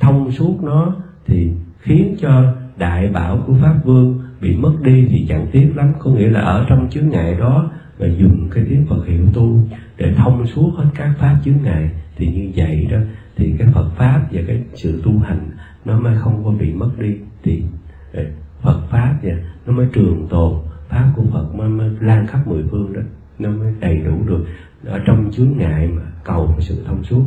thông 0.00 0.32
suốt 0.32 0.62
nó, 0.62 0.96
thì 1.26 1.50
khiến 1.78 2.16
cho 2.20 2.54
đại 2.78 3.08
bảo 3.08 3.38
của 3.46 3.54
pháp 3.62 3.74
vương 3.84 4.18
bị 4.40 4.56
mất 4.56 4.72
đi 4.82 5.06
thì 5.10 5.26
chẳng 5.28 5.46
tiếc 5.52 5.72
lắm. 5.76 5.92
Có 5.98 6.10
nghĩa 6.10 6.30
là 6.30 6.40
ở 6.40 6.64
trong 6.68 6.88
chướng 6.90 7.08
ngại 7.08 7.36
đó 7.38 7.70
mà 8.00 8.06
dùng 8.06 8.48
cái 8.50 8.64
tiếng 8.70 8.86
Phật 8.86 9.06
hiệu 9.06 9.26
tu 9.34 9.58
để 10.00 10.14
thông 10.16 10.46
suốt 10.46 10.72
hết 10.76 10.84
các 10.94 11.14
pháp 11.18 11.36
chướng 11.44 11.62
ngại. 11.62 11.90
Thì 12.16 12.26
như 12.26 12.50
vậy 12.56 12.88
đó 12.90 12.98
thì 13.36 13.54
cái 13.58 13.68
Phật 13.74 13.90
pháp 13.96 14.26
và 14.32 14.40
cái 14.46 14.62
sự 14.74 15.02
tu 15.04 15.18
hành 15.18 15.50
nó 15.84 16.00
mới 16.00 16.16
không 16.18 16.44
có 16.44 16.50
bị 16.50 16.72
mất 16.72 16.90
đi. 16.98 17.16
Thì 17.42 17.62
ờ, 18.12 18.24
Phật 18.62 18.80
pháp 18.90 19.18
và 19.22 19.32
nó 19.66 19.72
mới 19.72 19.86
trường 19.92 20.26
tồn. 20.30 20.52
Pháp 20.88 21.12
của 21.16 21.22
Phật 21.32 21.54
mới, 21.54 21.68
mới 21.68 21.90
lan 22.00 22.26
khắp 22.26 22.46
mười 22.46 22.64
phương 22.70 22.92
đó. 22.92 23.00
Nó 23.38 23.50
mới 23.50 23.74
đầy 23.80 23.98
đủ 23.98 24.24
được. 24.26 24.46
Ở 24.84 24.98
trong 25.06 25.30
chướng 25.32 25.52
ngại 25.56 25.88
mà 25.88 26.02
cầu 26.24 26.56
sự 26.58 26.84
thông 26.86 27.04
suốt. 27.04 27.24